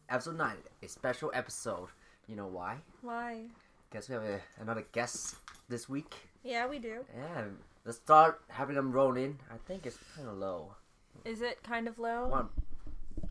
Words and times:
episode 0.10 0.38
nine, 0.38 0.58
a 0.84 0.88
special 0.88 1.32
episode. 1.34 1.90
You 2.28 2.36
know 2.36 2.48
why? 2.48 2.78
Why? 3.02 3.46
Guess 3.92 4.10
we 4.10 4.14
have 4.16 4.24
a, 4.24 4.40
another 4.60 4.86
guest 4.92 5.36
this 5.70 5.88
week. 5.90 6.16
Yeah, 6.44 6.68
we 6.68 6.80
do. 6.80 7.06
Yeah, 7.18 7.44
let's 7.86 7.98
start 7.98 8.42
having 8.50 8.76
them 8.76 8.92
roll 8.92 9.16
in. 9.18 9.38
I 9.52 9.56
think 9.68 9.86
it's 9.86 9.98
kind 10.16 10.28
of 10.28 10.38
low. 10.38 10.76
Is 11.24 11.42
it 11.42 11.64
kind 11.64 11.88
of 11.88 11.98
low? 12.00 12.28
One, 12.28 12.50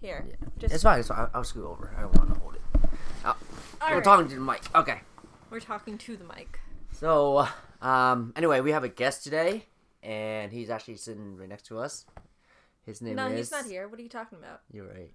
Here. 0.00 0.24
yeah. 0.28 0.34
Just 0.58 0.74
It's 0.74 0.82
fine. 0.82 0.98
It's 1.00 1.08
fine. 1.08 1.18
I'll, 1.18 1.30
I'll 1.34 1.44
scoot 1.44 1.64
over. 1.64 1.92
I 1.96 2.02
don't 2.02 2.16
want 2.16 2.34
to 2.34 2.40
hold 2.40 2.54
it. 2.56 2.60
All 3.24 3.36
We're 3.88 3.96
right. 3.96 4.04
talking 4.04 4.28
to 4.28 4.34
the 4.34 4.40
mic. 4.40 4.62
Okay. 4.74 5.00
We're 5.50 5.60
talking 5.60 5.96
to 5.98 6.16
the 6.16 6.24
mic. 6.24 6.58
So, 6.92 7.46
um, 7.84 8.32
anyway, 8.36 8.60
we 8.60 8.72
have 8.72 8.84
a 8.84 8.88
guest 8.88 9.24
today, 9.24 9.66
and 10.02 10.52
he's 10.52 10.70
actually 10.70 10.96
sitting 10.96 11.36
right 11.36 11.48
next 11.48 11.66
to 11.66 11.78
us. 11.78 12.06
His 12.86 13.00
name 13.00 13.16
no, 13.16 13.26
is. 13.26 13.30
No, 13.30 13.36
he's 13.36 13.50
not 13.50 13.66
here. 13.66 13.88
What 13.88 13.98
are 13.98 14.02
you 14.02 14.08
talking 14.08 14.38
about? 14.38 14.60
You're 14.72 14.86
right. 14.86 15.12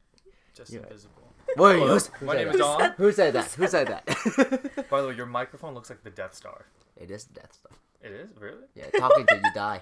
Just 0.54 0.72
Yeah. 0.72 0.80
invisible. 0.82 1.34
Wait, 1.58 1.80
Hello, 1.80 1.94
who's, 1.94 2.08
who 2.08 2.26
my 2.26 2.34
said 2.34 2.38
name 2.40 2.48
that? 2.48 2.56
is 2.56 2.60
Dom. 2.60 2.92
Who 2.98 3.12
said 3.12 3.34
that? 3.34 3.52
Who 3.54 3.68
said 3.68 3.88
that? 3.88 4.06
By 4.90 5.02
the 5.02 5.08
way, 5.08 5.16
your 5.16 5.26
microphone 5.26 5.74
looks 5.74 5.90
like 5.90 6.04
the 6.04 6.10
Death 6.10 6.36
Star. 6.36 6.66
it 6.96 7.10
is 7.10 7.26
the 7.26 7.34
death 7.36 7.54
Star. 7.54 7.72
It 8.02 8.12
is 8.12 8.30
really. 8.40 8.66
Yeah, 8.76 8.86
talking 8.98 9.26
till 9.26 9.38
you 9.38 9.52
die. 9.54 9.82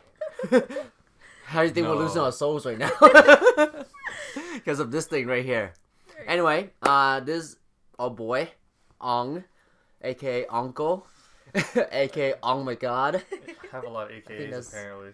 How 1.45 1.61
do 1.61 1.67
you 1.67 1.73
think 1.73 1.87
we're 1.87 1.95
losing 1.95 2.21
our 2.21 2.31
souls 2.31 2.65
right 2.65 2.77
now? 2.77 2.91
Because 4.53 4.79
of 4.79 4.91
this 4.91 5.05
thing 5.07 5.27
right 5.27 5.45
here. 5.45 5.73
Anyway, 6.25 6.71
uh, 6.81 7.19
this 7.21 7.55
oh 7.97 8.09
boy, 8.09 8.49
Ong, 8.99 9.43
aka 10.01 10.45
Uncle, 10.47 11.07
aka 11.91 12.33
Oh 12.43 12.63
my 12.63 12.75
God. 12.75 13.23
I 13.33 13.67
have 13.71 13.83
a 13.83 13.89
lot 13.89 14.11
of 14.11 14.17
AKAs 14.17 14.49
that's- 14.49 14.69
apparently. 14.69 15.13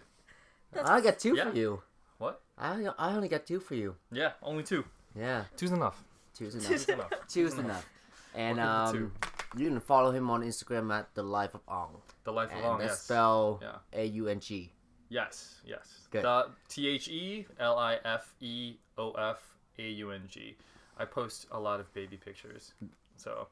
I 0.82 1.00
got 1.00 1.18
two 1.18 1.36
Yeah. 1.36 1.50
for 1.50 1.56
you. 1.56 1.82
What? 2.18 2.40
I 2.58 2.86
I 2.98 3.14
only 3.14 3.28
got 3.28 3.46
two 3.46 3.60
for 3.60 3.74
you. 3.74 3.96
Yeah, 4.10 4.32
only 4.42 4.62
two. 4.64 4.84
Yeah, 5.16 5.44
Two's 5.56 5.70
enough. 5.72 6.02
two's 6.36 6.54
Two's 6.54 6.88
enough. 6.88 7.12
enough. 7.12 7.28
two's 7.28 7.54
enough. 7.58 7.86
And 8.34 8.58
um, 8.58 9.12
you 9.56 9.68
can 9.68 9.78
follow 9.80 10.10
him 10.10 10.28
on 10.30 10.42
Instagram 10.42 10.92
at 10.92 11.14
the 11.14 11.22
life 11.22 11.54
of 11.54 11.60
Ong. 11.68 12.02
The 12.24 12.32
life 12.32 12.50
of 12.50 12.56
And 12.56 12.64
long. 12.64 12.78
that's 12.78 12.92
Yes. 12.94 13.02
spell 13.02 13.60
Yeah. 13.62 13.76
A 13.92 14.04
U 14.06 14.26
N 14.28 14.40
G. 14.40 14.72
Yes. 15.08 15.60
Yes. 15.64 16.08
Good. 16.10 16.24
The 16.24 16.50
T 16.68 16.88
H 16.88 17.08
E 17.08 17.46
L 17.60 17.78
I 17.78 17.98
F 18.04 18.34
E 18.40 18.74
O 18.98 19.12
F 19.12 19.38
A 19.78 19.88
U 19.88 20.10
N 20.10 20.22
G. 20.28 20.56
I 20.98 21.04
post 21.04 21.46
a 21.52 21.58
lot 21.60 21.78
of 21.78 21.92
baby 21.94 22.16
pictures. 22.16 22.72
So 23.16 23.46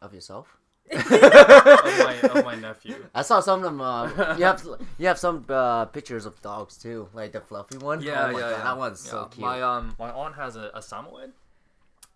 Of 0.00 0.14
yourself? 0.14 0.56
Of 0.90 1.08
my 1.10 2.18
of 2.22 2.44
my 2.44 2.54
nephew. 2.54 2.96
I 3.14 3.22
saw 3.22 3.40
some 3.40 3.60
of 3.60 3.64
them. 3.64 3.80
Uh, 3.80 4.34
you 4.38 4.44
have 4.44 4.64
you 4.98 5.06
have 5.06 5.18
some 5.18 5.44
uh, 5.48 5.86
pictures 5.86 6.26
of 6.26 6.40
dogs 6.42 6.76
too, 6.76 7.08
like 7.14 7.32
the 7.32 7.40
fluffy 7.40 7.78
one. 7.78 8.02
Yeah, 8.02 8.26
oh 8.26 8.30
yeah, 8.30 8.40
God, 8.40 8.50
yeah. 8.50 8.62
That 8.64 8.78
one's 8.78 9.00
so 9.00 9.26
cute. 9.26 9.40
My 9.40 9.62
um 9.62 9.94
my 9.98 10.10
aunt 10.10 10.34
has 10.36 10.56
a, 10.56 10.70
a 10.74 10.80
Samoyed. 10.80 11.32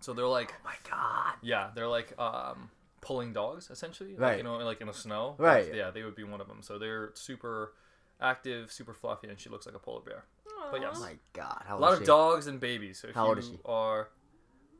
So 0.00 0.12
they're 0.12 0.26
like 0.26 0.52
oh 0.56 0.60
my 0.64 0.74
god. 0.90 1.34
Yeah, 1.42 1.70
they're 1.74 1.88
like 1.88 2.12
um, 2.18 2.70
pulling 3.00 3.32
dogs 3.32 3.70
essentially. 3.70 4.10
Like, 4.12 4.20
Right. 4.20 4.36
you 4.38 4.42
know, 4.44 4.56
like 4.58 4.80
in 4.80 4.86
the 4.88 4.92
snow. 4.94 5.34
Right. 5.38 5.62
That's- 5.64 5.76
Yeah, 5.76 5.90
they 5.90 6.02
would 6.02 6.16
be 6.16 6.24
one 6.24 6.40
of 6.40 6.48
them. 6.48 6.58
So 6.62 6.78
they're 6.78 7.10
super 7.14 7.72
active, 8.20 8.70
super 8.72 8.92
fluffy, 8.94 9.28
and 9.28 9.38
she 9.38 9.48
looks 9.48 9.66
like 9.66 9.74
a 9.74 9.78
polar 9.78 10.00
bear. 10.00 10.24
But 10.70 10.80
yes. 10.80 10.94
Oh 10.96 11.00
my 11.00 11.14
god. 11.32 11.62
How 11.66 11.76
A 11.76 11.78
lot 11.78 11.92
of 11.94 12.00
she? 12.00 12.04
dogs 12.06 12.46
and 12.46 12.58
babies. 12.60 12.98
So 13.00 13.08
How 13.14 13.26
old 13.28 13.38
is 13.38 13.46
she? 13.48 13.58
are, 13.64 14.08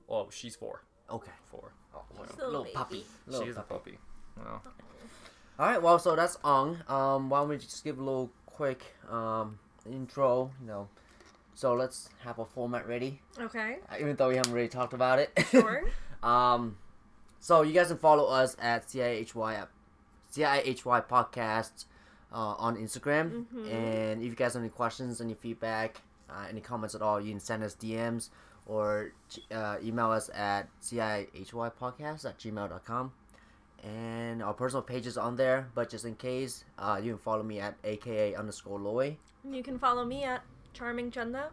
well, 0.08 0.28
she's 0.30 0.56
four. 0.56 0.82
Okay. 1.10 1.30
Four. 1.50 1.72
Oh, 1.94 2.02
She's 2.26 2.34
a 2.34 2.36
little, 2.46 2.50
little 2.62 2.74
puppy. 2.74 3.04
Little 3.26 3.46
She's 3.46 3.56
a 3.56 3.60
puppy. 3.62 3.92
puppy. 3.92 3.98
Well, 4.44 4.62
All 5.58 5.66
right. 5.66 5.80
Well, 5.82 5.98
so 5.98 6.14
that's 6.16 6.36
Ong. 6.44 6.78
Um, 6.88 7.30
why 7.30 7.40
don't 7.40 7.48
we 7.48 7.56
just 7.58 7.82
give 7.84 7.98
a 7.98 8.02
little 8.02 8.30
quick 8.46 8.82
um 9.10 9.58
intro? 9.90 10.50
You 10.60 10.66
know. 10.66 10.88
So 11.54 11.72
let's 11.74 12.10
have 12.22 12.38
a 12.38 12.44
format 12.44 12.86
ready, 12.86 13.22
Okay. 13.40 13.78
uh, 13.90 13.94
even 13.98 14.14
though 14.16 14.28
we 14.28 14.36
haven't 14.36 14.52
really 14.52 14.68
talked 14.68 14.92
about 14.92 15.18
it. 15.18 15.30
Sure. 15.50 15.84
Um, 16.22 16.76
so 17.40 17.62
you 17.62 17.72
guys 17.72 17.88
can 17.88 17.96
follow 17.96 18.26
us 18.26 18.56
at 18.60 18.86
CIHY 18.88 19.54
app, 19.54 19.70
CIHY 20.34 21.08
podcast 21.08 21.86
uh, 22.30 22.36
on 22.58 22.76
Instagram. 22.76 23.46
Mhm. 23.54 23.72
And 23.72 24.20
if 24.22 24.28
you 24.28 24.34
guys 24.34 24.52
have 24.52 24.60
any 24.62 24.68
questions, 24.68 25.20
any 25.22 25.32
feedback, 25.32 26.02
uh, 26.28 26.44
any 26.50 26.60
comments 26.60 26.94
at 26.94 27.00
all, 27.00 27.20
you 27.22 27.30
can 27.30 27.40
send 27.40 27.62
us 27.62 27.74
DMs 27.74 28.28
or 28.66 29.12
uh, 29.52 29.76
email 29.82 30.10
us 30.10 30.30
at 30.34 30.68
CIHYpodcast 30.82 32.24
at 32.24 32.38
gmail.com. 32.38 33.12
And 33.84 34.42
our 34.42 34.54
personal 34.54 34.82
page 34.82 35.06
is 35.06 35.16
on 35.16 35.36
there, 35.36 35.68
but 35.74 35.90
just 35.90 36.04
in 36.04 36.16
case, 36.16 36.64
uh, 36.78 37.00
you 37.02 37.12
can 37.12 37.18
follow 37.18 37.42
me 37.42 37.60
at 37.60 37.76
AKA 37.84 38.34
underscore 38.34 38.80
Loy. 38.80 39.16
You 39.48 39.62
can 39.62 39.78
follow 39.78 40.04
me 40.04 40.24
at 40.24 40.42
Charming 40.72 41.10
Chanda. 41.10 41.50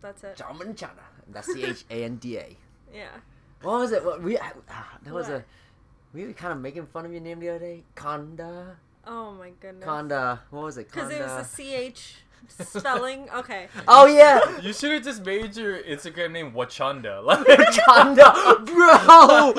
That's 0.00 0.22
it. 0.22 0.36
Charming 0.36 0.74
Chanda. 0.74 1.02
That's 1.28 1.52
C 1.52 1.64
H 1.64 1.84
A 1.90 2.04
N 2.04 2.16
D 2.16 2.38
A. 2.38 2.56
Yeah. 2.94 3.08
What 3.62 3.80
was 3.80 3.90
it? 3.90 4.04
What, 4.04 4.22
we 4.22 4.38
ah, 4.38 4.52
that 5.02 5.12
was 5.12 5.26
What? 5.26 5.38
a 5.38 5.44
we 6.14 6.24
were 6.24 6.32
kind 6.32 6.52
of 6.52 6.60
making 6.60 6.86
fun 6.86 7.04
of 7.04 7.10
your 7.12 7.20
name 7.20 7.40
the 7.40 7.48
other 7.48 7.58
day. 7.58 7.82
Conda, 7.96 8.76
Oh 9.06 9.32
my 9.32 9.50
goodness. 9.60 9.84
Conda. 9.84 10.40
What 10.50 10.64
was 10.64 10.78
it? 10.78 10.90
Because 10.90 11.10
it 11.10 11.20
was 11.20 11.58
a 11.58 11.92
CH 11.92 12.16
spelling. 12.48 13.28
Okay. 13.34 13.68
oh 13.88 14.06
yeah, 14.06 14.60
you 14.60 14.72
should 14.72 14.92
have 14.92 15.02
just 15.04 15.24
made 15.24 15.56
your 15.56 15.78
Instagram 15.82 16.32
name 16.32 16.52
Wachanda. 16.52 17.22
Like, 17.26 17.46
Conda, 17.46 18.64
bro. 18.66 19.52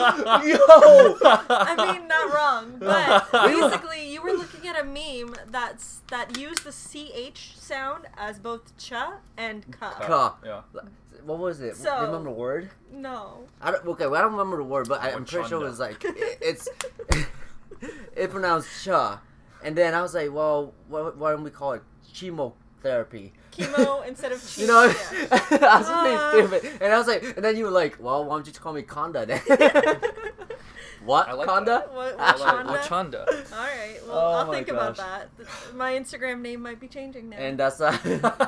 Yo. 0.43 1.17
I 1.49 1.91
mean, 1.93 2.07
not 2.07 2.33
wrong, 2.33 2.77
but 2.79 3.31
basically, 3.31 4.11
you 4.13 4.21
were 4.21 4.31
looking 4.33 4.67
at 4.67 4.79
a 4.79 4.83
meme 4.83 5.35
that's 5.49 6.01
that 6.09 6.37
used 6.37 6.63
the 6.63 6.71
ch 6.71 7.55
sound 7.57 8.05
as 8.17 8.39
both 8.39 8.75
cha 8.77 9.17
and 9.37 9.69
ka. 9.71 9.91
Ka. 10.01 10.37
yeah. 10.45 10.61
What 11.25 11.39
was 11.39 11.59
it? 11.61 11.75
So- 11.75 12.01
remember 12.05 12.29
the 12.29 12.35
word? 12.35 12.69
No. 12.91 13.39
I 13.61 13.71
don't. 13.71 13.85
Okay, 13.85 14.05
well, 14.07 14.15
I 14.15 14.21
don't 14.21 14.31
remember 14.31 14.57
the 14.57 14.63
word, 14.63 14.87
but 14.87 15.01
I, 15.01 15.11
I'm 15.11 15.25
pretty 15.25 15.49
sure 15.49 15.61
it 15.61 15.65
was 15.65 15.79
like 15.79 16.03
it, 16.05 16.37
it's 16.41 16.69
it 18.15 18.31
pronounced 18.31 18.69
cha, 18.83 19.21
and 19.63 19.75
then 19.75 19.93
I 19.93 20.01
was 20.01 20.13
like, 20.13 20.31
well, 20.31 20.73
why, 20.87 21.01
why 21.01 21.31
don't 21.31 21.43
we 21.43 21.51
call 21.51 21.73
it 21.73 21.83
chemotherapy? 22.81 23.33
Chemo 23.51 24.07
instead 24.07 24.31
of 24.31 24.41
chi. 24.41 24.61
You 24.61 24.67
know, 24.67 24.83
yeah. 24.85 25.27
I 25.31 25.77
was 25.79 25.87
just 25.87 26.03
being 26.03 26.17
Uh. 26.17 26.31
stupid, 26.59 26.81
and 26.81 26.93
I 26.93 26.97
was 26.97 27.07
like, 27.07 27.23
and 27.35 27.43
then 27.43 27.57
you 27.57 27.65
were 27.65 27.71
like, 27.71 27.97
"Well, 27.99 28.23
why 28.25 28.35
don't 28.35 28.45
you 28.45 28.51
just 28.51 28.61
call 28.61 28.73
me 28.73 28.83
Conda 28.83 29.25
then?" 29.25 29.41
what 31.05 31.27
I 31.27 31.33
like 31.33 31.47
Conda? 31.49 31.91
What, 31.93 32.19
I 32.19 32.31
what 32.33 32.65
like 32.67 32.83
Chanda? 32.87 33.25
Wachanda. 33.27 33.51
All 33.53 33.57
right. 33.59 33.97
Well, 34.07 34.17
Oh 34.17 34.31
I'll 34.33 34.47
my 34.47 34.53
think 34.55 34.67
about 34.69 34.97
that. 34.97 35.29
My 35.75 35.93
Instagram 35.93 36.41
name 36.41 36.61
might 36.61 36.79
be 36.79 36.87
changing 36.87 37.29
now. 37.29 37.37
And 37.37 37.57
that's 37.59 37.81
uh, 37.81 37.97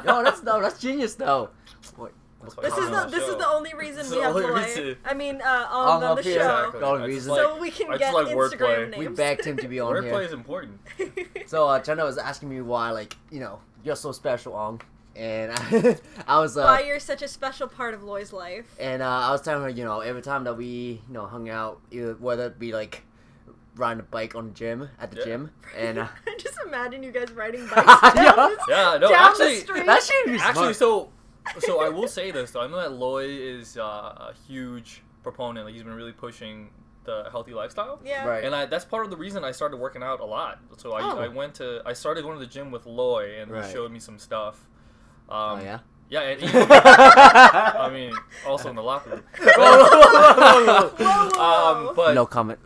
yo, 0.05 0.23
that's 0.23 0.43
no, 0.43 0.61
that's 0.61 0.79
genius 0.79 1.15
though. 1.15 1.49
Wait, 1.97 2.11
That's 2.41 2.55
why 2.55 2.63
this 2.63 2.73
is 2.77 2.85
on 2.85 2.91
the 2.91 3.17
this 3.17 3.25
show. 3.25 3.31
is 3.31 3.37
the 3.37 3.47
only 3.47 3.73
reason 3.73 4.01
It's 4.01 4.11
we 4.11 4.17
have 4.21 4.35
only 4.35 4.47
Loy. 4.47 4.61
reason. 4.63 4.95
I 5.05 5.13
mean, 5.13 5.41
uh, 5.41 5.67
On 5.71 6.03
on, 6.03 6.03
up 6.03 6.17
the 6.17 6.23
show, 6.23 6.29
Exactly. 6.31 6.79
The 6.81 6.85
only 6.85 7.07
reason- 7.07 7.31
like- 7.31 7.41
so 7.41 7.59
we 7.59 7.71
can 7.71 7.97
get 7.97 8.13
like 8.13 8.27
Instagram 8.27 8.89
names. 8.91 8.97
we 8.99 9.07
begged 9.07 9.43
him 9.45 9.57
to 9.57 9.67
be 9.67 9.79
on 9.79 9.93
Wordplay 9.95 10.03
here. 10.11 10.21
is 10.21 10.33
important. 10.33 10.79
So 11.47 11.67
uh, 11.67 11.79
Chanda 11.79 12.03
was 12.05 12.17
asking 12.17 12.49
me 12.49 12.61
why, 12.61 12.91
like, 12.91 13.15
you 13.31 13.39
know, 13.39 13.59
you're 13.83 13.95
so 13.95 14.11
special, 14.11 14.53
Ong, 14.53 14.81
and 15.15 15.51
I, 15.53 15.97
I 16.27 16.39
was 16.39 16.57
uh, 16.57 16.63
Why 16.63 16.81
you're 16.81 16.99
such 16.99 17.21
a 17.21 17.27
special 17.27 17.67
part 17.67 17.93
of 17.93 18.03
Loy's 18.03 18.31
life. 18.33 18.75
and 18.79 19.01
uh, 19.01 19.07
I 19.09 19.31
was 19.31 19.41
telling 19.41 19.63
her, 19.63 19.69
you 19.69 19.83
know, 19.83 19.99
every 20.01 20.21
time 20.21 20.43
that 20.45 20.55
we, 20.57 21.01
you 21.07 21.13
know, 21.13 21.25
hung 21.25 21.49
out, 21.49 21.79
either, 21.91 22.13
whether 22.15 22.47
it 22.47 22.59
be 22.59 22.71
like 22.73 23.03
riding 23.75 23.99
a 24.01 24.03
bike 24.03 24.35
on 24.35 24.47
the 24.49 24.53
gym 24.53 24.89
at 24.99 25.11
the 25.11 25.17
Yeah. 25.17 25.23
gym, 25.25 25.51
and 25.77 25.99
uh, 25.99 26.07
just 26.39 26.57
imagine 26.65 27.01
you 27.03 27.11
guys 27.11 27.31
riding 27.31 27.65
bikes 27.67 27.85
Yeah. 28.15 28.23
down, 28.35 28.35
the- 28.35 28.57
Yeah, 28.69 28.97
no, 28.99 29.09
down 29.09 29.29
actually, 29.31 29.55
the 29.55 29.61
street. 29.61 29.85
that 29.85 30.03
should 30.03 30.25
be 30.25 30.37
Actually, 30.39 30.73
smart. 30.73 30.75
so 30.75 31.09
so 31.59 31.81
I 31.81 31.89
will 31.89 32.07
say 32.07 32.29
this 32.31 32.51
though. 32.51 32.61
I 32.61 32.67
know 32.67 32.77
that 32.77 32.91
Loy 32.91 33.25
is 33.25 33.77
uh, 33.77 33.81
a 33.81 34.33
huge 34.47 35.01
proponent. 35.23 35.65
Like 35.65 35.73
he's 35.73 35.83
been 35.83 35.95
really 35.95 36.11
pushing 36.11 36.69
the 37.09 37.29
healthy 37.31 37.53
lifestyle. 37.53 37.99
yeah. 38.05 38.25
Right. 38.25 38.43
And 38.43 38.53
I, 38.55 38.65
that's 38.65 38.85
part 38.85 39.05
of 39.05 39.11
the 39.11 39.17
reason 39.17 39.43
I 39.43 39.51
started 39.51 39.77
working 39.77 40.03
out 40.03 40.19
a 40.19 40.25
lot. 40.25 40.59
So 40.77 40.93
I, 40.93 41.01
Oh. 41.01 41.19
I 41.19 41.27
went 41.27 41.55
to 41.55 41.81
I 41.85 41.93
started 41.93 42.23
going 42.23 42.39
to 42.39 42.45
the 42.45 42.51
gym 42.55 42.71
with 42.71 42.85
Loy 42.85 43.39
and 43.39 43.51
Right. 43.51 43.65
he 43.65 43.71
showed 43.73 43.91
me 43.91 43.99
some 43.99 44.19
stuff. 44.19 44.67
Um, 45.29 45.59
oh 45.59 45.61
yeah. 45.63 45.79
Yeah, 46.11 46.21
and 46.21 46.41
even, 46.43 46.67
I 46.71 47.75
I 47.85 47.89
mean, 47.91 48.11
also 48.47 48.69
in 48.71 48.75
the 48.75 48.81
locker 48.81 49.11
room. 49.11 49.23
Um, 51.39 51.93
but 51.95 52.13
no 52.15 52.25
comment. 52.25 52.59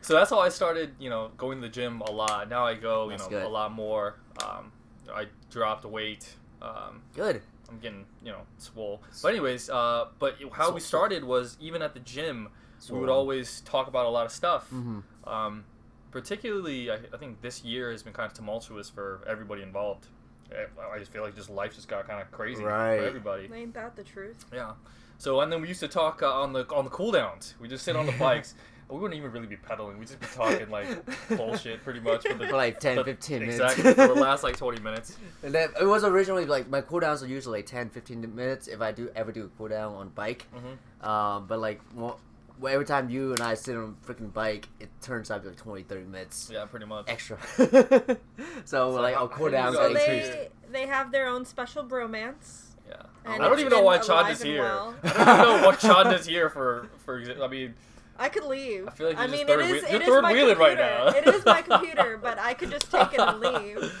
so 0.00 0.14
that's 0.14 0.30
how 0.30 0.38
I 0.40 0.48
started, 0.48 0.94
you 0.98 1.10
know, 1.10 1.30
going 1.36 1.60
to 1.60 1.68
the 1.68 1.72
gym 1.72 2.00
a 2.00 2.10
lot. 2.10 2.48
Now 2.48 2.64
I 2.66 2.74
go, 2.74 3.04
you 3.04 3.10
That's 3.10 3.24
know, 3.24 3.28
good. 3.30 3.42
a 3.44 3.48
lot 3.48 3.70
more. 3.72 4.16
Um, 4.42 4.72
I 5.12 5.26
dropped 5.50 5.84
weight. 5.84 6.26
Um, 6.62 7.02
Good. 7.14 7.42
I'm 7.70 7.78
getting, 7.78 8.04
you 8.24 8.32
know, 8.32 8.40
swole. 8.58 9.00
But 9.22 9.28
anyways, 9.28 9.70
uh, 9.70 10.06
but 10.18 10.36
how 10.52 10.72
we 10.72 10.80
started 10.80 11.22
was 11.22 11.56
even 11.60 11.82
at 11.82 11.94
the 11.94 12.00
gym, 12.00 12.48
we 12.88 12.98
would 13.00 13.08
always 13.08 13.60
talk 13.62 13.88
about 13.88 14.06
a 14.06 14.10
lot 14.10 14.26
of 14.26 14.32
stuff. 14.32 14.70
Mhm. 14.72 15.02
Um, 15.26 15.64
particularly, 16.10 16.90
I, 16.90 16.94
I 17.12 17.16
think 17.18 17.40
this 17.40 17.64
year 17.64 17.90
has 17.92 18.02
been 18.02 18.12
kind 18.12 18.26
of 18.26 18.34
tumultuous 18.36 18.88
for 18.90 19.20
everybody 19.28 19.62
involved. 19.62 20.06
I 20.52 20.66
I 20.94 20.98
just 20.98 21.12
feel 21.12 21.22
like 21.22 21.36
just 21.36 21.50
life 21.50 21.74
just 21.74 21.88
got 21.88 22.06
kind 22.08 22.20
of 22.20 22.30
crazy 22.32 22.64
Right. 22.64 22.98
for 22.98 23.04
everybody. 23.06 23.48
Ain't 23.54 23.74
that 23.74 23.94
the 23.96 24.02
truth? 24.02 24.44
Yeah. 24.52 24.72
So 25.18 25.40
and 25.40 25.52
then 25.52 25.60
we 25.60 25.68
used 25.68 25.80
to 25.80 25.88
talk 25.88 26.22
uh, 26.22 26.32
on 26.42 26.52
the 26.52 26.66
on 26.74 26.84
the 26.84 26.90
cool 26.90 27.12
downs. 27.12 27.54
We 27.60 27.68
just 27.68 27.84
sit 27.84 27.94
on 27.96 28.06
the 28.06 28.12
bikes. 28.18 28.54
we 28.88 28.98
wouldn't 28.98 29.16
even 29.16 29.30
really 29.30 29.46
be 29.46 29.56
pedaling. 29.56 29.98
We'd 29.98 30.08
just 30.08 30.18
be 30.18 30.26
talking 30.26 30.68
like 30.68 30.88
bullshit, 31.36 31.84
pretty 31.84 32.00
much 32.00 32.26
for 32.26 32.34
the 32.34 32.48
For 32.48 32.56
like 32.56 32.80
10, 32.80 32.96
the- 32.96 33.04
15 33.04 33.38
minutes. 33.40 33.60
Exactly 33.60 33.94
for 33.94 34.08
the 34.14 34.20
last 34.20 34.42
like 34.42 34.56
twenty 34.56 34.80
minutes. 34.82 35.16
And 35.44 35.54
then 35.54 35.68
it 35.80 35.84
was 35.84 36.02
originally 36.04 36.44
like 36.46 36.68
my 36.68 36.80
cooldowns 36.82 37.22
are 37.22 37.26
usually 37.28 37.58
like 37.60 37.66
10, 37.66 37.90
15 37.90 38.34
minutes 38.34 38.66
if 38.66 38.80
I 38.80 38.90
do 38.90 39.08
ever 39.14 39.30
do 39.30 39.44
a 39.44 39.62
cooldown 39.62 39.92
on 39.94 40.08
bike. 40.08 40.46
hmm 40.52 41.06
Um, 41.08 41.46
but 41.46 41.60
like 41.60 41.80
well, 41.94 42.18
every 42.66 42.84
time 42.84 43.10
you 43.10 43.32
and 43.32 43.40
I 43.40 43.54
sit 43.54 43.76
on 43.76 43.96
a 44.02 44.06
freaking 44.12 44.32
bike, 44.32 44.68
it 44.80 44.88
turns 45.00 45.30
out 45.30 45.36
to 45.38 45.42
be 45.42 45.48
like 45.48 45.56
20, 45.58 45.82
30 45.84 46.04
minutes 46.06 46.50
Yeah, 46.52 46.64
pretty 46.66 46.86
much. 46.86 47.06
extra. 47.08 47.38
so 48.64 48.90
like 48.90 49.14
I'll 49.16 49.28
how 49.28 49.48
down. 49.48 49.72
you 49.72 49.78
cooldowns 49.78 49.94
guys- 49.94 50.26
So 50.26 50.32
they 50.32 50.48
they 50.72 50.86
have 50.86 51.12
their 51.12 51.28
own 51.28 51.44
special 51.44 51.84
bromance. 51.84 52.66
Yeah. 52.88 53.02
And 53.24 53.42
I 53.42 53.48
don't 53.48 53.58
even 53.60 53.70
know 53.70 53.82
why 53.82 53.98
Chad 53.98 54.30
is 54.32 54.42
here. 54.42 54.62
well. 54.62 54.94
I 55.04 55.08
don't 55.08 55.48
even 55.50 55.60
know 55.62 55.66
what 55.66 55.78
Chanda's 55.80 56.26
here 56.26 56.48
for. 56.56 56.88
For 57.04 57.18
example, 57.18 57.44
I 57.44 57.48
mean, 57.48 57.74
I 58.18 58.28
could 58.28 58.44
leave. 58.44 58.88
I 58.88 58.90
feel 58.90 59.08
like 59.08 59.16
I 59.18 59.26
you're 59.26 59.28
just 59.28 59.38
mean, 59.38 59.46
third 59.46 59.60
it 59.60 59.64
is 59.66 59.72
wheel- 59.72 59.84
it 59.84 59.90
you're 59.92 60.00
is 60.02 60.08
third 60.08 60.22
my 60.22 60.32
wheeling 60.32 60.58
right 60.58 60.76
computer. 60.78 61.24
now. 61.24 61.30
it 61.30 61.34
is 61.36 61.44
my 61.44 61.62
computer, 61.62 62.18
but 62.22 62.38
I 62.38 62.54
could 62.54 62.70
just 62.70 62.90
take 62.90 63.12
it 63.14 63.20
and 63.20 63.40
leave. 63.40 63.94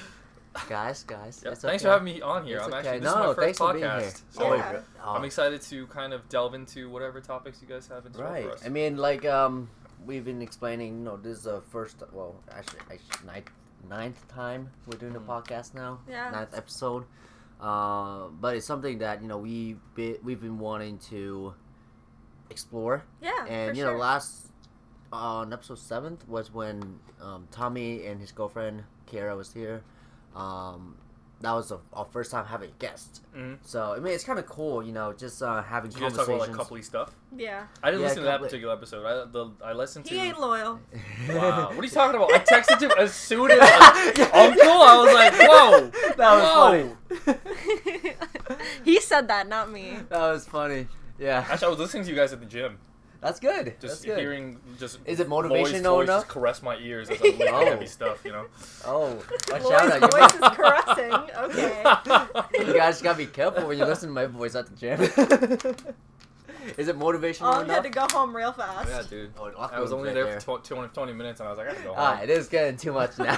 Guys, 0.68 1.02
guys. 1.04 1.42
yeah, 1.44 1.52
it's 1.52 1.62
thanks 1.62 1.82
okay. 1.82 1.88
for 1.88 1.98
having 1.98 2.04
me 2.14 2.20
on 2.22 2.44
here. 2.44 2.58
It's 2.58 2.66
I'm 2.66 2.74
okay. 2.74 2.88
actually 2.88 3.00
this 3.00 3.04
no, 3.04 3.10
is 3.10 3.16
my 3.16 3.26
first 3.34 3.40
thanks 3.40 3.58
for 3.58 3.72
being 3.72 3.84
podcast. 3.84 4.00
here. 4.00 4.12
So 4.30 4.54
Yeah. 4.54 4.80
Oh, 5.04 5.14
I'm 5.14 5.24
excited 5.24 5.62
to 5.62 5.86
kind 5.86 6.12
of 6.12 6.28
delve 6.28 6.54
into 6.54 6.90
whatever 6.90 7.20
topics 7.20 7.60
you 7.62 7.68
guys 7.68 7.86
have 7.88 8.06
in 8.06 8.12
store 8.12 8.26
Right. 8.26 8.44
for 8.44 8.52
us. 8.52 8.66
I 8.66 8.68
mean, 8.68 8.96
like, 8.96 9.24
um, 9.24 9.70
we've 10.04 10.24
been 10.24 10.42
explaining. 10.42 10.98
You 10.98 11.04
know, 11.04 11.16
this 11.16 11.38
is 11.38 11.44
the 11.44 11.60
first. 11.70 12.02
Well, 12.12 12.34
actually, 12.50 12.80
actually 12.90 13.26
ninth, 13.26 13.50
ninth 13.88 14.28
time 14.28 14.70
we're 14.86 14.98
doing 14.98 15.12
the 15.12 15.20
Mhm. 15.20 15.26
podcast 15.42 15.74
now. 15.74 16.00
Yeah. 16.08 16.30
Ninth 16.30 16.54
episode. 16.54 17.04
Uh, 17.60 18.28
but 18.28 18.56
it's 18.56 18.66
something 18.66 18.98
that 18.98 19.20
you 19.22 19.28
know 19.28 19.36
we 19.38 19.76
be, 19.94 20.16
we've 20.22 20.40
been 20.40 20.58
wanting 20.58 20.98
to 21.10 21.54
explore, 22.48 23.04
Yeah, 23.20 23.44
and 23.46 23.70
for 23.72 23.76
you 23.76 23.82
sure. 23.84 23.92
know, 23.92 23.98
last 23.98 24.46
on 25.12 25.52
episode 25.52 25.78
seventh 25.78 26.26
was 26.28 26.50
when 26.52 26.98
um, 27.20 27.46
Tommy 27.50 28.06
and 28.06 28.18
his 28.20 28.32
girlfriend 28.32 28.84
Kiara 29.06 29.36
was 29.36 29.52
here. 29.52 29.82
Um, 30.34 30.96
that 31.42 31.52
was 31.52 31.70
the, 31.70 31.78
our 31.94 32.04
first 32.04 32.30
time 32.30 32.44
having 32.44 32.68
a 32.68 32.72
guest. 32.78 33.22
Mhm. 33.34 33.56
So 33.62 33.94
I 33.94 33.98
mean, 33.98 34.12
it's 34.12 34.24
kind 34.24 34.38
of 34.38 34.44
cool, 34.46 34.82
you 34.82 34.92
know, 34.92 35.14
just 35.14 35.42
uh, 35.42 35.62
having 35.62 35.90
Did 35.90 35.98
you 35.98 36.02
guys 36.06 36.14
talk 36.16 36.26
conversations. 36.26 36.54
about 36.54 36.70
like 36.70 36.80
coupley 36.80 36.84
stuff? 36.84 37.14
yeah, 37.34 37.64
I 37.82 37.90
didn't 37.90 38.02
Yeah, 38.02 38.08
listen 38.08 38.22
to 38.24 38.28
that 38.28 38.40
particular 38.42 38.74
episode. 38.74 39.06
I 39.06 39.24
the 39.30 39.50
I 39.64 39.72
listened 39.72 40.04
to. 40.04 40.14
he 40.14 40.20
ain't 40.20 40.38
loyal. 40.38 40.78
Wow, 41.30 41.68
what 41.70 41.78
are 41.78 41.82
you 41.82 41.88
talking 41.88 42.16
about? 42.16 42.32
I 42.34 42.38
texted 42.40 42.82
him 42.82 42.90
as 42.98 43.14
soon 43.14 43.50
as 43.52 43.58
Uncle. 43.60 44.70
I 44.70 45.02
was 45.02 45.14
like, 45.14 45.32
whoa, 45.48 46.14
That 46.16 46.34
was 46.34 46.96
Whoa. 47.24 47.26
funny. 47.32 48.14
he 48.84 49.00
said 49.00 49.28
that, 49.28 49.48
not 49.48 49.70
me. 49.70 49.96
that 50.10 50.18
was 50.20 50.46
funny. 50.46 50.88
Yeah, 51.18 51.44
Actually, 51.48 51.66
I 51.66 51.70
was 51.70 51.78
listening 51.78 52.04
to 52.04 52.10
you 52.10 52.16
guys 52.16 52.32
at 52.32 52.40
the 52.40 52.46
gym, 52.46 52.78
that's 53.20 53.38
good. 53.40 53.66
just 53.80 53.80
that's 53.80 54.04
good. 54.04 54.18
hearing 54.18 54.58
just 54.78 54.98
Is 55.04 55.20
it 55.20 55.28
Lloyd's 55.28 55.48
motivational 55.48 55.82
voice 55.96 56.04
enough? 56.08 56.22
Just 56.22 56.28
caress 56.28 56.62
my 56.62 56.76
ears 56.78 57.10
as 57.10 57.20
I'm 57.20 57.26
lifting 57.28 57.48
Oh. 57.52 57.64
heavy 57.66 57.86
stuff. 57.86 58.24
You 58.24 58.32
know. 58.32 58.46
Oh, 58.86 59.14
watch 59.50 59.62
Lloyd's 59.62 59.92
out! 59.92 60.02
You, 60.02 60.08
voice 60.08 60.34
is 60.34 60.40
caressing. 60.56 61.12
Okay. 61.36 62.66
you 62.66 62.74
guys 62.74 63.02
gotta 63.02 63.18
be 63.18 63.26
careful 63.26 63.66
when 63.66 63.78
you 63.78 63.84
listen 63.84 64.08
to 64.08 64.14
my 64.14 64.26
voice 64.26 64.54
at 64.54 64.66
the 64.66 64.76
gym. 64.76 65.00
Is 66.76 66.88
it 66.88 66.98
motivational 66.98 67.42
All 67.46 67.54
had 67.60 67.64
enough? 67.64 67.82
to 67.84 67.88
go 67.90 68.06
home 68.12 68.36
real 68.36 68.52
fast. 68.52 68.88
yeah, 68.88 69.02
dude. 69.08 69.32
Oh, 69.38 69.46
I 69.58 69.80
was 69.80 69.92
only 69.92 70.12
there 70.12 70.38
for 70.40 70.58
tw- 70.58 70.64
20, 70.64 70.88
20 70.92 71.12
minutes, 71.14 71.40
and 71.40 71.48
I 71.48 71.52
was 71.52 71.58
like, 71.58 71.68
I 71.68 71.72
gotta 71.72 71.82
go 71.84 71.88
home. 71.94 71.96
Ah, 71.98 72.20
it 72.20 72.28
is 72.28 72.48
getting 72.48 72.76
too 72.76 72.92
much 72.92 73.18
now. 73.18 73.36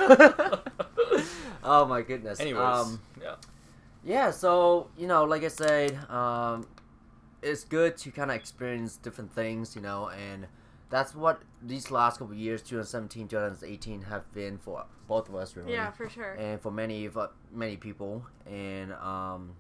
oh 1.63 1.85
my 1.87 2.03
goodness. 2.03 2.41
Anyways, 2.41 2.61
um, 2.63 3.01
yeah. 3.23 3.35
yeah. 4.05 4.31
So 4.33 4.89
you 4.99 5.07
know, 5.07 5.25
like 5.25 5.45
I 5.45 5.49
said, 5.49 5.95
um, 6.11 6.67
it's 7.43 7.65
good 7.65 7.97
to 7.99 8.11
kind 8.11 8.31
of 8.31 8.37
experience 8.37 8.97
different 8.97 9.33
things, 9.35 9.75
you 9.75 9.83
know, 9.83 10.09
and 10.09 10.47
that's 10.91 11.15
what 11.15 11.43
these 11.63 11.91
last 11.91 12.19
couple 12.19 12.35
of 12.35 12.39
years, 12.39 12.63
2017, 12.63 13.29
2018, 13.29 14.03
have 14.03 14.31
been 14.33 14.59
for 14.59 14.85
both 15.09 15.29
of 15.29 15.35
us, 15.35 15.57
really. 15.57 15.73
Yeah, 15.73 15.91
for 15.91 16.09
sure. 16.09 16.33
and 16.35 16.61
for 16.61 16.71
many 16.71 17.07
of 17.07 17.17
uh, 17.17 17.29
many 17.53 17.77
people. 17.77 18.25
And 18.47 18.93
um 18.95 19.57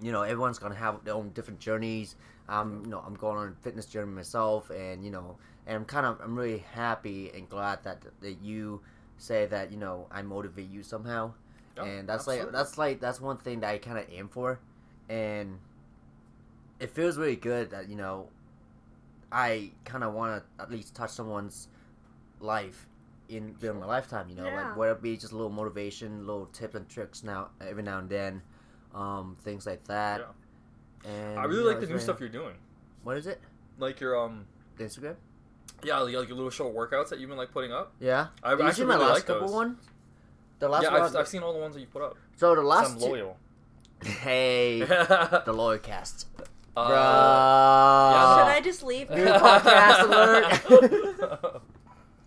you 0.00 0.12
know 0.12 0.22
everyone's 0.22 0.58
gonna 0.58 0.74
have 0.74 1.04
their 1.04 1.14
own 1.14 1.30
different 1.30 1.60
journeys. 1.60 2.16
Um 2.48 2.82
you 2.84 2.90
know 2.90 3.02
i'm 3.06 3.14
going 3.14 3.36
on 3.36 3.48
a 3.48 3.62
fitness 3.62 3.86
journey 3.86 4.10
myself 4.10 4.70
and 4.70 5.04
you 5.04 5.10
know 5.10 5.36
and 5.66 5.76
i'm 5.76 5.84
kind 5.84 6.06
of 6.06 6.18
i'm 6.22 6.34
really 6.34 6.64
happy 6.72 7.30
and 7.34 7.48
glad 7.48 7.84
that 7.84 8.02
that 8.20 8.40
you 8.40 8.80
say 9.18 9.44
that 9.46 9.70
you 9.70 9.76
know 9.76 10.06
i 10.10 10.22
motivate 10.22 10.70
you 10.70 10.82
somehow. 10.82 11.32
Yeah, 11.76 11.84
and 11.84 12.08
that's 12.08 12.26
like 12.26 12.50
that's 12.50 12.78
like 12.78 13.00
that's 13.00 13.20
one 13.20 13.36
thing 13.36 13.60
that 13.60 13.70
i 13.70 13.78
kind 13.78 13.98
of 13.98 14.06
aim 14.10 14.28
for. 14.28 14.60
And 15.10 15.58
it 16.80 16.90
feels 16.90 17.16
really 17.18 17.36
good 17.36 17.70
that 17.70 17.88
you 17.88 17.96
know 17.96 18.28
i 19.32 19.70
kind 19.84 20.04
of 20.04 20.14
want 20.14 20.42
to 20.42 20.62
at 20.62 20.70
least 20.70 20.94
touch 20.94 21.10
someone's 21.10 21.68
life 22.40 22.86
in 23.28 23.52
during 23.60 23.78
my 23.80 23.86
lifetime 23.86 24.28
you 24.30 24.36
know 24.36 24.46
Yeah. 24.46 24.68
like 24.68 24.76
whether 24.76 24.92
it 24.92 25.02
be 25.02 25.16
just 25.16 25.32
a 25.32 25.36
little 25.36 25.50
motivation 25.50 26.26
little 26.26 26.46
tips 26.46 26.74
and 26.76 26.88
tricks 26.88 27.22
now 27.22 27.48
every 27.60 27.82
now 27.82 27.98
and 27.98 28.08
then 28.08 28.42
um 28.94 29.36
things 29.42 29.66
like 29.66 29.84
that 29.84 30.22
and 31.04 31.38
I 31.38 31.44
really 31.44 31.58
you 31.58 31.64
know, 31.64 31.68
like 31.70 31.80
the 31.80 31.86
new 31.86 31.92
very- 31.94 32.00
stuff 32.00 32.18
you're 32.20 32.28
doing, 32.28 32.54
what 33.04 33.16
is 33.16 33.26
it 33.26 33.40
like 33.78 34.00
your 34.00 34.18
um, 34.18 34.46
instagram 34.78 35.16
yeah, 35.84 35.98
like, 35.98 36.12
your 36.12 36.36
little 36.36 36.50
short 36.50 36.74
workouts 36.74 37.10
that 37.10 37.20
you've 37.20 37.28
been 37.28 37.38
like 37.38 37.52
putting 37.52 37.70
up. 37.72 37.92
yeah 38.00 38.28
I 38.42 38.50
Did 38.56 38.58
you 38.58 38.64
see 38.64 38.68
actually 38.70 38.84
my 38.86 38.94
really 38.94 39.06
last 39.06 39.14
like 39.14 39.26
couple 39.26 39.46
those. 39.46 39.54
ones 39.54 39.78
the 40.58 40.68
last 40.68 40.82
yeah, 40.82 40.92
one 40.92 41.02
I've, 41.02 41.14
I've 41.16 41.28
seen 41.28 41.42
all 41.42 41.52
the 41.52 41.60
ones 41.60 41.74
that 41.74 41.80
you 41.80 41.86
put 41.86 42.02
up. 42.02 42.16
so 42.36 42.54
the 42.54 42.62
last 42.62 42.92
I'm 42.94 42.98
two- 42.98 43.04
loyal. 43.06 43.36
hey 44.04 44.78
the 44.80 45.52
lawyer 45.54 45.78
cast 45.78 46.26
yeah, 46.76 46.82
Bruh. 46.82 48.38
Should 48.38 48.52
I 48.56 48.60
just 48.62 48.82
leave? 48.82 49.10
New 49.10 49.24
podcast 49.26 50.02
alert. 50.04 51.62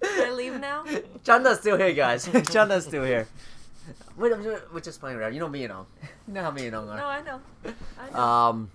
Should 0.03 0.27
I 0.27 0.31
leave 0.31 0.59
now? 0.59 0.83
Chanda's 1.23 1.59
still 1.59 1.77
here, 1.77 1.93
guys. 1.93 2.25
Chanda's 2.51 2.85
still 2.85 3.03
here. 3.03 3.27
Wait, 4.17 4.33
I'm 4.33 4.43
we're 4.73 4.79
just 4.81 4.99
playing 4.99 5.17
around. 5.17 5.33
You 5.33 5.39
know 5.39 5.49
me 5.49 5.63
and 5.63 5.73
Ong. 5.73 5.85
You 6.27 6.33
know 6.33 6.43
how 6.43 6.51
me 6.51 6.67
and 6.67 6.75
Ong 6.75 6.88
No. 6.88 6.93
I 6.93 7.21
know. 7.21 7.41
I 7.99 8.09
know. 8.09 8.19
Um, 8.19 8.71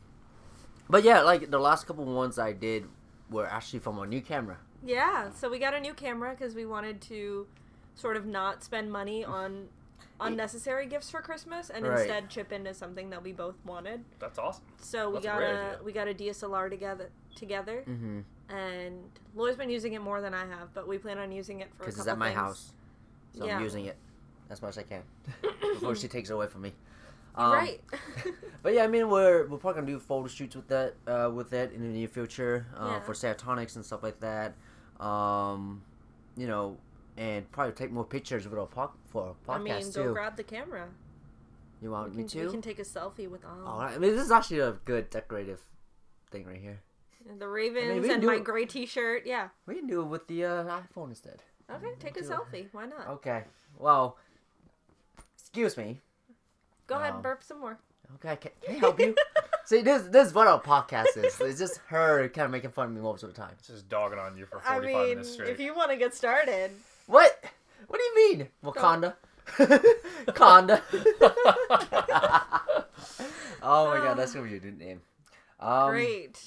but 0.89 1.05
yeah, 1.05 1.21
like 1.23 1.51
the 1.51 1.59
last 1.59 1.87
couple 1.87 2.05
ones 2.05 2.39
I 2.39 2.53
did 2.53 2.85
were 3.31 3.47
actually 3.47 3.81
from 3.81 3.99
our 3.99 4.07
new 4.07 4.21
camera. 4.21 4.59
Yeah, 4.85 5.31
so 5.33 5.51
we 5.51 5.59
got 5.59 5.75
a 5.75 5.81
new 5.81 5.95
camera 5.95 6.31
because 6.39 6.55
we 6.55 6.65
wanted 6.65 7.01
to 7.03 7.47
sort 7.97 8.17
of 8.17 8.25
not 8.27 8.63
spend 8.63 8.93
money 8.93 9.25
on 9.25 9.69
unnecessary 10.21 10.87
gifts 10.87 11.11
for 11.11 11.21
Christmas 11.21 11.71
and 11.71 11.87
Right. 11.87 11.99
instead 12.01 12.31
chip 12.31 12.53
into 12.53 12.73
something 12.75 13.11
that 13.11 13.23
we 13.23 13.33
both 13.33 13.57
wanted. 13.65 14.05
That's 14.19 14.39
awesome. 14.39 14.65
So 14.79 15.09
we 15.09 15.15
That's 15.15 15.25
a 15.27 15.29
got 15.29 15.37
great 15.39 15.47
a 15.49 15.59
idea. 15.59 15.79
we 15.85 15.93
got 15.93 16.09
a 16.09 16.15
DSLR 16.15 16.71
together 16.71 17.11
together, 17.35 17.85
Mm-hmm. 17.87 18.21
and 18.55 19.03
Lloyd's 19.35 19.57
been 19.59 19.69
using 19.71 19.93
it 19.93 20.01
more 20.01 20.21
than 20.23 20.33
I 20.35 20.47
have, 20.47 20.73
but 20.73 20.89
we 20.89 20.97
plan 20.99 21.19
on 21.19 21.33
using 21.33 21.61
it 21.61 21.69
for 21.77 21.83
a 21.83 21.87
Because 21.87 21.97
couple 21.97 22.11
it's 22.11 22.13
at 22.15 22.19
my 22.19 22.29
things. 22.29 22.39
house, 22.41 22.73
so 23.37 23.45
Yeah. 23.47 23.57
I'm 23.59 23.63
using 23.63 23.85
it 23.87 23.97
as 24.49 24.63
much 24.63 24.71
as 24.71 24.79
I 24.79 24.83
can 24.85 25.03
before 25.75 25.95
she 25.97 26.09
takes 26.09 26.31
it 26.31 26.33
away 26.35 26.47
from 26.47 26.63
me. 26.63 26.73
Um, 27.35 27.53
right. 27.53 27.81
But 28.63 28.73
yeah, 28.75 28.83
I 28.83 28.89
mean, 28.89 29.09
we're 29.11 29.47
we're 29.47 29.59
probably 29.59 29.83
gonna 29.83 29.93
do 29.93 29.99
photo 30.01 30.27
shoots 30.27 30.57
with 30.57 30.67
that 30.69 30.95
uh, 31.07 31.31
with 31.31 31.51
that 31.51 31.73
in 31.73 31.83
the 31.83 31.89
near 31.89 32.09
future 32.09 32.67
uh, 32.77 32.87
Yeah. 32.93 33.01
for 33.01 33.13
Serotonix 33.13 33.77
and 33.77 33.85
stuff 33.85 34.03
like 34.03 34.19
that. 34.21 34.55
Um, 34.99 35.83
you 36.37 36.47
know, 36.49 36.77
and 37.17 37.51
probably 37.53 37.73
take 37.73 37.91
more 37.91 38.05
pictures 38.05 38.47
with 38.49 38.59
our 38.59 38.67
po- 38.67 38.93
for 39.09 39.35
our 39.49 39.57
podcast 39.59 39.61
I 39.61 39.63
mean, 39.63 39.93
go 39.93 40.03
too. 40.05 40.13
grab 40.13 40.37
the 40.37 40.43
camera. 40.43 40.89
you 41.83 41.91
want 41.91 42.11
we 42.11 42.17
me 42.19 42.23
can, 42.29 42.41
to? 42.41 42.47
We 42.47 42.51
can 42.53 42.63
take 42.63 42.79
a 42.79 42.83
selfie 42.83 43.29
with 43.29 43.45
all 43.45 43.67
All 43.67 43.79
right. 43.81 43.95
I 43.95 43.99
mean, 43.99 44.15
this 44.15 44.25
is 44.25 44.31
actually 44.31 44.61
a 44.61 44.73
good 44.85 45.11
decorative 45.11 45.61
thing 46.31 46.45
right 46.47 46.61
here. 46.61 46.81
the 47.39 47.49
ravens 47.49 48.03
we 48.03 48.09
can 48.09 48.19
and 48.19 48.27
my 48.27 48.35
it- 48.37 48.45
gray 48.45 48.67
T-shirt. 48.67 49.23
Yeah. 49.27 49.49
We 49.67 49.75
can 49.77 49.87
do 49.87 50.03
it 50.03 50.07
with 50.07 50.27
the 50.29 50.45
uh, 50.45 50.81
iPhone 50.81 51.09
instead. 51.11 51.43
Okay, 51.71 51.89
take 51.99 52.17
a 52.17 52.23
do 52.23 52.27
it. 52.27 52.33
selfie. 52.33 52.67
Why 52.73 52.87
not? 52.87 53.09
Okay. 53.09 53.43
Well, 53.79 54.17
excuse 55.39 55.77
me. 55.77 56.01
Go 56.87 56.97
ahead, 56.97 57.15
and 57.15 57.23
burp 57.23 57.43
some 57.43 57.59
more. 57.61 57.79
Okay, 58.17 58.37
can, 58.37 58.53
can 58.63 58.77
I 58.77 58.79
help 58.79 59.01
you? 59.01 59.17
See, 59.65 59.83
this 59.83 60.03
this 60.03 60.29
is 60.29 60.33
what 60.35 60.47
our 60.47 60.61
podcast 60.63 61.17
is. 61.17 61.41
It's 61.41 61.59
just 61.59 61.79
her 61.89 62.29
kind 62.29 62.45
of 62.45 62.53
making 62.53 62.71
fun 62.71 62.87
of 62.87 62.93
me 62.93 63.01
most 63.01 63.25
of 63.25 63.35
the 63.35 63.41
time. 63.41 63.51
It's 63.59 63.67
just 63.67 63.89
dogging 63.89 64.21
on 64.21 64.37
you 64.37 64.47
for 64.47 64.61
I 64.65 64.75
45 64.77 64.85
mean, 64.85 65.09
minutes 65.09 65.33
straight. 65.33 65.49
if 65.51 65.59
you 65.59 65.75
want 65.75 65.91
to 65.91 65.97
get 65.97 66.15
started, 66.15 66.71
What? 67.07 67.45
What 67.87 68.01
do 68.01 68.05
you 68.05 68.15
mean? 68.37 68.49
Wakanda? 68.65 69.15
Conda? 70.29 70.83
oh 73.63 73.87
my 73.87 73.99
god, 73.99 74.17
that's 74.17 74.35
gonna 74.35 74.45
be 74.47 74.53
your 74.53 74.61
new 74.61 74.73
name. 74.73 75.01
Um, 75.61 75.91
great. 75.91 76.41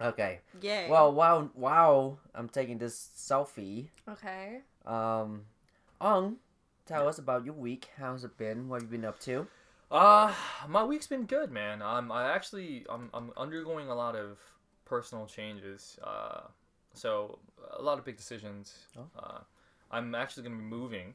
Okay. 0.00 0.40
Yay. 0.60 0.88
Well, 0.88 1.12
wow, 1.12 1.50
wow, 1.54 2.18
I'm 2.34 2.48
taking 2.48 2.78
this 2.78 3.08
selfie. 3.16 3.88
Okay. 4.08 4.60
Um, 4.84 5.42
Ong, 6.00 6.36
tell 6.86 7.08
us 7.08 7.18
about 7.18 7.44
your 7.44 7.54
week. 7.54 7.88
How's 7.98 8.22
it 8.24 8.38
been? 8.38 8.68
What 8.68 8.82
have 8.82 8.92
you 8.92 8.98
been 8.98 9.06
up 9.06 9.18
to? 9.20 9.46
Uh, 9.90 10.32
my 10.68 10.84
week's 10.84 11.06
been 11.06 11.24
good, 11.26 11.50
man. 11.50 11.82
I'm 11.82 12.12
I 12.12 12.30
actually 12.30 12.86
I'm 12.88 13.10
I'm 13.12 13.32
undergoing 13.36 13.88
a 13.88 13.94
lot 13.94 14.14
of 14.14 14.38
personal 14.84 15.26
changes. 15.26 15.98
Uh, 16.02 16.42
so 16.94 17.38
a 17.76 17.82
lot 17.82 17.98
of 17.98 18.04
big 18.04 18.16
decisions. 18.16 18.86
Oh. 18.96 19.06
Uh, 19.18 19.38
I'm 19.90 20.14
actually 20.14 20.42
gonna 20.44 20.56
be 20.56 20.62
moving, 20.62 21.14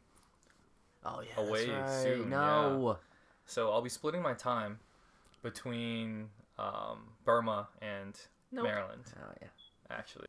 Oh 1.05 1.21
yeah, 1.21 1.43
Away 1.43 1.65
that's 1.67 1.91
right. 1.91 2.03
soon, 2.03 2.29
No. 2.29 2.97
so 3.45 3.71
I'll 3.71 3.81
be 3.81 3.89
splitting 3.89 4.21
my 4.21 4.33
time 4.33 4.79
between 5.43 6.29
um, 6.59 6.99
Burma 7.25 7.67
and 7.81 8.19
Nope. 8.51 8.65
Maryland. 8.65 9.03
Oh 9.21 9.33
yeah. 9.41 9.47
Actually, 9.89 10.27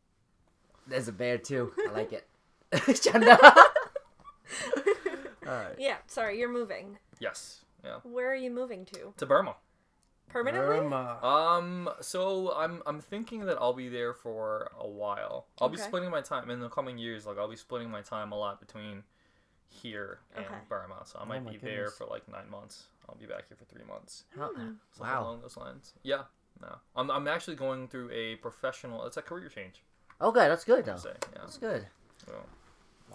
There's 0.86 1.08
a 1.08 1.12
bear 1.12 1.38
too. 1.38 1.72
I 1.88 1.92
like 1.92 2.12
it. 2.14 2.26
Chanda. 3.02 3.38
Alright. 5.46 5.76
Yeah, 5.78 5.96
sorry, 6.06 6.38
you're 6.38 6.52
moving. 6.52 6.98
Yes. 7.18 7.60
Yeah. 7.84 7.96
Where 8.04 8.30
are 8.30 8.34
you 8.36 8.50
moving 8.50 8.84
to? 8.86 9.12
To 9.16 9.26
Burma. 9.26 9.56
Permanently? 10.32 10.78
Burma. 10.80 11.18
Um. 11.22 11.90
So 12.00 12.52
I'm 12.54 12.82
I'm 12.86 13.00
thinking 13.00 13.44
that 13.46 13.58
I'll 13.60 13.72
be 13.74 13.88
there 13.88 14.12
for 14.14 14.70
a 14.78 14.86
while. 14.88 15.46
I'll 15.60 15.68
be 15.68 15.74
Okay. 15.76 15.84
splitting 15.84 16.10
my 16.10 16.20
time 16.20 16.50
in 16.50 16.60
the 16.60 16.68
coming 16.68 16.98
years. 16.98 17.26
Like 17.26 17.38
I'll 17.38 17.48
be 17.50 17.56
splitting 17.56 17.90
my 17.90 18.00
time 18.02 18.32
a 18.32 18.38
lot 18.38 18.60
between 18.60 19.04
here 19.68 20.18
and 20.36 20.44
Okay. 20.44 20.54
Burma. 20.68 21.02
So 21.04 21.18
I 21.18 21.22
Oh 21.22 21.26
might 21.26 21.44
my 21.44 21.52
be 21.52 21.56
there 21.58 21.76
goodness. 21.84 21.98
for 21.98 22.06
like 22.06 22.28
nine 22.28 22.50
months. 22.50 22.84
I'll 23.08 23.16
be 23.16 23.26
back 23.26 23.44
here 23.48 23.56
for 23.56 23.64
three 23.64 23.84
months. 23.84 24.24
How- 24.36 24.46
Something 24.48 24.78
Wow. 25.00 25.22
along 25.22 25.40
those 25.42 25.56
lines. 25.56 25.94
Yeah. 26.02 26.24
No. 26.60 26.76
I'm 26.96 27.10
I'm 27.10 27.26
actually 27.28 27.56
going 27.56 27.88
through 27.88 28.10
a 28.12 28.36
professional. 28.36 29.04
It's 29.06 29.16
a 29.16 29.22
career 29.22 29.48
change. 29.48 29.82
Okay, 30.20 30.46
that's 30.48 30.64
good 30.64 30.84
though. 30.84 30.92
I'll 30.92 30.98
say. 30.98 31.14
Yeah. 31.32 31.38
That's 31.40 31.58
good. 31.58 31.86
So, 32.24 32.32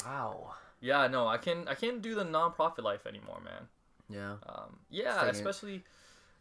Wow. 0.06 0.54
yeah. 0.82 1.08
No. 1.08 1.28
I 1.28 1.38
can 1.38 1.68
I 1.68 1.76
can't 1.76 2.02
do 2.02 2.16
the 2.16 2.26
nonprofit 2.26 2.84
life 2.84 3.06
anymore, 3.08 3.40
man. 3.44 3.68
Yeah. 4.10 4.38
Um, 4.48 4.80
yeah, 4.90 5.18
Staying- 5.18 5.30
especially 5.36 5.84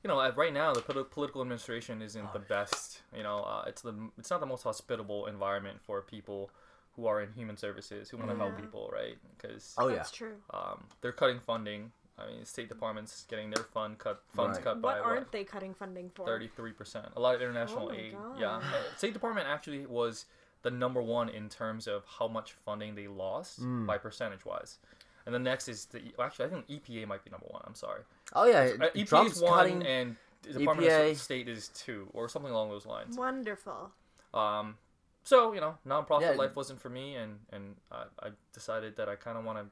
you 0.06 0.14
know 0.14 0.32
right 0.36 0.52
now 0.52 0.72
the 0.72 0.80
political 0.82 1.40
administration 1.42 2.00
isn't 2.00 2.26
Oh, 2.26 2.30
the 2.32 2.38
best. 2.38 3.00
You 3.16 3.24
know, 3.24 3.38
uh, 3.38 3.64
it's 3.66 3.82
the 3.82 3.92
it's 4.18 4.30
not 4.30 4.38
the 4.38 4.46
most 4.46 4.62
hospitable 4.62 5.26
environment 5.26 5.78
for 5.82 6.00
people 6.00 6.50
who 6.94 7.06
are 7.06 7.20
in 7.20 7.32
human 7.32 7.56
services 7.56 8.08
who 8.08 8.16
want 8.16 8.30
to 8.30 8.36
help 8.36 8.56
people, 8.60 8.88
right? 8.92 9.16
Because 9.36 9.74
Oh 9.76 9.88
yeah. 9.88 9.96
That's 9.96 10.12
true. 10.12 10.36
um, 10.54 10.84
they're 11.00 11.12
cutting 11.12 11.40
funding. 11.40 11.90
I 12.18 12.28
mean, 12.28 12.44
State 12.44 12.68
Department's 12.68 13.24
getting 13.28 13.50
their 13.50 13.64
fund 13.64 13.98
cut 13.98 14.22
funds 14.32 14.58
Right. 14.58 14.64
cut 14.64 14.80
by 14.80 14.94
What 14.94 15.00
what 15.04 15.10
aren't 15.10 15.32
they 15.32 15.42
cutting 15.44 15.74
funding 15.74 16.10
for? 16.14 16.24
thirty 16.24 16.46
three 16.48 16.72
percent. 16.72 17.06
A 17.16 17.20
lot 17.20 17.34
of 17.34 17.42
international 17.42 17.86
Oh 17.86 17.88
my 17.88 17.96
aid. 17.96 18.12
God. 18.12 18.40
Yeah, 18.40 18.56
Uh, 18.58 18.96
State 18.96 19.12
Department 19.12 19.48
actually 19.48 19.86
was 19.86 20.26
the 20.62 20.70
number 20.70 21.02
one 21.02 21.28
in 21.28 21.48
terms 21.48 21.88
of 21.88 22.04
how 22.18 22.28
much 22.28 22.52
funding 22.52 22.94
they 22.94 23.08
lost 23.08 23.60
Mm. 23.60 23.86
by 23.86 23.98
percentage 23.98 24.44
wise. 24.46 24.78
And 25.26 25.34
the 25.34 25.38
next 25.40 25.66
is 25.68 25.86
the 25.86 26.00
actually 26.22 26.46
I 26.46 26.50
think 26.50 26.68
EPA 26.68 27.06
might 27.08 27.24
be 27.24 27.30
number 27.30 27.48
one. 27.50 27.62
I'm 27.66 27.74
sorry. 27.74 28.02
Oh 28.32 28.46
yeah. 28.46 28.72
Uh, 28.80 28.90
EPA 28.94 29.08
Trump's 29.08 29.36
is 29.36 29.42
one 29.42 29.52
cutting. 29.54 29.86
and 29.86 30.16
the 30.42 30.58
Department 30.60 30.88
EPA. 30.88 31.12
of 31.12 31.18
State 31.18 31.48
is 31.48 31.68
two 31.68 32.08
or 32.12 32.28
something 32.28 32.50
along 32.50 32.70
those 32.70 32.86
lines. 32.86 33.16
Wonderful. 33.16 33.90
Um, 34.34 34.76
so 35.24 35.52
you 35.52 35.60
know, 35.60 35.76
nonprofit 35.86 36.20
Yeah. 36.22 36.30
life 36.32 36.56
wasn't 36.56 36.80
for 36.80 36.90
me, 36.90 37.16
and 37.16 37.38
and 37.52 37.76
I, 37.90 38.04
I 38.22 38.28
decided 38.52 38.96
that 38.96 39.08
I 39.08 39.16
kind 39.16 39.38
of 39.38 39.44
want 39.44 39.58
to 39.58 39.66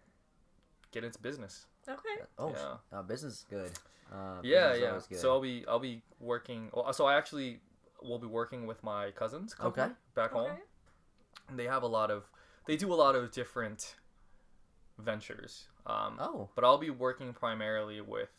get 0.93 1.05
into 1.05 1.19
business. 1.21 1.67
Okay. 1.89 2.25
oh, 2.39 2.51
yeah. 2.51 2.99
uh, 2.99 3.03
business 3.03 3.35
is 3.35 3.47
good. 3.51 3.71
Uh, 4.11 4.41
yeah, 4.43 4.73
business 4.73 4.77
is 4.77 4.81
yeah. 4.83 4.89
always 4.89 5.07
good. 5.07 5.19
So 5.19 5.31
I'll 5.33 5.41
be 5.41 5.65
I'll 5.69 5.79
be 5.79 6.03
working. 6.21 6.71
Well, 6.73 6.93
so 6.93 7.07
I 7.07 7.17
actually 7.17 7.61
will 8.03 8.19
be 8.19 8.27
working 8.27 8.67
with 8.67 8.83
my 8.83 9.11
cousins. 9.11 9.55
Okay. 9.63 9.89
Back 10.15 10.33
home, 10.33 10.53
and 11.49 11.59
they 11.59 11.67
have 11.67 11.83
a 11.83 11.87
lot 11.87 12.11
of 12.11 12.25
they 12.67 12.77
do 12.77 12.93
a 12.93 12.95
lot 12.95 13.15
of 13.15 13.33
different 13.33 13.97
ventures. 14.99 15.69
Um, 15.87 16.17
oh. 16.19 16.49
but 16.55 16.65
I'll 16.65 16.79
be 16.79 16.91
working 16.91 17.35
primarily 17.35 18.01
with 18.01 18.31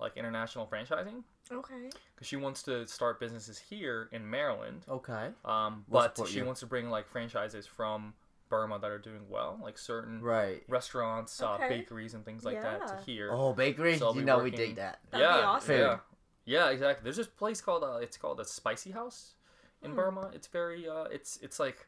like 0.00 0.16
international 0.16 0.66
franchising 0.66 1.22
Okay. 1.50 1.90
because 2.14 2.26
she 2.28 2.36
wants 2.36 2.62
to 2.64 2.86
start 2.86 3.18
businesses 3.18 3.58
here 3.58 4.08
in 4.12 4.28
Maryland. 4.28 4.84
Okay. 4.88 5.30
Um, 5.44 5.84
We'll 5.88 6.10
but 6.16 6.28
she 6.28 6.38
you. 6.38 6.44
wants 6.44 6.60
to 6.60 6.66
bring 6.66 6.88
like 6.90 7.06
franchises 7.08 7.66
from 7.66 8.14
Burma 8.48 8.78
that 8.78 8.90
are 8.90 8.98
doing 8.98 9.28
well, 9.28 9.58
like 9.62 9.76
certain 9.76 10.22
Right. 10.22 10.62
restaurants, 10.68 11.42
uh, 11.42 11.58
bakeries, 11.58 12.14
and 12.14 12.24
things 12.24 12.44
like 12.44 12.62
that 12.62 12.86
to 12.86 12.96
here. 13.04 13.30
Oh, 13.32 13.52
bakery. 13.52 13.98
So 13.98 14.06
I'll 14.08 14.14
you 14.14 14.20
be 14.20 14.24
know 14.26 14.36
we 14.38 14.44
working- 14.44 14.58
dig 14.58 14.76
that. 14.76 15.00
That'd 15.10 15.26
be 15.26 15.30
yeah, 15.30 15.46
awesome. 15.46 15.76
yeah, 15.78 15.98
yeah, 16.44 16.70
exactly. 16.70 17.04
There's 17.04 17.16
this 17.16 17.26
place 17.26 17.60
called 17.60 17.82
uh, 17.84 17.98
it's 18.00 18.16
called 18.16 18.40
a 18.40 18.44
Spicy 18.44 18.92
House 18.92 19.34
in 19.82 19.90
Hmm. 19.90 19.96
Burma. 19.96 20.30
It's 20.32 20.46
very 20.46 20.88
uh, 20.88 21.04
it's 21.04 21.38
it's 21.42 21.58
like. 21.58 21.86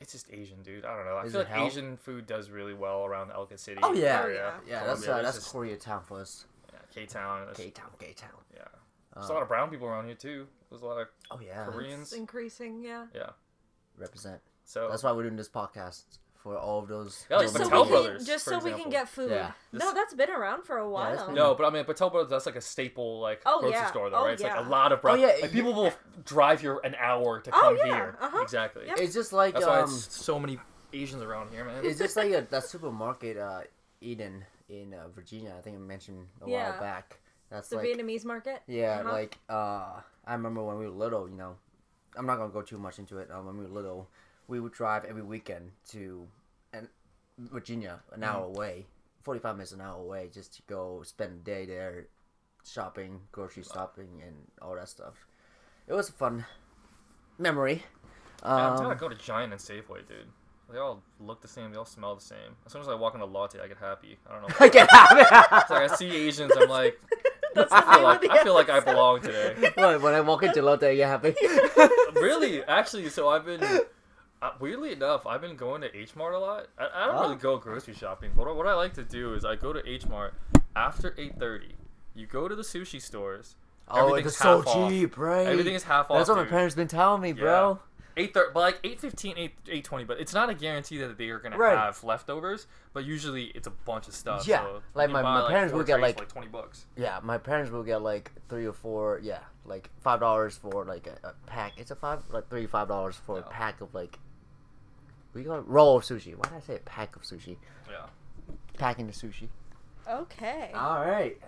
It's 0.00 0.12
just 0.12 0.32
Asian, 0.32 0.62
dude. 0.62 0.84
I 0.84 0.94
don't 0.96 1.06
know. 1.06 1.16
I 1.16 1.24
Is 1.24 1.32
feel 1.32 1.40
like 1.40 1.50
health? 1.50 1.72
Asian 1.72 1.96
food 1.96 2.26
does 2.28 2.50
really 2.50 2.72
well 2.74 3.04
around 3.04 3.32
Ellicott 3.32 3.58
City. 3.58 3.80
Oh 3.82 3.92
yeah. 3.92 4.20
area, 4.22 4.54
Yeah, 4.64 4.84
that's 4.86 5.02
Columbia. 5.02 5.14
uh, 5.14 5.22
that's 5.22 5.38
just- 5.38 5.52
Koreatown 5.52 6.04
for 6.04 6.20
us. 6.20 6.44
Yeah, 6.94 7.00
K 7.02 7.06
Town. 7.06 7.46
K 7.54 7.70
Town, 7.70 7.90
K 7.98 8.12
Town. 8.16 8.30
Yeah. 8.54 8.62
There's 9.14 9.30
a 9.30 9.32
lot 9.32 9.42
of 9.42 9.48
brown 9.48 9.70
people 9.70 9.86
around 9.88 10.06
here 10.06 10.14
too. 10.14 10.46
There's 10.70 10.82
a 10.82 10.86
lot 10.86 11.00
of 11.00 11.08
Oh 11.30 11.40
yeah. 11.44 11.64
Koreans. 11.64 12.08
It's 12.08 12.12
increasing, 12.12 12.82
yeah. 12.82 13.06
Yeah. 13.14 13.30
Represent. 13.96 14.40
So 14.64 14.88
That's 14.90 15.02
why 15.02 15.12
we're 15.12 15.24
doing 15.24 15.36
this 15.36 15.48
podcast 15.48 16.02
for 16.36 16.56
all 16.56 16.78
of 16.78 16.88
those. 16.88 17.26
Yeah, 17.28 17.38
like 17.38 17.46
Just 17.46 17.56
so, 17.56 17.64
Patel 17.64 17.84
we 17.84 17.90
Brothers, 17.90 18.16
can, 18.18 18.26
just 18.26 18.44
for 18.44 18.50
so 18.52 18.58
we 18.60 18.72
can 18.72 18.90
get 18.90 19.08
food. 19.08 19.30
Yeah. 19.32 19.52
No, 19.72 19.92
that's 19.92 20.14
been 20.14 20.30
around 20.30 20.62
for 20.64 20.76
a 20.78 20.88
while. 20.88 21.12
it's 21.14 21.28
No, 21.34 21.54
but 21.56 21.66
I 21.66 21.70
mean, 21.70 21.84
Patel 21.84 22.10
Brothers, 22.10 22.30
that's 22.30 22.46
like 22.46 22.54
a 22.54 22.60
staple, 22.60 23.18
like 23.18 23.42
Oh, 23.44 23.58
grocery 23.60 23.78
yeah. 23.78 23.86
store, 23.90 24.08
though, 24.10 24.18
Oh, 24.18 24.24
right? 24.24 24.34
It's 24.34 24.42
like 24.42 24.56
a 24.56 24.68
lot 24.68 24.92
of 24.92 25.02
brown. 25.02 25.18
Oh, 25.18 25.20
yeah, 25.26 25.32
like 25.42 25.50
people 25.50 25.72
will 25.72 25.92
drive 26.24 26.60
here 26.60 26.78
an 26.84 26.94
hour 26.94 27.40
to 27.40 27.50
Oh, 27.52 27.60
come 27.60 27.76
yeah, 27.78 27.86
here. 27.86 28.18
uh-huh. 28.20 28.40
Exactly. 28.42 28.86
Yep. 28.86 28.98
It's 29.00 29.14
just 29.14 29.32
like 29.32 29.54
That's 29.54 29.66
why 29.66 29.80
um, 29.80 29.84
it's 29.90 30.14
so 30.14 30.38
many 30.38 30.60
Asians 30.92 31.22
around 31.24 31.50
here, 31.50 31.64
man. 31.64 31.84
it's 31.84 31.98
just 31.98 32.16
like 32.16 32.30
a, 32.30 32.46
that 32.50 32.64
supermarket, 32.64 33.36
uh, 33.36 33.62
Eden 34.00 34.44
in 34.68 34.94
uh, 34.94 35.08
Virginia. 35.08 35.54
I 35.56 35.60
think 35.62 35.76
I 35.76 35.80
mentioned 35.80 36.26
a 36.42 36.48
Yeah. 36.48 36.70
while 36.70 36.80
back. 36.80 37.20
That's 37.50 37.68
The 37.68 37.76
like 37.76 37.86
Vietnamese 37.86 38.24
market. 38.24 38.62
yeah, 38.66 39.00
Uh-huh. 39.00 39.12
like 39.12 39.38
uh, 39.48 40.00
I 40.26 40.32
remember 40.34 40.62
when 40.62 40.78
we 40.78 40.84
were 40.84 40.90
little. 40.92 41.28
You 41.28 41.36
know, 41.36 41.56
I'm 42.16 42.26
not 42.26 42.36
gonna 42.36 42.52
go 42.52 42.62
too 42.62 42.78
much 42.78 42.98
into 42.98 43.18
it. 43.18 43.30
Um, 43.30 43.46
when 43.46 43.56
we 43.56 43.64
were 43.64 43.70
little, 43.70 44.08
we 44.48 44.60
would 44.60 44.72
drive 44.72 45.04
every 45.04 45.22
weekend 45.22 45.72
to, 45.90 46.26
and 46.72 46.88
Virginia, 47.38 48.00
an 48.12 48.22
hour 48.24 48.44
Mm-hmm. 48.44 48.56
away, 48.56 48.86
45 49.22 49.56
minutes 49.56 49.72
an 49.72 49.80
hour 49.80 49.98
away, 50.00 50.28
just 50.32 50.54
to 50.56 50.62
go 50.66 51.02
spend 51.04 51.32
a 51.40 51.44
day 51.44 51.64
there, 51.66 52.06
shopping, 52.64 53.20
grocery 53.32 53.62
shopping, 53.62 54.22
and 54.26 54.36
all 54.60 54.74
that 54.74 54.88
stuff. 54.88 55.26
It 55.86 55.94
was 55.94 56.08
a 56.10 56.12
fun 56.12 56.44
memory. 57.38 57.82
Yeah, 58.42 58.66
I'm 58.66 58.72
Um, 58.72 58.76
telling 58.78 58.90
you, 58.92 59.00
go 59.00 59.08
to 59.08 59.14
Giant 59.16 59.52
and 59.52 59.60
Safeway, 59.60 60.06
dude. 60.06 60.28
They 60.70 60.78
all 60.78 61.02
look 61.20 61.40
the 61.40 61.48
same. 61.48 61.70
They 61.70 61.78
all 61.78 61.86
smell 61.86 62.14
the 62.14 62.20
same. 62.20 62.56
As 62.66 62.72
soon 62.72 62.82
as 62.82 62.88
I 62.88 62.94
walk 62.94 63.14
into 63.14 63.26
Lotte, 63.26 63.56
I 63.62 63.68
get 63.68 63.78
happy. 63.78 64.18
I 64.28 64.32
don't 64.32 64.42
know. 64.48 64.54
I 64.60 64.68
get 64.68 64.90
happy. 64.90 65.20
It's 65.22 65.70
like 65.70 65.90
I 65.90 65.94
see 65.94 66.10
Asians, 66.14 66.52
I'm 66.56 66.68
like, 66.68 67.00
I 67.56 67.94
feel 67.94 68.02
like 68.02 68.30
I 68.30 68.42
feel 68.42 68.54
like 68.54 68.68
I 68.70 68.80
belong 68.80 69.20
today. 69.22 69.54
when, 69.76 70.02
when 70.02 70.14
I 70.14 70.20
walk 70.20 70.42
into 70.42 70.60
Lotte, 70.62 70.94
you're 70.94 71.06
happy. 71.06 71.34
really, 72.14 72.62
actually, 72.64 73.08
so 73.08 73.28
I've 73.28 73.44
been 73.46 73.62
uh, 74.42 74.50
weirdly 74.60 74.92
enough, 74.92 75.26
I've 75.26 75.40
been 75.40 75.56
going 75.56 75.80
to 75.80 75.96
H 75.96 76.14
Mart 76.14 76.34
a 76.34 76.38
lot. 76.38 76.66
I, 76.78 76.88
I 76.94 77.06
don't 77.06 77.16
Oh. 77.16 77.22
really 77.22 77.36
go 77.36 77.56
grocery 77.56 77.94
shopping, 77.94 78.30
but 78.36 78.54
what 78.54 78.66
I 78.66 78.74
like 78.74 78.92
to 78.94 79.02
do 79.04 79.34
is 79.34 79.44
I 79.44 79.56
go 79.56 79.72
to 79.72 79.82
H 79.88 80.06
Mart 80.06 80.34
after 80.76 81.14
eight 81.18 81.38
thirty. 81.38 81.74
You 82.14 82.26
go 82.26 82.46
to 82.48 82.54
the 82.54 82.62
sushi 82.62 83.00
stores. 83.00 83.56
Oh, 83.90 84.08
Everything's 84.08 84.32
it's 84.32 84.36
so 84.42 84.62
off. 84.66 84.90
cheap, 84.90 85.16
right? 85.16 85.46
Everything 85.46 85.74
is 85.74 85.82
half 85.82 86.08
That's 86.08 86.10
off. 86.10 86.18
That's 86.18 86.28
what 86.28 86.36
my 86.36 86.42
dude. 86.42 86.50
parents 86.50 86.74
been 86.74 86.88
telling 86.88 87.22
me, 87.22 87.32
bro. 87.32 87.78
Eight 88.18 88.34
thirty, 88.34 88.50
but 88.52 88.60
like 88.60 88.80
eight 88.84 89.00
fifteen, 89.00 89.34
eight 89.38 89.54
eight 89.68 89.84
twenty. 89.84 90.04
But 90.04 90.18
it's 90.20 90.34
not 90.34 90.50
a 90.50 90.54
guarantee 90.54 90.98
that 90.98 91.16
they 91.16 91.28
are 91.30 91.38
gonna 91.38 91.56
Right. 91.56 91.76
have 91.76 92.02
leftovers. 92.04 92.66
But 92.92 93.04
usually 93.04 93.44
it's 93.54 93.66
a 93.66 93.70
bunch 93.70 94.08
of 94.08 94.14
stuff. 94.14 94.46
Yeah, 94.46 94.62
so 94.62 94.82
like 94.94 95.08
you 95.08 95.12
my- 95.14 95.22
buy, 95.22 95.42
my 95.42 95.48
parents 95.48 95.70
four 95.72 95.78
will 95.78 95.86
get, 95.86 95.94
trays 95.94 96.02
like- 96.02 96.16
for, 96.16 96.22
like 96.22 96.28
twenty 96.32 96.48
bucks. 96.48 96.86
Yeah, 96.96 97.20
my 97.22 97.38
parents 97.38 97.70
will 97.70 97.82
get 97.84 98.02
like 98.02 98.32
three 98.48 98.66
or 98.66 98.72
four. 98.72 99.20
Yeah, 99.22 99.40
like 99.64 99.88
five 100.00 100.20
dollars 100.20 100.56
for 100.56 100.84
like 100.84 101.06
a, 101.06 101.28
a 101.28 101.32
pack. 101.46 101.72
It's 101.76 101.90
a 101.90 101.96
five, 101.96 102.22
like 102.30 102.48
three 102.50 102.66
five 102.66 102.88
dollars 102.88 103.16
for 103.16 103.38
a 103.38 103.40
Yeah. 103.40 103.46
pack 103.50 103.80
of 103.80 103.94
like. 103.94 104.18
We 105.34 105.44
got 105.44 105.68
roll 105.68 105.96
of 105.98 106.04
sushi. 106.04 106.34
Why 106.34 106.48
did 106.48 106.56
I 106.56 106.60
say 106.60 106.76
a 106.76 106.80
pack 106.80 107.14
of 107.14 107.22
sushi? 107.22 107.56
Yeah. 107.88 108.06
Packing 108.78 109.06
the 109.06 109.12
sushi. 109.12 109.48
Okay. 110.08 110.70
All 110.74 111.00
right. 111.04 111.38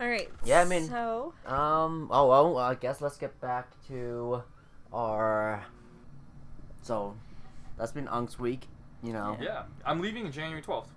All 0.00 0.06
right. 0.08 0.30
Yeah, 0.44 0.60
I 0.60 0.64
mean- 0.64 0.86
So. 0.88 1.34
Um. 1.44 2.08
Oh 2.12 2.26
well. 2.28 2.56
I 2.56 2.74
guess 2.76 3.00
let's 3.00 3.18
get 3.18 3.38
back 3.40 3.68
to 3.88 4.42
our. 4.92 5.64
So, 6.88 7.14
that's 7.76 7.92
been 7.92 8.08
Unk's 8.08 8.38
week. 8.38 8.66
You 9.02 9.12
know. 9.12 9.36
Yeah, 9.40 9.64
I'm 9.84 10.00
leaving 10.00 10.32
January 10.32 10.62
twelfth. 10.62 10.90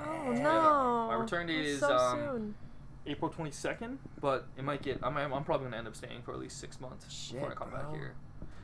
Oh 0.00 0.32
no. 0.32 1.08
My 1.08 1.14
return 1.14 1.48
date 1.48 1.62
That's 1.62 1.68
is, 1.74 1.80
so 1.80 1.96
um, 1.96 2.18
soon. 2.18 2.54
April 3.06 3.30
22nd, 3.30 3.98
but 4.20 4.46
it 4.56 4.64
might 4.64 4.80
get. 4.82 5.00
I'm, 5.02 5.16
I'm 5.16 5.44
probably 5.44 5.66
gonna 5.66 5.76
end 5.76 5.88
up 5.88 5.96
staying 5.96 6.22
for 6.22 6.32
at 6.32 6.38
least 6.38 6.58
six 6.58 6.80
months 6.80 7.32
before 7.32 7.50
I 7.50 7.54
come 7.54 7.70
bro. 7.70 7.80
back 7.80 7.90
here. 7.92 8.14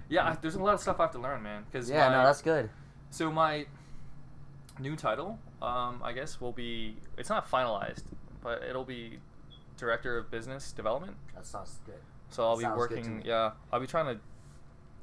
Yeah, 0.08 0.28
I, 0.28 0.36
there's 0.40 0.54
a 0.54 0.62
lot 0.62 0.74
of 0.74 0.80
stuff 0.80 0.98
I 1.00 1.04
have 1.04 1.12
to 1.12 1.18
learn, 1.18 1.42
man. 1.42 1.66
Cause 1.72 1.90
Yeah. 1.90 2.08
my, 2.08 2.14
No, 2.14 2.24
that's 2.24 2.40
good. 2.42 2.70
so 3.10 3.30
my 3.30 3.66
new 4.78 4.96
title, 4.96 5.38
um, 5.60 6.00
I 6.04 6.12
guess, 6.12 6.40
will 6.40 6.52
be. 6.52 6.96
It's 7.18 7.28
not 7.28 7.50
finalized, 7.50 8.04
but 8.42 8.62
it'll 8.62 8.84
be 8.84 9.18
director 9.76 10.16
of 10.18 10.30
business 10.30 10.70
development. 10.72 11.16
That 11.34 11.46
sounds 11.46 11.80
good. 11.84 12.00
So 12.30 12.44
I'll 12.44 12.56
be 12.56 12.62
Sounds 12.62 12.74
good 12.86 12.96
working. 12.98 13.22
Yeah, 13.24 13.52
I'll 13.72 13.80
be 13.80 13.86
trying 13.88 14.14
to 14.14 14.20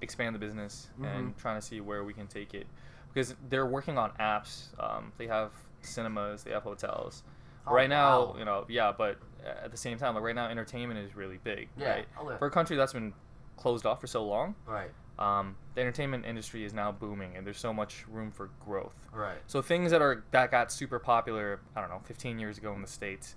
expand 0.01 0.35
the 0.35 0.39
business 0.39 0.89
and 1.03 1.33
Mhm. 1.35 1.37
trying 1.37 1.59
to 1.59 1.65
see 1.65 1.81
where 1.81 2.03
we 2.03 2.13
can 2.13 2.27
take 2.27 2.53
it 2.53 2.67
because 3.13 3.35
they're 3.49 3.65
working 3.65 3.97
on 3.97 4.11
apps. 4.19 4.67
Um, 4.81 5.11
they 5.17 5.27
have 5.27 5.51
cinemas, 5.81 6.43
they 6.43 6.51
have 6.51 6.63
hotels. 6.63 7.23
Oh, 7.65 7.73
right 7.73 7.89
now, 7.89 8.25
wow. 8.27 8.35
you 8.37 8.45
know, 8.45 8.65
yeah, 8.69 8.91
but 8.91 9.17
at 9.43 9.71
the 9.71 9.77
same 9.77 9.97
time, 9.97 10.15
like 10.15 10.23
right 10.23 10.35
now, 10.35 10.47
entertainment 10.47 10.99
is 10.99 11.15
really 11.15 11.37
big, 11.37 11.69
Yeah, 11.75 11.89
right? 11.89 12.07
oh. 12.19 12.37
For 12.37 12.47
a 12.47 12.51
country 12.51 12.75
that's 12.77 12.93
been 12.93 13.13
closed 13.57 13.85
off 13.85 13.99
for 14.01 14.07
so 14.07 14.23
long, 14.25 14.55
Right. 14.65 14.91
um, 15.19 15.55
the 15.73 15.81
entertainment 15.81 16.25
industry 16.25 16.63
is 16.63 16.73
now 16.73 16.91
booming, 16.91 17.35
and 17.35 17.45
there's 17.45 17.59
so 17.59 17.73
much 17.73 18.05
room 18.07 18.31
for 18.31 18.49
growth. 18.63 19.09
Right. 19.11 19.39
So 19.47 19.61
things 19.61 19.91
that 19.91 20.01
are 20.01 20.23
that 20.31 20.51
got 20.51 20.71
super 20.71 20.99
popular, 20.99 21.59
I 21.75 21.81
don't 21.81 21.89
know, 21.89 21.99
15 22.05 22.39
years 22.39 22.57
ago 22.57 22.73
in 22.73 22.81
the 22.81 22.87
states. 22.87 23.35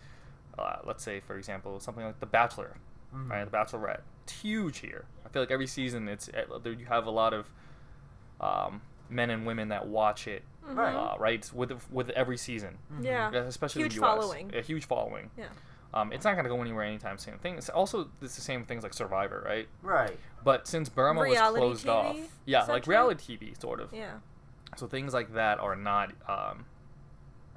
Uh, 0.58 0.76
let's 0.84 1.02
say, 1.02 1.20
for 1.20 1.36
example, 1.38 1.80
something 1.80 2.04
like 2.04 2.20
The 2.20 2.26
Bachelor, 2.26 2.76
Mhm. 3.14 3.30
right? 3.30 3.44
The 3.44 3.50
Bachelorette, 3.56 4.02
it's 4.30 4.40
huge 4.42 4.78
here. 4.78 5.04
I 5.24 5.28
feel 5.28 5.42
like 5.42 5.50
every 5.50 5.66
season, 5.66 6.08
it's 6.08 6.28
eh, 6.32 6.44
you 6.64 6.86
have 6.88 7.06
a 7.06 7.10
lot 7.10 7.32
of 7.34 7.50
um, 8.40 8.80
men 9.08 9.30
and 9.30 9.46
women 9.46 9.68
that 9.68 9.86
watch 9.86 10.26
it. 10.26 10.42
Right. 10.62 10.94
Uh, 10.94 11.16
right, 11.18 11.50
with 11.54 11.72
with 11.90 12.10
every 12.10 12.36
season, 12.36 12.78
Yeah. 13.00 13.30
Yeah, 13.32 13.40
especially 13.40 13.82
Huge 13.82 13.94
the 13.96 14.02
US. 14.04 14.06
following. 14.20 14.54
A 14.54 14.60
huge 14.62 14.84
following. 14.86 15.30
Yeah. 15.36 15.46
Um, 15.92 16.12
it's 16.12 16.24
not 16.24 16.36
gonna 16.36 16.48
go 16.48 16.60
anywhere 16.60 16.84
anytime 16.84 17.18
soon. 17.18 17.38
Thing. 17.38 17.56
It's 17.56 17.68
also 17.68 18.08
it's 18.22 18.36
the 18.36 18.40
same 18.42 18.64
things 18.64 18.82
like 18.84 18.94
Survivor, 18.94 19.42
right? 19.44 19.66
Right. 19.82 20.16
But 20.44 20.68
since 20.68 20.88
Burma 20.88 21.22
Reality 21.22 21.60
was 21.66 21.82
closed 21.82 21.86
TV, 21.86 21.90
off, 21.90 22.38
yeah, 22.44 22.58
like 22.60 22.68
essentially? 22.84 22.90
reality 22.92 23.38
TV, 23.38 23.60
sort 23.60 23.80
of. 23.80 23.92
Yeah. 23.92 24.12
So 24.76 24.86
things 24.86 25.12
like 25.12 25.34
that 25.34 25.58
are 25.58 25.74
not 25.74 26.12
um, 26.28 26.66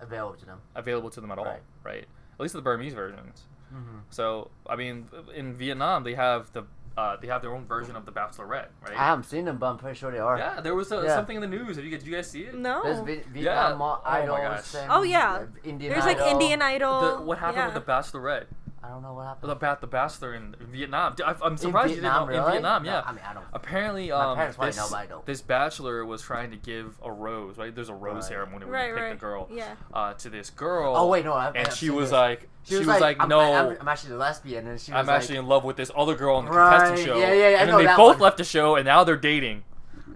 Available 0.02 0.36
to 0.40 0.46
them. 0.46 0.60
available 0.76 1.10
to 1.12 1.22
them 1.22 1.32
at 1.32 1.38
all, 1.38 1.46
Right. 1.46 1.62
right? 1.84 2.06
At 2.34 2.40
least 2.40 2.54
the 2.56 2.62
Burmese 2.62 2.94
versions. 2.94 3.44
Mm-hmm. 3.74 3.98
So 4.10 4.52
I 4.68 4.76
mean, 4.76 5.08
in 5.36 5.56
Vietnam 5.56 6.04
they 6.04 6.14
have 6.14 6.52
the 6.54 6.64
uh, 6.96 7.18
they 7.20 7.28
have 7.28 7.42
their 7.42 7.54
own 7.56 7.66
version 7.66 7.96
of 7.96 8.06
the 8.06 8.12
Bachelorette, 8.12 8.68
right? 8.84 8.92
I 8.92 9.06
haven't 9.06 9.24
seen 9.24 9.46
them, 9.46 9.58
but 9.58 9.66
I'm 9.68 9.78
pretty 9.78 9.98
sure 9.98 10.12
they 10.12 10.20
are. 10.20 10.38
yeah, 10.38 10.62
there 10.62 10.76
was 10.76 10.92
a, 10.92 11.02
Yeah. 11.04 11.16
something 11.16 11.36
in 11.36 11.42
the 11.42 11.48
news. 11.48 11.76
Have 11.76 11.86
you, 11.86 11.90
did 11.92 12.06
you 12.06 12.14
guys 12.16 12.30
see 12.30 12.42
it? 12.42 12.54
No. 12.56 12.84
There's 12.84 13.00
Vi- 13.00 13.14
Yeah. 13.42 13.74
Vietnam 13.74 13.82
Oh 13.82 14.02
my 14.06 14.26
gosh. 14.26 14.76
Oh, 14.90 15.02
yeah. 15.02 15.34
uh, 15.34 15.46
Indian 15.64 15.92
There's 15.92 16.06
like 16.06 16.20
Indian 16.20 16.62
Idol. 16.62 17.02
The, 17.18 17.22
what 17.24 17.40
happened 17.40 17.58
yeah. 17.58 17.74
with 17.74 17.84
the 17.86 17.92
Bachelorette? 17.92 18.46
I 18.86 18.90
don't 18.90 19.02
know 19.02 19.14
what 19.14 19.28
happened. 19.28 19.50
The, 19.50 19.78
the 19.80 19.88
Bachelor 19.88 20.34
in 20.34 20.56
Vietnam. 20.60 21.16
I, 21.26 21.36
I'm 21.42 21.54
in 21.54 21.58
surprised 21.58 21.94
Vietnam, 21.94 22.28
you 22.28 22.34
didn't 22.34 22.36
know. 22.36 22.44
really? 22.44 22.46
In 22.48 22.52
Vietnam, 22.64 22.84
No, 22.84 22.92
yeah. 22.92 23.02
I 23.06 23.12
mean, 23.14 23.22
I 23.26 23.34
don't. 23.34 23.46
Apparently, 23.54 24.10
My 24.10 24.16
um, 24.26 24.36
parents 24.36 24.58
this, 24.58 24.76
know, 24.78 24.88
but 24.92 24.98
I 24.98 25.06
don't. 25.06 25.26
this 25.26 25.42
bachelor 25.42 26.06
was 26.06 26.22
trying 26.22 26.52
to 26.52 26.58
give 26.58 26.98
a 27.02 27.10
rose, 27.10 27.58
right? 27.58 27.74
There's 27.74 27.88
a 27.88 27.94
rose 27.96 28.16
Right. 28.16 28.24
ceremony 28.26 28.66
where 28.66 28.74
Right, 28.74 28.88
you 28.90 28.94
pick 28.96 29.04
right. 29.04 29.10
the 29.12 29.16
girl 29.16 29.48
Yeah. 29.50 29.76
uh, 29.94 30.14
to 30.16 30.30
this 30.30 30.50
girl. 30.50 30.96
Oh 30.98 31.08
wait, 31.08 31.24
no. 31.24 31.32
I, 31.32 31.48
and 31.50 31.68
I've 31.68 31.74
she 31.76 31.86
seen 31.88 31.96
was 31.96 32.10
this. 32.10 32.12
like, 32.14 32.50
she 32.66 32.76
was 32.78 32.88
like, 32.88 33.18
I'm, 33.22 33.30
no, 33.30 33.40
I'm, 33.40 33.78
I'm 33.80 33.88
actually 33.88 34.16
a 34.16 34.18
lesbian, 34.18 34.68
and 34.68 34.80
she 34.82 34.92
was 34.92 35.00
I'm 35.00 35.06
like, 35.08 35.16
actually 35.22 35.38
in 35.38 35.48
love 35.48 35.64
with 35.64 35.78
this 35.78 35.90
other 35.96 36.16
girl 36.16 36.36
on 36.36 36.46
the 36.46 36.52
Right, 36.52 36.80
contestant 36.80 37.08
show. 37.08 37.18
yeah, 37.20 37.34
yeah, 37.34 37.50
yeah, 37.52 37.58
I 37.58 37.62
and 37.62 37.70
know 37.70 37.78
then 37.78 37.86
they 37.86 37.86
that 37.86 37.98
both 37.98 38.16
one. 38.16 38.20
left 38.20 38.38
the 38.38 38.44
show, 38.44 38.76
and 38.76 38.86
now 38.86 39.06
they're 39.06 39.16
dating. 39.16 39.64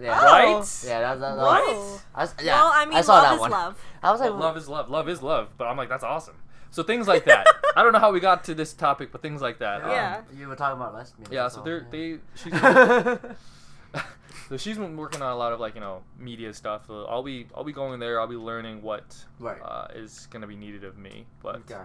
yeah, 0.01 0.19
Oh. 0.21 0.25
Right? 0.25 0.83
yeah, 0.85 0.99
that, 0.99 1.19
that, 1.21 1.35
that, 1.35 1.37
Whoa. 1.37 1.99
I 2.13 2.21
was, 2.23 2.35
yeah, 2.43 2.53
well, 2.61 2.71
I 2.73 2.85
mean, 2.85 3.01
saw 3.01 3.13
love 3.13 3.23
that 3.23 3.33
is 3.35 3.39
one. 3.39 3.51
love. 3.51 3.85
I 4.03 4.11
was 4.11 4.19
like, 4.19 4.29
Well, 4.31 4.39
love 4.39 4.57
is 4.57 4.67
love. 4.67 4.89
Love 4.89 5.07
is 5.07 5.21
love. 5.23 5.49
But 5.57 5.65
I'm 5.69 5.77
like, 5.77 5.87
that's 5.89 6.03
awesome. 6.03 6.35
So 6.71 6.83
things 6.83 7.07
like 7.07 7.25
that. 7.25 7.45
I 7.75 7.83
don't 7.83 7.93
know 7.93 7.99
how 7.99 8.11
we 8.11 8.19
got 8.19 8.43
to 8.45 8.55
this 8.55 8.73
topic, 8.73 9.11
but 9.11 9.21
things 9.21 9.41
like 9.41 9.59
that. 9.59 9.83
Um, 9.83 9.91
Yeah. 9.91 10.21
You 10.35 10.47
were 10.47 10.55
talking 10.55 10.79
about 10.79 10.93
last 10.93 11.17
lesbians. 11.19 11.31
yeah. 11.33 11.47
So 11.47 11.61
they're 11.61 11.79
yeah. 11.79 11.89
they 11.91 12.19
she's 12.35 12.53
so 14.49 14.57
she's 14.57 14.77
been 14.77 14.95
working 14.97 15.21
on 15.21 15.31
a 15.31 15.35
lot 15.35 15.53
of 15.53 15.59
like 15.59 15.75
you 15.75 15.81
know 15.81 16.03
media 16.17 16.53
stuff. 16.53 16.87
So 16.87 17.05
I'll 17.05 17.23
be 17.23 17.47
I'll 17.55 17.63
be 17.63 17.73
going 17.73 17.99
there. 17.99 18.19
I'll 18.19 18.27
be 18.27 18.35
learning 18.35 18.81
what 18.81 19.15
Right. 19.39 19.61
uh, 19.61 19.87
is 19.95 20.27
gonna 20.31 20.47
be 20.47 20.55
needed 20.55 20.83
of 20.83 20.97
me. 20.97 21.25
But 21.41 21.57
Okay. 21.69 21.81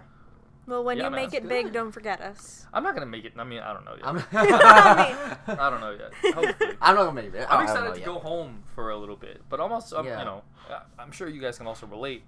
Well, 0.65 0.85
when 0.85 0.97
Yeah, 0.97 1.05
you 1.07 1.11
man, 1.11 1.23
make 1.23 1.31
that's 1.33 1.45
it 1.45 1.49
big, 1.49 1.65
good. 1.67 1.73
don't 1.75 1.91
forget 1.91 2.21
us. 2.21 2.67
I'm 2.73 2.85
not 2.85 2.95
gonna 2.95 3.07
make 3.07 3.25
it. 3.25 3.33
I 3.37 3.43
mean, 3.43 3.59
I 3.61 3.73
don't 3.73 3.85
know 3.85 3.97
yet. 3.97 4.07
I'm, 4.07 4.17
don't 5.57 5.81
know 5.81 5.91
yet. 5.99 6.35
Hopefully. 6.35 6.71
I'm 6.81 6.95
not 6.95 7.05
gonna 7.05 7.12
make 7.23 7.35
it. 7.35 7.41
I 7.51 7.57
I'm 7.57 7.67
don't 7.67 7.77
excited 7.77 7.95
to 7.95 7.99
yet. 8.01 8.07
go 8.07 8.19
home 8.21 8.62
for 8.77 8.91
a 8.91 8.97
little 8.97 9.17
bit, 9.17 9.43
but 9.49 9.59
almost, 9.59 9.93
um, 9.93 10.07
Yeah. 10.07 10.21
you 10.21 10.25
know, 10.25 10.43
I'm 11.01 11.11
sure 11.11 11.29
you 11.29 11.41
guys 11.41 11.59
can 11.59 11.67
also 11.67 11.87
relate. 11.89 12.23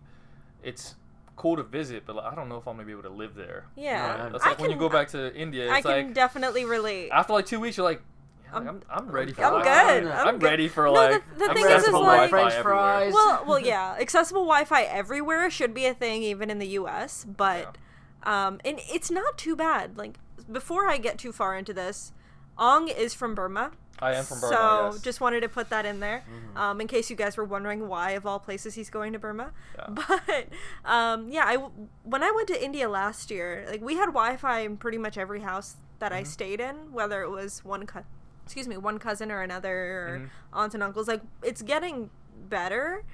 It's 0.64 0.96
cool 1.36 1.56
to 1.56 1.62
visit, 1.62 2.04
but 2.06 2.16
I 2.18 2.34
don't 2.34 2.48
know 2.48 2.56
if 2.58 2.66
I'm 2.68 2.74
gonna 2.76 2.86
be 2.86 2.92
able 2.92 3.02
to 3.02 3.08
live 3.10 3.34
there. 3.34 3.66
Yeah. 3.76 4.22
Right. 4.24 4.32
That's 4.32 4.44
I 4.44 4.50
like 4.50 4.58
when 4.60 4.70
you 4.70 4.76
go 4.76 4.88
back 4.88 5.08
to 5.08 5.34
India. 5.34 5.70
I 5.70 5.80
can 5.82 5.90
like 5.90 6.14
definitely 6.14 6.64
relate. 6.64 7.10
after 7.10 7.32
like 7.32 7.46
two 7.46 7.60
weeks, 7.60 7.76
you're 7.76 7.84
like, 7.84 8.02
yeah, 8.44 8.54
I'm- 8.54 8.68
I'm, 8.68 8.82
I'm 8.90 9.08
ready 9.10 9.32
for 9.32 9.44
I'm 9.44 9.54
life. 9.54 9.64
good. 9.64 10.04
I'm, 10.12 10.28
I'm 10.28 10.38
good. 10.38 10.46
ready 10.46 10.68
for 10.68 10.84
No, 10.84 10.92
like 10.92 11.28
the- 11.32 11.38
the 11.38 11.44
I'm 11.50 11.54
thing 11.56 11.64
ready 11.64 11.74
is, 11.76 11.82
is 11.84 11.88
for 11.90 11.98
like- 11.98 12.30
Wi-Fi 12.30 12.50
French 12.50 12.62
fries. 12.62 13.12
well, 13.12 13.44
well, 13.46 13.58
yeah. 13.58 13.96
Accessible 13.98 14.42
Wi-Fi 14.42 14.82
everywhere 14.82 15.50
should 15.50 15.74
be 15.74 15.86
a 15.86 15.94
thing, 15.94 16.22
even 16.22 16.50
in 16.50 16.58
the 16.60 16.68
U.S. 16.68 17.24
But, 17.24 17.76
um, 18.22 18.60
and 18.64 18.78
it's 18.88 19.10
not 19.10 19.36
too 19.36 19.56
bad. 19.56 19.98
Like 19.98 20.18
before 20.50 20.88
I 20.88 20.98
get 20.98 21.18
too 21.18 21.32
far 21.32 21.56
into 21.56 21.72
this, 21.74 22.12
Ong 22.58 22.88
is 22.88 23.14
from 23.14 23.34
Burma. 23.34 23.72
I 24.00 24.14
am 24.14 24.24
from 24.24 24.40
Burma. 24.40 24.54
so 24.56 24.90
yes. 24.92 25.02
just 25.02 25.20
wanted 25.20 25.40
to 25.42 25.48
put 25.48 25.70
that 25.70 25.86
in 25.86 26.00
there, 26.00 26.24
Mm-hmm. 26.28 26.56
um, 26.56 26.80
in 26.80 26.88
case 26.88 27.10
you 27.10 27.16
guys 27.16 27.36
were 27.36 27.44
wondering 27.44 27.86
why, 27.88 28.10
of 28.12 28.26
all 28.26 28.40
places, 28.40 28.74
he's 28.74 28.90
going 28.90 29.12
to 29.12 29.18
Burma. 29.18 29.52
Yeah. 29.76 29.86
But 29.94 30.48
um, 30.84 31.28
yeah, 31.28 31.44
I 31.46 31.56
when 32.02 32.22
I 32.22 32.30
went 32.32 32.48
to 32.48 32.64
India 32.64 32.88
last 32.88 33.30
year, 33.30 33.64
like 33.70 33.80
we 33.82 33.94
had 33.94 34.06
Wi-Fi 34.06 34.60
in 34.60 34.76
pretty 34.76 34.98
much 34.98 35.16
every 35.16 35.40
house 35.40 35.76
that 36.00 36.10
Mm-hmm. 36.12 36.20
I 36.20 36.22
stayed 36.24 36.60
in, 36.60 36.92
whether 36.92 37.22
it 37.22 37.30
was 37.30 37.64
one 37.64 37.86
co- 37.86 38.04
excuse 38.44 38.66
me, 38.68 38.76
one 38.76 38.98
cousin 38.98 39.30
or 39.30 39.40
another, 39.42 39.72
or 39.74 40.18
Mhm. 40.18 40.28
aunts 40.52 40.74
and 40.74 40.82
uncles. 40.82 41.06
Like 41.08 41.22
it's 41.42 41.62
getting 41.62 42.10
better. 42.48 43.04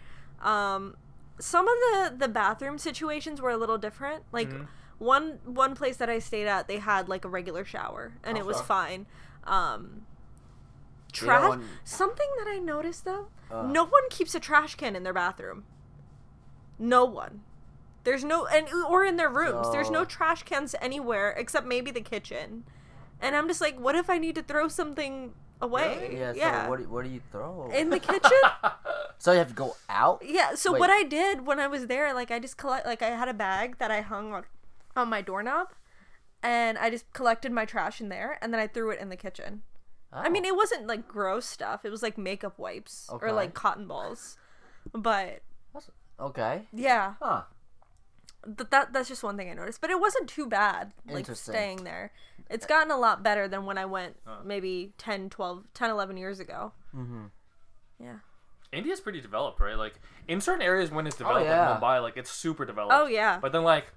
Um, 0.42 0.96
some 1.38 1.68
of 1.68 1.74
the 1.92 2.14
the 2.18 2.28
bathroom 2.28 2.78
situations 2.78 3.40
were 3.40 3.50
a 3.50 3.56
little 3.58 3.78
different. 3.78 4.24
Like 4.32 4.48
Mhm. 4.50 4.66
one 4.98 5.38
one 5.44 5.74
place 5.74 5.98
that 5.98 6.08
I 6.08 6.18
stayed 6.20 6.46
at, 6.48 6.68
they 6.68 6.78
had 6.78 7.08
like 7.08 7.24
a 7.26 7.28
regular 7.28 7.64
shower, 7.66 8.12
and 8.24 8.36
Oh, 8.38 8.40
it 8.40 8.46
was 8.46 8.56
sure. 8.56 8.64
fine. 8.66 9.06
Um, 9.44 10.02
trash. 11.12 11.58
Something 11.84 12.28
that 12.38 12.46
I 12.48 12.58
noticed 12.58 13.04
though, 13.04 13.28
Uh. 13.50 13.62
no 13.62 13.84
one 13.84 14.02
keeps 14.10 14.34
a 14.34 14.40
trash 14.40 14.74
can 14.76 14.94
in 14.96 15.02
their 15.02 15.12
bathroom. 15.14 15.64
No 16.78 17.04
one. 17.04 17.42
There's 18.04 18.24
no 18.24 18.46
and 18.46 18.66
or 18.88 19.04
in 19.04 19.16
their 19.16 19.28
rooms. 19.28 19.70
There's 19.72 19.90
no 19.90 20.04
trash 20.04 20.42
cans 20.44 20.74
anywhere 20.80 21.30
except 21.36 21.66
maybe 21.66 21.90
the 21.90 22.00
kitchen. 22.00 22.64
And 23.20 23.36
I'm 23.36 23.46
just 23.48 23.60
like, 23.60 23.78
what 23.78 23.94
if 23.94 24.08
I 24.08 24.16
need 24.16 24.34
to 24.36 24.42
throw 24.42 24.68
something 24.68 25.34
away? 25.60 26.16
Yeah. 26.18 26.32
yeah. 26.34 26.64
So 26.64 26.70
what 26.70 26.78
do, 26.78 26.88
what 26.88 27.04
do 27.04 27.10
you 27.10 27.20
throw? 27.30 27.70
in 27.70 27.90
the 27.90 27.98
kitchen? 28.10 28.30
so 29.18 29.32
you 29.32 29.38
have 29.38 29.48
to 29.48 29.54
go 29.54 29.76
out. 29.90 30.22
Yeah. 30.24 30.54
So 30.54 30.72
Wait. 30.72 30.80
what 30.80 30.88
I 30.90 31.02
did 31.02 31.44
when 31.46 31.60
I 31.60 31.66
was 31.66 31.86
there, 31.88 32.14
like 32.14 32.30
I 32.30 32.38
just 32.38 32.56
collect, 32.56 32.86
like 32.86 33.02
I 33.02 33.08
had 33.10 33.28
a 33.28 33.34
bag 33.34 33.76
that 33.78 33.90
I 33.90 34.00
hung 34.00 34.32
on, 34.32 34.44
on 34.96 35.08
my 35.10 35.20
doorknob, 35.20 35.68
and 36.42 36.78
I 36.78 36.90
just 36.90 37.12
collected 37.12 37.52
my 37.52 37.64
trash 37.64 38.00
in 38.00 38.08
there, 38.08 38.38
and 38.40 38.52
then 38.52 38.60
I 38.60 38.66
threw 38.66 38.90
it 38.90 39.00
in 39.00 39.08
the 39.08 39.16
kitchen. 39.16 39.62
I 40.12 40.28
mean, 40.28 40.44
Oh. 40.44 40.48
it 40.48 40.56
wasn't 40.56 40.86
like 40.88 41.06
gross 41.06 41.46
stuff. 41.46 41.84
It 41.84 41.90
was 41.90 42.02
like 42.02 42.18
makeup 42.18 42.58
wipes 42.58 43.08
Okay. 43.12 43.26
or 43.26 43.32
like 43.32 43.54
cotton 43.54 43.86
balls, 43.86 44.36
but 44.92 45.42
okay. 46.18 46.66
yeah, 46.72 47.14
Huh. 47.22 47.42
th- 48.44 48.70
that 48.70 48.92
that's 48.92 49.08
just 49.08 49.22
one 49.22 49.36
thing 49.36 49.50
I 49.50 49.54
noticed. 49.54 49.80
But 49.80 49.90
it 49.90 50.00
wasn't 50.00 50.28
too 50.28 50.46
bad. 50.46 50.92
Like 51.06 51.26
staying 51.36 51.84
there, 51.84 52.12
it's 52.48 52.66
gotten 52.66 52.90
a 52.90 52.96
lot 52.96 53.22
better 53.22 53.46
than 53.46 53.64
when 53.66 53.78
I 53.78 53.84
went 53.84 54.16
Huh. 54.26 54.38
maybe 54.44 54.94
10, 54.98 55.30
12, 55.30 55.64
10, 55.74 55.90
11 55.90 56.16
years 56.16 56.40
ago. 56.40 56.72
Mm-hmm. 56.94 57.26
Yeah. 58.00 58.16
India's 58.72 59.00
pretty 59.00 59.20
developed, 59.20 59.60
right? 59.60 59.76
Like 59.76 60.00
in 60.28 60.40
certain 60.40 60.62
areas 60.62 60.90
when 60.90 61.06
it's 61.06 61.16
developed, 61.16 61.44
yeah. 61.46 61.70
like 61.70 61.80
Mumbai, 61.80 62.02
like 62.02 62.16
it's 62.16 62.30
super 62.30 62.64
developed. 62.64 62.94
Oh 62.94 63.06
yeah. 63.06 63.38
But 63.40 63.52
then 63.52 63.62
like 63.62 63.92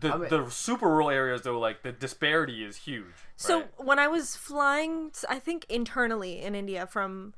the 0.00 0.12
I 0.12 0.16
mean- 0.18 0.28
the 0.28 0.50
super 0.50 0.88
rural 0.88 1.10
areas 1.10 1.42
though, 1.42 1.58
like 1.58 1.82
the 1.82 1.92
disparity 1.92 2.64
is 2.64 2.76
huge. 2.78 3.14
So 3.36 3.60
right? 3.60 3.68
when 3.76 3.98
I 3.98 4.08
was 4.08 4.34
flying, 4.36 5.12
i 5.28 5.38
think 5.38 5.64
internally 5.68 6.40
in 6.40 6.54
India 6.54 6.86
from 6.86 7.34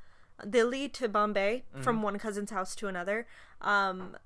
Delhi 0.49 0.89
to 0.89 1.07
Bombay, 1.07 1.63
Mm-hmm. 1.73 1.83
from 1.83 2.01
one 2.01 2.17
cousin's 2.17 2.51
house 2.51 2.75
to 2.75 2.87
another, 2.87 3.27
um, 3.61 4.17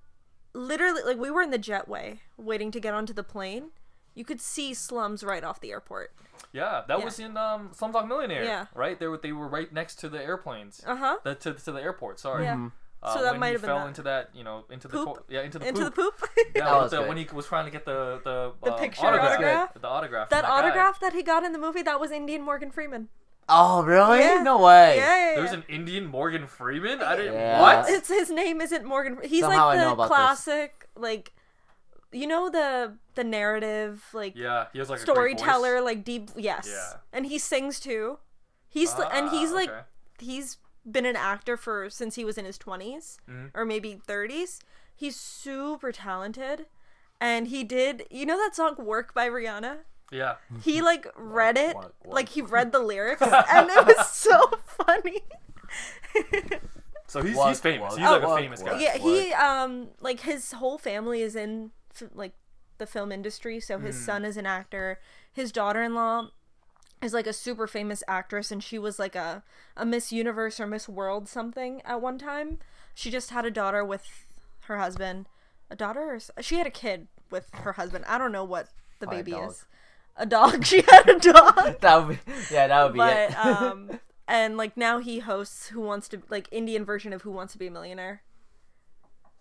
literally, 0.54 1.02
like 1.04 1.18
we 1.18 1.30
were 1.30 1.42
in 1.42 1.52
the 1.52 1.60
jetway 1.60 2.20
waiting 2.38 2.72
to 2.72 2.80
get 2.80 2.94
onto 2.94 3.14
the 3.14 3.24
plane. 3.24 3.72
You 4.14 4.24
could 4.24 4.40
see 4.40 4.74
slums 4.74 5.24
right 5.24 5.44
off 5.44 5.60
the 5.60 5.72
airport. 5.72 6.14
yeah, 6.54 6.84
that 6.88 7.00
yeah. 7.00 7.06
was 7.06 7.20
in 7.20 7.36
um, 7.36 7.72
Slumdog 7.78 8.08
Millionaire. 8.08 8.46
Yeah. 8.46 8.66
right. 8.74 8.98
They 8.98 9.08
were 9.08 9.18
they 9.18 9.34
were 9.34 9.48
right 9.48 9.72
next 9.74 9.96
to 10.00 10.10
the 10.10 10.24
airplanes. 10.24 10.82
Uh 10.88 10.96
huh. 10.96 11.18
The, 11.24 11.36
to, 11.36 11.54
to 11.54 11.72
the 11.74 11.82
airport. 11.82 12.20
Sorry. 12.22 12.46
Yeah. 12.46 12.54
Mm-hmm. 12.56 12.68
Uh, 13.06 13.14
So 13.14 13.22
that 13.24 13.32
when 13.32 13.40
might 13.40 13.48
he 13.48 13.52
have 13.54 13.62
been 13.62 13.70
fell 13.70 13.80
that. 13.80 13.88
into 13.88 14.02
that, 14.04 14.30
you 14.34 14.44
know, 14.44 14.66
into 14.70 14.88
the 14.88 14.98
Poop? 14.98 15.28
to- 15.28 15.34
yeah, 15.34 15.42
into 15.42 15.60
the 15.60 15.68
Into 15.68 15.82
poop. 15.92 15.96
the 15.96 16.02
poop. 16.02 16.30
Yeah, 16.56 16.66
That 16.66 16.78
was 16.82 16.92
the, 16.92 17.02
when 17.04 17.18
he 17.18 17.28
was 17.34 17.46
trying 17.46 17.66
to 17.66 17.72
get 17.72 17.86
the 17.86 18.20
the, 18.24 18.54
The 18.64 18.74
uh, 18.74 18.78
picture 18.78 19.06
autograph, 19.06 19.32
autograph? 19.34 19.74
the 19.82 19.88
autograph. 19.88 20.30
that 20.30 20.42
from 20.46 20.50
guy. 20.50 20.58
autograph 20.60 21.00
that 21.02 21.14
he 21.14 21.24
got 21.24 21.44
in 21.44 21.52
the 21.54 21.60
movie 21.60 21.82
that 21.84 22.00
was 22.00 22.12
Indian 22.12 22.42
Morgan 22.42 22.72
Freeman. 22.72 23.10
Oh 23.48 23.84
really? 23.84 24.20
Yeah. 24.22 24.42
No 24.42 24.58
way. 24.60 24.98
Yeah, 24.98 25.06
yeah, 25.06 25.30
yeah. 25.30 25.36
There's 25.36 25.52
an 25.54 25.64
Indian 25.70 26.08
Morgan 26.08 26.48
Freeman. 26.48 27.02
I 27.04 27.16
didn't. 27.16 27.34
Yeah. 27.36 27.62
What? 27.62 27.90
It's 27.96 28.08
his 28.10 28.32
name 28.32 28.60
isn't 28.62 28.84
Morgan. 28.86 29.20
He's 29.24 29.42
Somehow 29.42 29.68
like 29.68 29.80
the 29.80 29.92
about 29.92 30.04
this. 30.04 30.08
classic, 30.18 30.90
like 30.96 31.32
you 32.12 32.26
know 32.26 32.50
the 32.50 32.98
the 33.14 33.24
narrative, 33.24 34.04
like 34.14 34.36
Yeah, 34.36 34.66
he 34.74 34.80
has 34.80 34.90
like 34.90 35.02
a 35.02 35.06
great 35.06 35.14
storyteller, 35.38 35.76
voice. 35.76 35.86
like 35.86 36.04
deep. 36.04 36.32
Yes, 36.36 36.68
Yeah. 36.72 36.98
and 37.14 37.26
he 37.28 37.38
sings 37.38 37.80
too. 37.80 38.18
He's 38.68 38.92
and 38.94 39.28
Ah, 39.28 39.30
he's 39.30 39.52
like 39.52 39.70
okay. 39.70 39.82
he's 40.20 40.58
been 40.90 41.06
an 41.06 41.16
actor 41.16 41.58
for 41.58 41.90
since 41.90 42.16
he 42.16 42.24
was 42.26 42.38
in 42.38 42.46
his 42.46 42.58
20s 42.58 43.18
Mhm. 43.30 43.52
or 43.54 43.66
maybe 43.66 44.00
30s. 44.08 44.60
He's 44.96 45.16
super 45.20 45.92
talented. 45.92 46.68
And 47.20 47.48
he 47.48 47.64
did, 47.64 48.06
you 48.12 48.26
know 48.26 48.38
that 48.38 48.56
song 48.56 48.76
"Work" 48.78 49.14
by 49.14 49.28
Rihanna? 49.30 49.78
Yeah. 50.12 50.36
He 50.62 50.82
like 50.82 51.08
read 51.16 51.58
it, 51.58 51.76
work, 51.76 51.96
work. 52.04 52.14
like 52.14 52.30
he 52.30 52.42
read 52.42 52.72
the 52.72 52.80
lyrics, 52.80 53.22
and 53.22 53.70
it 53.70 53.86
was 53.88 54.10
so 54.10 54.60
funny. 54.66 55.22
So 57.08 57.22
he's 57.22 57.36
Work, 57.36 57.50
he's 57.50 57.60
famous. 57.60 57.92
work, 57.92 58.00
He's 58.00 58.10
like 58.10 58.24
a 58.24 58.28
work, 58.28 58.40
famous 58.40 58.64
guy. 58.64 58.80
yeah, 58.80 58.98
he 58.98 59.32
um 59.34 59.90
like 60.02 60.22
his 60.22 60.54
whole 60.54 60.78
family 60.80 61.22
is 61.22 61.36
in 61.36 61.72
like 62.14 62.34
the 62.80 62.88
film 62.88 63.12
industry. 63.12 63.60
So 63.60 63.78
his 63.80 63.96
Hmm. 63.96 64.02
son 64.04 64.26
is 64.26 64.38
an 64.38 64.46
actor. 64.48 65.00
His 65.32 65.52
daughter-in-law 65.52 66.32
is 67.06 67.14
like 67.14 67.28
a 67.28 67.34
super 67.34 67.68
famous 67.68 68.04
actress, 68.08 68.52
and 68.52 68.62
she 68.64 68.78
was 68.78 69.00
like 69.00 69.16
a 69.16 69.44
a 69.78 69.86
Miss 69.86 70.12
Universe 70.12 70.60
or 70.60 70.68
Miss 70.68 70.90
World 70.90 71.30
something 71.30 71.82
at 71.86 72.02
one 72.02 72.18
time. 72.18 72.60
She 72.94 73.10
just 73.12 73.30
had 73.30 73.46
a 73.46 73.52
daughter 73.52 73.86
with 73.86 74.04
her 74.62 74.78
husband. 74.78 75.28
A 75.70 75.76
daughter, 75.76 76.20
or 76.38 76.44
she 76.44 76.56
had 76.58 76.68
a 76.68 76.72
kid 76.72 77.08
with 77.32 77.50
her 77.54 77.74
husband. 77.74 78.06
I 78.08 78.18
don't 78.18 78.32
know 78.32 78.44
what 78.44 78.68
the 79.00 79.08
Probably 79.08 79.24
baby 79.24 79.32
dog. 79.32 79.52
is. 79.52 79.66
A 80.18 80.26
dog. 80.26 80.64
She 80.70 80.82
had 80.88 81.10
a 81.10 81.20
dog. 81.20 81.78
That 81.82 82.08
would 82.08 82.20
be. 82.26 82.32
Yeah, 82.52 82.68
that 82.68 82.84
would 82.84 82.94
be 82.94 83.00
but 83.00 83.18
it. 83.32 83.46
um 83.46 84.00
and 84.28 84.58
like 84.58 84.78
now 84.78 85.00
he 85.00 85.20
hosts 85.20 85.68
Who 85.70 85.82
Wants 85.82 86.08
to 86.10 86.22
like 86.30 86.48
Indian 86.52 86.86
version 86.86 87.14
of 87.14 87.24
Who 87.24 87.32
Wants 87.32 87.54
to 87.54 87.60
Be 87.60 87.68
a 87.68 87.72
Millionaire. 87.72 88.22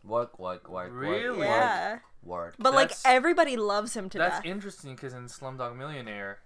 Work, 0.02 0.38
work, 0.38 0.68
work, 0.68 0.90
Really? 0.92 1.38
work, 1.38 1.46
Yeah, 1.48 1.98
work. 2.22 2.54
but 2.58 2.74
like 2.74 2.92
everybody 3.06 3.56
loves 3.56 3.94
him 3.96 4.08
to 4.10 4.18
That's 4.18 4.36
death. 4.36 4.44
interesting 4.46 4.94
because 4.94 5.14
in 5.14 5.26
Slumdog 5.28 5.76
Millionaire, 5.76 6.40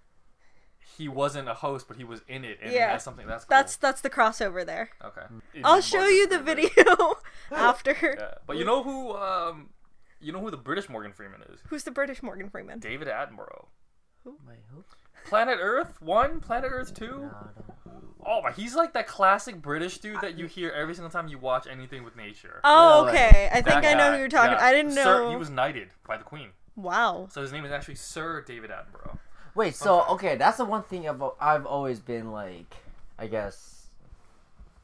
he 0.98 1.08
wasn't 1.08 1.48
a 1.48 1.54
host, 1.54 1.88
but 1.88 1.96
he 1.96 2.04
was 2.04 2.20
in 2.28 2.44
it, 2.44 2.58
and 2.62 2.72
Yeah. 2.72 2.88
that's 2.92 3.04
something 3.04 3.26
that's 3.26 3.44
cool. 3.44 3.56
That's 3.56 3.76
that's 3.76 4.00
the 4.02 4.10
crossover 4.10 4.66
there. 4.66 4.90
okay. 5.04 5.22
I'll 5.64 5.80
show 5.80 6.06
you 6.06 6.26
the 6.28 6.38
video 6.40 6.68
after. 7.52 7.96
Yeah, 8.18 8.34
but 8.46 8.56
you 8.58 8.64
know 8.64 8.82
who? 8.82 9.14
Um, 9.16 9.70
you 10.20 10.32
know 10.32 10.40
who 10.40 10.50
the 10.50 10.56
British 10.56 10.88
Morgan 10.88 11.12
Freeman 11.12 11.42
is? 11.52 11.60
Who's 11.68 11.84
the 11.84 11.90
British 11.92 12.22
Morgan 12.22 12.50
Freeman? 12.50 12.80
David 12.80 13.08
Attenborough. 13.08 13.66
Who? 14.24 14.36
Wait, 14.46 14.58
who? 14.74 14.84
Planet 15.28 15.58
Earth 15.60 16.02
one, 16.02 16.40
Planet 16.40 16.70
Earth 16.72 16.92
two. 16.94 17.30
No, 17.30 17.48
Oh 18.26 18.42
my, 18.42 18.50
he's 18.52 18.74
like 18.74 18.92
that 18.92 19.06
classic 19.06 19.62
British 19.62 19.98
dude 19.98 20.20
that 20.20 20.36
you 20.36 20.46
hear 20.46 20.70
every 20.70 20.94
single 20.94 21.10
time 21.10 21.28
you 21.28 21.38
watch 21.38 21.66
anything 21.66 22.04
with 22.04 22.14
nature. 22.16 22.60
Oh, 22.64 23.04
Really? 23.06 23.16
okay. 23.16 23.48
I 23.50 23.54
think 23.62 23.66
That 23.66 23.84
I 23.84 23.92
know 23.94 24.10
guy, 24.10 24.12
who 24.14 24.18
you're 24.18 24.28
talking. 24.28 24.52
yeah. 24.52 24.64
I 24.64 24.72
didn't 24.72 24.94
know. 24.94 25.04
Sir, 25.04 25.30
he 25.30 25.36
was 25.36 25.48
knighted 25.50 25.88
by 26.06 26.16
the 26.18 26.24
Queen, 26.24 26.48
Wow. 26.76 27.28
so 27.30 27.40
his 27.40 27.52
name 27.52 27.64
is 27.64 27.72
actually 27.72 27.94
Sir 27.94 28.42
David 28.42 28.70
Attenborough. 28.70 29.18
Wait, 29.58 29.74
so 29.74 30.02
Okay. 30.02 30.12
okay, 30.12 30.36
that's 30.36 30.56
the 30.56 30.64
one 30.64 30.84
thing 30.84 31.08
I've 31.08 31.22
I've 31.40 31.66
always 31.66 31.98
been 31.98 32.30
like, 32.30 32.76
I 33.18 33.26
guess, 33.26 33.88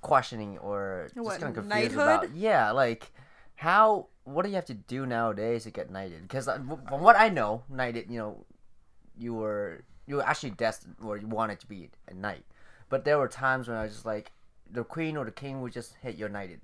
questioning 0.02 0.58
or 0.58 1.08
just 1.14 1.24
What, 1.24 1.40
kind 1.40 1.56
of 1.56 1.68
confused 1.68 1.94
about. 1.94 2.34
Yeah, 2.34 2.72
like 2.72 3.12
how 3.54 4.08
what 4.24 4.42
do 4.42 4.48
you 4.48 4.56
have 4.56 4.64
to 4.66 4.74
do 4.74 5.06
nowadays 5.06 5.62
to 5.62 5.70
get 5.70 5.90
knighted? 5.90 6.22
Because 6.22 6.46
from 6.46 7.00
what 7.00 7.16
I 7.16 7.28
know, 7.28 7.62
knighted, 7.68 8.10
you 8.10 8.18
know, 8.18 8.44
you 9.16 9.32
were 9.32 9.84
you 10.06 10.16
were 10.16 10.26
actually 10.26 10.50
destined 10.50 10.96
or 11.04 11.16
you 11.16 11.28
wanted 11.28 11.60
to 11.60 11.66
be 11.68 11.90
a 12.08 12.14
knight, 12.14 12.44
but 12.88 13.04
there 13.04 13.16
were 13.16 13.28
times 13.28 13.68
when 13.68 13.76
I 13.76 13.84
was 13.84 13.92
just 13.92 14.06
like, 14.06 14.32
the 14.70 14.82
queen 14.82 15.16
or 15.16 15.24
the 15.24 15.30
king 15.30 15.62
would 15.62 15.72
just 15.72 15.94
hit 16.02 16.16
your 16.16 16.28
knighted, 16.28 16.60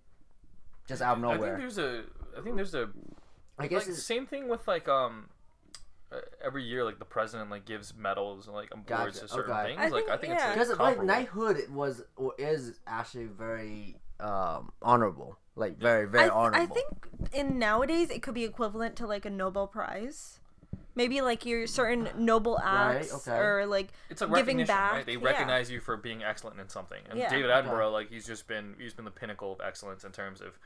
just 0.89 1.01
out 1.01 1.17
of 1.17 1.25
I 1.25 1.29
think 1.29 1.41
nowhere. 1.41 1.59
there's 1.59 1.79
a, 1.79 2.03
I 2.37 2.41
think 2.43 2.57
there's 2.57 2.75
a, 2.75 2.91
I 3.57 3.69
guess 3.69 3.87
like, 3.87 3.91
it's, 3.95 4.03
same 4.03 4.27
thing 4.27 4.49
with 4.49 4.67
like 4.67 4.89
um. 4.89 5.29
Uh, 6.13 6.17
every 6.45 6.65
year, 6.65 6.85
like 6.85 6.99
the 6.99 7.05
president 7.05 7.51
like 7.51 7.65
gives 7.65 7.95
medals 7.95 8.47
and 8.49 8.57
like 8.57 8.71
awards 8.73 8.87
Gotcha, 8.89 9.21
to 9.21 9.29
certain 9.29 9.53
okay. 9.53 9.63
things. 9.69 9.79
I 9.81 9.89
like 9.89 10.05
I 10.09 10.17
think- 10.17 10.21
think 10.23 10.33
yeah. 10.35 10.49
it's 10.55 10.55
because 10.69 10.79
like, 10.79 10.97
like 10.99 11.07
knighthood 11.07 11.69
was 11.71 12.03
or 12.17 12.35
is 12.39 12.81
actually 12.87 13.27
very 13.27 13.97
um 14.19 14.73
honorable, 14.83 15.39
like 15.55 15.79
very 15.79 16.07
very 16.09 16.25
I, 16.25 16.27
th- 16.27 16.33
honorable. 16.37 16.63
I 16.63 16.67
think 16.67 16.89
in 17.33 17.59
nowadays 17.61 18.11
it 18.11 18.23
could 18.23 18.35
be 18.35 18.45
equivalent 18.45 18.97
to 18.97 19.07
like 19.07 19.25
a 19.25 19.31
Nobel 19.31 19.67
Prize. 19.69 20.41
Maybe 20.97 21.21
like 21.21 21.47
your 21.47 21.69
certain 21.69 22.09
noble 22.17 22.57
Right, 22.57 22.97
acts 22.97 23.15
okay. 23.29 23.39
or 23.39 23.65
like 23.67 23.89
It's 24.11 24.21
a 24.23 24.27
giving 24.27 24.65
back. 24.67 24.93
right? 24.93 25.07
They 25.07 25.13
yeah. 25.13 25.25
recognize 25.25 25.71
you 25.71 25.79
for 25.79 25.97
being 25.97 26.25
excellent 26.25 26.59
in 26.59 26.69
something. 26.69 26.99
And 27.09 27.17
Yeah. 27.19 27.31
David 27.31 27.51
Okay. 27.53 27.85
Like 27.85 28.11
he's 28.11 28.27
just 28.27 28.49
been 28.49 28.75
he's 28.79 28.93
been 28.93 29.05
the 29.05 29.11
pinnacle 29.13 29.53
of 29.53 29.61
excellence 29.65 30.03
in 30.03 30.11
terms 30.11 30.41
of 30.41 30.59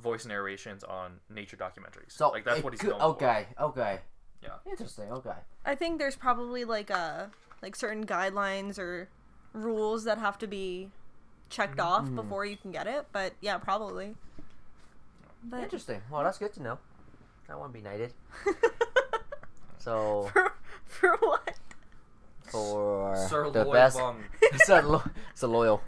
voice 0.00 0.26
narrations 0.26 0.82
on 0.82 1.20
nature 1.30 1.56
documentaries. 1.56 2.10
So 2.10 2.30
like 2.30 2.44
that's 2.44 2.64
what 2.64 2.72
he's 2.72 2.80
could- 2.80 2.90
known 2.90 3.00
okay, 3.00 3.46
okay, 3.60 4.00
Yeah. 4.42 4.50
interesting. 4.70 5.10
Okay, 5.12 5.30
I 5.64 5.74
think 5.74 5.98
there's 5.98 6.16
probably 6.16 6.64
like 6.64 6.90
a 6.90 7.30
like 7.62 7.74
certain 7.76 8.06
guidelines 8.06 8.78
or 8.78 9.08
rules 9.52 10.04
that 10.04 10.18
have 10.18 10.38
to 10.38 10.46
be 10.46 10.90
checked 11.50 11.80
off 11.80 12.04
Mm-hmm. 12.04 12.16
before 12.16 12.44
you 12.46 12.56
can 12.56 12.70
get 12.70 12.86
it. 12.86 13.06
But 13.12 13.32
yeah, 13.40 13.58
probably. 13.58 14.14
But 15.42 15.62
interesting. 15.64 16.00
Well, 16.10 16.22
that's 16.24 16.38
good 16.38 16.52
to 16.54 16.62
know. 16.62 16.78
I 17.48 17.54
want 17.56 17.72
to 17.72 17.78
be 17.78 17.82
knighted. 17.84 18.12
So 19.78 20.28
for, 20.32 20.52
for 20.86 21.16
what? 21.20 21.54
for 22.42 23.14
for. 23.14 23.28
Sir 23.28 23.50
the 23.50 23.60
Loyal 23.64 23.72
best, 23.72 23.96
Bung. 23.98 24.24
so, 24.64 24.80
lo- 24.80 25.02
so 25.34 25.46
loyal. 25.48 25.80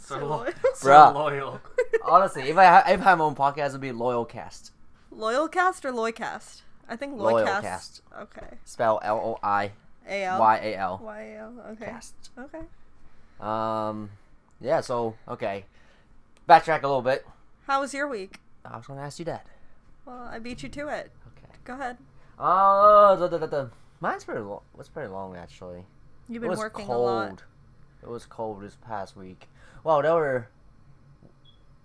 Sir, 0.00 0.18
So 0.18 0.26
lo- 0.26 0.36
loyal. 0.38 0.52
Sir 0.74 0.90
Bruh. 0.90 1.14
Loyal. 1.14 1.60
Honestly, 2.04 2.42
if 2.50 2.56
I 2.58 2.64
ha- 2.64 2.84
if 2.88 3.00
I 3.00 3.04
had 3.10 3.14
my 3.18 3.24
own 3.24 3.34
podcast, 3.34 3.68
it'd 3.68 3.80
be 3.80 3.92
Loyal 3.92 4.24
Cast. 4.24 4.72
Loyal 5.10 5.48
cast 5.48 5.84
or 5.84 5.92
Loycast? 5.92 6.62
I 6.88 6.96
think 6.96 7.18
Loyal. 7.18 7.44
Cast. 7.60 8.02
Okay. 8.20 8.58
Spell 8.64 9.00
L 9.02 9.16
O 9.16 9.38
I 9.42 9.72
A 10.08 10.24
L. 10.24 10.40
Y 10.40 10.58
A 10.62 10.76
L. 10.76 11.00
Y 11.02 11.20
A 11.22 11.38
L. 11.38 11.54
Okay. 11.72 11.86
Cast. 11.86 12.14
Okay. 12.38 12.60
Um, 13.40 14.10
yeah. 14.60 14.80
So 14.80 15.16
okay, 15.28 15.64
backtrack 16.48 16.82
a 16.82 16.86
little 16.86 17.02
bit. 17.02 17.26
How 17.66 17.80
was 17.80 17.92
your 17.92 18.06
week? 18.06 18.40
I 18.64 18.76
was 18.76 18.86
gonna 18.86 19.02
ask 19.02 19.18
you 19.18 19.24
that. 19.26 19.46
Well, 20.04 20.28
I 20.30 20.38
beat 20.38 20.62
you 20.62 20.68
to 20.68 20.88
it. 20.88 21.10
Okay. 21.28 21.52
Go 21.64 21.74
ahead. 21.74 21.98
Uh, 22.38 23.16
the, 23.16 23.28
the, 23.28 23.38
the, 23.38 23.46
the, 23.46 23.70
mine's 24.00 24.24
pretty 24.24 24.42
long. 24.42 24.60
Was 24.76 24.88
pretty 24.88 25.08
long 25.08 25.36
actually. 25.36 25.84
You've 26.28 26.42
it 26.42 26.46
been 26.46 26.50
was 26.50 26.58
working 26.58 26.86
cold. 26.86 27.08
a 27.08 27.12
lot. 27.12 27.42
It 28.02 28.08
was 28.08 28.24
cold 28.26 28.62
this 28.62 28.76
past 28.76 29.16
week. 29.16 29.48
Well, 29.82 30.02
there 30.02 30.14
were 30.14 30.48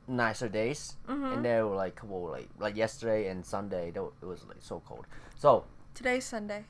nicer 0.07 0.49
days, 0.49 0.95
Mhm. 1.07 1.33
and 1.35 1.45
there 1.45 1.67
were 1.67 1.75
like 1.75 1.95
couple 1.95 2.23
like 2.29 2.49
like 2.59 2.75
yesterday 2.75 3.27
and 3.29 3.45
Sunday. 3.45 3.91
Were- 3.91 4.11
it 4.21 4.25
was 4.25 4.45
like 4.47 4.57
so 4.61 4.81
cold. 4.87 5.05
So 5.37 5.65
Today's 5.93 6.25
Sunday. 6.25 6.65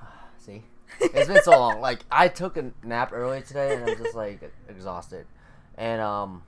see, 0.38 0.62
it's 1.00 1.28
been 1.28 1.42
so 1.42 1.52
long. 1.52 1.80
Like 1.80 2.00
I 2.10 2.28
took 2.28 2.56
a 2.56 2.70
nap 2.82 3.12
early 3.12 3.42
today, 3.42 3.74
and 3.76 3.88
I'm 3.90 3.96
just 3.96 4.14
like 4.14 4.40
exhausted. 4.68 5.26
And 5.76 6.00
um, 6.00 6.42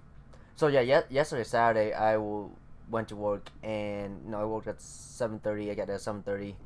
so 0.56 0.66
yeah, 0.68 0.80
ye- 0.80 1.06
yesterday 1.10 1.44
Saturday 1.44 1.92
I 1.94 2.14
w- 2.14 2.50
went 2.90 3.08
to 3.08 3.16
work, 3.16 3.48
and 3.62 4.20
you 4.24 4.30
know 4.30 4.40
I 4.40 4.44
worked 4.44 4.68
at 4.68 4.80
seven 4.80 5.38
thirty. 5.38 5.70
I 5.70 5.74
got 5.74 5.86
there 5.86 5.96
at 5.96 6.02
seven 6.02 6.22
thirty. 6.22 6.56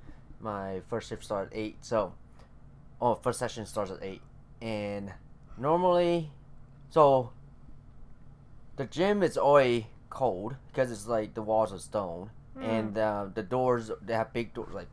My 0.41 0.81
first 0.89 1.09
shift 1.09 1.25
started 1.25 1.53
at 1.53 1.59
eight. 1.59 1.77
So, 1.85 2.13
oh, 3.01 3.15
first 3.15 3.39
session 3.39 3.65
starts 3.67 3.91
at 3.91 4.03
eight, 4.03 4.21
and 4.61 5.13
normally, 5.57 6.31
so 6.91 7.31
the 8.77 8.85
gym 8.87 9.23
is 9.23 9.37
always 9.37 9.85
cold 10.11 10.57
because 10.69 10.91
it's 10.93 11.07
like 11.07 11.35
the 11.35 11.43
walls 11.43 11.73
are 11.73 11.79
stone, 11.79 12.31
and 12.61 12.97
uh, 12.97 13.27
the 13.35 13.43
doors 13.43 13.91
they 14.03 14.15
have 14.15 14.33
big 14.33 14.55
doors 14.55 14.73
like 14.75 14.89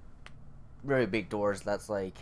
really 0.83 1.05
big 1.05 1.29
doors. 1.29 1.61
That's 1.61 1.89
like 1.89 2.15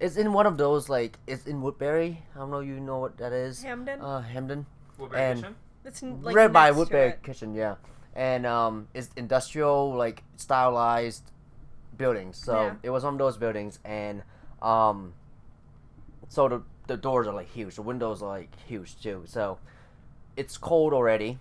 it's 0.00 0.16
in 0.16 0.32
one 0.32 0.46
of 0.46 0.56
those 0.58 0.88
like 0.88 1.18
it's 1.26 1.46
in 1.46 1.60
Woodberry. 1.62 2.18
I 2.34 2.38
don't 2.38 2.50
know 2.50 2.60
you 2.60 2.80
know 2.80 2.98
what 2.98 3.18
that 3.18 3.32
is. 3.32 3.62
Hampden. 3.62 4.00
Uh, 4.00 4.20
Hampden. 4.22 4.66
Woodberry 4.98 5.16
And- 5.18 5.40
Kitchen? 5.40 5.54
it's 5.84 6.02
n- 6.02 6.22
like 6.22 6.34
right 6.36 6.52
by 6.52 6.70
Woodberry. 6.70 7.22
Kitchen, 7.22 7.54
yeah. 7.54 7.76
And 8.14 8.44
um, 8.46 8.88
it's 8.94 9.08
industrial, 9.16 9.94
like 9.94 10.22
stylized 10.36 11.30
buildings. 11.96 12.36
So 12.36 12.60
Yeah. 12.62 12.74
it 12.82 12.90
was 12.90 13.04
one 13.04 13.14
of 13.14 13.18
those 13.18 13.36
buildings, 13.36 13.78
and 13.84 14.22
um, 14.60 15.14
so 16.28 16.48
the 16.48 16.62
the 16.88 16.96
doors 16.96 17.26
are 17.26 17.34
like 17.34 17.48
huge. 17.50 17.76
The 17.76 17.82
windows 17.82 18.22
are 18.22 18.28
like 18.28 18.54
huge 18.66 19.00
too. 19.00 19.22
So 19.26 19.58
it's 20.36 20.56
cold 20.58 20.92
already, 20.92 21.38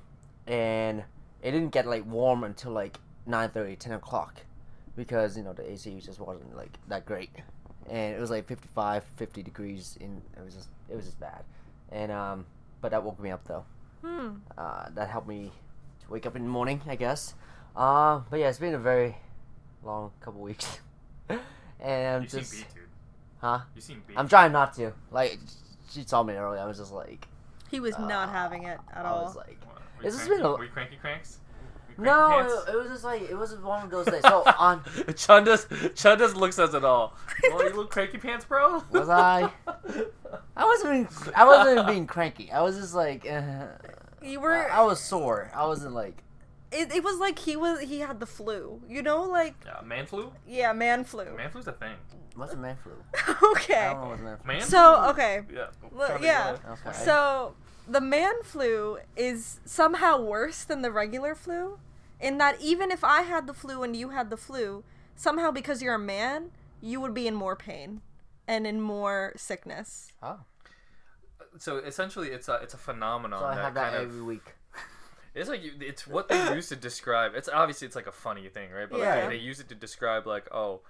and 0.48 1.04
it 1.42 1.52
didn't 1.52 1.70
get 1.70 1.86
like 1.88 2.06
warm 2.06 2.44
until 2.44 2.72
like 2.72 3.00
9:30, 3.28 3.78
10 3.78 3.94
o'clock, 3.94 4.42
because 4.96 5.38
you 5.38 5.44
know 5.44 5.54
the 5.54 5.70
AC 5.72 6.00
just 6.00 6.20
wasn't 6.20 6.56
like 6.56 6.78
that 6.88 7.06
great, 7.06 7.30
and 7.90 8.16
it 8.16 8.20
was 8.20 8.30
like 8.30 8.48
55, 8.48 9.04
50 9.04 9.44
degrees. 9.44 9.98
In 10.00 10.22
it 10.38 10.44
was 10.44 10.54
just 10.56 10.70
it 10.90 10.96
was 10.96 11.06
just 11.06 11.20
bad, 11.20 11.44
and 11.92 12.12
um, 12.12 12.46
but 12.82 12.92
that 12.92 13.04
woke 13.04 13.20
me 13.20 13.32
up 13.32 13.44
though 13.48 13.66
Hmm. 14.04 14.38
uh, 14.58 14.86
that 14.96 15.10
helped 15.10 15.28
me 15.28 15.52
to 16.04 16.12
wake 16.12 16.26
up 16.26 16.36
in 16.36 16.42
the 16.44 16.50
morning, 16.50 16.82
I 16.88 16.96
guess. 16.96 17.36
Uh, 17.76 18.22
but 18.32 18.40
yeah, 18.40 18.50
it's 18.50 18.58
been 18.58 18.74
a 18.74 18.80
very 18.80 19.16
long 19.84 20.12
couple 20.22 20.42
weeks, 20.42 20.80
and 21.30 21.40
I'm 21.80 22.22
You 22.24 22.28
just, 22.28 22.52
seem 22.52 22.66
huh? 23.40 23.60
You 23.76 23.82
seem 23.82 24.04
beat. 24.08 24.18
I'm 24.18 24.28
trying 24.28 24.52
not 24.52 24.74
to. 24.76 24.94
Like, 25.12 25.38
she 25.92 26.04
told 26.04 26.28
me 26.28 26.34
earlier. 26.34 26.60
I 26.60 26.66
was 26.66 26.78
just 26.80 26.92
like, 26.92 27.28
He 27.72 27.80
was 27.80 27.98
not 27.98 28.30
uh, 28.30 28.32
having 28.32 28.64
it 28.64 28.80
at 28.94 29.06
I 29.06 29.10
all. 29.10 29.24
was 29.24 29.36
like, 29.36 29.58
What, 29.66 29.76
were 29.98 30.04
you 30.04 30.08
It's 30.10 30.18
cranky- 30.18 30.36
been 30.38 30.46
a- 30.46 30.52
Were 30.52 30.64
you 30.66 30.70
cranky 30.70 30.96
cranks? 30.98 31.38
Were 31.98 32.06
you 32.06 32.12
no, 32.12 32.40
it, 32.40 32.70
it 32.74 32.76
was 32.76 32.88
just 32.90 33.04
like 33.04 33.22
it 33.24 33.36
was 33.38 33.56
one 33.58 33.84
of 33.86 33.90
those 33.92 34.06
days. 34.08 34.22
So 34.26 34.44
on 34.58 34.80
Chundas, 35.24 35.68
Chundas 35.94 36.36
looks 36.36 36.60
at 36.60 36.74
it 36.74 36.84
all. 36.84 37.16
Well, 37.52 37.64
you 37.68 37.74
look 37.76 37.90
cranky 37.92 38.18
pants, 38.18 38.46
bro. 38.46 38.84
Was 38.92 39.10
I? 39.10 39.50
I 40.56 40.66
wasn't. 40.66 40.92
Being, 41.10 41.34
I 41.36 41.46
wasn't 41.46 41.72
even 41.80 41.86
being 41.88 42.08
cranky. 42.08 42.52
I 42.52 42.62
was 42.62 42.78
just 42.78 42.94
like, 42.94 43.28
uh, 43.28 43.66
you 44.22 44.40
were. 44.40 44.54
I, 44.72 44.80
I 44.80 44.84
was 44.84 45.00
sore. 45.00 45.52
I 45.56 45.66
wasn't 45.66 45.94
like, 45.96 46.24
it, 46.72 46.94
it 46.94 47.04
was 47.04 47.18
like 47.20 47.40
he 47.40 47.56
was. 47.56 47.82
He 47.82 48.00
had 48.00 48.20
the 48.20 48.26
flu. 48.26 48.82
You 48.88 49.02
know, 49.02 49.24
like 49.24 49.56
Yeah, 49.66 49.82
man 49.84 50.06
flu. 50.06 50.32
yeah, 50.48 50.72
man 50.74 51.04
flu. 51.04 51.26
Man 51.36 51.50
flu's 51.52 51.68
a 51.68 51.72
thing. 51.74 51.96
What's 52.36 52.54
a 52.54 52.58
man 52.58 52.78
flu? 52.82 52.94
I 53.16 53.52
okay. 53.56 53.74
don't 53.94 54.02
know 54.02 54.08
what's 54.10 54.22
a 54.22 54.24
man 54.24 54.38
flu. 54.38 54.48
Man. 54.48 54.62
So 54.62 54.96
flu? 55.02 55.10
okay. 55.12 55.42
Yeah. 55.54 55.68
Well, 55.92 56.10
Chundas, 56.18 56.24
yeah. 56.24 56.58
go. 56.66 56.72
Okay. 56.74 56.98
So 56.98 57.56
the 57.88 58.02
man 58.02 58.34
flu 58.44 59.00
is 59.16 59.60
somehow 59.66 60.22
worse 60.22 60.64
than 60.64 60.82
the 60.82 60.92
regular 60.92 61.36
flu, 61.36 61.80
in 62.20 62.38
that 62.38 62.60
even 62.62 62.92
if 62.92 63.04
I 63.04 63.24
had 63.24 63.48
the 63.48 63.54
flu 63.54 63.84
and 63.84 63.96
you 63.96 64.10
had 64.10 64.30
the 64.30 64.38
flu, 64.38 64.84
somehow 65.16 65.52
because 65.52 65.82
you're 65.82 65.96
a 65.96 66.00
man, 66.00 66.52
you 66.82 67.02
would 67.02 67.14
be 67.14 67.28
in 67.28 67.36
more 67.36 67.56
pain 67.56 68.02
and 68.48 68.66
in 68.68 68.82
more 68.82 69.34
sickness. 69.36 70.12
oh, 70.24 70.40
So 71.58 71.78
essentially, 71.78 72.30
it's 72.30 72.48
a 72.48 72.56
it's 72.56 72.74
a 72.74 72.78
phenomenon 72.78 73.40
so 73.40 73.46
I 73.46 73.56
that 73.56 73.64
have 73.64 73.74
that 73.76 73.92
kind 73.94 74.04
every 74.04 74.20
of 74.20 74.26
week. 74.26 74.56
it's 75.36 75.50
like 75.50 75.64
you, 75.64 75.72
it's 75.80 76.08
what 76.08 76.28
they 76.30 76.54
use 76.56 76.70
to 76.70 76.76
describe. 76.76 77.34
It's 77.36 77.50
obviously 77.50 77.88
it's 77.88 77.96
like 77.96 78.08
a 78.08 78.12
funny 78.12 78.48
thing, 78.50 78.72
right? 78.72 78.90
But 78.90 79.00
like, 79.00 79.08
Yeah. 79.08 79.28
they, 79.28 79.38
they 79.38 79.44
use 79.44 79.60
it 79.60 79.70
to 79.70 79.76
describe 79.76 80.26
like 80.28 80.48
oh, 80.54 80.82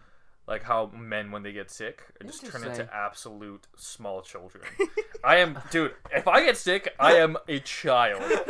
like 0.48 0.64
how 0.64 0.92
men 0.98 1.32
when 1.32 1.44
they 1.44 1.52
get 1.54 1.70
sick 1.72 2.02
just 2.26 2.46
turn 2.46 2.64
into 2.66 2.88
absolute 2.94 3.68
small 3.78 4.22
children. 4.22 4.64
I 5.24 5.38
am, 5.38 5.60
dude. 5.72 5.94
If 6.12 6.28
I 6.28 6.44
get 6.44 6.58
sick, 6.58 6.94
I 7.00 7.14
am 7.14 7.38
a 7.48 7.60
child. 7.60 8.22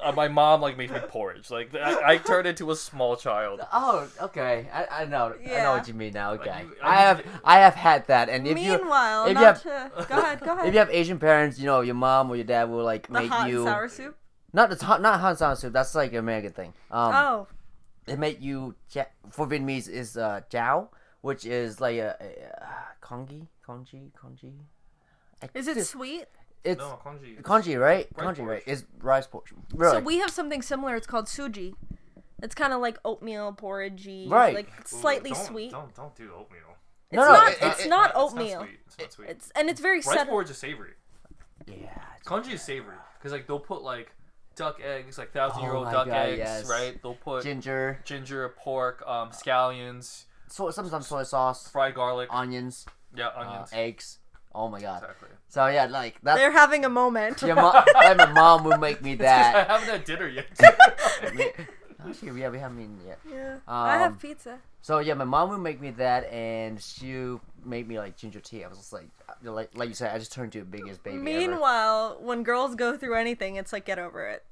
Uh, 0.00 0.12
my 0.12 0.28
mom 0.28 0.60
like 0.60 0.76
makes 0.78 0.92
me 0.92 1.00
porridge. 1.08 1.50
Like 1.50 1.74
I, 1.74 2.12
I 2.12 2.16
turn 2.18 2.46
into 2.46 2.70
a 2.70 2.76
small 2.76 3.16
child. 3.16 3.60
Oh, 3.72 4.08
okay. 4.22 4.68
I, 4.72 5.02
I 5.02 5.04
know. 5.06 5.34
I 5.44 5.48
know 5.48 5.72
what 5.72 5.88
you 5.88 5.94
mean 5.94 6.12
now. 6.12 6.32
Okay. 6.34 6.62
you- 6.62 6.76
I 6.82 6.88
I 6.88 7.00
have 7.00 7.22
I 7.44 7.58
have 7.58 7.74
had 7.74 8.06
that, 8.06 8.28
and 8.28 8.46
if 8.46 8.56
you 8.58 8.78
Meanwhile, 8.78 9.24
if 9.24 9.28
you 9.30 9.34
not 9.34 9.42
have- 9.42 9.62
to 9.62 10.06
go 10.08 10.18
ahead, 10.18 10.40
go 10.40 10.52
ahead. 10.54 10.68
if 10.68 10.72
you 10.74 10.78
have 10.78 10.90
Asian 10.90 11.18
parents, 11.18 11.58
you 11.58 11.66
know 11.66 11.80
your 11.80 11.96
mom 11.96 12.30
or 12.30 12.36
your 12.36 12.44
dad 12.44 12.70
will 12.70 12.84
like 12.84 13.08
the 13.08 13.12
make 13.14 13.28
hot 13.30 13.48
you 13.50 13.58
and 13.62 13.66
sour 13.68 13.88
soup. 13.88 14.16
not 14.52 14.70
the 14.70 14.82
hot 14.84 15.02
not 15.02 15.18
hot 15.20 15.30
and 15.30 15.38
sour 15.38 15.56
soup. 15.56 15.72
That's 15.72 15.94
like 15.96 16.12
an 16.12 16.18
American 16.18 16.52
thing. 16.52 16.72
Um, 16.92 17.12
oh, 17.14 17.46
they 18.06 18.14
make 18.16 18.40
you 18.40 18.76
ja- 18.94 19.06
for 19.30 19.46
Vietnamese 19.48 19.88
is 19.88 20.16
uh 20.16 20.40
jiao, 20.50 20.88
which 21.20 21.44
is 21.44 21.80
like 21.80 21.96
a, 21.96 22.16
a, 22.20 22.64
uh 22.64 22.68
congee, 23.00 23.48
congee, 23.64 24.12
congee. 24.20 24.54
I 25.42 25.48
is 25.54 25.68
it 25.68 25.74
just- 25.74 25.90
sweet? 25.90 26.26
It's 26.64 26.78
No, 26.80 26.98
congee. 27.02 27.36
congee, 27.42 27.76
right? 27.76 28.08
Rice 28.16 28.24
Congee, 28.24 28.42
right? 28.42 28.64
porridge. 28.64 28.78
Is 28.78 28.84
rice 29.00 29.26
porridge. 29.28 29.52
Really? 29.74 29.92
So 29.98 30.00
we 30.00 30.18
have 30.18 30.30
something 30.30 30.60
similar. 30.60 30.96
It's 30.96 31.06
called 31.06 31.26
suji. 31.26 31.74
It's 32.42 32.54
kind 32.54 32.72
of 32.72 32.80
like 32.80 32.98
oatmeal 33.04 33.52
porridgey, 33.52 34.28
Right. 34.28 34.54
like 34.54 34.68
Ooh, 34.68 34.82
slightly 34.84 35.30
don't- 35.30 35.46
sweet. 35.46 35.70
Don't 35.70 35.94
don't 35.94 36.14
do 36.16 36.32
oatmeal. 36.34 36.62
It's 37.10 37.16
No, 37.16 37.22
no, 37.24 37.32
not. 37.32 37.52
it- 37.52 37.58
it's 37.62 37.84
it- 37.84 37.88
not 37.88 38.10
It's 38.10 38.18
oatmeal. 38.18 38.60
sweet. 38.60 38.80
It's 38.86 38.98
not 38.98 39.12
sweet. 39.12 39.30
It's 39.30 39.50
and 39.52 39.70
it's 39.70 39.80
very 39.80 39.98
Rice 39.98 40.04
set. 40.12 40.28
porridge 40.28 40.50
is 40.50 40.58
savory. 40.58 40.94
yeah. 41.66 42.02
Congee 42.24 42.52
is 42.54 42.62
savory 42.62 42.96
because 43.18 43.32
like 43.32 43.46
they'll 43.46 43.60
put 43.60 43.82
like 43.82 44.10
duck 44.56 44.80
eggs, 44.80 45.16
like 45.16 45.32
thousand 45.32 45.62
year 45.62 45.72
Oh 45.72 45.76
old 45.78 45.86
my 45.86 45.92
duck 45.92 46.06
God, 46.08 46.14
eggs, 46.28 46.38
yes. 46.38 46.68
right? 46.68 47.00
They'll 47.02 47.14
put 47.14 47.44
Ginger, 47.44 48.00
ginger, 48.04 48.48
pork, 48.50 49.02
um, 49.06 49.30
scallions, 49.30 50.24
so 50.48 50.70
sometimes 50.70 51.06
soy 51.06 51.22
sauce, 51.22 51.68
fried 51.68 51.94
garlic, 51.94 52.28
onions, 52.32 52.86
yeah, 53.14 53.28
uh, 53.28 53.40
onions. 53.40 53.70
eggs. 53.72 54.18
Oh 54.54 54.68
my 54.68 54.80
god. 54.80 55.02
exactly. 55.02 55.28
So 55.48 55.66
yeah, 55.68 55.86
like 55.86 56.16
that's 56.22 56.38
They're 56.38 56.50
having 56.52 56.84
a 56.84 56.88
moment. 56.88 57.40
your 57.42 57.54
mom. 57.56 57.84
my 57.94 58.26
mom 58.32 58.64
would 58.64 58.80
make 58.80 59.02
me 59.02 59.14
that. 59.26 59.54
I 59.68 59.72
haven't 59.72 59.88
had 59.88 60.04
dinner 60.04 60.26
yet. 60.28 60.46
Actually, 62.08 62.40
yeah, 62.40 62.48
we 62.48 62.58
haven't 62.58 62.80
eaten 62.80 62.98
yet. 63.06 63.18
Yeah, 63.28 63.56
I 63.66 63.98
have 63.98 64.12
Um, 64.12 64.18
pizza. 64.18 64.58
So 64.82 65.00
yeah, 65.00 65.14
my 65.14 65.24
mom 65.24 65.50
would 65.50 65.58
make 65.58 65.80
me 65.80 65.90
that, 65.92 66.24
and 66.32 66.80
she 66.80 67.36
made 67.64 67.88
me 67.88 67.98
like 67.98 68.16
ginger 68.16 68.40
tea. 68.40 68.64
I 68.64 68.68
was 68.68 68.78
just 68.78 68.92
like, 68.92 69.08
like, 69.42 69.70
like 69.76 69.88
you 69.88 69.94
said, 69.94 70.14
I 70.14 70.18
just 70.18 70.32
turned 70.32 70.52
to 70.52 70.60
the 70.60 70.64
biggest 70.64 71.02
baby 71.02 71.16
ever. 71.16 71.24
Meanwhile, 71.24 72.18
when 72.20 72.44
girls 72.44 72.74
go 72.76 72.96
through 72.96 73.16
anything, 73.16 73.56
it's 73.56 73.72
like 73.72 73.84
get 73.84 73.98
over 73.98 74.26
it. 74.28 74.44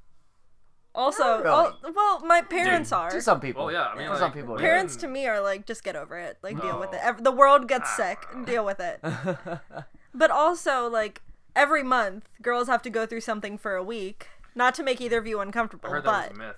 Also, 0.97 1.23
Not 1.23 1.45
really. 1.45 1.75
oh, 1.85 1.93
well, 1.95 2.21
my 2.27 2.41
parents 2.43 2.91
are. 2.91 3.11
To 3.11 3.21
some 3.21 3.39
people. 3.41 3.67
Well, 3.67 3.73
yeah, 3.75 3.85
I 3.85 3.97
mean, 3.97 4.07
for 4.07 4.13
like, 4.15 4.19
some 4.21 4.33
people. 4.33 4.55
women- 4.55 4.65
Parents 4.65 4.97
to 4.97 5.07
me 5.09 5.27
are 5.27 5.41
like, 5.41 5.67
just 5.67 5.85
get 5.85 5.95
over 5.95 6.19
it. 6.19 6.39
Like, 6.43 6.61
deal 6.61 6.81
with 6.81 6.93
it. 6.95 7.01
No. 7.03 7.09
Ev- 7.11 7.23
The 7.25 7.33
world 7.33 7.69
gets 7.69 7.91
Ah. 7.93 7.97
sick. 7.97 8.19
Deal 8.47 8.65
with 8.65 8.81
it. 8.81 9.01
But 10.15 10.31
also, 10.31 10.89
like, 10.89 11.21
every 11.55 11.83
month, 11.83 12.29
girls 12.41 12.69
have 12.69 12.81
to 12.83 12.91
go 12.91 13.05
through 13.05 13.21
something 13.21 13.59
for 13.59 13.77
a 13.77 13.83
week. 13.83 14.29
Not 14.55 14.75
to 14.77 14.83
make 14.83 14.99
either 15.03 15.19
of 15.19 15.27
you 15.27 15.39
I 15.39 15.43
uncomfortable, 15.43 15.91
heard 15.91 16.05
that 16.05 16.31
but 16.31 16.31
was 16.31 16.39
a 16.39 16.43
myth. 16.43 16.57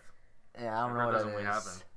yeah, 0.60 0.78
I 0.84 0.86
don't 0.86 0.90
I 0.90 0.92
know 0.92 0.98
heard 1.00 1.06
what 1.06 1.06
that 1.06 1.10
that 1.10 1.12
doesn't 1.18 1.30
really 1.32 1.42
is. 1.42 1.48
happen. 1.66 1.87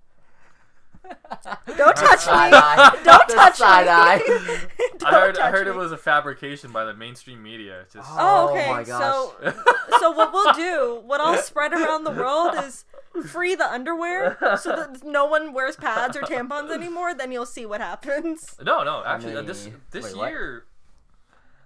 don't 1.77 1.95
touch 1.95 2.19
Side 2.21 2.51
me. 2.51 2.57
eye. 2.57 2.99
Don't 3.03 3.27
The 3.27 3.33
touch 3.33 3.55
side 3.57 3.85
me. 3.85 3.91
eye. 3.91 4.67
Don't 4.99 5.03
I 5.03 5.11
heard. 5.19 5.37
I 5.39 5.49
heard 5.51 5.65
me. 5.67 5.73
it 5.73 5.75
was 5.75 5.91
a 5.91 5.97
fabrication 5.97 6.71
by 6.71 6.85
the 6.85 6.93
mainstream 6.93 7.41
media. 7.41 7.85
Just 7.91 8.07
Oh, 8.11 8.47
Oh 8.49 8.53
okay. 8.53 8.69
my 8.69 8.83
gosh. 8.83 9.01
So, 9.01 9.53
so 9.99 10.11
what 10.11 10.31
we'll 10.33 10.53
do, 10.53 11.01
what 11.05 11.19
I'll 11.21 11.37
spread 11.37 11.73
around 11.73 12.03
the 12.03 12.11
world 12.11 12.53
is 12.63 12.85
free 13.25 13.55
the 13.55 13.69
underwear, 13.69 14.37
so 14.61 14.75
that 14.75 15.03
no 15.03 15.25
one 15.25 15.53
wears 15.53 15.75
pads 15.75 16.15
or 16.15 16.21
tampons 16.21 16.71
anymore. 16.71 17.13
Then 17.13 17.31
you'll 17.31 17.45
see 17.45 17.65
what 17.65 17.81
happens. 17.81 18.55
no, 18.61 18.83
no. 18.83 19.03
Actually, 19.05 19.35
uh, 19.35 19.41
this 19.41 19.65
mean- 19.65 19.75
this 19.91 20.05
wait, 20.05 20.15
what? 20.17 20.29
year, 20.29 20.65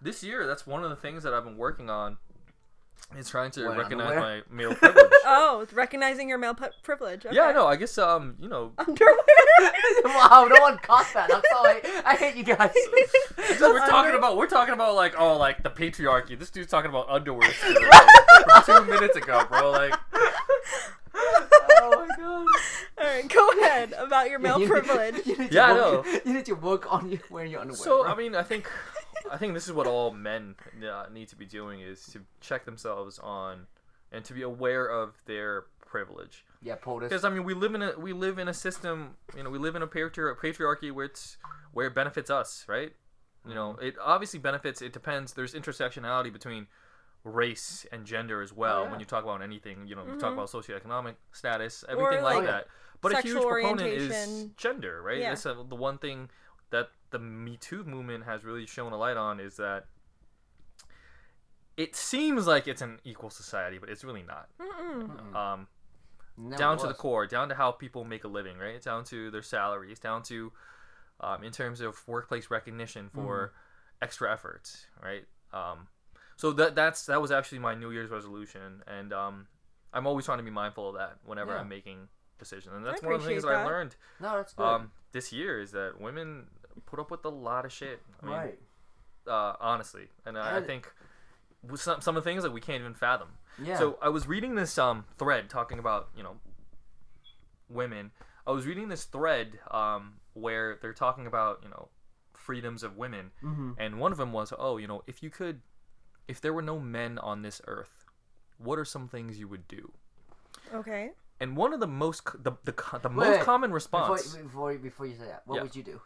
this 0.01 0.23
year, 0.23 0.47
that's 0.47 0.65
one 0.65 0.83
of 0.83 0.89
the 0.89 0.95
things 0.95 1.23
that 1.23 1.33
I've 1.33 1.43
been 1.43 1.57
working 1.57 1.89
on. 1.89 2.17
Is 3.17 3.29
trying 3.29 3.51
to 3.51 3.61
Wearing 3.63 3.77
recognize 3.79 4.15
my 4.17 4.41
male 4.49 4.73
privilege. 4.75 5.05
Oh, 5.27 5.61
it's 5.61 5.73
recognizing 5.73 6.27
your 6.27 6.37
male 6.37 6.53
p- 6.53 6.65
privilege. 6.83 7.25
Okay. 7.25 7.35
Yeah, 7.35 7.51
no. 7.51 7.65
I 7.67 7.75
guess 7.77 7.97
um, 7.97 8.35
you 8.39 8.47
know, 8.49 8.73
Underwear. 8.77 9.15
wow, 10.05 10.47
no 10.49 10.61
one 10.61 10.77
caught 10.79 11.07
that. 11.13 11.29
I'm 11.33 11.41
sorry. 11.53 11.81
I 12.05 12.15
hate 12.15 12.35
you 12.35 12.43
guys. 12.43 12.73
So 13.57 13.71
we're 13.71 13.85
talking 13.87 14.15
about 14.15 14.37
we're 14.37 14.47
talking 14.47 14.73
about 14.73 14.95
like 14.95 15.13
oh 15.17 15.37
like 15.37 15.63
the 15.63 15.69
patriarchy. 15.69 16.37
This 16.37 16.49
dude's 16.49 16.69
talking 16.69 16.89
about 16.89 17.07
underwear 17.09 17.51
still, 17.53 17.73
like, 17.89 18.63
from 18.65 18.85
two 18.85 18.91
minutes 18.91 19.15
ago, 19.15 19.45
bro. 19.49 19.71
Like 19.71 19.93
oh 21.15 22.05
my 22.07 22.15
god. 22.17 22.47
All 22.97 23.03
right, 23.03 23.27
go 23.29 23.49
ahead 23.61 23.93
about 23.97 24.29
your 24.29 24.39
male 24.39 24.59
You- 24.59 24.67
privilege. 24.67 25.25
You 25.25 25.37
need 25.37 25.49
to 25.49 25.55
Yeah, 25.55 25.65
I 25.67 25.73
work, 25.73 26.05
know. 26.05 26.19
You 26.25 26.33
need 26.33 26.45
to 26.45 26.53
work 26.53 26.91
on 26.91 27.09
you 27.11 27.19
wearing 27.29 27.51
your 27.51 27.61
underwear. 27.61 27.77
so. 27.77 28.03
bro. 28.03 28.11
I 28.11 28.15
mean, 28.15 28.35
I 28.35 28.43
think 28.43 28.69
I 29.31 29.37
think 29.37 29.53
this 29.53 29.65
is 29.65 29.73
what 29.73 29.87
all 29.87 30.11
men 30.11 30.55
uh, 30.87 31.05
need 31.11 31.27
to 31.29 31.35
be 31.35 31.45
doing 31.45 31.81
is 31.81 32.05
to 32.07 32.21
check 32.41 32.65
themselves 32.65 33.19
on 33.19 33.67
and 34.11 34.23
to 34.25 34.33
be 34.33 34.41
aware 34.43 34.87
of 34.87 35.15
their 35.25 35.65
privilege. 35.85 36.45
yeah, 36.61 36.75
POTUS. 36.75 37.01
Because 37.01 37.25
I 37.25 37.29
mean, 37.29 37.43
we 37.43 37.53
live 37.53 37.75
in 37.75 37.81
a 37.81 37.97
we 37.97 38.13
live 38.13 38.37
in 38.39 38.47
a 38.47 38.53
system. 38.53 39.15
You 39.35 39.43
know, 39.43 39.49
we 39.49 39.57
live 39.59 39.75
in 39.75 39.81
a 39.81 39.87
patri- 39.87 40.35
patriarchy 40.35 40.91
where 40.91 41.05
it's 41.05 41.37
where 41.73 41.87
it 41.87 41.95
benefits 41.95 42.29
us, 42.29 42.65
right? 42.67 42.93
You 43.47 43.53
know, 43.53 43.77
it 43.81 43.95
obviously 44.01 44.39
benefits. 44.39 44.81
It 44.81 44.93
depends. 44.93 45.33
There's 45.33 45.53
intersectionality 45.53 46.31
between 46.33 46.67
race 47.23 47.85
and 47.91 48.05
gender 48.05 48.41
as 48.41 48.53
well 48.53 48.83
yeah. 48.83 48.91
when 48.91 48.99
you 48.99 49.05
talk 49.05 49.23
about 49.23 49.41
anything. 49.41 49.87
You 49.87 49.95
know, 49.95 50.05
you 50.05 50.19
talk 50.19 50.31
Mhm. 50.31 50.33
about 50.33 50.49
socioeconomic 50.49 51.15
status, 51.31 51.83
everything 51.89 52.23
like 52.23 52.37
like, 52.37 52.45
that. 52.47 52.67
But 53.01 53.13
a 53.13 53.21
huge 53.21 53.43
proponent 53.43 53.87
is 53.87 54.45
gender, 54.57 55.01
right? 55.01 55.19
Yeah. 55.19 55.33
It's 55.33 55.45
uh 55.45 55.55
the 55.67 55.75
one 55.75 55.97
thing 55.97 56.29
that 56.71 56.89
the 57.15 57.19
Me 57.23 57.55
Too 57.57 57.83
movement 57.85 58.25
has 58.25 58.43
really 58.43 58.65
shown 58.65 58.91
a 58.91 58.97
light 58.97 59.15
on 59.17 59.39
is 59.39 59.55
that 59.57 59.85
it 61.77 61.95
seems 61.95 62.47
like 62.47 62.67
it's 62.67 62.81
an 62.81 62.99
equal 63.03 63.29
society, 63.29 63.77
but 63.77 63.89
it's 63.89 64.03
really 64.03 64.23
not. 64.23 64.49
Mm-mm. 64.59 65.35
Um, 65.35 65.67
Never 66.37 66.57
down 66.57 66.77
to 66.79 66.87
the 66.87 66.93
core, 66.93 67.25
down 67.27 67.47
to 67.49 67.55
how 67.55 67.71
people 67.71 68.03
make 68.03 68.25
a 68.25 68.27
living, 68.27 68.57
right? 68.57 68.81
Down 68.81 69.05
to 69.05 69.31
their 69.31 69.41
salaries, 69.41 69.99
down 69.99 70.23
to 70.23 70.51
um, 71.21 71.43
in 71.43 71.51
terms 71.53 71.79
of 71.79 72.05
workplace 72.07 72.49
recognition 72.51 73.09
for 73.13 73.53
extra 74.01 74.31
efforts, 74.31 74.87
right? 75.01 75.23
Um, 75.53 75.87
so 76.35 76.51
that 76.51 76.75
that's 76.75 77.05
that 77.05 77.21
was 77.21 77.31
actually 77.31 77.59
my 77.59 77.73
New 77.75 77.91
Year's 77.91 78.09
resolution, 78.09 78.83
and 78.87 79.13
um, 79.13 79.47
I'm 79.93 80.05
always 80.07 80.25
trying 80.25 80.39
to 80.39 80.43
be 80.43 80.51
mindful 80.51 80.89
of 80.89 80.95
that 80.95 81.17
whenever 81.25 81.53
Yeah. 81.53 81.59
I'm 81.59 81.69
making 81.69 82.09
decisions, 82.37 82.73
and 82.75 82.85
that's 82.85 83.01
one 83.01 83.13
of 83.13 83.21
the 83.21 83.27
things 83.27 83.43
that, 83.43 83.49
appreciate 83.49 83.63
I 83.63 83.77
learned 83.77 83.95
No, 84.19 84.35
that's 84.35 84.53
good. 84.53 84.63
um, 84.65 84.91
this 85.13 85.31
year 85.31 85.61
is 85.61 85.71
that 85.71 86.01
women 86.01 86.47
put 86.85 86.99
up 86.99 87.11
with 87.11 87.25
a 87.25 87.29
lot 87.29 87.65
of 87.65 87.71
shit. 87.71 88.01
I 88.21 88.25
mean, 88.25 88.35
right. 88.35 88.59
uh, 89.27 89.53
honestly, 89.59 90.07
and 90.25 90.37
I, 90.37 90.57
I 90.57 90.61
think 90.61 90.91
some 91.75 92.01
some 92.01 92.15
of 92.17 92.23
the 92.23 92.29
things 92.29 92.43
that 92.43 92.51
we 92.51 92.61
can't 92.61 92.81
even 92.81 92.93
fathom. 92.93 93.29
Yeah. 93.63 93.77
So 93.77 93.97
I 94.01 94.09
was 94.09 94.27
reading 94.27 94.55
this 94.55 94.77
um 94.77 95.05
thread 95.17 95.49
talking 95.49 95.79
about 95.79 96.09
you 96.15 96.23
know 96.23 96.35
women. 97.69 98.11
I 98.47 98.51
was 98.51 98.65
reading 98.65 98.89
this 98.89 99.05
thread 99.05 99.59
um 99.71 100.15
where 100.33 100.77
they're 100.81 100.93
talking 100.93 101.25
about 101.27 101.59
you 101.63 101.69
know 101.69 101.89
freedoms 102.33 102.83
of 102.83 102.95
women, 102.97 103.31
hmm 103.41 103.71
and 103.77 103.99
one 103.99 104.11
of 104.11 104.17
them 104.17 104.31
was 104.33 104.53
oh 104.57 104.77
you 104.77 104.87
know 104.87 105.03
if 105.07 105.23
you 105.23 105.29
could, 105.29 105.61
if 106.27 106.39
there 106.41 106.53
were 106.53 106.61
no 106.61 106.79
men 106.79 107.17
on 107.19 107.41
this 107.41 107.61
earth, 107.67 108.05
what 108.57 108.77
are 108.77 108.85
some 108.85 109.07
things 109.07 109.39
you 109.39 109.47
would 109.47 109.67
do? 109.67 109.91
Okay. 110.73 111.11
And 111.39 111.57
one 111.57 111.73
of 111.73 111.79
the 111.79 111.87
most 111.87 112.25
the 112.43 112.51
the, 112.63 112.73
the 113.01 113.09
Wait, 113.09 113.15
most 113.15 113.27
wait. 113.37 113.41
common 113.41 113.69
Before, 113.69 113.75
response. 113.75 114.35
before, 114.35 114.73
before 114.77 115.05
you 115.05 115.15
say 115.15 115.25
that, 115.25 115.41
what 115.45 115.55
Yeah. 115.55 115.61
would 115.63 115.75
you 115.75 115.83
do? 115.83 116.01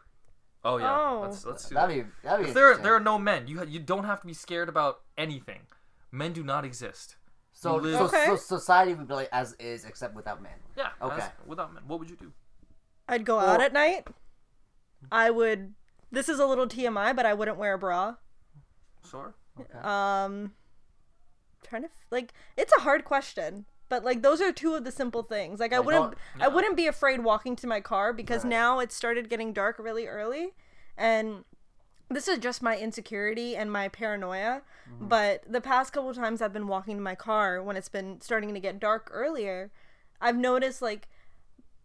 Oh 0.63 0.77
yeah, 0.77 0.97
Oh. 0.99 1.19
let's 1.21 1.45
let's 1.45 1.67
do 1.69 1.75
That'd 1.75 1.97
that. 1.99 2.03
be, 2.05 2.09
that'd 2.23 2.43
be 2.45 2.49
If 2.49 2.53
there 2.55 2.65
interesting. 2.65 2.83
there 2.83 2.95
are 2.95 2.99
no 2.99 3.17
men, 3.19 3.47
you 3.47 3.59
ha- 3.59 3.65
you 3.67 3.79
don't 3.79 4.03
have 4.05 4.21
to 4.21 4.27
be 4.27 4.33
scared 4.33 4.69
about 4.69 5.01
anything. 5.17 5.61
Men 6.11 6.33
do 6.33 6.43
not 6.43 6.65
exist. 6.65 7.15
so, 7.53 7.75
live- 7.75 7.97
so, 7.97 8.05
Okay. 8.05 8.25
so 8.27 8.35
society 8.37 8.93
would 8.93 9.07
be 9.07 9.13
like 9.13 9.29
as 9.33 9.53
is, 9.59 9.83
except 9.85 10.15
without 10.15 10.41
men. 10.41 10.53
Yeah. 10.77 10.89
Okay. 11.01 11.17
as- 11.21 11.31
without 11.45 11.73
men, 11.73 11.83
what 11.87 11.99
would 11.99 12.09
you 12.09 12.15
do? 12.15 12.31
I'd 13.07 13.25
go 13.25 13.37
Well- 13.37 13.49
out 13.49 13.61
at 13.61 13.73
night. 13.73 14.07
I 15.11 15.29
would. 15.29 15.73
This 16.11 16.27
is 16.29 16.39
a 16.39 16.45
little 16.45 16.67
TMI, 16.67 17.13
but 17.13 17.25
I 17.25 17.33
wouldn't 17.33 17.57
wear 17.57 17.73
a 17.73 17.77
bra. 17.77 18.15
Sure. 19.09 19.33
Um, 19.81 20.53
trying 21.63 21.81
to 21.83 21.87
f- 21.89 22.05
like 22.11 22.33
it's 22.57 22.71
a 22.77 22.81
hard 22.81 23.03
question, 23.05 23.65
but 23.89 24.03
like 24.05 24.21
those 24.21 24.39
are 24.41 24.51
two 24.51 24.75
of 24.75 24.83
the 24.85 24.91
simple 24.91 25.23
things. 25.23 25.59
Like 25.59 25.73
I 25.73 25.79
wouldn't, 25.79 26.03
don't- 26.11 26.17
I 26.41 26.47
wouldn't 26.47 26.77
be 26.77 26.87
afraid 26.87 27.23
walking 27.23 27.55
to 27.57 27.67
my 27.67 27.81
car 27.81 28.13
because 28.13 28.43
Right. 28.43 28.49
now 28.51 28.79
it 28.79 28.91
started 28.91 29.29
getting 29.29 29.51
dark 29.51 29.77
really 29.79 30.07
early, 30.07 30.53
and 30.97 31.43
this 32.11 32.27
is 32.27 32.39
just 32.39 32.63
my 32.63 32.75
insecurity 32.77 33.55
and 33.55 33.71
my 33.71 33.87
paranoia. 33.87 34.61
Mm-hmm. 34.91 35.07
But 35.09 35.43
the 35.51 35.61
past 35.61 35.93
couple 35.93 36.13
times 36.13 36.41
I've 36.41 36.53
been 36.53 36.67
walking 36.67 36.95
to 36.97 37.01
my 37.03 37.15
car 37.15 37.61
when 37.61 37.75
it's 37.77 37.89
been 37.89 38.21
starting 38.21 38.53
to 38.53 38.59
get 38.59 38.79
dark 38.79 39.09
earlier, 39.13 39.71
I've 40.21 40.37
noticed 40.37 40.81
like 40.81 41.07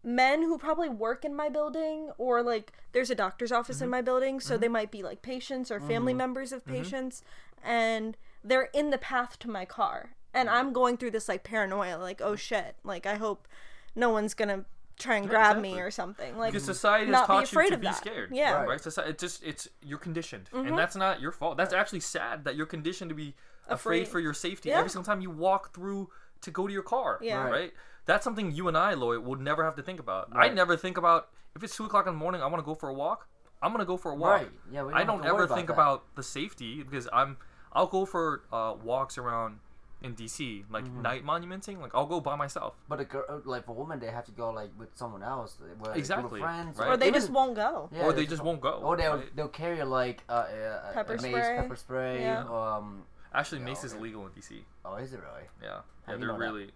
men 0.03 0.43
who 0.43 0.57
probably 0.57 0.89
work 0.89 1.25
in 1.25 1.35
my 1.35 1.49
building 1.49 2.11
or 2.19 2.43
like 2.43 2.71
there's 2.91 3.09
a 3.09 3.15
doctor's 3.15 3.51
office 3.51 3.77
Mm-hmm. 3.77 3.83
in 3.85 3.89
my 3.89 4.01
building 4.01 4.39
so 4.39 4.55
they 4.57 4.67
might 4.67 4.91
be 4.91 5.01
like 5.01 5.23
patients 5.23 5.71
or 5.71 5.79
family 5.79 6.13
members 6.13 6.51
of 6.51 6.63
patients 6.63 7.23
and 7.63 8.15
they're 8.43 8.69
in 8.73 8.91
the 8.91 8.99
path 8.99 9.39
to 9.39 9.49
my 9.49 9.65
car 9.65 10.11
and 10.35 10.47
Mm-hmm. 10.49 10.57
i'm 10.57 10.73
going 10.73 10.97
through 10.97 11.11
this 11.11 11.27
like 11.27 11.43
paranoia 11.43 11.97
like 11.97 12.21
oh 12.21 12.35
shit 12.35 12.75
like 12.83 13.05
i 13.05 13.15
hope 13.15 13.47
no 13.95 14.09
one's 14.09 14.33
gonna 14.33 14.65
try 14.97 15.15
and 15.15 15.25
Yeah, 15.25 15.29
grab 15.31 15.57
exactly. 15.57 15.73
me 15.73 15.79
or 15.81 15.91
something. 15.91 16.37
Like 16.37 16.53
because 16.53 16.63
society 16.63 17.07
has 17.07 17.11
not 17.11 17.23
be 17.23 17.33
taught 17.33 17.39
you 17.39 17.43
afraid 17.43 17.67
to 17.69 17.73
of 17.75 17.81
be 17.81 17.87
that. 17.87 17.97
scared. 17.97 18.29
Yeah. 18.31 18.53
Right. 18.53 18.67
Right. 18.69 18.81
Society, 18.81 19.09
it 19.11 19.19
just 19.19 19.43
it's 19.43 19.67
you're 19.81 19.97
conditioned, 19.99 20.49
Mhm. 20.53 20.69
and 20.69 20.77
that's 20.77 20.95
not 20.95 21.19
your 21.19 21.33
fault. 21.33 21.57
That's 21.57 21.73
actually 21.73 21.99
sad 21.99 22.45
that 22.45 22.55
you're 22.55 22.65
conditioned 22.65 23.09
to 23.09 23.15
be 23.15 23.35
afraid, 23.67 24.03
Afraid. 24.03 24.07
for 24.07 24.19
your 24.21 24.33
safety 24.33 24.69
Yeah. 24.69 24.77
every 24.77 24.89
single 24.89 25.03
time 25.05 25.19
you 25.19 25.29
walk 25.29 25.73
through 25.73 26.09
to 26.41 26.49
go 26.51 26.65
to 26.65 26.71
your 26.71 26.81
car. 26.83 27.19
Yeah. 27.21 27.43
Right. 27.43 27.51
Right. 27.51 27.73
That's 28.05 28.23
something 28.23 28.51
you 28.51 28.69
and 28.69 28.77
I, 28.77 28.93
Lloyd, 28.93 29.25
would 29.25 29.41
never 29.41 29.65
have 29.65 29.75
to 29.75 29.81
think 29.83 29.99
about. 29.99 30.29
I 30.33 30.47
never 30.47 30.77
think 30.77 30.97
about 30.97 31.27
if 31.57 31.61
it's 31.63 31.75
two 31.75 31.83
o'clock 31.83 32.07
in 32.07 32.13
the 32.13 32.19
morning. 32.19 32.41
I 32.41 32.45
want 32.47 32.59
to 32.59 32.65
go 32.65 32.75
for 32.75 32.87
a 32.87 32.93
walk. 32.93 33.27
I'm 33.61 33.73
gonna 33.73 33.83
go 33.83 33.97
for 33.97 34.11
a 34.11 34.15
walk. 34.15 34.31
Right. 34.41 34.51
Yeah. 34.71 34.83
We 34.83 34.93
I 34.93 35.03
don't 35.03 35.21
to 35.23 35.33
worry 35.33 35.43
ever 35.43 35.53
think 35.55 35.67
that. 35.67 35.73
about 35.73 36.15
the 36.15 36.23
safety 36.23 36.83
because 36.83 37.09
I'm 37.11 37.35
I'll 37.73 37.87
go 37.87 38.05
for 38.05 38.43
uh, 38.53 38.75
walks 38.81 39.17
around 39.17 39.59
in 40.05 40.15
DC, 40.15 40.63
like 40.69 40.85
Mm-hmm. 40.85 41.01
night 41.01 41.23
monumenting. 41.25 41.81
Like 41.81 41.93
I'll 41.95 42.05
go 42.15 42.19
by 42.21 42.35
myself. 42.35 42.73
But 42.87 42.99
a 43.01 43.05
girl, 43.05 43.41
like 43.45 43.65
for 43.65 43.75
women, 43.75 43.99
they 43.99 44.11
have 44.17 44.25
to 44.25 44.31
go 44.31 44.51
like 44.51 44.69
with 44.79 44.89
someone 44.95 45.23
else, 45.23 45.57
with 45.81 45.95
Exactly, 45.97 46.39
friends, 46.39 46.77
right. 46.77 46.89
or 46.89 46.97
they 46.97 47.07
even- 47.07 47.19
just 47.19 47.31
won't 47.31 47.55
go. 47.55 47.89
yeah, 47.91 48.03
or 48.05 48.13
they 48.13 48.21
it's- 48.21 48.29
just 48.33 48.43
won't 48.43 48.61
go. 48.61 48.73
Or 48.87 48.95
they'll 48.95 49.17
right? 49.17 49.35
they'll 49.35 49.47
carry 49.63 49.83
like 49.83 50.23
uh, 50.29 50.33
uh, 50.33 50.93
Pepper 50.93 51.15
a 51.15 51.21
mace, 51.21 51.31
spray. 51.31 51.57
pepper 51.59 51.75
spray. 51.75 52.21
Yeah. 52.21 52.43
Um. 52.47 53.03
Actually, 53.33 53.59
Yeah, 53.59 53.65
mace 53.65 53.83
is 53.83 53.93
illegal 53.93 54.21
in 54.27 54.31
DC. 54.31 54.61
Oh, 54.85 54.95
is 54.95 55.11
it 55.11 55.19
really? 55.19 55.45
Yeah, 55.61 55.81
How 56.05 56.13
yeah, 56.13 56.15
do 56.17 56.21
you 56.21 56.27
they're 56.27 56.27
know 56.27 56.39
that? 56.39 56.53
really. 56.53 56.71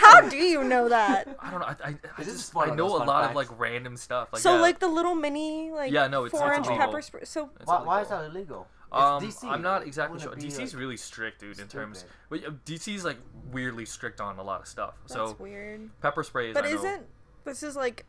How 0.00 0.20
do 0.28 0.36
you 0.36 0.64
know 0.64 0.88
that? 0.88 1.28
I 1.40 1.50
don't 1.50 1.60
know. 1.60 1.66
I, 1.66 1.76
I, 1.84 1.88
I 1.90 1.94
This 2.22 2.26
just 2.28 2.56
I 2.56 2.74
know 2.74 2.94
a 2.96 2.98
fun 2.98 3.06
lot 3.08 3.28
of 3.30 3.36
like 3.36 3.48
random 3.58 3.96
stuff. 3.96 4.28
Like 4.32 4.42
so 4.42 4.54
yeah, 4.56 4.60
like 4.60 4.78
the 4.78 4.88
little 4.88 5.14
mini 5.14 5.70
like 5.70 5.92
Yeah, 5.92 6.06
no, 6.08 6.24
it's- 6.26 6.38
four 6.40 6.48
it's 6.50 6.58
inch 6.58 6.66
illegal. 6.68 6.86
pepper 6.86 7.02
spray. 7.02 7.24
So 7.24 7.50
It's 7.58 7.66
why, 7.66 7.82
why 7.82 8.00
is 8.02 8.08
that 8.08 8.24
illegal? 8.24 8.66
Um, 8.92 9.22
DC. 9.22 9.44
I'm 9.48 9.62
not 9.62 9.86
exactly 9.86 10.20
sure. 10.20 10.30
Wouldn't 10.30 10.44
it 10.44 10.56
be, 10.56 10.62
DC's 10.62 10.74
like, 10.74 10.80
really 10.80 10.96
strict, 10.96 11.40
dude, 11.40 11.58
in 11.58 11.68
terms. 11.68 12.04
But 12.28 12.64
DC's 12.64 13.04
like 13.04 13.18
weirdly 13.50 13.86
strict 13.86 14.20
on 14.20 14.38
a 14.38 14.42
lot 14.42 14.60
of 14.60 14.68
stuff. 14.68 14.94
that's 15.08 15.14
so 15.14 15.36
weird. 15.38 15.90
pepper 16.00 16.22
spray 16.22 16.50
is. 16.50 16.54
But 16.54 16.64
I 16.64 16.70
know, 16.70 16.76
isn't 16.76 17.06
this 17.44 17.62
is 17.62 17.76
like 17.76 18.04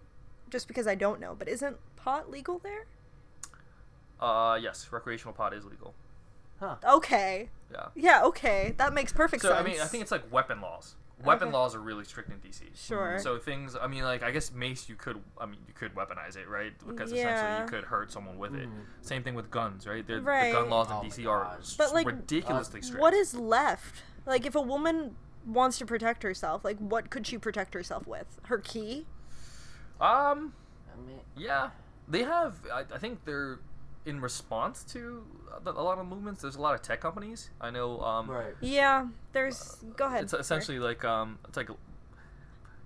just 0.49 0.67
because 0.67 0.87
I 0.87 0.95
don't 0.95 1.19
know, 1.19 1.35
but 1.37 1.47
isn't 1.47 1.77
pot 1.95 2.29
legal 2.29 2.59
there? 2.59 2.85
Uh, 4.19 4.57
yes, 4.61 4.87
recreational 4.91 5.33
pot 5.33 5.53
is 5.53 5.65
legal. 5.65 5.93
Huh. 6.59 6.75
Okay. 6.87 7.49
Yeah. 7.71 7.87
Yeah, 7.95 8.23
okay. 8.25 8.73
That 8.77 8.93
makes 8.93 9.11
perfect 9.11 9.41
So 9.41 9.49
sense. 9.49 9.59
I 9.59 9.63
mean, 9.63 9.81
I 9.81 9.85
think 9.85 10.01
it's 10.01 10.11
like 10.11 10.31
weapon 10.31 10.61
laws. 10.61 10.95
Weapon 11.23 11.47
Okay. 11.49 11.53
laws 11.57 11.73
are 11.75 11.79
really 11.79 12.03
strict 12.03 12.29
in 12.31 12.39
DC. 12.39 12.63
Sure. 12.75 13.17
So 13.19 13.37
things, 13.37 13.75
I 13.79 13.87
mean, 13.87 14.03
like 14.03 14.23
I 14.23 14.31
guess 14.31 14.51
mace, 14.51 14.89
you 14.89 14.95
could, 14.95 15.21
I 15.39 15.45
mean, 15.45 15.59
you 15.67 15.73
could 15.73 15.95
weaponize 15.95 16.35
it, 16.35 16.47
right? 16.49 16.73
Because 16.85 17.11
essentially 17.11 17.59
you 17.59 17.65
could 17.67 17.85
hurt 17.85 18.11
someone 18.11 18.37
with 18.37 18.55
it. 18.55 18.67
Mhm. 18.69 18.85
Same 19.01 19.23
thing 19.23 19.33
with 19.35 19.49
guns, 19.49 19.87
right? 19.87 20.05
They're, 20.05 20.19
The 20.19 20.49
gun 20.51 20.69
laws 20.69 20.87
in 20.87 20.93
Oh 20.93 21.03
my 21.03 21.09
DC 21.09 21.25
are 21.29 21.57
But, 21.77 21.93
like, 21.93 22.05
ridiculously 22.05 22.81
strict. 22.81 23.01
what 23.01 23.13
is 23.13 23.33
left? 23.33 24.03
Like 24.25 24.45
if 24.45 24.55
a 24.55 24.61
woman 24.61 25.15
wants 25.45 25.77
to 25.79 25.85
protect 25.85 26.23
herself, 26.23 26.63
like 26.65 26.77
what 26.79 27.09
could 27.09 27.25
she 27.27 27.37
protect 27.37 27.73
herself 27.73 28.05
with? 28.07 28.39
Her 28.43 28.57
key? 28.57 29.05
Um, 30.01 30.53
I 30.93 30.99
mean, 31.07 31.19
yeah, 31.37 31.69
they 32.07 32.23
have. 32.23 32.55
I, 32.71 32.81
I 32.93 32.97
think 32.97 33.23
they're 33.25 33.59
in 34.05 34.19
response 34.21 34.83
to 34.93 35.23
a 35.65 35.69
a 35.69 35.81
lot 35.81 35.97
of 35.97 36.05
movements. 36.07 36.41
There's 36.41 36.55
a 36.55 36.61
lot 36.61 36.75
of 36.75 36.81
tech 36.81 36.99
companies. 37.01 37.49
I 37.61 37.69
know. 37.71 37.99
Um, 38.01 38.29
right. 38.29 38.53
Yeah, 38.61 39.07
there's 39.31 39.77
go 39.95 40.07
ahead. 40.07 40.23
It's 40.23 40.31
sorry. 40.31 40.41
essentially 40.41 40.79
like 40.79 41.03
um, 41.05 41.39
it's 41.47 41.57
like. 41.57 41.69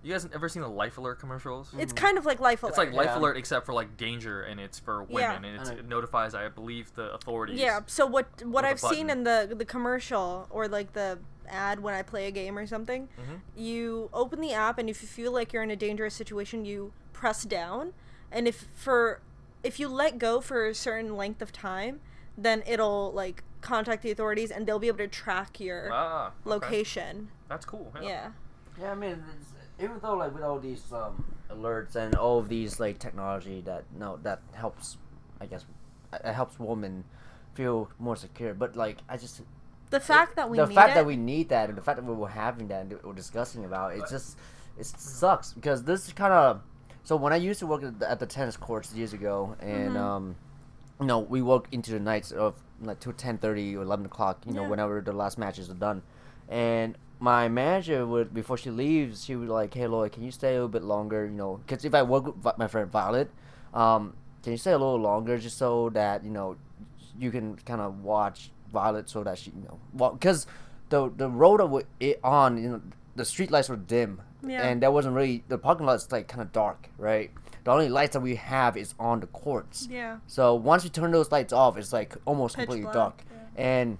You 0.03 0.13
guys 0.13 0.27
ever 0.33 0.47
seen 0.47 0.61
the 0.61 0.69
Life 0.69 0.97
Alert 0.99 1.19
commercials? 1.19 1.73
It's 1.77 1.91
kind 1.91 2.17
of 2.17 2.25
like 2.25 2.39
life 2.39 2.61
alert. 2.63 2.69
It's 2.69 2.77
like 2.77 2.93
Life 2.93 3.07
Yeah. 3.07 3.17
Alert 3.17 3.35
except 3.35 3.65
for 3.65 3.73
like 3.73 3.97
danger, 3.97 4.43
and 4.43 4.57
it's 4.59 4.79
for 4.79 5.03
women, 5.03 5.43
Yeah. 5.43 5.49
and 5.49 5.59
it's, 5.59 5.69
it 5.71 5.87
notifies, 5.87 6.33
I 6.35 6.47
believe, 6.47 6.93
the 6.93 7.11
authorities. 7.13 7.59
Yeah. 7.59 7.79
So 7.87 8.05
what 8.05 8.27
what 8.45 8.63
With 8.63 8.65
a 8.65 8.67
I've 8.69 8.79
seen 8.79 9.09
in 9.09 9.23
the 9.23 9.53
the 9.57 9.65
commercial 9.65 10.47
or 10.49 10.67
like 10.69 10.93
the 10.93 11.17
ad 11.49 11.81
when 11.81 11.93
I 11.93 12.03
play 12.03 12.27
a 12.27 12.31
game 12.31 12.57
or 12.57 12.65
something, 12.67 13.09
Mhm. 13.19 13.39
you 13.57 14.09
open 14.13 14.39
the 14.39 14.53
app 14.53 14.77
and 14.77 14.87
if 14.89 15.01
you 15.01 15.07
feel 15.07 15.31
like 15.33 15.51
you're 15.51 15.63
in 15.63 15.71
a 15.71 15.75
dangerous 15.75 16.13
situation, 16.13 16.63
you 16.63 16.93
press 17.11 17.43
down, 17.43 17.93
and 18.31 18.47
if 18.47 18.67
for 18.75 19.19
if 19.63 19.79
you 19.79 19.87
let 19.87 20.17
go 20.19 20.41
for 20.41 20.67
a 20.67 20.73
certain 20.75 21.15
length 21.17 21.41
of 21.41 21.51
time, 21.51 21.99
then 22.37 22.63
it'll 22.67 23.11
like 23.13 23.43
contact 23.61 24.03
the 24.03 24.11
authorities 24.11 24.51
and 24.51 24.67
they'll 24.67 24.79
be 24.79 24.87
able 24.87 24.99
to 24.99 25.07
track 25.07 25.59
your 25.59 25.89
Ah, 25.91 26.27
okay. 26.27 26.49
location. 26.49 27.29
That's 27.49 27.65
cool. 27.65 27.91
Yeah. 27.95 28.01
Yeah. 28.07 28.31
Yeah, 28.79 28.91
I 28.91 28.95
mean, 28.95 29.23
it's, 29.39 29.53
even 29.83 29.99
though 30.01 30.13
like 30.15 30.33
with 30.33 30.43
all 30.43 30.59
these 30.59 30.83
um, 30.93 31.25
alerts 31.49 31.95
and 31.95 32.15
all 32.15 32.39
of 32.39 32.49
these 32.49 32.79
like 32.79 32.99
technology 32.99 33.61
that 33.61 33.85
no 33.97 34.17
that 34.23 34.41
helps, 34.53 34.97
I 35.41 35.47
guess, 35.47 35.65
it 36.13 36.33
helps 36.33 36.59
women 36.59 37.03
feel 37.55 37.89
more 37.97 38.15
secure. 38.15 38.53
But 38.53 38.75
like, 38.75 38.97
I 39.09 39.17
just 39.17 39.41
The 39.89 39.99
fact 39.99 40.35
that 40.35 40.49
we 40.49 40.57
the 40.57 40.67
need 40.67 40.75
fact 40.75 40.91
it, 40.91 40.95
that 40.95 41.05
we 41.07 41.15
need 41.15 41.49
that 41.49 41.69
and 41.69 41.77
the 41.77 41.81
fact 41.81 41.97
that 41.97 42.05
we 42.05 42.13
were 42.13 42.29
having 42.29 42.67
that 42.67 42.81
and 42.81 43.01
we're 43.03 43.13
discussing 43.13 43.65
about 43.65 43.93
it, 43.95 43.99
it 43.99 44.09
just 44.09 44.37
it 44.77 44.85
sucks 44.85 45.53
because 45.53 45.83
this 45.83 46.11
kind 46.13 46.33
of 46.33 46.61
so 47.07 47.15
when 47.15 47.31
I 47.31 47.37
used 47.37 47.59
to 47.61 47.67
work 47.67 47.83
at 47.83 47.99
the, 48.01 48.11
at 48.11 48.19
the 48.19 48.25
tennis 48.25 48.57
courts 48.57 48.93
years 48.93 49.13
ago 49.13 49.55
and 49.61 49.95
Mhm. 49.95 50.07
um 50.09 50.35
you 50.99 51.05
know 51.05 51.19
we 51.19 51.41
work 51.41 51.65
into 51.71 51.91
the 51.91 52.01
nights 52.01 52.33
of 52.33 52.51
like 52.81 52.99
till 52.99 53.13
10 53.13 53.39
or 53.43 53.55
11 53.55 54.05
o'clock 54.05 54.35
you 54.45 54.51
know 54.53 54.63
whenever 54.71 54.99
the 54.99 55.13
last 55.13 55.37
matches 55.37 55.69
are 55.69 55.79
done. 55.87 56.01
And 56.49 56.97
my 57.19 57.47
manager 57.47 58.05
would 58.05 58.33
before 58.33 58.57
she 58.57 58.69
leaves 58.69 59.23
she 59.23 59.37
would 59.37 59.47
like 59.59 59.73
hey 59.73 59.87
Lloyd 59.87 60.11
can 60.11 60.21
you 60.27 60.31
stay 60.31 60.49
a 60.49 60.53
little 60.59 60.67
bit 60.77 60.83
longer? 60.83 61.23
You 61.25 61.37
know 61.43 61.51
because 61.65 61.85
if 61.85 61.93
I 61.95 62.03
work 62.03 62.23
with 62.43 62.57
my 62.57 62.67
friend 62.67 62.91
Violet 62.91 63.29
um 63.73 64.01
can 64.43 64.51
you 64.51 64.57
stay 64.57 64.73
a 64.73 64.77
little 64.77 64.99
longer 65.11 65.37
just 65.37 65.57
so 65.57 65.89
that 65.91 66.25
you 66.25 66.33
know 66.37 66.57
you 67.17 67.31
can 67.31 67.55
kind 67.69 67.79
of 67.79 68.03
watch 68.03 68.51
Violet 68.73 69.07
so 69.09 69.23
that 69.23 69.37
she 69.37 69.51
you 69.51 69.63
know 69.69 69.79
well 69.93 70.11
because 70.11 70.45
the 70.89 71.09
the 71.15 71.29
road 71.29 71.61
of 71.61 71.69
it 72.01 72.19
on 72.21 72.61
you 72.61 72.69
know 72.71 72.81
the 73.17 73.25
street 73.25 73.51
lights 73.51 73.67
were 73.69 73.75
dim. 73.75 74.21
Yeah. 74.47 74.67
and 74.67 74.81
that 74.83 74.93
wasn't 74.93 75.15
really 75.15 75.43
the 75.47 75.57
parking 75.57 75.85
lot's 75.87 76.11
like 76.11 76.27
kind 76.27 76.41
of 76.41 76.51
dark 76.53 76.89
right? 76.97 77.31
The 77.63 77.71
only 77.71 77.89
lights 77.89 78.13
that 78.13 78.21
we 78.21 78.35
have 78.35 78.77
is 78.77 78.93
on 78.99 79.19
the 79.19 79.27
courts. 79.27 79.87
Yeah. 79.91 80.19
so 80.27 80.53
once 80.55 80.83
we 80.83 80.89
turn 80.89 81.11
those 81.11 81.31
lights 81.31 81.51
off 81.51 81.77
it's 81.77 81.91
like 81.91 82.15
almost 82.25 82.55
Pitch 82.55 82.65
completely 82.67 82.83
black, 82.83 82.93
dark. 82.93 83.23
yeah. 83.57 83.61
and 83.69 83.97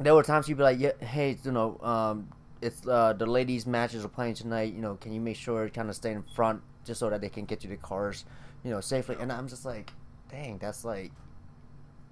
there 0.00 0.14
were 0.14 0.22
times 0.24 0.48
you'd 0.48 0.58
be 0.58 0.64
like 0.64 0.78
yeah 0.80 0.92
hey 1.00 1.38
you 1.44 1.52
know 1.52 1.78
um 1.82 2.28
it's 2.60 2.86
uh 2.86 3.12
the 3.12 3.24
ladies 3.26 3.66
matches 3.66 4.04
are 4.04 4.08
playing 4.18 4.34
tonight 4.34 4.74
you 4.74 4.82
know 4.82 4.96
can 4.96 5.12
you 5.12 5.20
make 5.20 5.36
sure 5.36 5.68
kind 5.70 5.88
of 5.88 5.94
stay 5.94 6.10
in 6.12 6.22
front 6.34 6.60
just 6.84 6.98
so 7.00 7.08
that 7.08 7.20
they 7.20 7.28
can 7.28 7.44
get 7.44 7.62
you 7.64 7.70
the 7.70 7.76
cars 7.76 8.24
you 8.64 8.70
know 8.70 8.80
safely? 8.80 9.16
And 9.20 9.30
i'm 9.32 9.46
just 9.48 9.64
like 9.64 9.92
dang 10.30 10.58
that's 10.58 10.84
like 10.84 11.12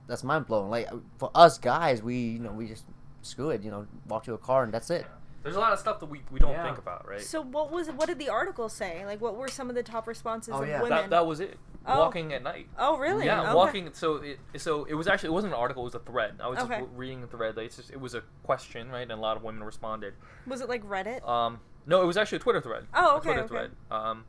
that's 0.06 0.22
mind 0.22 0.46
blowing 0.46 0.70
like 0.70 0.88
for 1.18 1.30
us 1.34 1.58
guys 1.58 2.00
we 2.02 2.16
you 2.16 2.38
know 2.38 2.52
we 2.52 2.68
just 2.68 2.84
screw 3.22 3.50
it 3.50 3.62
you 3.64 3.72
know 3.72 3.86
walk 4.08 4.22
to 4.24 4.34
a 4.34 4.38
car 4.38 4.62
and 4.62 4.72
that's 4.72 4.88
it 4.90 5.04
There's 5.46 5.54
a 5.54 5.60
lot 5.60 5.72
of 5.72 5.78
stuff 5.78 6.00
that 6.00 6.06
we, 6.06 6.22
we 6.32 6.40
don't 6.40 6.50
Yeah. 6.50 6.64
think 6.64 6.78
about, 6.78 7.06
right? 7.08 7.20
So 7.20 7.40
what 7.40 7.70
was 7.70 7.88
what 7.92 8.08
did 8.08 8.18
the 8.18 8.28
article 8.30 8.68
say? 8.68 9.06
Like 9.06 9.20
what 9.20 9.36
were 9.36 9.46
some 9.46 9.68
of 9.68 9.76
the 9.76 9.82
top 9.84 10.08
responses 10.08 10.52
Oh, 10.52 10.62
of 10.62 10.68
yeah. 10.68 10.82
women? 10.82 10.90
that, 10.98 11.10
that 11.10 11.24
was 11.26 11.38
it. 11.38 11.56
Oh. 11.86 12.00
Walking 12.00 12.32
at 12.32 12.42
night. 12.42 12.66
oh 12.80 12.98
really? 12.98 13.26
Yeah, 13.26 13.42
Okay. 13.42 13.54
walking. 13.54 13.90
So 13.92 14.16
it 14.16 14.40
so 14.60 14.86
it 14.86 14.94
was 14.94 15.06
actually 15.06 15.28
it 15.28 15.34
wasn't 15.34 15.52
an 15.52 15.58
article. 15.60 15.84
It 15.84 15.86
was 15.86 15.94
a 15.94 16.00
thread. 16.00 16.34
I 16.42 16.48
was 16.48 16.58
Okay. 16.58 16.80
just 16.80 16.90
reading 16.96 17.20
the 17.20 17.28
thread. 17.28 17.56
Like, 17.56 17.66
it's 17.66 17.76
just 17.76 17.90
it 17.92 18.00
was 18.00 18.14
a 18.14 18.24
question, 18.42 18.90
right? 18.90 19.02
And 19.02 19.12
a 19.12 19.16
lot 19.16 19.36
of 19.36 19.44
women 19.44 19.62
responded. 19.62 20.14
Was 20.48 20.60
it 20.60 20.68
like 20.68 20.82
Reddit? 20.84 21.24
Um, 21.28 21.60
no, 21.86 22.02
it 22.02 22.06
was 22.06 22.16
actually 22.16 22.36
a 22.36 22.40
Twitter 22.40 22.60
thread. 22.60 22.86
Oh, 22.92 23.12
A 23.12 23.16
okay, 23.18 23.22
Twitter 23.26 23.40
okay. 23.42 23.48
thread. 23.48 23.70
Um, 23.92 24.24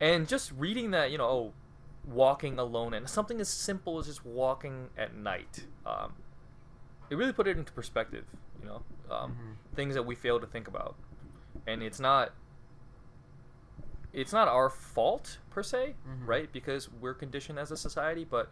and 0.00 0.26
just 0.26 0.50
reading 0.58 0.90
that, 0.90 1.12
you 1.12 1.18
know, 1.18 1.24
oh, 1.28 1.52
walking 2.04 2.58
alone 2.58 2.94
and 2.94 3.08
something 3.08 3.40
as 3.40 3.48
simple 3.48 4.00
as 4.00 4.06
just 4.06 4.26
walking 4.26 4.88
at 4.98 5.14
night. 5.14 5.66
Um, 5.86 6.14
it 7.10 7.14
really 7.14 7.32
put 7.32 7.46
it 7.46 7.56
into 7.56 7.72
perspective. 7.72 8.24
You 8.66 8.72
know, 8.72 9.14
um, 9.14 9.32
Mhm. 9.32 9.76
things 9.76 9.94
that 9.94 10.02
we 10.04 10.14
fail 10.16 10.40
to 10.40 10.46
think 10.46 10.66
about, 10.66 10.96
and 11.66 11.82
it's 11.82 12.00
not. 12.00 12.32
It's 14.12 14.32
not 14.32 14.48
our 14.48 14.70
fault 14.70 15.38
per 15.50 15.62
se, 15.62 15.94
Mhm. 16.08 16.26
right? 16.26 16.50
Because 16.52 16.90
we're 16.90 17.14
conditioned 17.14 17.58
as 17.58 17.70
a 17.70 17.76
society, 17.76 18.24
but 18.24 18.50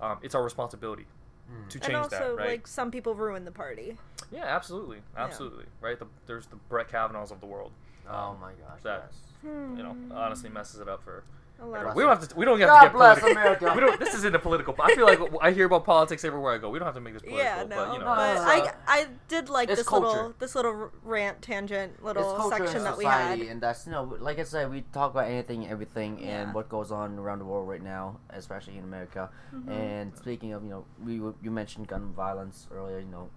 um, 0.00 0.18
it's 0.22 0.34
our 0.34 0.42
responsibility 0.42 1.06
Mm. 1.48 1.68
to 1.68 1.78
and 1.78 1.82
change 1.84 1.94
also 1.96 2.36
that, 2.36 2.42
right? 2.42 2.48
like 2.48 2.66
some 2.66 2.90
people 2.90 3.14
ruin 3.14 3.44
the 3.44 3.52
party. 3.52 3.96
yeah, 4.32 4.42
absolutely, 4.44 5.02
absolutely, 5.16 5.66
right? 5.80 5.98
The, 5.98 6.06
there's 6.26 6.46
the 6.48 6.56
Brett 6.56 6.88
Kavanaughs 6.88 7.30
of 7.30 7.40
the 7.40 7.46
world. 7.46 7.72
oh 8.08 8.14
um, 8.14 8.40
my 8.40 8.52
gosh 8.54 8.82
that- 8.82 9.08
yes. 9.12 9.20
You 9.44 9.82
know, 9.82 9.96
honestly 10.14 10.50
messes 10.50 10.80
it 10.80 10.88
up 10.88 11.02
for 11.02 11.22
A 11.60 11.66
lot 11.66 11.86
of 11.86 11.94
We 11.94 12.02
don't 12.02 12.18
have 12.18 12.28
to. 12.28 12.34
We 12.36 12.44
don't 12.44 12.58
have 12.60 12.68
God 12.68 12.80
to 12.80 12.86
get 12.86 12.92
bless 12.94 13.18
political. 13.20 13.42
America. 13.42 13.72
We 13.74 13.80
don't. 13.80 14.00
This 14.00 14.14
isn't 14.14 14.34
a 14.34 14.38
political. 14.38 14.74
I 14.80 14.94
feel 14.94 15.06
like 15.06 15.20
I 15.40 15.52
hear 15.52 15.66
about 15.66 15.84
politics 15.84 16.24
everywhere 16.24 16.54
I 16.54 16.58
go. 16.58 16.68
We 16.68 16.78
don't 16.78 16.86
have 16.86 16.96
to 16.96 17.00
make 17.00 17.14
this 17.14 17.22
political. 17.22 17.44
yeah, 17.44 17.62
no, 17.62 17.76
but 17.76 17.92
you 17.92 17.98
know, 18.00 18.04
but 18.06 18.34
no, 18.34 18.42
no, 18.42 18.48
I. 18.50 18.72
I 18.86 19.06
did 19.28 19.48
like 19.48 19.70
It's 19.70 19.80
this 19.82 19.90
little 19.92 20.34
this 20.38 20.54
little 20.56 20.90
rant 21.04 21.40
tangent 21.42 22.02
little 22.04 22.50
section 22.50 22.82
that 22.84 22.98
we 22.98 23.04
society, 23.04 23.44
had. 23.44 23.52
and 23.52 23.60
that's 23.60 23.86
you 23.86 23.92
know, 23.92 24.16
like 24.20 24.38
I 24.40 24.44
said, 24.44 24.70
we 24.70 24.82
talk 24.92 25.12
about 25.12 25.26
anything, 25.28 25.68
everything, 25.68 26.18
Yeah. 26.18 26.42
and 26.42 26.54
what 26.54 26.68
goes 26.68 26.90
on 26.90 27.18
around 27.18 27.38
the 27.38 27.44
world 27.46 27.68
right 27.68 27.82
now, 27.82 28.18
especially 28.30 28.76
in 28.76 28.84
America. 28.84 29.30
Mhm. 29.54 29.70
And 29.70 30.16
speaking 30.18 30.52
of, 30.52 30.64
you 30.64 30.70
know, 30.70 30.84
we 31.04 31.14
you 31.14 31.50
mentioned 31.50 31.86
gun 31.86 32.12
violence 32.14 32.66
earlier. 32.74 32.98
You 32.98 33.06
know, 33.06 33.28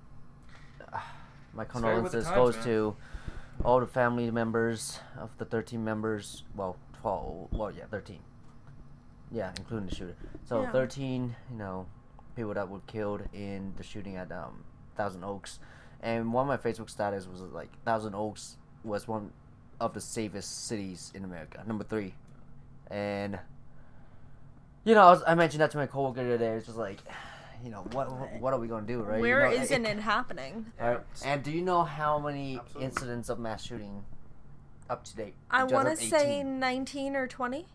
my 1.53 1.63
very 1.65 2.01
with 2.01 2.11
the 2.11 2.19
condolences 2.19 2.25
times, 2.25 2.35
goes 2.35 2.55
man. 2.55 2.63
to 2.65 2.95
all 3.63 3.79
the 3.79 3.87
family 3.87 4.29
members 4.31 4.99
of 5.19 5.29
the 5.37 5.45
13 5.45 5.83
members. 5.83 6.43
Well, 6.55 6.77
12. 7.01 7.49
Well, 7.51 7.71
yeah, 7.71 7.85
13. 7.89 8.19
Yeah, 9.31 9.51
including 9.57 9.89
the 9.89 9.95
shooter. 9.95 10.15
So 10.45 10.61
Yeah. 10.61 10.71
13, 10.71 11.35
you 11.51 11.57
know, 11.57 11.85
people 12.35 12.53
that 12.53 12.69
were 12.69 12.79
killed 12.87 13.23
in 13.33 13.73
the 13.77 13.83
shooting 13.83 14.15
at 14.15 14.31
um, 14.31 14.63
Thousand 14.95 15.23
Oaks. 15.23 15.59
And 16.01 16.31
one 16.31 16.47
of 16.47 16.63
my 16.63 16.71
Facebook 16.71 16.89
status 16.89 17.27
was 17.27 17.41
like 17.41 17.69
Thousand 17.83 18.13
Oaks 18.15 18.57
was 18.83 19.07
one 19.07 19.31
of 19.79 19.93
the 19.93 20.01
safest 20.01 20.67
cities 20.67 21.11
in 21.15 21.23
America. 21.23 21.63
Number 21.65 21.83
three, 21.83 22.13
and 22.89 23.39
you 24.85 24.93
know, 24.93 25.01
I, 25.01 25.11
was, 25.11 25.23
I 25.27 25.35
mentioned 25.35 25.61
that 25.61 25.71
to 25.71 25.77
my 25.77 25.87
coworker 25.87 26.23
today. 26.23 26.49
It's 26.53 26.67
just 26.67 26.77
like, 26.77 26.99
you 27.63 27.71
know, 27.71 27.81
what 27.91 28.07
what 28.39 28.53
are 28.53 28.59
we 28.59 28.67
gonna 28.67 28.85
do, 28.85 29.01
right? 29.01 29.19
Where 29.19 29.49
you 29.49 29.57
know, 29.57 29.63
isn't 29.63 29.85
it 29.85 29.99
happening? 29.99 30.67
Right. 30.79 30.99
And 31.25 31.43
do 31.43 31.51
you 31.51 31.61
know 31.63 31.83
how 31.83 32.19
many 32.19 32.57
Absolutely. 32.59 32.85
incidents 32.85 33.29
of 33.29 33.39
mass 33.39 33.63
shooting 33.65 34.03
up 34.89 35.03
to 35.05 35.15
date? 35.15 35.33
I 35.51 35.63
want 35.63 35.87
to 35.89 35.95
say 35.97 36.43
19 36.43 37.15
or 37.15 37.27
20, 37.27 37.65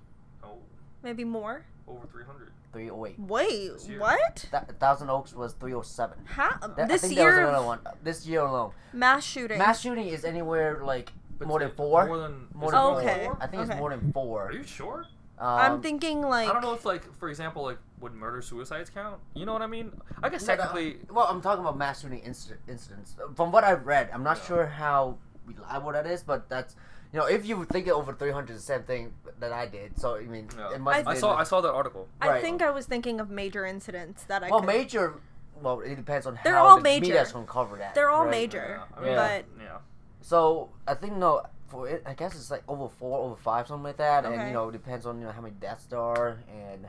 Oh, 0.42 0.58
maybe 1.02 1.24
more. 1.24 1.64
over 1.88 2.06
300. 2.06 2.50
308. 2.72 3.18
Wait, 3.20 3.98
what? 3.98 4.46
Th- 4.50 4.62
Thousand 4.80 5.10
Oaks 5.10 5.34
was 5.34 5.52
307. 5.54 6.16
How 6.24 6.56
That- 6.68 6.78
I 6.78 6.86
this 6.86 7.02
think 7.02 7.16
there 7.16 7.26
was 7.26 7.36
year 7.36 7.48
another 7.48 7.66
one. 7.66 7.80
This 8.02 8.26
year 8.26 8.40
alone. 8.40 8.72
mass 8.94 9.24
shooting? 9.24 9.58
Mass 9.58 9.80
shooting 9.80 10.08
is 10.08 10.24
anywhere 10.24 10.82
like 10.82 11.12
But 11.38 11.48
more 11.48 11.58
than 11.60 11.72
four. 11.72 12.06
More 12.06 12.18
than. 12.18 12.48
More 12.54 12.70
than 12.70 12.80
Oh, 12.80 12.94
okay. 12.98 13.24
four? 13.26 13.36
I 13.40 13.46
think 13.46 13.62
Okay. 13.62 13.72
it's 13.72 13.78
more 13.78 13.90
than 13.90 14.12
four. 14.12 14.46
Are 14.46 14.52
you 14.52 14.62
sure? 14.62 15.06
Um, 15.38 15.48
I'm 15.48 15.82
thinking 15.82 16.22
like 16.22 16.48
I 16.48 16.52
don't 16.52 16.62
know 16.62 16.72
if, 16.72 16.84
like, 16.86 17.02
for 17.18 17.28
example, 17.28 17.62
like, 17.64 17.78
would 18.00 18.14
murder 18.14 18.40
suicides 18.40 18.88
count? 18.90 19.20
You 19.34 19.44
know 19.44 19.52
what 19.52 19.60
I 19.62 19.66
mean? 19.66 19.92
I 20.22 20.28
guess 20.30 20.46
no, 20.46 20.54
no, 20.54 20.62
technically. 20.62 21.00
well, 21.10 21.26
I'm 21.26 21.40
talking 21.42 21.60
about 21.62 21.76
mass 21.76 22.00
shooting 22.02 22.20
incident, 22.20 22.60
incidents. 22.68 23.16
From 23.34 23.50
what 23.52 23.64
I've 23.64 23.84
read, 23.86 24.08
I'm 24.14 24.22
not 24.22 24.38
Yeah. 24.38 24.44
sure 24.44 24.66
how 24.66 25.18
reliable 25.44 25.92
that 25.92 26.06
is, 26.06 26.22
but 26.22 26.48
that's 26.48 26.76
you 27.12 27.18
know, 27.18 27.26
if 27.26 27.46
you 27.46 27.64
think 27.66 27.86
it 27.86 27.90
over 27.92 28.12
300 28.12 28.56
the 28.56 28.60
same 28.60 28.82
thing 28.82 29.12
that 29.38 29.52
I 29.52 29.66
did. 29.66 29.98
So 30.00 30.16
I 30.16 30.22
mean, 30.22 30.48
Yeah. 30.56 30.74
it 30.74 30.80
must. 30.80 30.98
I- 31.00 31.02
be 31.02 31.08
I 31.08 31.14
saw. 31.14 31.36
I 31.36 31.44
saw 31.44 31.60
that 31.60 31.72
article. 31.72 32.08
I 32.20 32.28
right. 32.28 32.42
think 32.42 32.62
I 32.62 32.70
was 32.70 32.86
thinking 32.86 33.20
of 33.20 33.30
major 33.30 33.66
incidents 33.66 34.24
that 34.24 34.42
I 34.42 34.48
Well, 34.50 34.60
could. 34.60 34.66
major. 34.66 35.14
Well, 35.60 35.80
it 35.80 35.94
depends 35.96 36.26
on 36.26 36.38
They're 36.42 36.54
how 36.54 36.64
all 36.64 36.76
the 36.76 36.82
major. 36.82 37.02
media's 37.02 37.32
gonna 37.32 37.46
cover 37.46 37.76
that. 37.76 37.94
They're 37.94 38.10
all 38.10 38.22
right? 38.24 38.30
major, 38.30 38.80
Yeah, 38.80 38.98
I 38.98 39.04
mean, 39.04 39.14
but 39.14 39.44
yeah. 39.62 39.78
So 40.22 40.70
I 40.88 40.94
think 40.94 41.12
no, 41.14 41.42
for 41.68 41.88
it, 41.88 42.02
I 42.06 42.14
guess 42.14 42.34
it's 42.34 42.50
like 42.50 42.62
over 42.66 42.88
four, 42.88 43.18
over 43.20 43.36
five, 43.36 43.66
something 43.68 43.84
like 43.84 43.98
that, 43.98 44.24
and 44.24 44.34
you 44.48 44.52
know, 44.54 44.68
it 44.70 44.72
depends 44.72 45.04
on 45.06 45.18
you 45.20 45.26
know 45.26 45.32
how 45.32 45.40
many 45.42 45.54
deaths 45.60 45.84
there 45.86 46.00
are, 46.00 46.38
and 46.50 46.86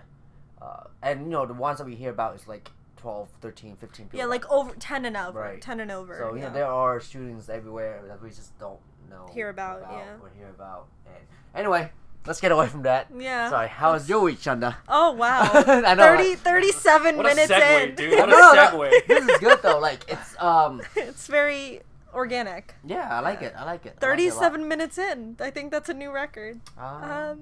uh, 0.61 0.83
and 1.01 1.25
you 1.25 1.29
know 1.31 1.45
the 1.45 1.53
ones 1.53 1.77
that 1.79 1.85
we 1.85 1.95
hear 1.95 2.11
about 2.11 2.35
is 2.35 2.47
like 2.47 2.71
12, 3.03 3.29
13, 3.41 3.75
15 3.75 4.05
people. 4.05 4.17
yeah, 4.17 4.25
like 4.25 4.49
over 4.49 4.73
10 4.75 5.03
and 5.03 5.17
over, 5.17 5.39
Right. 5.41 5.61
10 5.61 5.81
and 5.81 5.91
over. 5.91 6.17
So 6.17 6.33
you 6.35 6.41
yeah. 6.41 6.47
know 6.47 6.53
there 6.53 6.67
are 6.67 7.01
shootings 7.01 7.49
everywhere 7.49 8.01
that 8.07 8.21
we 8.23 8.29
just 8.29 8.57
don't 8.59 8.79
know 9.09 9.27
Hear 9.33 9.49
about, 9.49 9.81
yeah. 9.81 10.15
or 10.21 10.31
hear 10.37 10.47
about. 10.49 10.87
And 11.05 11.25
anyway, 11.53 11.91
let's 12.25 12.39
get 12.39 12.53
away 12.53 12.67
from 12.67 12.83
that. 12.83 13.07
Yeah. 13.17 13.49
Sorry, 13.49 13.67
how 13.67 13.91
was 13.91 14.07
your 14.07 14.21
week, 14.21 14.39
Chanda? 14.39 14.77
Oh 14.87 15.11
wow. 15.11 15.41
I 15.53 15.93
know, 15.95 16.15
30 16.15 16.35
37 16.35 17.17
What 17.17 17.25
a 17.25 17.29
minutes 17.35 17.51
segue, 17.51 17.89
in. 17.89 17.95
dude. 17.95 18.17
What 18.19 18.29
a 18.29 18.31
no, 18.31 18.53
segue. 18.55 19.05
this 19.07 19.27
is 19.27 19.37
good 19.39 19.59
though. 19.61 19.79
Like 19.79 20.05
it's 20.07 20.41
um 20.41 20.81
it's 20.95 21.27
very 21.27 21.81
organic. 22.13 22.73
yeah, 22.85 23.09
I 23.17 23.19
like 23.19 23.41
it. 23.41 23.53
I 23.57 23.65
like 23.65 23.85
it. 23.85 23.97
I 23.99 24.05
like 24.05 24.31
it 24.31 24.31
37 24.39 24.65
minutes 24.65 24.97
in. 24.97 25.35
I 25.41 25.49
think 25.49 25.71
that's 25.71 25.89
a 25.89 25.93
new 25.93 26.09
record. 26.09 26.61
Um, 26.77 26.85
Um 27.03 27.39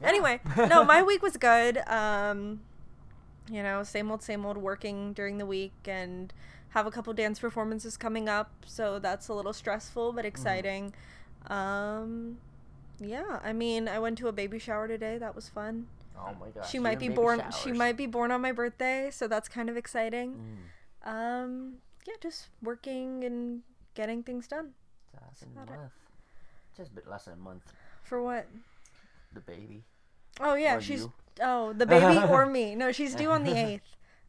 yeah. 0.00 0.08
anyway, 0.08 0.40
no, 0.56 0.84
my 0.84 1.02
week 1.02 1.20
was 1.20 1.36
good. 1.36 1.78
Um 1.88 2.60
you 3.50 3.62
know, 3.62 3.82
same 3.82 4.10
old 4.10 4.22
same 4.22 4.44
old 4.46 4.56
working 4.56 5.12
during 5.12 5.38
the 5.38 5.46
week 5.46 5.72
and 5.86 6.32
have 6.70 6.86
a 6.86 6.90
couple 6.90 7.12
dance 7.12 7.38
performances 7.38 7.96
coming 7.96 8.28
up, 8.28 8.50
so 8.66 8.98
that's 8.98 9.28
a 9.28 9.34
little 9.34 9.52
stressful 9.52 10.08
Mm-hmm. 10.08 10.16
but 10.16 10.24
exciting. 10.24 10.94
Um 11.46 12.38
yeah, 13.00 13.40
I 13.42 13.52
mean, 13.52 13.88
I 13.88 13.98
went 13.98 14.18
to 14.18 14.28
a 14.28 14.32
baby 14.32 14.58
shower 14.58 14.86
today. 14.88 15.18
That 15.18 15.34
was 15.34 15.48
fun. 15.48 15.86
Oh 16.16 16.32
my 16.40 16.48
gosh. 16.50 16.70
she 16.70 16.78
might 16.78 16.98
be 17.00 17.08
born 17.08 17.42
she 17.62 17.72
might 17.72 17.96
be 17.96 18.06
born 18.06 18.30
on 18.30 18.40
my 18.40 18.52
birthday, 18.52 19.10
so 19.10 19.26
that's 19.28 19.48
kind 19.48 19.68
of 19.68 19.76
exciting. 19.76 20.36
Mm. 21.06 21.10
Um 21.10 21.74
yeah, 22.06 22.14
just 22.20 22.48
working 22.62 23.24
and 23.24 23.62
getting 23.94 24.22
things 24.22 24.46
done. 24.48 24.70
That's 25.12 25.42
a 25.42 25.46
about 25.46 25.68
it. 25.68 25.78
month. 25.78 25.92
Just 26.76 26.90
a 26.92 26.94
bit 26.94 27.08
less 27.08 27.24
than 27.26 27.34
a 27.34 27.36
month. 27.36 27.72
For 28.02 28.22
what? 28.22 28.46
The 29.32 29.40
baby. 29.40 29.84
Oh 30.40 30.54
yeah, 30.54 30.76
Or 30.76 30.80
she's 30.80 31.00
you. 31.02 31.12
oh 31.42 31.72
the 31.72 31.86
baby 31.86 32.18
or 32.28 32.46
me. 32.56 32.74
No, 32.74 32.92
she's 32.92 33.14
due 33.14 33.30
on 33.30 33.44
the 33.44 33.56
eighth. 33.56 33.82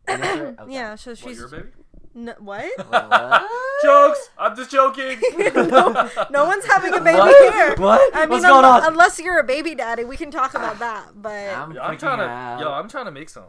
Okay. 0.09 0.53
Yeah, 0.67 0.95
so 0.95 1.11
What, 1.11 1.17
she's 1.19 1.37
your 1.39 1.47
baby? 1.49 1.69
no, 2.13 2.33
what? 2.39 2.65
What? 2.89 3.47
Jokes. 3.83 4.29
I'm 4.37 4.55
just 4.55 4.71
joking. 4.71 5.19
no, 5.55 6.09
no 6.29 6.45
one's 6.45 6.65
having 6.65 6.93
a 6.93 7.01
baby 7.01 7.17
What? 7.17 7.53
here. 7.53 7.75
What? 7.75 8.15
I 8.15 8.21
mean, 8.21 8.29
What's 8.29 8.45
going 8.45 8.63
unle- 8.63 8.83
on? 8.83 8.93
unless 8.93 9.19
you're 9.19 9.39
a 9.39 9.43
baby 9.43 9.75
daddy, 9.75 10.05
we 10.05 10.15
can 10.15 10.31
talk 10.31 10.53
about 10.53 10.79
that. 10.79 11.07
But 11.21 11.31
I'm, 11.55 11.71
Yo, 11.73 11.81
I'm 11.81 11.95
freaking 11.95 11.99
trying 11.99 12.57
to. 12.59 12.63
Yo, 12.63 12.71
I'm 12.71 12.87
trying 12.87 13.05
to 13.05 13.11
make 13.11 13.29
some. 13.29 13.43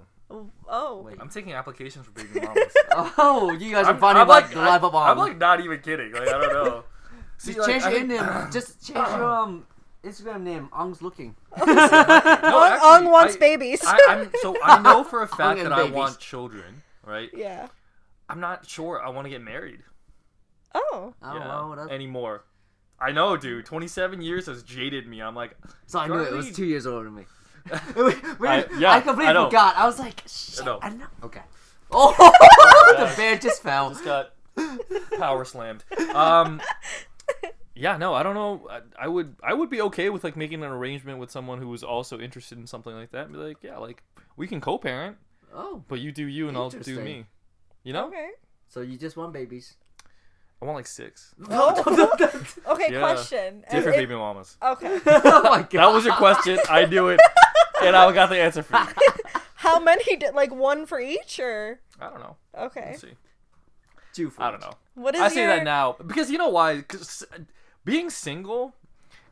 oh, 0.68 1.02
Wait. 1.04 1.16
I'm 1.20 1.28
taking 1.28 1.52
applications 1.52 2.06
for 2.06 2.10
baby 2.12 2.40
mamas. 2.40 2.74
Oh, 3.18 3.52
you 3.52 3.70
guys 3.70 3.86
are 3.86 3.90
I'm, 3.92 4.00
funny 4.00 4.18
I'm 4.18 4.26
about 4.26 4.42
like, 4.44 4.50
the 4.50 4.56
live 4.58 4.82
up 4.82 4.94
on. 4.94 5.10
I'm 5.10 5.18
like 5.18 5.38
not 5.38 5.60
even 5.60 5.78
kidding. 5.80 6.10
Like 6.12 6.22
I 6.28 6.32
don't 6.40 6.52
know. 6.52 6.84
See, 7.38 7.52
just 7.54 7.68
like, 7.68 7.70
change 7.70 7.84
I 7.84 7.90
your 7.90 7.98
think- 8.00 8.08
name. 8.20 8.50
Just 8.50 8.84
change 8.84 8.96
your 9.10 9.24
um 9.24 9.66
Instagram 10.06 10.42
name. 10.42 10.68
Ong's 10.72 11.02
looking. 11.02 11.34
No, 11.56 11.62
Ong, 11.64 11.78
actually, 11.78 12.88
Ong 12.88 13.10
wants 13.10 13.36
I- 13.36 13.38
babies. 13.38 13.80
I, 13.84 13.98
I'm 14.08 14.30
so 14.42 14.56
I 14.62 14.80
know 14.82 15.02
for 15.04 15.22
a 15.22 15.28
fact 15.28 15.58
and 15.58 15.66
that 15.66 15.72
I 15.72 15.82
babies. 15.82 15.94
want 15.94 16.18
children, 16.18 16.82
right? 17.04 17.28
yeah. 17.34 17.68
I'm 18.28 18.40
not 18.40 18.68
sure 18.68 19.00
I 19.04 19.08
want 19.10 19.24
to 19.26 19.30
get 19.30 19.40
married. 19.42 19.80
Oh, 20.74 21.14
I 21.22 21.32
don't 21.32 21.42
yeah, 21.42 21.48
know. 21.48 21.74
That's... 21.76 21.90
anymore. 21.90 22.44
I 22.98 23.12
know, 23.12 23.36
dude. 23.36 23.66
27 23.66 24.20
years 24.22 24.46
has 24.46 24.62
jaded 24.62 25.06
me. 25.06 25.20
I'm 25.22 25.34
like, 25.34 25.56
So 25.86 25.98
I 25.98 26.06
knew 26.08 26.14
it 26.18 26.32
was 26.32 26.46
Charlie- 26.46 26.52
two 26.56 26.64
years 26.66 26.86
older 26.86 27.04
than 27.04 27.14
me. 27.14 27.24
Wait, 27.96 28.40
wait, 28.40 28.48
I- 28.84 28.96
I, 28.96 29.00
completely 29.00 29.26
I 29.26 29.32
know. 29.32 29.46
forgot. 29.46 29.76
I 29.76 29.86
was 29.86 29.98
like, 29.98 30.22
shit. 30.26 30.64
know. 30.64 30.78
I 30.82 30.90
know. 30.90 31.06
Okay. 31.24 31.42
Oh, 31.90 32.12
the 32.98 33.12
bear 33.16 33.36
just 33.38 33.62
fell. 33.62 33.90
just 33.90 34.04
got 34.04 34.32
power 35.18 35.44
slammed. 35.44 35.84
Um, 36.14 36.60
yeah, 37.76 37.96
no, 37.96 38.14
I 38.14 38.22
don't 38.22 38.34
know. 38.34 38.66
I, 38.70 38.80
I 39.04 39.08
would, 39.08 39.36
I 39.44 39.52
would 39.54 39.70
be 39.70 39.80
okay 39.82 40.10
with 40.10 40.24
like 40.24 40.36
making 40.36 40.62
an 40.64 40.70
arrangement 40.70 41.18
with 41.18 41.30
someone 41.30 41.60
who 41.60 41.68
was 41.68 41.82
also 41.82 42.18
interested 42.18 42.58
in 42.58 42.66
something 42.66 42.92
like 42.94 43.12
that. 43.12 43.26
And 43.26 43.32
be 43.34 43.38
like, 43.38 43.58
yeah, 43.62 43.76
like 43.78 44.02
we 44.36 44.46
can 44.48 44.60
co-parent, 44.60 45.16
Oh, 45.54 45.84
but 45.88 46.00
you 46.00 46.10
do 46.12 46.26
you 46.26 46.48
and 46.48 46.56
I'll 46.56 46.70
do 46.70 47.00
me. 47.00 47.26
You 47.84 47.92
know, 47.92 48.08
okay. 48.08 48.30
so 48.68 48.80
you 48.80 48.98
just 48.98 49.16
want 49.16 49.32
babies? 49.32 49.74
I 50.60 50.64
want 50.64 50.76
like 50.76 50.86
six 50.86 51.34
Okay, 51.50 52.92
Yeah. 52.92 53.00
question. 53.00 53.62
Different 53.70 53.96
it- 53.96 54.00
baby 54.00 54.14
mamas. 54.14 54.56
Okay. 54.62 54.98
oh 55.06 55.42
my 55.44 55.60
god. 55.62 55.70
That 55.70 55.92
was 55.92 56.04
your 56.04 56.14
question. 56.14 56.58
I 56.68 56.86
knew 56.86 57.08
it, 57.08 57.20
and 57.82 57.94
I 57.94 58.10
got 58.12 58.30
the 58.30 58.38
answer 58.38 58.62
for 58.62 58.76
you. 58.76 58.86
How 59.56 59.78
many 59.80 60.16
did 60.16 60.34
like 60.34 60.54
one 60.54 60.86
for 60.86 60.98
each 61.00 61.38
or 61.38 61.80
I 62.00 62.08
don't 62.10 62.20
know. 62.20 62.36
okay? 62.58 62.88
We'll 62.90 63.00
see. 63.00 63.14
Two 64.14 64.30
for 64.30 64.42
I 64.42 64.50
don't 64.50 64.60
know. 64.60 64.72
What 64.94 65.14
is 65.14 65.20
I 65.20 65.28
say 65.28 65.46
that 65.46 65.64
now 65.64 65.96
because 66.06 66.30
you 66.30 66.38
know 66.38 66.48
why? 66.48 66.76
Because 66.76 67.22
uh, 67.32 67.38
being 67.86 68.10
single, 68.10 68.74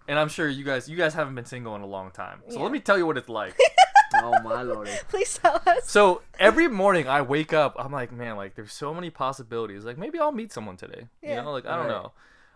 and 0.09 0.19
I'm 0.19 0.31
sure 0.31 0.49
you 0.49 0.65
guys 0.65 0.89
you 0.89 0.97
guys 0.97 1.13
haven't 1.13 1.35
been 1.35 1.45
single 1.45 1.75
in 1.77 1.83
a 1.83 1.87
long 1.87 2.11
time. 2.11 2.41
So 2.49 2.57
Yeah. 2.57 2.63
let 2.63 2.73
me 2.73 2.81
tell 2.81 2.97
you 2.97 3.05
what 3.05 3.19
it's 3.19 3.29
like. 3.29 3.59
Oh 4.17 4.41
my 4.45 4.63
lord. 4.63 4.87
Please 5.09 5.37
tell 5.39 5.61
us. 5.67 5.91
so 5.91 6.23
every 6.39 6.69
morning 6.69 7.09
I 7.09 7.21
wake 7.23 7.53
up, 7.53 7.75
I'm 7.77 7.91
like, 7.91 8.13
man, 8.13 8.37
like 8.37 8.55
there's 8.55 8.73
so 8.73 8.95
many 8.95 9.11
possibilities. 9.11 9.85
Like 9.85 9.99
maybe 9.99 10.21
I'll 10.21 10.31
meet 10.31 10.53
someone 10.53 10.77
today. 10.77 11.09
Yeah. 11.21 11.31
You 11.31 11.43
know, 11.43 11.51
like 11.51 11.67
I 11.67 11.75
don't 11.77 11.89
Right. 11.89 12.03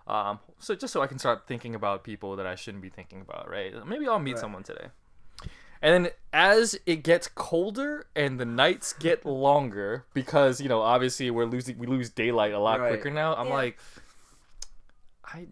know. 0.07 0.15
Um, 0.15 0.39
so 0.61 0.77
just 0.77 0.93
so 0.93 1.03
I 1.03 1.09
can 1.09 1.19
start 1.19 1.49
thinking 1.49 1.75
about 1.75 2.05
people 2.05 2.37
that 2.37 2.47
I 2.47 2.55
shouldn't 2.55 2.83
be 2.83 2.91
thinking 2.91 3.21
about, 3.23 3.51
right? 3.51 3.75
Maybe 3.85 4.07
I'll 4.07 4.21
meet 4.21 4.35
Right. 4.35 4.41
someone 4.41 4.63
today. 4.63 4.87
And 5.83 6.05
then 6.05 6.13
as 6.33 6.79
it 6.87 7.03
gets 7.03 7.27
colder 7.27 8.07
and 8.15 8.39
the 8.39 8.45
nights 8.47 8.93
get 8.93 9.27
longer, 9.49 10.05
because 10.15 10.61
you 10.61 10.69
know 10.69 10.81
obviously 10.83 11.29
we're 11.33 11.45
losing 11.47 11.77
we 11.77 11.89
lose 11.89 12.09
daylight 12.09 12.53
a 12.53 12.61
lot 12.61 12.79
Right. 12.79 12.91
quicker 12.91 13.11
now. 13.11 13.35
I'm 13.35 13.49
Yeah. 13.49 13.55
like, 13.55 13.79
I 15.25 15.49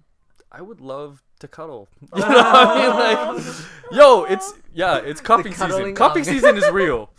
I 0.58 0.62
would 0.62 0.80
love 0.80 1.22
to 1.40 1.48
cuddle. 1.48 1.88
You 2.16 2.20
know 2.22 2.28
what 2.28 2.36
I 2.36 3.32
mean? 3.34 3.44
Like, 3.44 3.54
yo, 3.92 4.24
it's 4.24 4.54
yeah, 4.74 4.96
it's 4.98 5.20
cuffing 5.20 5.52
season. 5.52 5.68
cuddling 5.70 5.94
Cuffing 5.94 6.20
ong. 6.22 6.32
season 6.32 6.56
is 6.56 6.68
real, 6.82 7.10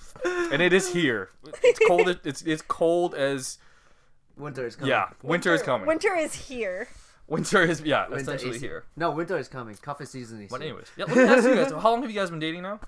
and 0.52 0.62
it 0.62 0.74
is 0.74 0.92
here. 0.94 1.30
It's 1.64 1.80
cold. 1.88 2.08
It's 2.24 2.42
it's 2.42 2.62
cold 2.64 3.14
as 3.16 3.60
Winter 4.38 4.66
is 4.68 4.76
coming. 4.76 4.90
yeah. 4.90 5.10
Winter 5.24 5.54
is 5.54 5.62
coming. 5.62 5.88
Winter 5.88 6.16
is 6.16 6.34
here. 6.34 6.88
Winter 7.28 7.62
is 7.64 7.82
yeah, 7.82 8.08
Winter 8.08 8.22
essentially 8.22 8.56
is 8.56 8.62
here. 8.62 8.86
No, 8.96 9.12
winter 9.12 9.38
is 9.38 9.48
coming. 9.48 9.76
Cuffing 9.76 10.08
season 10.08 10.42
is 10.42 10.50
But 10.50 10.62
here. 10.62 10.70
anyways, 10.70 10.88
yeah. 10.98 11.06
Let 11.06 11.16
me 11.18 11.24
ask 11.24 11.44
you 11.48 11.56
guys: 11.56 11.72
How 11.72 11.92
long 11.92 12.02
have 12.02 12.10
you 12.12 12.20
guys 12.20 12.30
been 12.30 12.40
dating 12.40 12.64
now? 12.64 12.80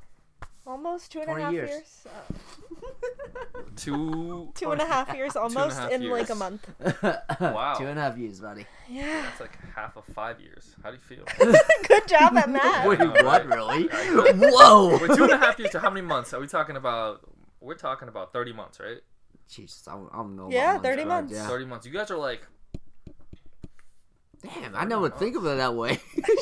Almost 0.69 1.11
two 1.11 1.21
and 1.21 1.31
a 1.31 1.33
20 1.33 1.43
half 1.43 1.53
years. 1.53 1.69
years. 1.71 2.05
Uh, 2.05 3.59
Two. 3.75 4.51
two 4.53 4.69
and 4.69 4.79
a 4.79 4.85
half 4.85 5.15
years, 5.15 5.35
almost 5.35 5.79
half 5.79 5.91
in 5.91 6.07
like 6.07 6.29
a 6.29 6.35
month. 6.35 6.69
Wow. 7.41 7.73
Two 7.75 7.87
and 7.87 7.97
a 7.97 8.03
half 8.03 8.17
years, 8.19 8.39
buddy. 8.39 8.67
Yeah. 8.87 9.23
That's 9.23 9.39
like 9.39 9.57
half 9.75 9.97
of 9.97 10.05
five 10.13 10.39
years. 10.39 10.75
How 10.83 10.91
do 10.91 10.97
you 10.97 11.01
feel? 11.01 11.23
Good 11.87 12.07
job 12.07 12.37
at 12.37 12.51
math. 12.51 12.85
Wait, 12.85 12.99
what? 12.99 13.47
right? 13.47 13.91
Really? 13.91 14.33
Whoa! 14.35 14.99
We're 14.99 15.15
two 15.15 15.23
and 15.23 15.33
a 15.33 15.37
half 15.37 15.57
years. 15.57 15.71
So 15.71 15.79
how 15.79 15.89
many 15.89 16.05
months 16.05 16.35
are 16.35 16.39
we 16.39 16.45
talking 16.45 16.75
about? 16.75 17.21
We're 17.61 17.73
talking 17.73 18.07
about 18.07 18.31
thirty 18.31 18.53
months, 18.53 18.79
right? 18.79 18.99
Jesus, 19.49 19.87
I 19.87 19.93
don't, 19.93 20.09
I 20.13 20.17
don't 20.17 20.35
know. 20.35 20.49
Yeah, 20.51 20.73
months, 20.73 20.83
30 20.83 21.01
but 21.01 21.07
months. 21.07 21.33
Yeah. 21.33 21.47
Thirty 21.47 21.65
months. 21.65 21.85
You 21.87 21.93
guys 21.93 22.11
are 22.11 22.17
like 22.17 22.41
Damn, 24.43 24.75
I 24.75 24.85
never 24.85 25.09
think 25.09 25.35
of 25.35 25.45
it 25.47 25.57
that 25.57 25.73
way. 25.73 25.99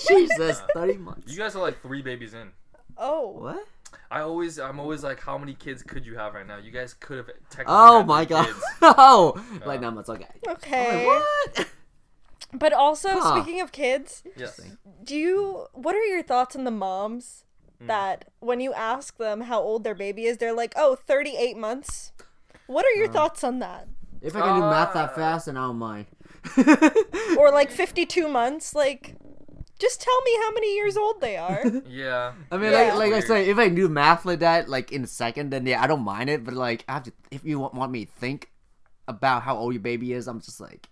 Jesus, 0.09 0.61
thirty 0.73 0.97
months. 0.97 1.31
you 1.31 1.37
guys 1.37 1.55
are 1.55 1.61
like 1.61 1.81
three 1.81 2.01
babies 2.01 2.33
in. 2.33 2.49
Oh. 2.97 3.29
What? 3.29 3.67
I 4.09 4.21
always, 4.21 4.57
I'm 4.59 4.79
always 4.79 5.03
like, 5.03 5.19
how 5.19 5.37
many 5.37 5.53
kids 5.53 5.83
could 5.83 6.05
you 6.05 6.15
have 6.17 6.33
right 6.33 6.47
now? 6.47 6.57
You 6.57 6.71
guys 6.71 6.93
could 6.93 7.17
have 7.17 7.27
technically. 7.49 7.65
Oh 7.75 7.97
had 7.99 8.07
my 8.07 8.25
three 8.25 8.35
god! 8.35 8.45
Kids. 8.45 8.63
Oh, 8.81 9.33
Yeah. 9.59 9.65
like 9.65 9.81
nine 9.81 9.95
months. 9.95 10.09
Okay. 10.09 10.25
I'm 10.47 10.53
Okay. 10.53 11.07
like, 11.07 11.23
what? 11.57 11.67
But 12.53 12.71
also, 12.73 13.09
Huh. 13.19 13.41
speaking 13.41 13.59
of 13.61 13.71
kids, 13.73 14.23
Yes. 14.37 14.59
do 15.03 15.15
you? 15.15 15.67
What 15.73 15.95
are 15.95 16.03
your 16.05 16.23
thoughts 16.23 16.55
on 16.55 16.63
the 16.63 16.71
moms 16.71 17.43
Mm. 17.83 17.87
that 17.87 18.25
when 18.39 18.59
you 18.59 18.73
ask 18.73 19.17
them 19.17 19.41
how 19.41 19.59
old 19.61 19.83
their 19.83 19.93
baby 19.93 20.25
is, 20.25 20.37
they're 20.39 20.51
like, 20.53 20.73
"Oh, 20.75 20.95
38 20.95 21.55
months." 21.57 22.11
What 22.65 22.85
are 22.85 22.95
Uh. 22.95 22.99
your 22.99 23.07
thoughts 23.07 23.43
on 23.43 23.59
that? 23.59 23.87
If 24.21 24.35
I 24.35 24.41
can 24.41 24.55
do 24.55 24.61
math 24.61 24.93
that 24.93 25.11
Uh, 25.11 25.13
fast, 25.15 25.45
then 25.45 25.57
I 25.57 25.67
don't 25.67 25.77
mind. 25.77 26.07
Or 27.37 27.51
like 27.59 27.69
52 27.69 28.27
months? 28.27 28.73
Like, 28.73 29.15
just 29.79 30.01
tell 30.01 30.21
me 30.21 30.37
how 30.43 30.51
many 30.51 30.75
years 30.75 30.97
old 30.97 31.21
they 31.21 31.37
are. 31.37 31.63
Yeah. 31.87 32.33
I 32.51 32.57
mean, 32.57 32.71
Yeah. 32.71 32.77
like, 32.79 32.93
like 32.95 33.07
I 33.07 33.15
Weird. 33.17 33.23
say, 33.27 33.49
if 33.49 33.57
I 33.57 33.69
do 33.69 33.87
math 33.89 34.25
like 34.25 34.39
that, 34.39 34.69
like 34.69 34.91
in 34.91 35.03
a 35.03 35.07
second, 35.07 35.51
then 35.51 35.65
yeah, 35.65 35.81
I 35.81 35.87
don't 35.87 36.03
mind 36.03 36.29
it. 36.29 36.43
But 36.43 36.53
like, 36.55 36.83
I 36.87 36.93
have 36.93 37.03
to. 37.03 37.11
If 37.31 37.43
you 37.45 37.59
want, 37.59 37.73
want 37.73 37.91
me 37.91 38.05
to 38.05 38.11
think 38.11 38.51
about 39.07 39.43
how 39.43 39.55
old 39.57 39.73
your 39.73 39.81
baby 39.81 40.13
is, 40.13 40.27
I'm 40.27 40.41
just 40.41 40.59
like, 40.59 40.87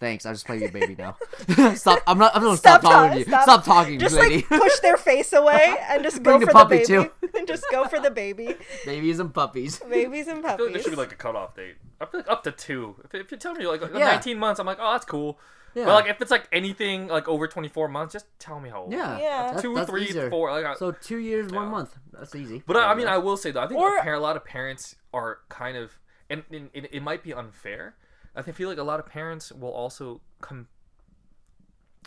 thanks. 0.00 0.24
I'll 0.24 0.32
just 0.32 0.46
play 0.46 0.58
your 0.58 0.70
baby 0.70 0.94
now. 0.98 1.16
stop. 1.74 2.02
I'm 2.06 2.18
not. 2.18 2.34
I'm 2.34 2.42
gonna 2.42 2.56
stop, 2.56 2.80
Stop 2.80 2.92
talking 2.92 3.12
to 3.12 3.18
you. 3.18 3.24
stop. 3.24 3.42
Stop, 3.42 3.64
talking, 3.64 3.98
just 3.98 4.14
lady. 4.16 4.36
like 4.36 4.60
push 4.60 4.78
their 4.80 4.96
face 4.96 5.32
away 5.32 5.76
and 5.90 6.02
just 6.02 6.22
go 6.22 6.30
Bring 6.32 6.40
the 6.40 6.46
for 6.46 6.52
puppy, 6.52 6.78
the 6.84 6.86
baby. 6.86 7.10
too. 7.30 7.38
and 7.38 7.46
just 7.48 7.64
go 7.70 7.86
for 7.86 8.00
the 8.00 8.10
baby. 8.10 8.54
Babies 8.84 9.18
and 9.18 9.32
puppies. 9.34 9.78
Babies 9.80 10.28
and 10.28 10.42
puppies. 10.42 10.44
I 10.44 10.56
feel 10.56 10.58
puppies. 10.58 10.64
like 10.66 10.72
there 10.74 10.82
should 10.82 10.90
be 10.90 10.96
like 10.96 11.12
a 11.12 11.16
cutoff 11.16 11.54
date. 11.56 11.74
I 12.00 12.06
feel 12.06 12.20
like 12.20 12.30
up 12.30 12.42
to 12.44 12.52
two. 12.52 12.94
If, 13.04 13.14
if 13.14 13.30
you 13.32 13.36
tell 13.36 13.54
me 13.54 13.66
like, 13.66 13.82
like 13.82 13.92
Yeah. 13.94 14.06
19 14.12 14.38
months, 14.38 14.60
I'm 14.60 14.66
like, 14.66 14.78
oh, 14.80 14.92
that's 14.92 15.04
cool. 15.04 15.38
Yeah. 15.74 15.84
But 15.84 15.94
like 15.94 16.06
if 16.10 16.20
it's 16.22 16.30
like 16.30 16.48
anything 16.52 17.06
like 17.08 17.28
over 17.28 17.46
24 17.46 17.88
months, 17.88 18.12
just 18.12 18.26
tell 18.38 18.58
me 18.60 18.68
how 18.70 18.82
old. 18.82 18.92
yeah. 18.92 19.18
Yeah. 19.18 19.50
That's, 19.50 19.62
Two, 19.62 19.74
that's 19.74 19.88
three, 19.90 20.04
easier. 20.04 20.28
four. 20.30 20.50
Like, 20.50 20.64
I, 20.64 20.74
So 20.74 20.92
two 20.92 21.18
years, 21.18 21.50
one 21.52 21.68
month. 21.68 21.94
That's 22.12 22.34
easy. 22.34 22.62
But 22.66 22.76
I, 22.76 22.92
I 22.92 22.94
mean, 22.94 23.06
I 23.06 23.18
will 23.18 23.36
say 23.36 23.50
though, 23.50 23.60
I 23.62 23.66
think 23.68 23.80
Or- 23.80 23.98
a, 23.98 24.02
par- 24.02 24.14
a 24.14 24.20
lot 24.20 24.36
of 24.36 24.44
parents 24.44 24.96
are 25.12 25.38
kind 25.48 25.76
of, 25.76 25.98
and, 26.30 26.42
and 26.50 26.70
it, 26.72 26.88
it 26.92 27.02
might 27.02 27.22
be 27.22 27.32
unfair. 27.32 27.94
I 28.34 28.42
think- 28.42 28.56
feel 28.56 28.68
like 28.68 28.78
a 28.78 28.82
lot 28.82 28.98
of 29.00 29.06
parents 29.06 29.52
will 29.52 29.72
also 29.72 30.20
come. 30.40 30.68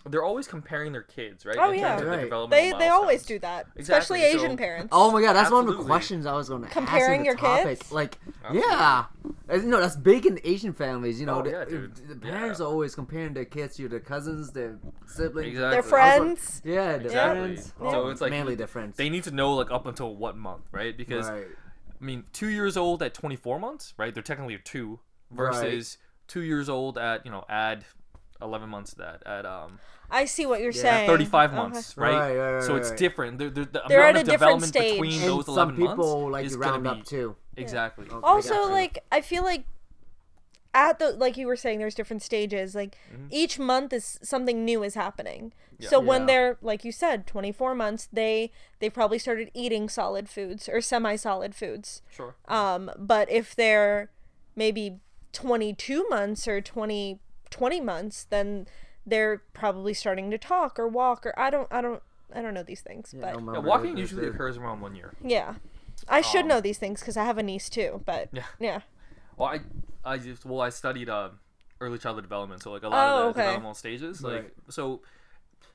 They're 0.09 0.23
always 0.23 0.47
comparing 0.47 0.91
their 0.93 1.03
kids, 1.03 1.45
right? 1.45 1.55
Oh, 1.59 1.71
in 1.71 1.79
yeah. 1.79 1.89
terms 1.89 2.01
of 2.01 2.07
Right. 2.07 2.21
developmental 2.23 2.79
They 2.79 2.85
they 2.85 2.89
always 2.89 3.23
do 3.23 3.37
that, 3.39 3.67
Exactly, 3.75 3.81
especially 4.19 4.23
Asian 4.23 4.51
so- 4.51 4.57
parents. 4.57 4.89
Oh 4.91 5.11
my 5.11 5.21
god, 5.21 5.33
that's 5.33 5.51
one 5.51 5.67
of 5.67 5.77
the 5.77 5.83
questions 5.83 6.25
I 6.25 6.33
was 6.33 6.49
going 6.49 6.61
to 6.61 6.67
ask. 6.67 6.73
Comparing 6.75 7.19
in 7.19 7.25
your 7.25 7.35
topic. 7.35 7.79
kids? 7.79 7.91
Like, 7.91 8.17
Absolutely. 8.43 8.69
yeah, 8.71 9.05
no, 9.63 9.79
that's 9.79 9.95
big 9.95 10.25
in 10.25 10.39
Asian 10.43 10.73
families. 10.73 11.19
You 11.19 11.27
know, 11.27 11.39
Oh, 11.39 11.43
the, 11.43 11.49
yeah, 11.51 11.65
the 12.09 12.15
parents 12.15 12.59
Yeah. 12.59 12.65
are 12.65 12.69
always 12.69 12.95
comparing 12.95 13.33
their 13.33 13.45
kids 13.45 13.75
to 13.77 13.87
their 13.87 13.99
cousins, 13.99 14.51
their 14.51 14.79
siblings, 15.05 15.49
Exactly. 15.49 15.71
Their 15.71 15.79
I 15.83 16.17
friends. 16.17 16.61
Yeah, 16.65 16.97
their 16.97 17.01
Exactly. 17.01 17.39
friends. 17.41 17.73
So 17.77 17.85
Oh, 17.85 18.07
it's 18.09 18.21
like 18.21 18.31
mainly 18.31 18.55
their 18.55 18.67
friends. 18.67 18.97
They 18.97 19.09
need 19.09 19.23
to 19.25 19.31
know 19.31 19.53
like 19.53 19.69
up 19.71 19.85
until 19.85 20.15
what 20.15 20.35
month, 20.35 20.63
right? 20.71 20.97
Because 20.97 21.29
right. 21.29 21.45
I 22.01 22.03
mean, 22.03 22.23
two 22.33 22.47
years 22.47 22.75
old 22.77 23.03
at 23.03 23.13
24 23.13 23.59
months, 23.59 23.93
right? 23.97 24.11
They're 24.13 24.23
technically 24.23 24.57
two 24.63 24.99
versus 25.29 25.97
two 26.27 26.41
years 26.41 26.67
old 26.69 26.97
at 26.97 27.25
you 27.25 27.31
know 27.31 27.45
add 27.49 27.85
11 28.41 28.69
months 28.69 28.91
of 28.93 28.97
that 28.99 29.23
at 29.25 29.45
um 29.45 29.79
I 30.09 30.25
see 30.25 30.45
what 30.45 30.59
you're 30.61 30.73
Yeah, 30.73 30.81
saying. 30.81 31.07
35 31.07 31.49
Okay. 31.51 31.57
months, 31.57 31.95
right? 31.97 32.11
Right, 32.11 32.37
right, 32.37 32.53
right, 32.55 32.63
so 32.63 32.75
it's 32.75 32.89
right. 32.89 32.97
different. 32.97 33.37
They're, 33.37 33.49
they're, 33.49 33.63
the 33.65 33.81
They're 33.87 33.99
amount 34.01 34.17
at 34.17 34.21
of 34.23 34.27
a 34.27 34.31
different 34.31 34.39
development 34.61 34.73
stage. 34.73 34.91
between 34.93 35.19
And 35.21 35.29
those 35.29 35.45
some 35.45 35.53
11 35.69 35.75
people 35.77 36.05
months 36.21 36.31
like 36.33 36.45
is 36.45 36.51
to 36.53 36.59
gonna 36.59 36.71
round 36.71 36.83
be 36.83 36.89
up 36.89 37.05
too. 37.05 37.35
exactly. 37.55 38.07
Okay, 38.07 38.19
Also, 38.21 38.49
gotcha. 38.55 38.71
like 38.71 38.99
I 39.11 39.21
feel 39.21 39.43
like 39.43 39.63
at 40.73 40.99
the 40.99 41.11
like 41.11 41.37
you 41.37 41.47
were 41.47 41.55
saying, 41.55 41.79
there's 41.79 41.95
different 41.95 42.21
stages. 42.21 42.75
Like 42.75 42.97
each 43.29 43.57
month 43.59 43.93
is 43.93 44.19
something 44.21 44.63
new 44.65 44.83
is 44.83 44.95
happening. 44.95 45.53
So 45.79 45.99
when 45.99 46.27
they're 46.27 46.57
like 46.61 46.85
you 46.85 46.91
said, 46.91 47.25
24 47.25 47.73
months, 47.73 48.07
they 48.13 48.51
they 48.79 48.89
probably 48.89 49.17
started 49.17 49.49
eating 49.53 49.89
solid 49.89 50.29
foods 50.29 50.69
or 50.69 50.79
semi-solid 50.81 51.55
foods. 51.55 52.01
Sure. 52.13 52.35
Um, 52.47 52.91
but 52.97 53.31
if 53.31 53.55
they're 53.55 54.11
maybe 54.55 54.99
22 55.33 56.05
months 56.09 56.47
or 56.47 56.61
20 56.61 57.19
20 57.51 57.79
months, 57.81 58.23
then 58.29 58.67
they're 59.05 59.43
probably 59.53 59.93
starting 59.93 60.31
to 60.31 60.37
talk 60.37 60.79
or 60.79 60.87
walk 60.87 61.25
or 61.25 61.37
I 61.39 61.49
don't 61.51 61.67
I 61.71 61.81
don't 61.81 62.01
I 62.33 62.41
don't 62.41 62.53
know 62.53 62.63
these 62.63 62.81
things, 62.81 63.13
Yeah, 63.15 63.33
but 63.33 63.53
Yeah, 63.53 63.59
walking 63.59 63.97
usually 63.97 64.25
the- 64.25 64.31
occurs 64.31 64.57
around 64.57 64.81
one 64.81 64.95
year. 64.95 65.13
yeah. 65.23 65.55
I 66.09 66.21
should 66.21 66.41
Um, 66.43 66.47
know 66.47 66.61
these 66.61 66.79
things 66.79 66.99
because 67.01 67.15
I 67.17 67.25
have 67.25 67.37
a 67.37 67.43
niece 67.43 67.69
too. 67.69 68.01
But 68.05 68.29
Yeah. 68.31 68.43
yeah, 68.59 68.81
Well, 69.37 69.49
I 69.49 69.59
I 70.03 70.17
just 70.17 70.45
well 70.45 70.61
I 70.61 70.69
studied 70.69 71.09
uh, 71.09 71.29
early 71.79 71.99
childhood 71.99 72.23
development, 72.23 72.63
so 72.63 72.71
like 72.71 72.83
a 72.83 72.89
lot 72.89 73.05
Oh, 73.07 73.09
of 73.09 73.15
the 73.35 73.41
okay. 73.41 73.41
developmental 73.41 73.75
stages, 73.75 74.23
like 74.23 74.33
Right. 74.33 74.53
so. 74.69 75.01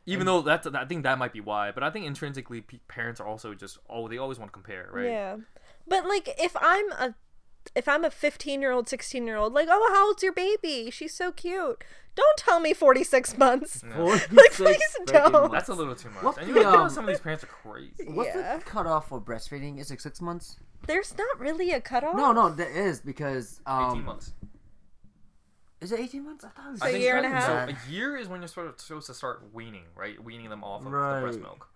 Even 0.09 0.25
though 0.25 0.41
that's, 0.41 0.69
I 0.69 0.85
think 0.85 1.03
that 1.03 1.19
might 1.19 1.33
be 1.33 1.41
why, 1.41 1.73
but 1.73 1.83
I 1.83 1.91
think 1.91 2.07
intrinsically 2.07 2.61
pe- 2.61 2.79
parents 2.87 3.21
are 3.21 3.27
also 3.27 3.55
just 3.55 3.79
oh 3.91 4.07
they 4.07 4.19
always 4.19 4.39
want 4.39 4.51
to 4.51 4.53
compare, 4.53 4.89
right? 4.93 5.07
Yeah. 5.07 5.37
But 5.89 6.07
like 6.07 6.29
if 6.39 6.57
I'm 6.61 6.93
a 6.93 7.15
if 7.75 7.89
I'm 7.89 8.05
a 8.05 8.11
15 8.11 8.61
year 8.61 8.71
old, 8.73 8.89
16 8.89 9.27
year 9.27 9.37
old, 9.37 9.53
like, 9.53 9.69
oh, 9.71 9.91
how 9.95 10.07
old's 10.09 10.23
your 10.23 10.33
baby? 10.33 10.91
She's 10.91 11.15
so 11.15 11.33
cute. 11.33 11.83
Don't 12.15 12.39
tell 12.39 12.61
me 12.61 12.73
46 12.73 13.37
months. 13.37 13.83
Yeah. 13.87 13.95
46 13.97 14.57
please 14.57 14.79
don't. 15.07 15.33
months. 15.33 15.53
That's 15.53 15.69
a 15.69 15.75
little 15.75 15.95
too 15.95 16.09
much. 16.11 16.23
What's 16.25 16.39
and 16.39 16.49
you 16.49 16.55
the, 16.55 16.63
know, 16.63 16.83
um, 16.85 16.91
some 16.91 17.05
of 17.05 17.09
these 17.09 17.21
parents 17.21 17.45
are 17.45 17.49
crazy. 17.49 18.05
What's 18.07 18.35
Yeah. 18.35 18.57
the 18.57 18.65
cutoff 18.65 19.09
for 19.09 19.21
breastfeeding? 19.21 19.79
Is 19.81 19.91
it 19.91 20.01
six 20.01 20.21
months? 20.23 20.57
There's 20.87 21.17
not 21.19 21.39
really 21.41 21.73
a 21.73 21.81
cutoff. 21.81 22.17
No, 22.17 22.33
no, 22.33 22.49
there 22.49 22.71
is 22.71 23.01
because 23.01 23.61
um, 23.67 23.91
18 23.93 24.05
months. 24.05 24.33
Is 25.79 25.93
it 25.93 26.01
eighteen 26.01 26.25
months? 26.25 26.43
I 26.43 26.49
thought 26.49 26.69
it 26.69 26.71
was 26.71 26.81
So 26.81 26.87
I 26.87 26.89
a 26.89 26.93
think 26.93 27.05
year 27.05 27.17
and 27.19 27.27
a 27.27 27.41
so 27.43 27.47
half? 27.49 27.69
a 27.69 27.91
year 27.93 28.17
is 28.17 28.29
when 28.29 28.41
you're 28.41 28.49
sort 28.49 28.67
of 28.67 28.81
supposed 28.81 29.07
to 29.09 29.15
start 29.15 29.43
weaning, 29.53 29.85
right? 29.95 30.21
Weaning 30.23 30.49
them 30.49 30.65
off 30.65 30.81
of 30.81 30.85
the 30.91 31.21
breast 31.21 31.39
milk. 31.41 31.69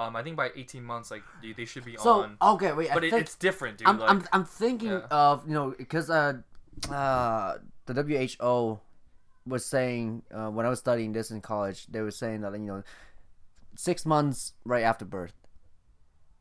Um, 0.00 0.16
I 0.16 0.22
think 0.22 0.36
by 0.36 0.50
18 0.56 0.82
months, 0.82 1.10
like 1.10 1.22
they, 1.42 1.52
they 1.52 1.66
should 1.66 1.84
be 1.84 1.96
So 1.98 2.22
on. 2.22 2.36
okay, 2.54 2.72
wait. 2.72 2.88
But 2.92 3.04
it, 3.04 3.12
it's 3.12 3.34
different, 3.34 3.78
dude. 3.78 3.88
I'm, 3.88 3.98
like, 3.98 4.10
I'm 4.10 4.24
I'm 4.32 4.44
thinking 4.44 4.90
yeah. 4.90 5.06
of 5.10 5.46
you 5.46 5.54
know 5.54 5.74
because 5.76 6.08
uh 6.08 6.34
uh 6.90 7.58
the 7.86 7.92
WHO 8.40 8.80
was 9.46 9.66
saying 9.66 10.22
uh, 10.32 10.48
when 10.48 10.64
I 10.64 10.68
was 10.68 10.78
studying 10.78 11.12
this 11.12 11.30
in 11.30 11.40
college 11.40 11.86
they 11.86 12.00
were 12.00 12.10
saying 12.10 12.40
that 12.42 12.52
you 12.52 12.60
know 12.60 12.82
six 13.74 14.06
months 14.06 14.54
right 14.64 14.82
after 14.82 15.04
birth 15.04 15.34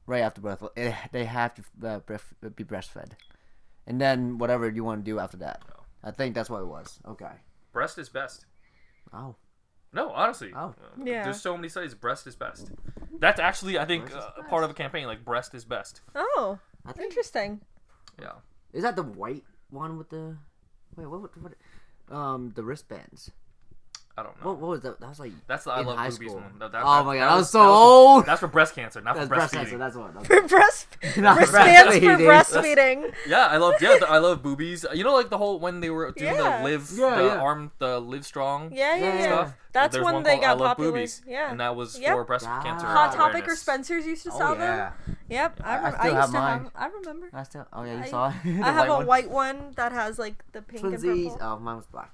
right 0.06 0.22
after 0.22 0.42
birth 0.42 0.64
eh, 0.78 0.94
they 1.12 1.26
have 1.26 1.54
to 1.56 1.64
uh, 1.88 2.00
breast, 2.00 2.26
be 2.56 2.64
breastfed 2.64 3.12
and 3.88 4.00
then 4.00 4.38
whatever 4.38 4.70
you 4.70 4.84
want 4.84 5.04
to 5.04 5.12
do 5.12 5.20
after 5.20 5.38
that 5.38 5.62
Oh. 5.70 5.84
I 6.04 6.12
think 6.12 6.36
that's 6.36 6.50
what 6.50 6.62
it 6.62 6.68
was 6.68 7.00
okay 7.08 7.36
breast 7.74 7.98
is 7.98 8.10
best. 8.10 8.46
oh 9.14 9.36
No, 9.94 10.12
honestly. 10.12 10.52
Oh. 10.56 10.60
Uh, 10.70 11.04
Yeah. 11.04 11.24
There's 11.24 11.42
so 11.42 11.56
many 11.56 11.70
studies. 11.70 11.94
Breast 11.96 12.28
is 12.28 12.36
best. 12.36 12.72
That's 13.20 13.40
actually, 13.40 13.78
I 13.80 13.86
think, 13.86 14.14
uh, 14.14 14.32
part 14.50 14.64
of 14.64 14.70
a 14.70 14.74
campaign. 14.74 15.08
Like 15.08 15.26
breast 15.26 15.54
is 15.56 15.66
best. 15.66 16.02
Oh, 16.16 16.60
I 16.86 16.92
think 16.94 17.10
interesting. 17.10 17.62
Yeah. 18.22 18.34
is 18.74 18.84
that 18.84 18.96
the 18.96 19.04
white 19.04 19.46
one 19.70 19.98
with 19.98 20.10
the 20.10 20.38
wait 20.96 21.08
what 21.08 21.22
what, 21.22 21.32
what 21.42 21.54
um 22.16 22.52
the 22.56 22.64
wristbands 22.64 23.32
I 24.20 24.24
don't 24.24 24.44
know. 24.44 24.50
what, 24.52 24.60
what 24.60 24.70
was 24.72 24.82
that 24.82 25.00
that 25.00 25.10
was 25.10 25.20
like 25.20 25.32
That's 25.48 25.64
the 25.64 25.72
I 25.72 25.80
in 25.82 25.88
love 25.88 25.98
high 25.98 26.10
boobies 26.10 26.30
school. 26.32 26.42
one. 26.42 26.60
That- 26.60 26.72
that- 26.74 26.82
oh 26.84 26.96
that- 26.98 27.06
my 27.06 27.16
that 27.16 27.20
god, 27.26 27.34
I 27.34 27.36
was 27.38 27.50
so 27.50 27.60
that 27.60 27.70
old. 27.70 28.26
That's 28.26 28.40
for 28.42 28.48
breast 28.48 28.76
cancer, 28.76 29.02
not 29.02 29.16
That's 29.16 29.28
for 29.30 29.36
breast 29.36 29.54
breastfeeding. 29.54 29.58
cancer. 29.58 29.78
That's 29.78 29.96
what. 29.96 30.26
For 30.28 30.48
breast 30.48 30.88
Not 31.18 31.38
wristbands 31.40 31.96
for 31.96 32.02
breastfeeding. 32.02 32.26
breastfeeding. 32.28 33.14
Yeah, 33.28 33.48
I 33.48 33.58
love 33.58 33.76
yeah, 33.82 33.98
the- 34.00 34.10
I 34.10 34.18
love 34.18 34.44
boobies. 34.44 34.86
You 34.94 35.04
know, 35.04 35.14
like 35.14 35.30
the 35.30 35.38
whole 35.38 35.60
when 35.60 35.80
they 35.80 35.90
were 35.90 36.12
doing 36.12 36.36
Yeah. 36.36 36.60
the 36.60 36.64
live, 36.64 36.90
Yeah, 36.94 37.16
the 37.16 37.24
yeah. 37.26 37.42
arm, 37.42 37.72
the 37.80 38.00
live 38.00 38.26
strong 38.26 38.72
Yeah, 38.74 38.96
yeah, 38.96 39.02
Yeah, 39.02 39.14
yeah. 39.14 39.20
yeah. 39.20 39.26
stuff. 39.26 39.54
That's 39.72 39.94
There's 39.94 40.04
when 40.04 40.16
one 40.16 40.24
they 40.24 40.32
called 40.40 40.42
got 40.42 40.50
I 40.50 40.54
love 40.54 40.68
popular. 40.78 40.92
boobies, 40.94 41.22
Yeah. 41.28 41.52
and 41.52 41.60
that 41.60 41.76
was 41.76 42.00
Yep. 42.00 42.12
for 42.16 42.24
breast 42.24 42.46
cancer. 42.46 42.88
Hot 42.88 43.14
Topic 43.14 43.20
or 43.20 43.38
awareness. 43.38 43.62
Spencer's 43.62 44.06
used 44.08 44.24
to 44.24 44.32
Oh, 44.34 44.38
sell 44.40 44.56
them. 44.56 44.92
Yep, 45.30 45.62
I, 45.64 45.70
I 45.78 45.82
rem- 45.84 45.92
still 45.94 46.02
I, 46.02 46.06
used 46.08 46.16
have 46.16 46.26
to 46.26 46.32
mine. 46.34 46.64
have. 46.64 46.72
I 46.76 46.88
remember. 46.88 47.30
I 47.34 47.44
still. 47.44 47.68
Oh 47.72 47.84
yeah, 47.84 47.94
you 47.98 48.04
I- 48.04 48.10
saw 48.10 48.30
it. 48.30 48.34
The 48.46 48.66
I 48.66 48.72
have 48.72 48.90
a 48.90 48.96
one? 48.98 49.06
white 49.06 49.30
one 49.30 49.72
that 49.76 49.92
has 49.92 50.18
like 50.18 50.44
the 50.54 50.64
pink 50.64 50.84
and 50.84 50.94
Twinsies. 50.96 51.30
purple. 51.34 51.48
Oh, 51.48 51.60
mine 51.60 51.78
was 51.78 51.86
black. 51.86 52.14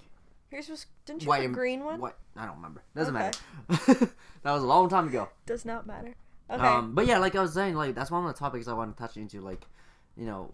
Yours 0.51 0.69
was 0.69 0.85
didn't 1.05 1.23
you 1.23 1.27
White 1.29 1.37
have 1.37 1.43
a 1.43 1.45
and- 1.47 1.55
green 1.55 1.83
one? 1.83 1.99
What? 1.99 2.17
I 2.35 2.45
don't 2.45 2.55
remember. 2.57 2.83
Doesn't 2.95 3.15
Okay. 3.15 3.31
matter. 3.69 4.11
that 4.43 4.51
was 4.51 4.63
a 4.63 4.67
long 4.67 4.89
time 4.89 5.07
ago. 5.07 5.29
Does 5.45 5.65
not 5.65 5.85
matter. 5.87 6.15
Okay. 6.49 6.61
Um, 6.63 6.93
but 6.93 7.07
yeah, 7.07 7.17
like 7.17 7.35
I 7.35 7.41
was 7.41 7.53
saying, 7.53 7.75
like 7.75 7.95
that's 7.95 8.11
one 8.11 8.25
of 8.25 8.31
the 8.33 8.37
topics 8.37 8.67
I 8.67 8.73
want 8.73 8.95
to 8.95 9.01
touch 9.01 9.17
into. 9.17 9.41
Like, 9.41 9.65
you 10.15 10.25
know, 10.25 10.51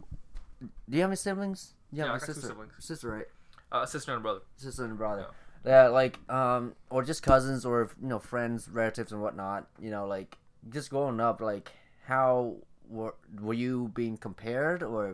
do 0.62 0.68
you 0.98 1.02
have 1.02 1.10
any 1.10 1.18
siblings? 1.18 1.74
You 1.92 2.00
Yeah, 2.00 2.06
have 2.06 2.14
I 2.14 2.18
a 2.18 2.20
got 2.20 2.26
two 2.28 2.34
sister. 2.34 2.48
siblings. 2.50 2.74
Sister, 2.80 3.10
right? 3.12 3.26
Uh, 3.72 3.86
sister 3.86 4.14
and 4.14 4.22
brother. 4.24 4.40
Sister 4.58 4.86
and 4.86 4.98
brother. 4.98 5.28
Yeah, 5.66 5.90
like 5.90 6.18
um, 6.30 6.74
or 6.90 7.04
just 7.04 7.22
cousins 7.24 7.66
or 7.66 7.90
you 8.02 8.08
know 8.08 8.20
friends, 8.20 8.70
relatives 8.70 9.12
and 9.12 9.22
whatnot. 9.22 9.68
You 9.80 9.92
know, 9.92 10.08
like 10.08 10.38
just 10.70 10.90
growing 10.90 11.20
up, 11.20 11.42
like 11.42 11.72
how 12.06 12.56
were 12.90 13.16
were 13.40 13.54
you 13.54 13.92
being 13.94 14.18
compared 14.18 14.82
or 14.84 15.10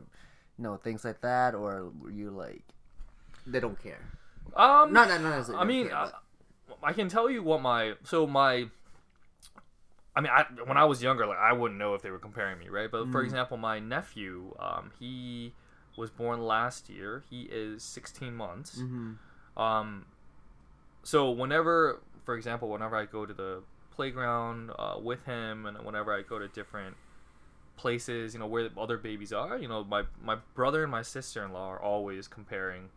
you 0.57 0.63
know 0.63 0.77
things 0.77 1.03
like 1.03 1.21
that, 1.21 1.55
or 1.55 1.91
were 1.99 2.11
you 2.11 2.29
like 2.29 2.61
they 3.45 3.59
don't 3.59 3.81
care? 3.81 3.99
Um, 4.55 4.93
Not 4.93 5.07
not 5.09 5.21
not 5.21 5.29
necessarily 5.29 5.61
I 5.61 5.65
mean, 5.65 5.87
care, 5.89 5.97
I, 5.97 6.03
but- 6.67 6.77
I 6.83 6.93
can 6.93 7.09
tell 7.09 7.29
you 7.29 7.41
what 7.43 7.61
my 7.61 7.93
so 8.03 8.25
my. 8.27 8.67
I 10.15 10.21
mean, 10.21 10.31
I, 10.33 10.45
when 10.65 10.77
I 10.77 10.85
was 10.85 11.03
younger, 11.03 11.27
like 11.27 11.37
I 11.37 11.53
wouldn't 11.53 11.79
know 11.79 11.93
if 11.93 12.01
they 12.01 12.09
were 12.09 12.17
comparing 12.19 12.57
me, 12.57 12.69
right? 12.69 12.89
But 12.89 13.11
for 13.11 13.21
Mm. 13.21 13.25
example, 13.25 13.57
my 13.57 13.77
nephew, 13.79 14.55
um, 14.59 14.91
he 14.99 15.53
was 15.95 16.09
born 16.09 16.41
last 16.41 16.89
year. 16.89 17.23
He 17.29 17.43
is 17.43 17.83
16 17.83 18.33
months. 18.35 18.79
Mhm. 18.79 19.17
Um, 19.55 20.05
so 21.03 21.29
whenever, 21.31 22.01
for 22.25 22.35
example, 22.35 22.69
whenever 22.69 22.95
I 22.95 23.05
go 23.05 23.25
to 23.27 23.33
the 23.33 23.61
playground 23.91 24.71
uh, 24.77 24.97
with 25.01 25.23
him, 25.25 25.65
and 25.67 25.77
whenever 25.85 26.11
I 26.13 26.21
go 26.23 26.39
to 26.39 26.47
different 26.47 26.97
places, 27.75 28.33
you 28.33 28.39
know, 28.39 28.47
where 28.47 28.69
other 28.77 28.97
babies 28.97 29.31
are, 29.31 29.57
you 29.57 29.67
know, 29.67 29.83
my 29.83 30.03
my 30.23 30.37
brother 30.55 30.81
and 30.83 30.91
my 30.91 31.03
sister 31.03 31.43
in 31.43 31.51
law 31.53 31.69
are 31.69 31.79
always 31.81 32.27
comparing, 32.27 32.89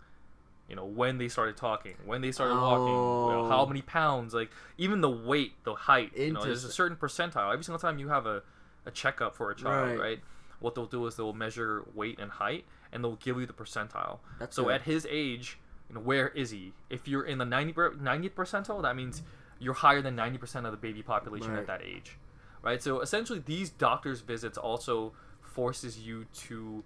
you 0.70 0.76
know 0.76 0.84
when 0.86 1.18
they 1.18 1.28
started 1.28 1.56
talking, 1.56 1.94
when 2.04 2.20
they 2.22 2.30
started 2.32 2.54
walking, 2.62 2.94
you 2.94 3.26
know, 3.28 3.48
how 3.48 3.62
Oh. 3.62 3.66
many 3.66 3.82
pounds, 3.82 4.32
like 4.32 4.50
even 4.78 5.00
the 5.02 5.10
weight, 5.10 5.52
the 5.64 5.74
height. 5.74 6.12
You 6.16 6.32
know, 6.32 6.42
there's 6.42 6.64
a 6.64 6.72
certain 6.72 6.96
percentile. 6.96 7.52
Every 7.52 7.64
single 7.64 7.80
time 7.80 7.98
you 7.98 8.08
have 8.08 8.24
a, 8.26 8.42
a 8.86 8.90
checkup 8.90 9.34
for 9.34 9.50
a 9.50 9.54
child, 9.56 9.98
Right. 9.98 9.98
right. 10.00 10.20
What 10.60 10.74
they'll 10.74 10.86
do 10.86 11.06
is 11.06 11.16
they'll 11.16 11.32
measure 11.32 11.84
weight 11.94 12.18
and 12.20 12.30
height, 12.30 12.64
and 12.92 13.02
they'll 13.02 13.16
give 13.16 13.38
you 13.40 13.46
the 13.46 13.52
percentile. 13.52 14.18
That's 14.38 14.54
so 14.56 14.64
good. 14.64 14.74
at 14.74 14.82
his 14.82 15.06
age, 15.10 15.58
you 15.88 15.94
know, 15.96 16.00
where 16.02 16.28
is 16.28 16.50
he? 16.50 16.72
If 16.88 17.08
you're 17.08 17.24
in 17.24 17.38
the 17.38 17.44
90 17.44 17.72
90th 17.72 18.32
percentile, 18.34 18.80
that 18.82 18.94
means 18.94 19.22
you're 19.58 19.74
higher 19.74 20.00
than 20.00 20.16
90% 20.16 20.64
of 20.66 20.70
the 20.70 20.76
baby 20.78 21.02
population 21.02 21.50
Right. 21.50 21.58
at 21.58 21.66
that 21.66 21.82
age. 21.82 22.16
Right? 22.62 22.82
So 22.82 23.00
essentially 23.00 23.38
these 23.44 23.70
doctors 23.70 24.20
visits 24.20 24.56
also 24.56 25.12
forces 25.40 25.98
you 25.98 26.26
to 26.46 26.84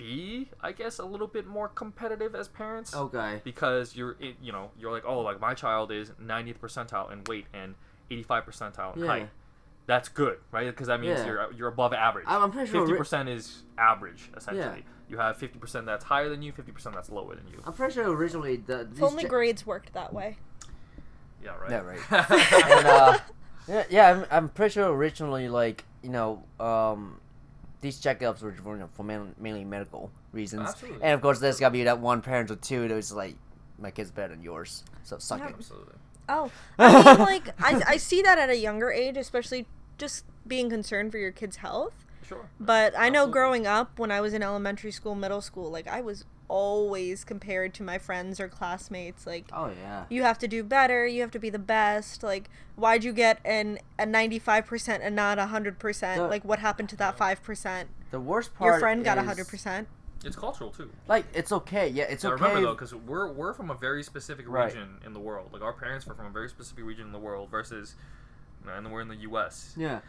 be, 0.00 0.48
I 0.62 0.72
guess, 0.72 0.98
a 0.98 1.04
little 1.04 1.26
bit 1.26 1.46
more 1.46 1.68
competitive 1.68 2.34
as 2.34 2.48
parents 2.48 2.94
Okay. 2.96 3.40
because 3.44 3.94
you're 3.94 4.16
it, 4.18 4.36
you 4.40 4.50
know, 4.50 4.70
you're 4.78 4.90
like, 4.90 5.04
"Oh, 5.06 5.20
like 5.20 5.38
my 5.40 5.52
child 5.54 5.92
is 5.92 6.10
90th 6.18 6.58
percentile 6.58 7.12
in 7.12 7.22
weight 7.24 7.46
and 7.52 7.74
85 8.10 8.46
percentile 8.46 8.96
in 8.96 9.02
Yeah. 9.02 9.06
height." 9.08 9.28
That's 9.86 10.08
good, 10.08 10.38
right? 10.52 10.66
Because 10.68 10.86
that 10.86 11.00
means 11.00 11.20
Yeah. 11.20 11.26
you're 11.26 11.52
you're 11.52 11.68
above 11.68 11.92
average. 11.92 12.24
I'm- 12.26 12.42
I'm 12.44 12.50
pretty 12.50 12.70
sure 12.70 12.80
Fifty 12.80 12.92
ri- 12.92 12.98
percent 12.98 13.28
is 13.28 13.62
average, 13.76 14.30
essentially. 14.36 14.84
You 15.08 15.18
have 15.18 15.36
fifty 15.36 15.58
percent 15.58 15.84
that's 15.86 16.04
higher 16.04 16.28
than 16.30 16.40
you, 16.42 16.52
fifty 16.52 16.72
percent 16.72 16.94
that's 16.94 17.10
lower 17.10 17.34
than 17.34 17.46
you. 17.48 17.60
I'm 17.66 17.72
pretty 17.74 17.92
sure 17.94 18.08
originally 18.10 18.56
the 18.56 18.88
these 18.90 19.02
only 19.02 19.24
ge- 19.24 19.28
grades 19.28 19.66
worked 19.66 19.92
that 19.92 20.12
way. 20.14 20.38
Yeah, 21.44 21.56
right. 21.56 21.70
Yeah, 21.70 21.80
right. 21.84 22.70
and 22.70 22.86
uh, 22.86 23.18
yeah, 23.68 23.84
yeah, 23.90 24.10
I'm, 24.10 24.26
I'm 24.30 24.48
pretty 24.48 24.72
sure 24.74 24.90
originally, 24.92 25.48
like 25.48 25.84
you 26.02 26.10
know, 26.10 26.42
um, 26.58 27.20
these 27.80 28.00
checkups 28.00 28.42
were 28.42 28.52
for, 28.52 28.88
for 28.92 29.02
main, 29.02 29.34
mainly 29.38 29.64
medical 29.64 30.10
reasons, 30.32 30.68
Absolutely. 30.68 31.02
and 31.02 31.12
of 31.14 31.20
course, 31.22 31.38
there's 31.40 31.58
gotta 31.60 31.72
be 31.72 31.84
that 31.84 31.98
one 32.00 32.20
parent 32.22 32.50
or 32.50 32.56
two 32.56 32.88
that 32.88 32.94
was 32.94 33.12
like, 33.12 33.34
my 33.78 33.90
kid's 33.90 34.10
better 34.10 34.34
than 34.34 34.42
yours, 34.42 34.84
so 35.02 35.18
suck 35.18 35.38
Yeah. 35.40 35.48
it. 35.48 35.54
Absolutely. 35.58 35.94
Oh, 36.28 36.50
I 36.78 37.04
mean, 37.16 37.18
like 37.26 37.48
I, 37.62 37.82
I 37.88 37.96
see 37.96 38.22
that 38.22 38.38
at 38.38 38.50
a 38.50 38.56
younger 38.56 38.90
age, 38.92 39.16
especially 39.16 39.66
just 39.98 40.24
being 40.46 40.70
concerned 40.70 41.10
for 41.12 41.18
your 41.18 41.32
kid's 41.32 41.56
health. 41.56 42.04
Sure. 42.26 42.48
But 42.60 42.94
I 42.96 43.08
know 43.08 43.20
Absolutely. 43.22 43.32
growing 43.32 43.66
up, 43.66 43.98
when 43.98 44.12
I 44.12 44.20
was 44.20 44.32
in 44.34 44.42
elementary 44.42 44.92
school, 44.92 45.14
middle 45.16 45.40
school, 45.40 45.70
like 45.70 45.88
I 45.88 46.00
was 46.00 46.24
always 46.50 47.24
compared 47.24 47.72
to 47.74 47.82
my 47.82 47.96
friends 47.98 48.40
or 48.40 48.48
classmates. 48.48 49.26
Like 49.26 49.46
Oh 49.52 49.70
yeah. 49.80 50.04
you 50.10 50.22
have 50.24 50.38
to 50.38 50.48
do 50.48 50.62
better, 50.62 51.06
you 51.06 51.20
have 51.22 51.30
to 51.30 51.38
be 51.38 51.48
the 51.50 51.58
best. 51.58 52.22
Like 52.22 52.50
why'd 52.76 53.04
you 53.04 53.12
get 53.12 53.38
an 53.44 53.78
a 53.98 54.04
ninety 54.06 54.38
five 54.38 54.66
percent 54.66 55.02
and 55.02 55.14
not 55.16 55.38
a 55.38 55.46
hundred 55.46 55.78
percent? 55.78 56.20
The- 56.20 56.26
Like 56.28 56.44
what 56.44 56.58
happened 56.58 56.88
to 56.90 56.96
that 56.96 57.16
five 57.16 57.42
percent? 57.42 57.88
The 58.10 58.20
worst 58.20 58.54
part. 58.54 58.72
Your 58.72 58.80
friend 58.80 59.04
got 59.04 59.16
a 59.18 59.22
is- 59.22 59.26
hundred 59.28 59.48
percent. 59.48 59.88
It's 60.22 60.36
cultural 60.36 60.70
too. 60.70 60.90
Like 61.08 61.24
it's 61.32 61.50
okay. 61.50 61.88
Yeah, 61.88 62.04
it's 62.04 62.24
Now 62.24 62.32
okay. 62.32 62.42
remember 62.42 62.60
though, 62.66 62.74
because 62.74 62.94
we're 62.94 63.30
we're 63.32 63.54
from 63.54 63.70
a 63.70 63.74
very 63.74 64.02
specific 64.02 64.44
Right. 64.48 64.66
region 64.66 64.98
in 65.06 65.14
the 65.14 65.20
world. 65.20 65.50
Like 65.52 65.62
our 65.62 65.72
parents 65.72 66.06
were 66.06 66.14
from 66.14 66.26
a 66.26 66.30
very 66.30 66.48
specific 66.50 66.84
region 66.84 67.06
in 67.06 67.12
the 67.12 67.18
world 67.18 67.48
versus, 67.50 67.94
and 68.68 68.92
we're 68.92 69.00
in 69.00 69.08
the 69.08 69.16
U.S. 69.30 69.74
yeah. 69.78 70.00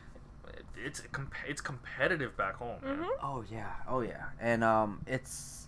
It's 0.84 1.00
comp- 1.14 1.34
it's 1.48 1.62
competitive 1.62 2.36
back 2.36 2.56
home. 2.56 2.80
Mm-hmm. 2.86 3.04
Oh 3.24 3.44
yeah. 3.50 3.72
Oh 3.88 4.02
yeah. 4.02 4.26
And 4.40 4.64
um, 4.66 5.00
it's 5.08 5.61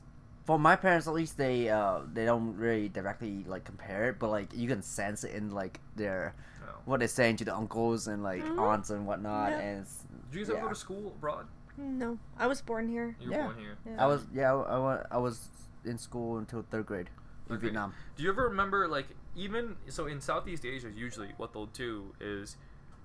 for 0.45 0.59
my 0.59 0.75
parents 0.75 1.07
at 1.07 1.13
least. 1.13 1.37
They 1.37 1.69
uh, 1.69 1.99
they 2.11 2.25
don't 2.25 2.55
really 2.57 2.89
directly 2.89 3.43
like 3.47 3.63
compare 3.63 4.09
it, 4.09 4.19
but 4.19 4.29
like 4.29 4.53
you 4.53 4.67
can 4.67 4.81
sense 4.81 5.23
it 5.23 5.33
in 5.33 5.51
like 5.51 5.79
their 5.95 6.33
You 6.59 6.65
know. 6.67 6.73
what 6.85 6.99
they're 6.99 7.07
saying 7.07 7.37
to 7.37 7.45
the 7.45 7.55
uncles 7.55 8.07
and 8.07 8.23
like 8.23 8.43
Mhm. 8.43 8.59
aunts 8.59 8.89
and 8.89 9.05
whatnot. 9.07 9.51
Yeah. 9.51 9.59
And 9.59 9.81
it's, 9.81 10.03
Did 10.31 10.39
you 10.39 10.45
guys 10.45 10.55
ever 10.55 10.61
go 10.63 10.69
to 10.69 10.75
school 10.75 11.07
abroad? 11.07 11.47
No, 11.77 12.19
I 12.37 12.47
was 12.47 12.61
born 12.61 12.87
here. 12.87 13.15
You 13.19 13.29
were 13.29 13.35
Yeah. 13.35 13.43
born 13.45 13.57
here. 13.57 13.77
Yeah. 13.85 14.03
I 14.03 14.05
was 14.07 14.25
yeah 14.33 14.53
I, 14.53 14.77
I, 14.77 15.05
I 15.11 15.17
was 15.17 15.49
in 15.85 15.97
school 15.97 16.37
until 16.37 16.63
third 16.69 16.85
grade 16.85 17.09
in 17.49 17.55
Okay. 17.55 17.61
Vietnam. 17.63 17.93
Do 18.15 18.23
you 18.23 18.29
ever 18.29 18.43
remember 18.43 18.87
like 18.87 19.07
even 19.35 19.75
so 19.87 20.05
in 20.07 20.21
Southeast 20.21 20.65
Asia 20.65 20.89
usually 20.91 21.29
what 21.37 21.53
they'll 21.53 21.65
do 21.67 22.13
is 22.19 22.57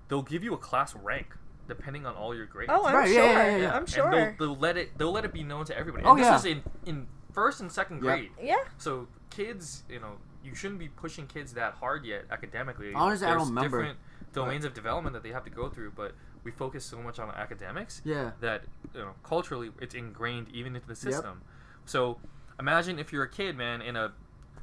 they'll 0.07 0.21
give 0.21 0.43
you 0.43 0.53
a 0.53 0.57
class 0.57 0.93
rank 0.95 1.35
depending 1.67 2.05
on 2.05 2.15
all 2.15 2.33
your 2.35 2.45
grades. 2.47 2.71
Oh, 2.73 2.85
I'm 2.85 2.95
Right, 2.95 3.07
sure. 3.09 3.23
yeah, 3.23 3.45
yeah, 3.51 3.57
yeah. 3.57 3.71
I'm 3.73 3.79
And 3.83 3.89
sure. 3.89 4.09
they'll, 4.11 4.35
they'll 4.39 4.57
let 4.59 4.77
it 4.77 4.97
they'll 4.97 5.11
let 5.11 5.25
it 5.25 5.33
be 5.33 5.43
known 5.43 5.65
to 5.65 5.77
everybody. 5.77 6.03
Oh, 6.05 6.11
and 6.11 6.19
yeah. 6.19 6.31
This 6.33 6.41
is 6.41 6.45
in 6.51 6.63
in 6.85 7.07
first 7.31 7.61
and 7.61 7.71
second 7.71 7.97
Yep. 7.97 8.03
grade. 8.03 8.31
yeah. 8.41 8.55
So 8.77 9.07
kids, 9.29 9.83
you 9.89 9.99
know, 9.99 10.17
you 10.43 10.55
shouldn't 10.55 10.79
be 10.79 10.87
pushing 10.87 11.27
kids 11.27 11.53
that 11.53 11.73
hard 11.75 12.05
yet 12.05 12.25
academically. 12.31 12.93
Honestly, 12.93 13.27
I 13.27 13.31
There's 13.31 13.41
don't 13.43 13.49
remember. 13.55 13.77
different 13.81 13.99
domains 14.33 14.65
of 14.65 14.73
development 14.73 15.13
that 15.13 15.23
they 15.23 15.31
have 15.31 15.43
to 15.43 15.49
go 15.49 15.69
through, 15.69 15.91
but 15.91 16.13
we 16.43 16.51
focus 16.51 16.85
so 16.85 17.01
much 17.01 17.19
on 17.19 17.29
academics 17.31 18.01
Yeah. 18.05 18.31
that 18.39 18.63
you 18.93 19.01
know 19.01 19.13
culturally 19.23 19.71
it's 19.81 19.93
ingrained 19.95 20.49
even 20.49 20.75
into 20.75 20.87
the 20.87 20.95
system. 20.95 21.41
So 21.85 22.19
imagine 22.59 22.99
if 22.99 23.11
you're 23.11 23.23
a 23.23 23.29
kid, 23.29 23.57
man, 23.57 23.81
in 23.81 23.95
a 23.95 24.13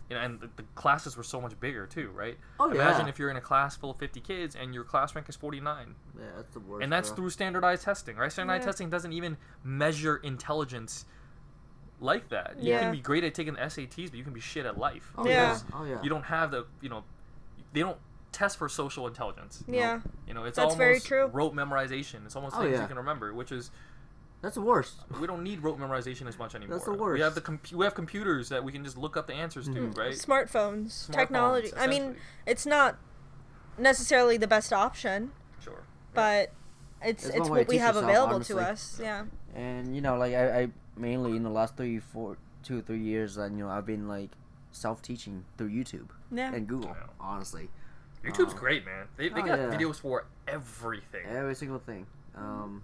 you 0.09 0.15
know, 0.15 0.23
and 0.23 0.39
the, 0.41 0.49
the 0.55 0.63
classes 0.77 1.17
were 1.17 1.25
so 1.25 1.41
much 1.41 1.59
bigger 1.59 1.85
too, 1.85 2.11
right? 2.11 2.39
Oh, 2.61 2.71
Imagine 2.71 3.07
yeah. 3.07 3.09
if 3.09 3.19
you're 3.19 3.29
in 3.29 3.37
a 3.37 3.41
class 3.41 3.77
full 3.77 3.91
of 3.91 3.97
50 3.99 4.21
kids 4.21 4.55
and 4.55 4.73
your 4.73 4.85
class 4.85 5.17
rank 5.17 5.29
is 5.29 5.35
49, 5.35 5.97
Yeah, 6.17 6.25
that's 6.37 6.53
the 6.55 6.61
worst. 6.61 6.85
and 6.85 6.93
that's 6.93 7.09
bro. 7.09 7.17
through 7.17 7.31
standardized 7.31 7.83
testing, 7.83 8.17
right? 8.17 8.31
Standardized 8.31 8.63
Yeah. 8.63 8.67
testing 8.67 8.89
doesn't 8.89 9.13
even 9.13 9.37
measure 9.65 10.19
intelligence 10.19 11.07
like 12.01 12.29
that. 12.29 12.57
You 12.59 12.73
Yeah. 12.73 12.81
can 12.81 12.93
be 12.93 13.01
great 13.01 13.25
at 13.25 13.35
taking 13.35 13.55
the 13.55 13.61
SATs, 13.61 14.11
but 14.11 14.19
you 14.19 14.25
can 14.25 14.33
be 14.33 14.41
shit 14.41 14.67
at 14.67 14.79
life. 14.79 15.13
Oh 15.17 15.27
Yeah. 15.27 15.33
yeah. 15.53 15.59
Oh 15.75 15.85
yeah. 15.85 16.03
You 16.03 16.09
don't 16.11 16.25
have 16.25 16.51
the, 16.51 16.67
you 16.81 16.89
know, 16.89 17.05
they 17.73 17.81
don't 17.81 17.99
test 18.33 18.59
for 18.59 18.69
social 18.69 19.07
intelligence. 19.07 19.65
Yeah. 19.67 20.01
You 20.27 20.35
know, 20.35 20.45
it's 20.45 20.57
That's 20.57 20.65
almost 20.65 20.79
very 20.79 21.01
true. 21.01 21.27
rote 21.33 21.55
memorization. 21.55 22.25
It's 22.27 22.37
almost 22.37 22.57
Oh, 22.57 22.61
things 22.63 22.75
yeah. 22.75 22.83
you 22.83 22.89
can 22.89 22.99
remember, 22.99 23.33
which 23.33 23.51
is 23.51 23.71
That's 24.43 24.57
the 24.57 24.61
worst. 24.61 24.97
we 25.19 25.27
don't 25.27 25.43
need 25.43 25.63
rote 25.63 25.79
memorization 25.81 26.27
as 26.27 26.39
much 26.39 26.55
anymore. 26.55 26.77
That's 26.77 26.85
the 26.85 26.93
worst. 26.93 27.15
We 27.15 27.21
have 27.23 27.35
the 27.35 27.41
com- 27.41 27.61
we 27.73 27.85
have 27.87 27.95
computers 27.95 28.51
that 28.51 28.63
we 28.63 28.73
can 28.73 28.85
just 28.85 28.99
look 28.99 29.17
up 29.17 29.27
the 29.27 29.33
answers 29.35 29.67
Mhm. 29.69 29.95
to, 29.95 30.01
right? 30.01 30.13
Smartphones, 30.13 31.09
Smartphones, 31.09 31.13
technology. 31.15 31.73
I 31.77 31.87
mean, 31.87 32.17
it's 32.45 32.67
not 32.67 32.97
necessarily 33.79 34.37
the 34.37 34.47
best 34.47 34.73
option, 34.73 35.33
Sure. 35.61 35.83
but 36.15 36.53
it's 37.03 37.25
It's 37.27 37.35
it's, 37.37 37.41
one 37.41 37.51
way 37.51 37.59
to 37.61 37.63
what 37.65 37.69
we 37.69 37.79
have 37.79 37.97
available 37.97 38.35
honestly. 38.37 38.57
to 38.57 38.61
us. 38.71 38.99
Yeah. 39.03 39.25
And 39.55 39.95
you 39.95 40.03
know, 40.03 40.17
like 40.19 40.35
I, 40.35 40.61
I 40.61 40.69
mainly 40.97 41.37
in 41.37 41.43
the 41.43 41.51
last 41.51 41.77
three, 41.77 41.99
four, 41.99 42.37
two, 42.63 42.83
three 42.83 43.01
years, 43.01 43.37
and 43.37 43.59
you 43.59 43.65
know, 43.65 43.71
I've 43.71 43.87
been 43.87 44.09
like 44.09 44.31
self-teaching 44.73 45.45
through 45.57 45.71
YouTube 45.71 46.09
Yeah. 46.31 46.53
and 46.53 46.67
Google. 46.67 46.91
Yeah. 46.91 47.07
Honestly, 47.21 47.69
YouTube's 48.25 48.55
Oh. 48.55 48.57
great, 48.57 48.85
man. 48.85 49.07
They, 49.17 49.29
they 49.29 49.41
Oh, 49.43 49.47
got 49.47 49.59
yeah. 49.59 49.67
videos 49.77 49.97
for 50.01 50.25
everything. 50.47 51.25
every 51.27 51.55
single 51.55 51.79
thing. 51.79 52.07
Um, 52.35 52.83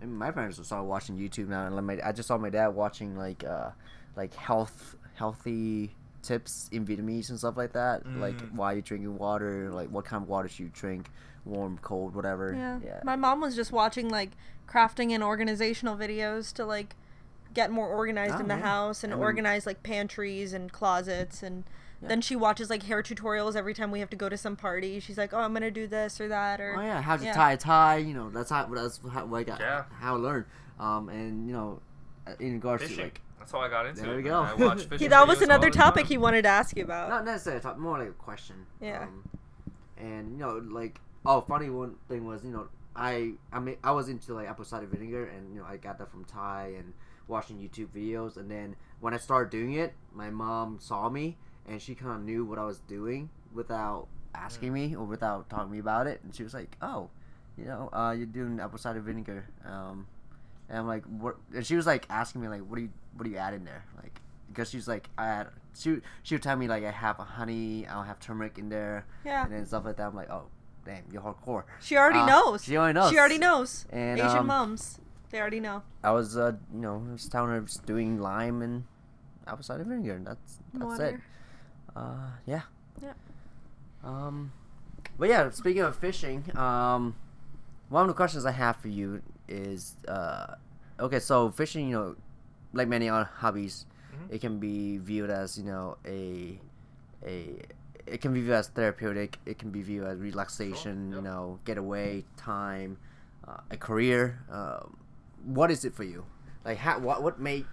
and 0.00 0.16
my 0.18 0.30
parents 0.30 0.58
will 0.58 0.64
start 0.64 0.84
watching 0.86 1.16
YouTube 1.18 1.48
now, 1.48 1.66
and 1.66 1.74
like 1.76 1.84
my, 1.84 1.98
I 2.08 2.12
just 2.12 2.28
saw 2.28 2.38
my 2.38 2.50
dad 2.50 2.68
watching 2.68 3.16
like, 3.16 3.44
uh, 3.44 3.70
like 4.16 4.34
health, 4.34 4.96
healthy 5.14 5.94
tips 6.22 6.68
in 6.72 6.86
Vietnamese 6.86 7.28
and 7.28 7.38
stuff 7.38 7.56
like 7.56 7.72
that. 7.72 8.06
Like 8.06 8.36
Mm. 8.38 8.52
why 8.54 8.72
you 8.72 8.82
drinking 8.82 9.18
water, 9.18 9.70
like 9.70 9.90
what 9.90 10.04
kind 10.06 10.22
of 10.22 10.28
water 10.28 10.48
should 10.48 10.60
you 10.60 10.70
drink, 10.72 11.10
warm, 11.44 11.78
cold, 11.82 12.14
whatever. 12.14 12.54
Yeah. 12.54 12.78
Yeah. 12.82 13.00
My 13.04 13.16
mom 13.16 13.40
was 13.40 13.54
just 13.54 13.72
watching 13.72 14.08
like 14.08 14.30
crafting 14.66 15.10
and 15.12 15.22
organizational 15.22 15.96
videos 15.96 16.52
to 16.54 16.64
like 16.64 16.96
get 17.54 17.70
more 17.70 17.86
organized 17.88 18.34
Oh, 18.34 18.40
in 18.40 18.48
the 18.48 18.54
yeah. 18.56 18.60
house 18.62 19.04
and 19.04 19.12
I 19.12 19.16
mean- 19.16 19.24
organize 19.24 19.66
like 19.66 19.82
pantries 19.82 20.52
and 20.52 20.70
closets 20.72 21.42
and 21.42 21.64
then 22.02 22.20
she 22.20 22.36
watches 22.36 22.68
like 22.68 22.82
hair 22.82 23.02
tutorials 23.02 23.56
every 23.56 23.72
time 23.72 23.90
we 23.90 24.00
have 24.00 24.10
to 24.10 24.16
go 24.16 24.28
to 24.28 24.36
some 24.36 24.56
party. 24.56 25.00
She's 25.00 25.16
like, 25.16 25.32
"Oh, 25.32 25.38
I'm 25.38 25.54
gonna 25.54 25.70
do 25.70 25.86
this 25.86 26.20
or 26.20 26.28
that," 26.28 26.60
or 26.60 26.76
Oh 26.78 26.82
yeah, 26.82 27.00
how 27.00 27.16
to 27.16 27.24
Yeah. 27.24 27.32
tie 27.32 27.52
a 27.52 27.56
tie. 27.56 27.96
You 27.96 28.12
know, 28.12 28.28
that's 28.28 28.50
how 28.50 28.66
that's 28.66 29.00
how 29.10 29.24
like 29.24 29.46
Yeah. 29.46 29.84
how 30.00 30.16
I 30.16 30.18
learned. 30.18 30.44
Um, 30.78 31.08
and 31.08 31.46
you 31.46 31.54
know, 31.54 31.80
in 32.40 32.54
regards 32.54 32.86
to 32.94 33.02
like 33.04 33.22
That's 33.38 33.52
how 33.52 33.60
I 33.60 33.68
got 33.70 33.86
into 33.86 34.02
There 34.02 34.16
we 34.16 34.22
go. 34.22 34.42
I 34.42 34.52
watch 34.54 34.80
He- 34.82 34.86
fishing 34.88 35.08
that 35.10 35.26
was 35.26 35.40
another 35.40 35.70
topic 35.70 36.06
he 36.06 36.18
wanted 36.18 36.42
to 36.42 36.48
ask 36.48 36.76
you 36.76 36.84
about. 36.84 37.08
not 37.08 37.24
necessarily 37.24 37.60
a 37.60 37.62
talk, 37.62 37.78
more 37.78 37.98
like 37.98 38.08
a 38.08 38.12
question. 38.12 38.66
Yeah. 38.82 39.04
Um, 39.04 39.22
and 39.96 40.32
you 40.32 40.38
know, 40.38 40.58
like 40.58 41.00
oh, 41.24 41.40
funny 41.40 41.70
one 41.70 41.94
thing 42.08 42.26
was 42.26 42.44
you 42.44 42.50
know 42.50 42.68
I 42.94 43.32
I 43.52 43.60
mean 43.60 43.76
I 43.82 43.92
was 43.92 44.10
into 44.10 44.34
like 44.34 44.46
apple 44.48 44.64
cider 44.66 44.86
vinegar 44.86 45.24
and 45.24 45.54
you 45.54 45.60
know 45.60 45.66
I 45.66 45.78
got 45.78 45.96
that 45.98 46.10
from 46.10 46.24
Thai 46.26 46.74
and 46.76 46.92
watching 47.28 47.58
YouTube 47.58 47.88
videos 47.88 48.36
and 48.36 48.50
then 48.50 48.76
when 49.00 49.14
I 49.14 49.18
started 49.18 49.50
doing 49.50 49.74
it, 49.74 49.94
my 50.12 50.30
mom 50.30 50.78
saw 50.80 51.08
me 51.08 51.36
and 51.66 51.80
she 51.80 51.94
kind 51.94 52.12
of 52.16 52.22
knew 52.22 52.44
what 52.44 52.58
I 52.58 52.64
was 52.64 52.78
doing 52.80 53.30
without 53.52 54.08
asking 54.34 54.70
Mm. 54.70 54.74
me 54.74 54.96
or 54.96 55.04
without 55.04 55.48
talking 55.48 55.66
to 55.68 55.72
me 55.72 55.78
about 55.78 56.06
it 56.06 56.20
and 56.22 56.34
she 56.34 56.42
was 56.42 56.52
like, 56.54 56.76
oh, 56.82 57.08
you 57.56 57.64
know, 57.64 57.88
uh, 57.92 58.12
you're 58.16 58.26
doing 58.26 58.58
apple 58.60 58.78
cider 58.78 59.00
vinegar. 59.00 59.46
Um, 59.64 60.06
and 60.68 60.78
I'm 60.78 60.86
like, 60.86 61.04
what? 61.04 61.36
And 61.54 61.64
she 61.64 61.76
was 61.76 61.86
like 61.86 62.06
asking 62.10 62.40
me 62.40 62.48
like, 62.48 62.62
what 62.62 62.76
do 62.76 62.82
you 62.82 62.90
what 63.16 63.24
do 63.24 63.30
you 63.30 63.36
add 63.36 63.54
in 63.54 63.64
there? 63.64 63.84
Like, 64.02 64.20
because 64.48 64.70
she's 64.70 64.88
like, 64.88 65.08
I 65.16 65.26
add. 65.26 65.48
She 65.76 65.98
she 66.22 66.34
would 66.34 66.42
tell 66.42 66.56
me 66.56 66.66
like 66.68 66.84
I 66.84 66.90
have 66.90 67.18
a 67.20 67.24
honey, 67.24 67.86
I'll 67.86 68.02
have 68.02 68.18
turmeric 68.20 68.58
in 68.58 68.68
there, 68.70 69.06
Yeah. 69.24 69.44
and 69.44 69.52
then 69.52 69.66
stuff 69.66 69.84
like 69.84 69.96
that. 69.96 70.06
I'm 70.08 70.14
like, 70.16 70.30
oh, 70.30 70.44
damn, 70.84 71.02
you're 71.12 71.22
hardcore. 71.22 71.64
She 71.80 71.96
already 71.96 72.20
Uh, 72.20 72.26
knows. 72.26 72.64
she 72.64 72.76
already 72.76 72.94
knows. 72.94 73.10
She 73.10 73.18
already 73.18 73.38
knows. 73.38 73.86
And 73.90 74.18
Asian 74.18 74.38
um, 74.38 74.46
moms, 74.48 74.98
they 75.34 75.40
already 75.40 75.58
know. 75.58 75.82
I 76.04 76.12
was 76.12 76.36
uh 76.36 76.52
you 76.72 76.80
know 76.80 77.02
I 77.08 77.12
was 77.12 77.28
telling 77.28 77.50
her 77.50 77.56
I 77.60 77.86
doing 77.86 78.20
lime 78.20 78.62
and 78.62 78.84
apple 79.48 79.64
cider 79.64 79.82
vinegar. 79.82 80.14
And 80.14 80.26
that's 80.26 80.60
that's 80.72 81.00
it. 81.00 81.20
Uh 81.96 82.30
yeah. 82.46 82.62
Yeah. 83.02 83.14
Um, 84.04 84.52
but 85.18 85.28
yeah, 85.28 85.50
speaking 85.50 85.82
of 85.82 85.96
fishing, 85.96 86.44
um, 86.56 87.16
one 87.88 88.02
of 88.02 88.08
the 88.08 88.14
questions 88.14 88.46
I 88.46 88.52
have 88.52 88.76
for 88.76 88.88
you 88.88 89.22
is 89.48 89.96
uh, 90.06 90.54
okay, 91.00 91.18
so 91.18 91.50
fishing, 91.50 91.88
you 91.88 91.96
know, 91.96 92.16
like 92.72 92.86
many 92.86 93.08
other 93.08 93.24
hobbies, 93.24 93.86
Mhm. 94.12 94.34
it 94.34 94.40
can 94.40 94.58
be 94.60 94.98
viewed 94.98 95.30
as 95.30 95.58
you 95.58 95.64
know 95.64 95.96
a 96.06 96.60
a 97.26 97.62
it 98.06 98.20
can 98.20 98.32
be 98.32 98.40
viewed 98.40 98.54
as 98.54 98.68
therapeutic. 98.68 99.38
It 99.46 99.58
can 99.58 99.70
be 99.70 99.82
viewed 99.82 100.06
as 100.06 100.18
relaxation. 100.18 101.08
You 101.10 101.16
yep. 101.16 101.24
know, 101.24 101.58
getaway 101.64 102.24
time, 102.36 102.98
uh, 103.48 103.58
a 103.70 103.76
career. 103.76 104.44
Um, 104.50 104.96
what 105.44 105.70
is 105.70 105.84
it 105.84 105.94
for 105.94 106.04
you? 106.04 106.24
Like, 106.64 106.78
how, 106.78 106.98
what 106.98 107.22
what 107.22 107.38
made 107.40 107.66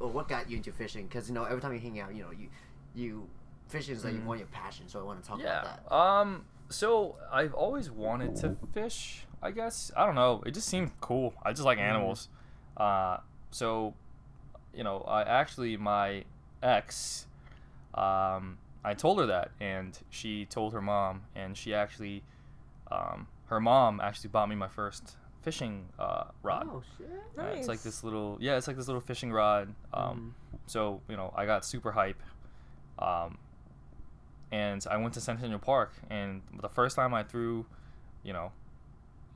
or 0.00 0.08
what 0.08 0.28
got 0.28 0.50
you 0.50 0.56
into 0.56 0.72
fishing? 0.72 1.06
Because 1.06 1.28
you 1.28 1.34
know, 1.34 1.44
every 1.44 1.60
time 1.60 1.72
you 1.72 1.80
hang 1.80 1.98
out, 2.00 2.14
you 2.14 2.22
know, 2.22 2.30
you 2.30 2.48
you 2.94 3.28
fishing 3.68 3.94
is 3.94 4.04
like 4.04 4.14
Mhm. 4.14 4.24
one 4.24 4.36
of 4.36 4.40
your 4.40 4.48
passion. 4.48 4.88
So 4.88 5.00
I 5.00 5.02
want 5.02 5.22
to 5.22 5.28
talk 5.28 5.38
Yeah. 5.40 5.60
about 5.60 5.88
that. 5.88 5.94
Um. 5.94 6.44
So 6.68 7.16
I've 7.32 7.54
always 7.54 7.90
wanted 7.90 8.34
to 8.36 8.56
fish. 8.72 9.26
I 9.42 9.50
guess 9.50 9.90
I 9.96 10.06
don't 10.06 10.14
know. 10.14 10.42
It 10.46 10.52
just 10.52 10.68
seemed 10.68 10.92
cool. 11.00 11.34
I 11.42 11.52
just 11.52 11.64
like 11.64 11.78
Mhm. 11.78 11.82
animals. 11.82 12.28
Uh. 12.76 13.18
So, 13.50 13.94
you 14.74 14.82
know, 14.84 14.98
I 15.02 15.22
actually 15.22 15.76
my 15.76 16.24
ex. 16.62 17.26
Um. 17.94 18.58
I 18.86 18.92
told 18.92 19.18
her 19.18 19.24
that, 19.26 19.50
and 19.60 19.98
she 20.10 20.44
told 20.44 20.74
her 20.74 20.82
mom, 20.82 21.22
and 21.34 21.56
she 21.56 21.72
actually, 21.72 22.22
um, 22.92 23.28
her 23.46 23.58
mom 23.58 23.98
actually 23.98 24.28
bought 24.28 24.46
me 24.50 24.56
my 24.56 24.68
first 24.68 25.16
fishing 25.44 25.84
uh, 25.98 26.24
rod. 26.42 26.66
Oh 26.70 26.82
shit! 26.96 27.08
Uh, 27.38 27.42
it's 27.54 27.68
like 27.68 27.82
this 27.82 28.02
little, 28.02 28.38
yeah, 28.40 28.56
it's 28.56 28.66
like 28.66 28.76
this 28.76 28.86
little 28.88 29.00
fishing 29.02 29.30
rod. 29.32 29.74
Um, 29.92 30.34
so 30.66 31.00
you 31.08 31.16
know, 31.16 31.32
I 31.36 31.46
got 31.46 31.64
super 31.64 31.92
hype. 31.92 32.20
Um, 32.98 33.38
and 34.52 34.84
I 34.90 34.96
went 34.96 35.14
to 35.14 35.20
Centennial 35.20 35.58
Park, 35.58 35.92
and 36.10 36.40
the 36.60 36.68
first 36.68 36.96
time 36.96 37.12
I 37.12 37.22
threw, 37.24 37.66
you 38.22 38.32
know, 38.32 38.52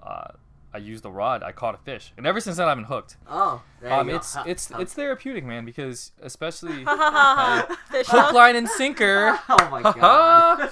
uh, 0.03 0.29
I 0.73 0.79
used 0.79 1.03
the 1.03 1.11
rod, 1.11 1.43
I 1.43 1.51
caught 1.53 1.75
a 1.75 1.79
fish, 1.79 2.13
and 2.17 2.27
ever 2.27 2.41
since 2.41 2.59
then 2.59 2.69
I've 2.69 2.77
been 2.77 2.85
hooked. 2.85 3.17
Oh, 3.29 3.63
Um, 3.85 4.07
you 4.07 4.13
go. 4.13 4.17
it's 4.19 4.37
it's 4.47 4.71
it's 4.79 4.95
therapeutic, 4.95 5.45
man, 5.45 5.65
because 5.65 6.13
especially 6.23 6.85
hook, 6.87 7.79
hook. 7.91 8.33
line, 8.33 8.55
and 8.57 8.69
sinker. 8.69 9.39
Oh 9.49 9.69
my 9.71 9.83
god. 9.93 10.71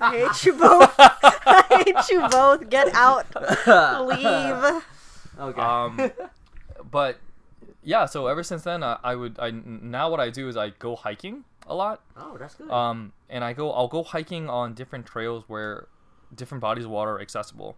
I 0.00 0.10
hate 0.18 0.44
you 0.46 0.52
both. 0.54 0.98
I 1.46 1.84
hate 1.84 2.10
you 2.10 2.28
both. 2.28 2.68
Get 2.68 2.94
out. 2.94 3.26
Leave. 4.06 4.82
Okay. 5.38 5.60
Um, 5.60 6.12
but 6.90 7.18
yeah, 7.82 8.06
so 8.06 8.26
ever 8.26 8.42
since 8.42 8.62
then, 8.62 8.82
uh, 8.82 8.98
I 9.02 9.14
would 9.14 9.38
I 9.38 9.50
now 9.50 10.10
what 10.10 10.20
I 10.20 10.30
do 10.30 10.48
is 10.48 10.56
I 10.56 10.70
go 10.70 10.96
hiking 10.96 11.44
a 11.66 11.74
lot. 11.74 12.02
oh, 12.16 12.36
that's 12.38 12.54
good. 12.54 12.70
Um, 12.70 13.12
and 13.28 13.44
I 13.44 13.52
go 13.52 13.70
I'll 13.72 13.88
go 13.88 14.02
hiking 14.02 14.48
on 14.48 14.74
different 14.74 15.06
trails 15.06 15.44
where 15.46 15.88
different 16.34 16.62
bodies 16.62 16.84
of 16.84 16.90
water 16.90 17.12
are 17.12 17.20
accessible. 17.20 17.76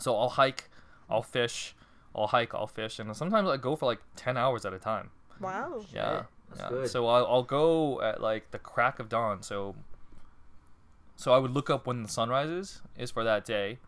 So 0.00 0.16
I'll 0.16 0.30
hike, 0.30 0.68
I'll 1.08 1.22
fish, 1.22 1.74
I'll 2.14 2.26
hike, 2.26 2.54
I'll 2.54 2.66
fish, 2.66 2.98
and 2.98 3.14
sometimes 3.16 3.48
I 3.48 3.56
go 3.56 3.76
for 3.76 3.86
like 3.86 4.00
ten 4.16 4.36
hours 4.36 4.64
at 4.64 4.72
a 4.72 4.78
time. 4.78 5.10
Wow. 5.40 5.84
Yeah, 5.92 6.24
that's 6.48 6.62
yeah. 6.62 6.68
good. 6.68 6.90
So 6.90 7.06
I'll, 7.06 7.26
I'll 7.26 7.42
go 7.42 8.00
at 8.00 8.20
like 8.20 8.50
the 8.50 8.58
crack 8.58 8.98
of 8.98 9.08
dawn. 9.08 9.42
So 9.42 9.76
so 11.16 11.32
I 11.32 11.38
would 11.38 11.50
look 11.52 11.70
up 11.70 11.86
when 11.86 12.02
the 12.02 12.08
sun 12.08 12.28
rises 12.28 12.80
is 12.98 13.10
for 13.10 13.24
that 13.24 13.44
day, 13.44 13.78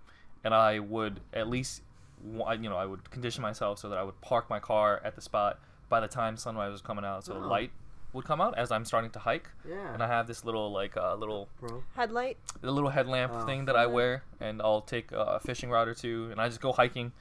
and 0.45 0.55
I 0.55 0.79
would 0.79 1.21
at 1.33 1.49
least 1.49 1.83
you 2.25 2.69
know 2.71 2.77
I 2.77 2.87
would 2.87 3.11
condition 3.11 3.43
myself 3.43 3.79
so 3.79 3.89
that 3.89 3.99
I 3.99 4.03
would 4.03 4.21
park 4.21 4.49
my 4.51 4.59
car 4.59 5.01
at 5.05 5.15
the 5.15 5.21
spot 5.21 5.59
by 5.89 6.01
the 6.01 6.09
time 6.09 6.37
sunrise 6.37 6.73
was 6.73 6.81
coming 6.81 7.05
out, 7.05 7.25
so 7.25 7.35
the 7.35 7.41
Oh. 7.45 7.49
light 7.49 7.71
would 8.13 8.25
come 8.25 8.41
out 8.41 8.57
as 8.57 8.73
I'm 8.73 8.85
starting 8.85 9.11
to 9.11 9.19
hike, 9.19 9.51
yeah. 9.69 9.93
and 9.93 10.03
I 10.03 10.07
have 10.07 10.27
this 10.27 10.45
little 10.45 10.73
like 10.73 10.97
uh, 10.97 11.15
little 11.17 11.49
bro. 11.61 11.85
Headlight. 11.95 12.39
the 12.63 12.71
little 12.71 12.91
headlamp 12.91 13.33
Oh. 13.35 13.47
thing 13.47 13.67
that 13.67 13.77
I 13.77 13.87
wear, 13.87 14.23
and 14.41 14.63
I'll 14.63 14.81
take 14.81 15.13
a 15.13 15.39
fishing 15.41 15.71
rod 15.71 15.87
or 15.89 15.95
two, 15.95 16.29
and 16.31 16.41
I 16.41 16.49
just 16.49 16.61
go 16.61 16.73
hiking 16.73 17.13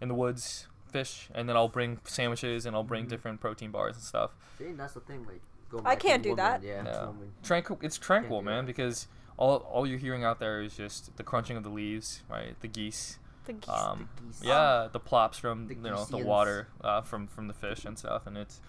in 0.00 0.08
the 0.08 0.14
woods, 0.14 0.68
fish, 0.92 1.28
and 1.34 1.48
then 1.48 1.56
I'll 1.56 1.68
bring 1.68 1.98
sandwiches 2.04 2.64
and 2.66 2.76
I'll 2.76 2.84
bring 2.84 3.06
Mhm. 3.06 3.08
different 3.08 3.40
protein 3.40 3.70
bars 3.72 3.96
and 3.96 4.04
stuff. 4.04 4.30
See, 4.58 4.70
that's 4.72 4.94
the 4.94 5.00
thing. 5.00 5.26
Like, 5.26 5.40
I 5.84 5.96
can't 5.96 6.22
to 6.22 6.28
do 6.30 6.36
that. 6.36 6.60
woman, 6.62 6.86
Yeah. 6.86 6.92
Yeah. 6.92 7.06
woman. 7.06 7.32
Tranquil, 7.42 7.78
it's 7.82 7.98
tranquil, 7.98 8.40
man, 8.42 8.64
because 8.66 9.08
all 9.36 9.56
all 9.70 9.86
you're 9.86 9.98
hearing 9.98 10.24
out 10.24 10.38
there 10.40 10.62
is 10.62 10.74
just 10.76 11.16
the 11.16 11.22
crunching 11.22 11.56
of 11.56 11.62
the 11.62 11.68
leaves, 11.70 12.22
right? 12.30 12.58
The 12.60 12.68
geese, 12.68 13.18
The 13.44 13.52
geese. 13.54 13.68
um, 13.68 14.08
The 14.16 14.22
geese. 14.24 14.40
yeah, 14.44 14.88
the 14.90 15.00
plops 15.00 15.38
from 15.38 15.68
The 15.68 15.74
you 15.74 15.80
know 15.82 16.04
the 16.04 16.18
water 16.18 16.68
uh, 16.82 17.02
from 17.02 17.26
from 17.26 17.48
the 17.48 17.54
fish 17.54 17.84
and 17.84 17.98
stuff, 17.98 18.26
and 18.26 18.36
it's 18.36 18.60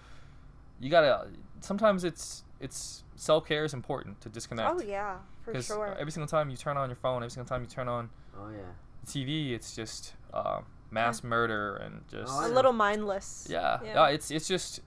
you 0.80 0.90
gotta. 0.90 1.28
Sometimes 1.60 2.04
it's 2.04 2.44
it's 2.60 3.02
self 3.16 3.46
care 3.46 3.64
is 3.64 3.74
important 3.74 4.20
to 4.20 4.28
disconnect. 4.28 4.70
oh 4.70 4.80
yeah, 4.82 5.16
for 5.42 5.60
sure. 5.62 5.96
every 5.98 6.12
single 6.12 6.28
time 6.28 6.50
you 6.50 6.56
turn 6.56 6.76
on 6.76 6.88
your 6.88 6.96
phone, 6.96 7.22
every 7.22 7.30
single 7.30 7.48
time 7.48 7.62
you 7.62 7.68
turn 7.68 7.88
on 7.88 8.10
Oh 8.36 8.50
yeah. 8.50 8.58
TV, 9.06 9.52
it's 9.52 9.74
just 9.74 10.14
uh, 10.34 10.60
mass 10.90 11.24
murder 11.24 11.76
and 11.76 12.02
just 12.10 12.32
Oh, 12.32 12.40
I 12.40 12.44
a 12.46 12.48
know. 12.48 12.54
little 12.54 12.72
mindless. 12.72 13.46
yeah, 13.50 13.78
Yeah. 13.82 13.94
yeah. 13.94 14.08
It's 14.08 14.30
it's 14.30 14.46
just 14.46 14.80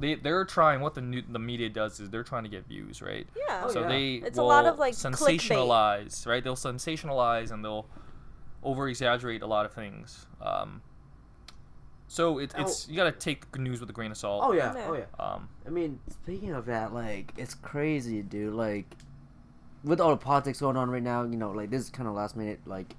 they 0.00 0.14
they're 0.16 0.44
trying 0.44 0.80
what 0.80 0.94
the 0.94 1.00
new, 1.00 1.22
the 1.22 1.38
media 1.38 1.68
does 1.68 2.00
is 2.00 2.10
they're 2.10 2.24
trying 2.24 2.42
to 2.44 2.48
get 2.48 2.66
views, 2.66 3.00
right? 3.02 3.26
Yeah. 3.48 3.62
Oh, 3.66 3.70
so 3.70 3.80
yeah. 3.82 3.88
they 3.88 4.14
It's 4.14 4.38
a 4.38 4.42
lot 4.42 4.64
will 4.64 4.72
of, 4.72 4.78
like, 4.78 4.94
sensationalize, 4.94 6.26
right? 6.26 6.42
They'll 6.42 6.56
sensationalize 6.56 7.50
and 7.52 7.64
they'll 7.64 7.86
over 8.62 8.88
exaggerate 8.88 9.42
a 9.42 9.46
lot 9.46 9.66
of 9.66 9.72
things. 9.72 10.26
Um, 10.42 10.82
so 12.08 12.38
it, 12.38 12.52
Oh. 12.58 12.62
it's 12.62 12.88
you 12.88 12.96
gotta 12.96 13.12
take 13.12 13.56
news 13.56 13.80
with 13.80 13.88
a 13.88 13.92
grain 13.92 14.10
of 14.10 14.16
salt. 14.16 14.42
Oh 14.44 14.52
yeah. 14.52 14.74
Yeah. 14.74 14.86
Oh 14.88 14.94
yeah. 14.94 15.04
Um, 15.24 15.48
I 15.66 15.70
mean, 15.70 16.00
speaking 16.10 16.52
of 16.52 16.66
that, 16.66 16.92
like, 16.92 17.32
it's 17.36 17.54
crazy, 17.54 18.22
dude. 18.22 18.54
Like, 18.54 18.96
with 19.84 20.00
all 20.00 20.10
the 20.10 20.16
politics 20.16 20.60
going 20.60 20.76
on 20.76 20.90
right 20.90 21.02
now, 21.02 21.22
you 21.22 21.36
know, 21.36 21.52
like, 21.52 21.70
this 21.70 21.82
is 21.82 21.90
kind 21.90 22.08
of 22.08 22.14
last 22.14 22.36
minute. 22.36 22.60
Like, 22.66 22.96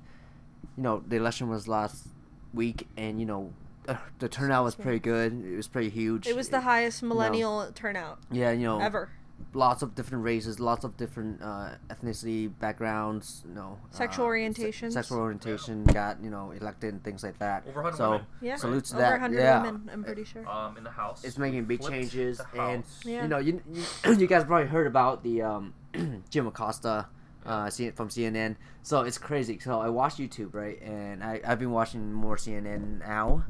you 0.77 0.83
know, 0.83 1.03
the 1.07 1.17
election 1.17 1.49
was 1.49 1.67
last 1.67 2.07
week, 2.53 2.87
and, 2.97 3.19
you 3.19 3.25
know, 3.25 3.53
uh, 3.87 3.95
the 4.19 4.29
turnout 4.29 4.63
was 4.63 4.75
pretty 4.75 4.99
good. 4.99 5.43
It 5.45 5.55
was 5.55 5.67
pretty 5.67 5.89
huge. 5.89 6.27
It 6.27 6.35
was 6.35 6.49
the 6.49 6.61
highest 6.61 7.01
millennial 7.03 7.71
turnout 7.73 8.19
Yeah, 8.31 8.51
you 8.51 8.63
know, 8.63 8.79
ever. 8.79 9.09
lots 9.53 9.81
of 9.81 9.95
different 9.95 10.23
races, 10.23 10.59
lots 10.59 10.83
of 10.85 10.97
different 10.97 11.41
uh, 11.41 11.71
ethnicity 11.89 12.51
backgrounds, 12.59 13.43
you 13.47 13.53
know. 13.55 13.79
Sexual 13.89 14.25
uh, 14.25 14.29
orientations. 14.29 14.93
sexual 14.93 15.17
orientation 15.19 15.83
got, 15.85 16.23
you 16.23 16.29
know, 16.29 16.51
elected 16.51 16.93
and 16.93 17.03
things 17.03 17.23
like 17.23 17.39
that. 17.39 17.63
Over 17.67 17.81
100 17.81 17.97
so, 17.97 18.11
women. 18.11 18.27
Yeah. 18.41 18.55
salute 18.55 18.85
to 18.85 18.93
Over 18.95 19.01
that. 19.03 19.11
100 19.11 19.37
yeah. 19.39 19.63
women, 19.63 19.89
I'm 19.91 20.03
pretty 20.03 20.23
sure. 20.25 20.47
um, 20.47 20.77
in 20.77 20.83
the 20.83 20.91
house. 20.91 21.23
It's 21.23 21.37
making 21.37 21.65
big 21.65 21.81
changes, 21.81 22.39
and. 22.57 22.83
Yeah. 23.03 23.23
you 23.23 23.27
know, 23.27 23.39
you, 23.39 23.61
you 23.73 24.13
you 24.17 24.27
guys 24.27 24.43
probably 24.45 24.67
heard 24.67 24.87
about 24.87 25.23
the 25.23 25.41
um, 25.41 25.73
Jim 26.29 26.47
Acosta, 26.47 27.07
uh, 27.45 27.69
C- 27.69 27.91
from 27.91 28.09
CNN. 28.09 28.55
So 28.83 29.01
it's 29.01 29.17
crazy. 29.17 29.57
So 29.59 29.79
I 29.81 29.89
watch 29.89 30.15
YouTube, 30.15 30.53
right, 30.53 30.81
and 30.81 31.23
I 31.23 31.41
I've 31.45 31.59
been 31.59 31.71
watching 31.71 32.11
more 32.13 32.35
CNN 32.37 32.99
now, 32.99 33.45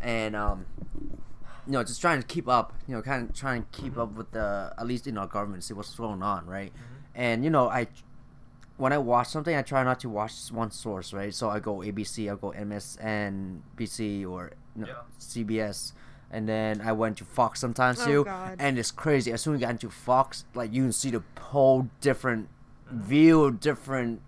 and 0.00 0.34
um, 0.36 0.66
you 1.66 1.72
know, 1.72 1.82
just 1.84 2.00
trying 2.00 2.20
to 2.20 2.26
keep 2.26 2.48
up. 2.48 2.72
You 2.88 2.96
know, 2.96 3.02
kind 3.02 3.28
of 3.28 3.34
trying 3.36 3.62
to 3.62 3.68
keep 3.82 3.96
up 3.98 4.12
with 4.14 4.30
the 4.32 4.72
at 4.78 4.86
least 4.86 5.06
in 5.06 5.16
our 5.18 5.26
government, 5.26 5.64
see 5.64 5.74
what's 5.74 5.94
going 5.94 6.22
on, 6.22 6.46
right? 6.46 6.72
And 7.14 7.44
you 7.44 7.50
know, 7.50 7.68
I 7.68 7.88
when 8.76 8.92
I 8.92 8.98
watch 8.98 9.28
something, 9.28 9.54
I 9.54 9.62
try 9.62 9.84
not 9.84 10.00
to 10.00 10.08
watch 10.08 10.32
one 10.50 10.70
source, 10.70 11.12
right? 11.12 11.34
So 11.34 11.50
I 11.50 11.60
go 11.60 11.76
ABC, 11.78 12.32
I 12.32 12.36
go 12.36 12.52
MSNBC 12.56 14.26
or 14.28 14.52
you 14.76 14.82
know, 14.82 14.88
Yeah. 14.88 14.94
CBS, 15.18 15.92
and 16.30 16.48
then 16.48 16.80
I 16.80 16.92
went 16.92 17.18
to 17.18 17.24
Fox 17.24 17.60
sometimes 17.60 18.00
Oh, 18.00 18.06
too. 18.06 18.24
God. 18.24 18.56
And 18.58 18.78
it's 18.78 18.90
crazy. 18.90 19.32
As 19.32 19.42
soon 19.42 19.54
as 19.54 19.60
you 19.60 19.66
got 19.66 19.72
into 19.72 19.90
Fox, 19.90 20.44
like 20.54 20.72
you 20.72 20.82
can 20.82 20.92
see 20.92 21.10
the 21.10 21.22
whole 21.40 21.88
different 22.00 22.44
Mm-hmm. 22.44 22.59
View, 22.90 23.50
different 23.52 24.20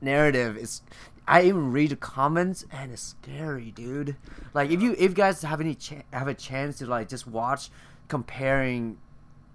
narrative. 0.00 0.56
It's 0.56 0.82
I 1.28 1.42
even 1.42 1.70
read 1.70 1.90
the 1.90 1.96
comments 1.96 2.64
and 2.72 2.90
it's 2.92 3.14
scary, 3.20 3.70
dude. 3.70 4.16
Like 4.54 4.70
if 4.70 4.82
you 4.82 4.92
if 4.92 5.00
you 5.10 5.14
guys 5.14 5.42
have 5.42 5.60
any 5.60 5.74
ch- 5.74 6.02
have 6.12 6.28
a 6.28 6.34
chance 6.34 6.78
to 6.78 6.86
like 6.86 7.08
just 7.08 7.26
watch 7.26 7.70
comparing 8.08 8.98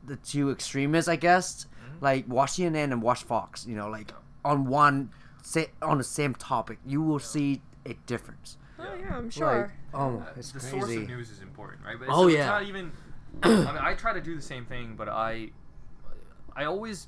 the 0.05 0.15
two 0.17 0.49
extremists, 0.51 1.07
I 1.09 1.15
guess, 1.15 1.65
Mm-hmm. 1.65 2.03
like 2.05 2.27
watch 2.27 2.53
CNN 2.53 2.91
and 2.91 3.01
watch 3.01 3.23
Fox. 3.23 3.65
You 3.67 3.75
know, 3.75 3.89
like 3.89 4.11
on 4.43 4.65
one 4.67 5.09
sa- 5.43 5.71
on 5.81 5.97
the 5.97 6.03
same 6.03 6.33
topic, 6.35 6.79
you 6.85 7.01
will 7.01 7.19
see 7.19 7.61
a 7.85 7.93
difference. 8.07 8.57
oh 8.79 8.93
yeah, 8.99 9.15
I'm 9.17 9.25
Like, 9.25 9.31
sure. 9.33 9.73
oh, 9.93 10.19
Uh, 10.19 10.25
it's 10.37 10.51
the 10.51 10.59
crazy. 10.59 10.79
source 10.79 10.95
of 10.95 11.07
news 11.07 11.29
is 11.29 11.41
important, 11.41 11.83
right? 11.85 11.97
But 11.99 12.07
Oh, 12.09 12.23
so 12.23 12.27
yeah. 12.27 12.39
It's 12.39 12.47
not 12.47 12.63
even. 12.63 12.91
I 13.43 13.49
mean, 13.49 13.67
I 13.81 13.93
try 13.95 14.13
to 14.13 14.21
do 14.21 14.35
the 14.35 14.41
same 14.41 14.65
thing, 14.65 14.95
but 14.95 15.09
I, 15.09 15.49
I 16.55 16.63
always, 16.65 17.07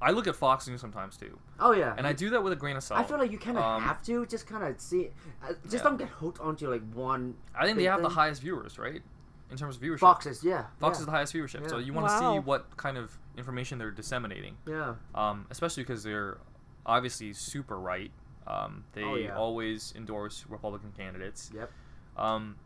I 0.00 0.12
look 0.12 0.26
at 0.28 0.36
Fox 0.36 0.68
News 0.68 0.80
sometimes 0.80 1.16
too, 1.16 1.38
Oh 1.58 1.72
yeah, 1.72 1.94
and 1.98 2.06
I 2.06 2.12
do 2.12 2.30
that 2.30 2.42
with 2.42 2.52
a 2.52 2.56
grain 2.56 2.76
of 2.76 2.82
salt. 2.84 3.00
I 3.00 3.04
feel 3.04 3.18
like 3.18 3.32
you 3.32 3.38
kind 3.38 3.56
of 3.58 3.64
Um, 3.64 3.82
have 3.82 4.00
to 4.04 4.26
just 4.26 4.46
kind 4.46 4.62
of 4.62 4.80
see, 4.80 5.10
uh, 5.42 5.54
just 5.64 5.74
yeah. 5.74 5.82
don't 5.82 5.96
get 5.96 6.08
hooked 6.08 6.40
onto 6.40 6.70
like 6.70 6.82
one. 6.92 7.34
I 7.54 7.64
think 7.64 7.76
they 7.78 7.84
big 7.84 7.90
have 7.90 8.02
the 8.02 8.08
highest 8.08 8.40
viewers, 8.42 8.78
right? 8.78 9.02
In 9.50 9.56
terms 9.56 9.76
of 9.76 9.82
viewership. 9.82 10.00
Foxes, 10.00 10.44
yeah. 10.44 10.66
Fox 10.78 10.98
yeah, 10.98 11.00
is 11.00 11.06
the 11.06 11.10
highest 11.12 11.32
viewership, 11.34 11.68
so 11.70 11.78
you 11.78 11.92
want 11.94 12.06
to 12.06 12.12
Wow. 12.14 12.34
see 12.34 12.38
what 12.40 12.76
kind 12.76 12.96
of 12.98 13.18
information 13.36 13.78
they're 13.78 13.90
disseminating, 13.90 14.56
yeah. 14.66 14.94
um, 15.14 15.46
especially 15.50 15.82
because 15.84 16.02
they're 16.04 16.38
obviously 16.86 17.32
super 17.32 17.78
right. 17.78 18.10
Um, 18.46 18.84
they 18.92 19.02
Oh, 19.02 19.14
yeah. 19.16 19.36
always 19.36 19.92
endorse 19.96 20.44
Republican 20.48 20.92
candidates. 20.96 21.50
Yep. 21.54 21.70
Um, 22.16 22.56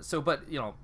so, 0.00 0.20
but 0.22 0.50
you 0.50 0.58
know, 0.58 0.74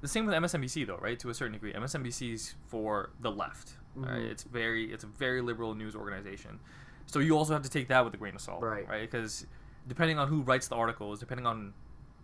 the 0.00 0.08
same 0.08 0.26
with 0.26 0.34
MSNBC 0.34 0.86
though, 0.86 0.98
right? 0.98 1.18
To 1.18 1.28
a 1.30 1.34
certain 1.34 1.54
degree, 1.54 1.72
MSNBC's 1.72 2.54
for 2.66 3.10
the 3.20 3.30
left. 3.32 3.77
Right? 3.94 4.10
Mhm. 4.20 4.30
It's 4.30 4.42
very, 4.44 4.92
it's 4.92 5.04
a 5.04 5.08
very 5.08 5.40
liberal 5.40 5.74
news 5.74 5.94
organization. 5.96 6.60
So 7.06 7.18
you 7.20 7.36
also 7.36 7.52
have 7.54 7.62
to 7.62 7.70
take 7.70 7.88
that 7.88 8.04
with 8.04 8.14
a 8.14 8.16
grain 8.16 8.34
of 8.34 8.40
salt, 8.40 8.62
Right. 8.62 8.86
Right? 8.88 9.10
Because 9.10 9.46
depending 9.86 10.18
on 10.18 10.28
who 10.28 10.42
writes 10.42 10.68
the 10.68 10.76
articles, 10.76 11.20
depending 11.20 11.46
on 11.46 11.72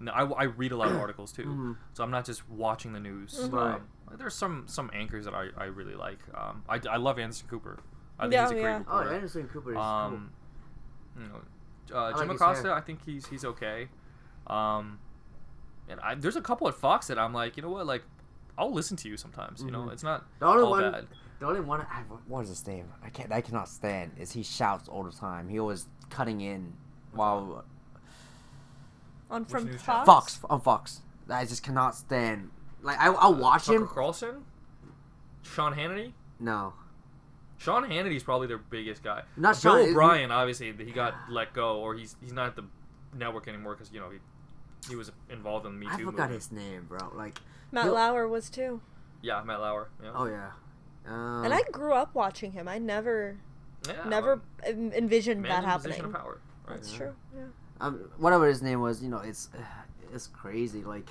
no, 0.01 0.11
I, 0.13 0.25
I 0.25 0.43
read 0.45 0.73
a 0.73 0.77
lot 0.77 0.89
of 0.91 0.97
articles 1.01 1.31
too, 1.33 1.45
Mhm. 1.45 1.77
so 1.95 2.03
I'm 2.05 2.11
not 2.11 2.25
just 2.25 2.49
watching 2.51 2.93
the 2.93 3.01
news. 3.01 3.39
Mhm. 3.49 3.55
Um, 3.77 3.89
there's 4.19 4.35
some 4.35 4.65
some 4.67 4.91
anchors 4.93 5.25
that 5.25 5.35
I, 5.35 5.49
I 5.57 5.65
really 5.67 5.95
like. 5.95 6.19
Um, 6.35 6.63
I, 6.69 6.81
I 6.91 6.97
love 6.97 7.19
Anderson 7.19 7.49
Cooper. 7.49 7.79
I 8.19 8.25
think 8.25 8.33
Yeah, 8.35 8.43
he's 8.43 8.51
a 8.51 8.55
great 8.55 8.63
yeah. 8.63 8.75
Oh, 8.77 8.79
reporter. 8.99 9.15
Anderson 9.15 9.49
Cooper 9.49 9.71
is 9.73 9.77
Um, 9.79 10.31
you 11.17 11.23
know, 11.29 11.97
uh, 11.97 12.03
like 12.11 12.17
Jim 12.19 12.29
his 12.29 12.41
Acosta. 12.41 12.73
I 12.73 12.81
think 12.81 13.05
he's 13.05 13.27
he's 13.27 13.45
okay. 13.45 13.89
Um, 14.49 14.99
and 15.89 16.01
I, 16.01 16.15
there's 16.17 16.37
a 16.37 16.41
couple 16.43 16.69
at 16.69 16.75
Fox 16.75 17.07
that 17.07 17.19
I'm 17.19 17.33
like, 17.33 17.57
you 17.57 17.63
know 17.63 17.71
what, 17.71 17.87
like, 17.87 18.03
I'll 18.59 18.73
listen 18.73 18.97
to 18.99 19.09
you 19.09 19.17
sometimes. 19.17 19.63
You 19.63 19.71
know, 19.71 19.83
Mhm. 19.85 19.93
it's 19.93 20.03
not 20.03 20.25
The 20.41 20.47
only 20.47 20.63
all 20.65 20.71
one- 20.71 20.93
bad. 20.93 21.07
Cool. 21.39 21.49
The 21.49 21.59
only 21.59 21.67
one, 21.67 21.81
I, 21.81 22.03
what 22.27 22.41
is 22.43 22.49
his 22.49 22.67
name? 22.67 22.87
I 23.05 23.09
can't, 23.11 23.33
I 23.33 23.41
cannot 23.41 23.69
stand 23.69 24.13
is 24.19 24.33
he 24.33 24.43
shouts 24.43 24.89
all 24.89 25.03
the 25.03 25.13
time. 25.13 25.49
He 25.49 25.59
always 25.59 25.87
cutting 26.11 26.41
in 26.41 26.73
while 27.13 27.65
On 29.31 29.45
from 29.45 29.69
Fox. 29.79 30.07
Fox 30.07 30.39
on 30.49 30.61
Fox. 30.61 31.01
I 31.29 31.45
just 31.45 31.63
cannot 31.63 31.95
stand. 31.95 32.51
Like 32.83 32.99
I, 32.99 33.07
I'll 33.07 33.35
uh, 33.35 33.39
watch 33.39 33.67
Tucker 33.67 33.79
him. 33.79 33.89
Carlson, 33.89 34.45
Sean 35.43 35.75
Hannity. 35.75 36.13
No, 36.39 36.75
Sean 37.57 37.85
Hannity's 37.89 38.23
probably 38.23 38.47
their 38.47 38.59
biggest 38.59 39.03
guy. 39.03 39.23
Not 39.37 39.61
Bill 39.63 39.79
Sean- 39.79 39.91
O'Brien, 39.91 40.31
obviously, 40.31 40.73
he 40.73 40.93
got 40.93 41.15
let 41.31 41.55
go, 41.55 41.79
or 41.79 41.95
he's 41.95 42.17
he's 42.21 42.33
not 42.33 42.47
at 42.49 42.57
the 42.57 42.65
network 43.17 43.49
anymore 43.49 43.75
because 43.75 43.93
you 43.93 44.01
know 44.01 44.11
he 44.11 44.19
he 44.89 44.97
was 44.97 45.11
involved 45.31 45.65
in 45.65 45.73
the 45.73 45.79
Me 45.79 45.87
Too 45.87 45.93
I 45.93 45.97
forgot 45.97 46.07
movement. 46.13 46.33
his 46.33 46.53
name, 46.53 46.85
bro. 46.87 47.11
Like, 47.15 47.39
Matt 47.73 47.91
Lauer 47.91 48.29
was 48.29 48.51
too. 48.51 48.83
Yeah, 49.23 49.43
Matt 49.43 49.61
Lauer. 49.61 49.89
Yeah. 50.03 50.11
oh 50.15 50.27
yeah. 50.27 50.51
Um, 51.07 51.45
And 51.45 51.53
I 51.55 51.63
grew 51.73 51.93
up 51.93 52.15
watching 52.15 52.53
him. 52.53 52.67
I 52.69 52.79
never, 52.79 53.37
yeah, 53.87 54.09
never 54.09 54.41
um, 54.69 54.93
envisioned 54.93 55.43
man 55.43 55.51
that 55.51 55.65
in 55.65 55.71
a 55.71 55.75
position 55.77 55.93
happening. 56.05 56.15
of 56.15 56.21
power. 56.23 56.41
Right. 56.67 56.77
That's 56.77 56.93
Yeah. 56.93 56.99
true. 56.99 57.15
Yeah. 57.37 57.43
um, 57.81 58.11
whatever 58.19 58.47
his 58.47 58.63
name 58.63 58.81
was, 58.81 59.03
you 59.03 59.09
know, 59.11 59.19
it's 59.19 59.51
it's 60.15 60.27
crazy. 60.29 60.83
Like, 60.83 61.11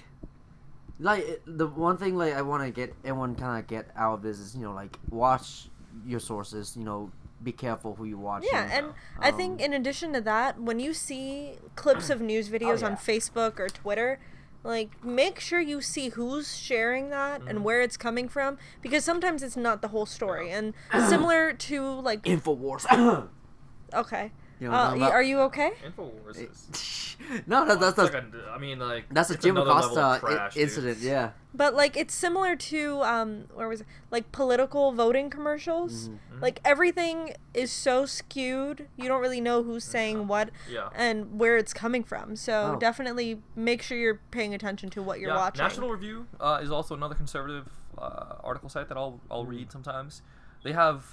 like 1.00 1.42
the 1.46 1.68
one 1.68 1.98
thing 1.98 2.16
like 2.16 2.34
I 2.34 2.42
want 2.42 2.64
to 2.64 2.72
get 2.72 2.94
everyone 3.04 3.36
kind 3.36 3.60
of 3.60 3.68
get 3.68 3.88
out 3.96 4.16
of 4.16 4.22
this 4.22 4.40
is 4.40 4.56
you 4.56 4.62
know 4.62 4.74
like 4.74 4.98
watch 5.10 5.70
your 6.06 6.20
sources. 6.20 6.76
You 6.78 6.84
know, 6.86 7.12
be 7.44 7.52
careful 7.52 7.96
who 7.96 8.06
you 8.06 8.18
watch. 8.18 8.46
Yeah, 8.52 8.70
and 8.72 8.88
I 9.20 9.32
think 9.32 9.54
um, 9.60 9.60
in 9.66 9.74
addition 9.74 10.14
to 10.14 10.22
that, 10.22 10.60
when 10.62 10.80
you 10.80 10.94
see 10.94 11.56
clips 11.76 12.10
of 12.14 12.22
news 12.22 12.50
videos 12.50 12.82
Oh, 12.84 12.88
on. 12.88 12.96
Facebook 12.96 13.60
or 13.60 13.70
Twitter, 13.70 14.20
like 14.64 15.04
make 15.04 15.40
sure 15.40 15.60
you 15.60 15.82
see 15.82 16.10
who's 16.10 16.56
sharing 16.58 17.10
that 17.10 17.42
Mhm. 17.42 17.50
and 17.50 17.64
where 17.66 17.82
it's 17.82 17.98
coming 17.98 18.30
from 18.30 18.58
because 18.82 19.04
sometimes 19.04 19.44
it's 19.44 19.58
not 19.58 19.82
the 19.82 19.90
whole 19.90 20.06
story. 20.06 20.52
And 20.52 20.74
similar 21.10 21.52
to 21.54 21.84
like 22.02 22.24
Infowars. 22.24 22.86
okay. 23.94 24.32
You 24.64 24.70
know 24.70 24.76
Uh, 24.76 24.78
I'm 24.80 24.84
y- 24.84 24.90
talking 24.90 25.02
about? 25.04 25.12
are 25.14 25.24
you 25.24 25.40
okay? 25.42 25.72
Infowars 25.86 26.38
is. 26.52 27.18
no, 27.48 27.66
that, 27.66 27.80
that's 27.80 27.98
it's 28.00 28.12
the 28.12 28.18
like 28.18 28.24
a, 28.48 28.52
I 28.52 28.58
mean, 28.58 28.80
like 28.80 29.06
that's 29.12 29.30
a 29.30 29.38
Jim 29.38 29.58
another 29.58 29.72
Acosta 29.72 30.02
i- 30.02 30.20
trash, 30.20 30.54
dude. 30.54 30.64
incident. 30.64 30.98
Yeah. 31.00 31.32
But 31.54 31.76
like 31.76 31.96
it's 31.98 32.14
similar 32.16 32.56
to 32.56 33.02
um 33.04 33.46
where 33.54 33.68
was 33.68 33.82
it? 33.82 33.88
Like 34.10 34.32
political 34.32 34.92
voting 34.94 35.30
commercials. 35.30 36.10
Mhm. 36.10 36.18
Mhm. 36.34 36.42
Like 36.42 36.60
everything 36.66 37.36
is 37.54 37.72
so 37.72 38.06
skewed. 38.06 38.88
You 38.96 39.08
don't 39.08 39.22
really 39.22 39.42
know 39.42 39.62
who's 39.64 39.84
saying 39.84 40.28
what 40.28 40.50
Yeah. 40.70 40.90
and 40.96 41.40
where 41.40 41.58
it's 41.58 41.74
coming 41.74 42.04
from. 42.04 42.36
So 42.36 42.74
Oh. 42.76 42.80
definitely 42.80 43.42
make 43.56 43.82
sure 43.84 43.98
you're 43.98 44.22
paying 44.32 44.54
attention 44.56 44.90
to 44.92 45.04
what 45.04 45.20
you're 45.20 45.30
yeah. 45.30 45.38
watching. 45.44 45.64
National 45.64 45.90
Review 45.92 46.26
uh, 46.40 46.60
is 46.64 46.72
also 46.72 46.96
another 46.96 47.16
conservative 47.16 47.68
uh, 47.98 48.36
article 48.44 48.70
site 48.70 48.88
that 48.90 48.98
I'll 48.98 49.20
I'll 49.30 49.46
read 49.46 49.72
sometimes. 49.72 50.22
They 50.64 50.72
have, 50.74 51.06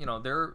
you 0.00 0.06
know, 0.06 0.18
they're 0.18 0.54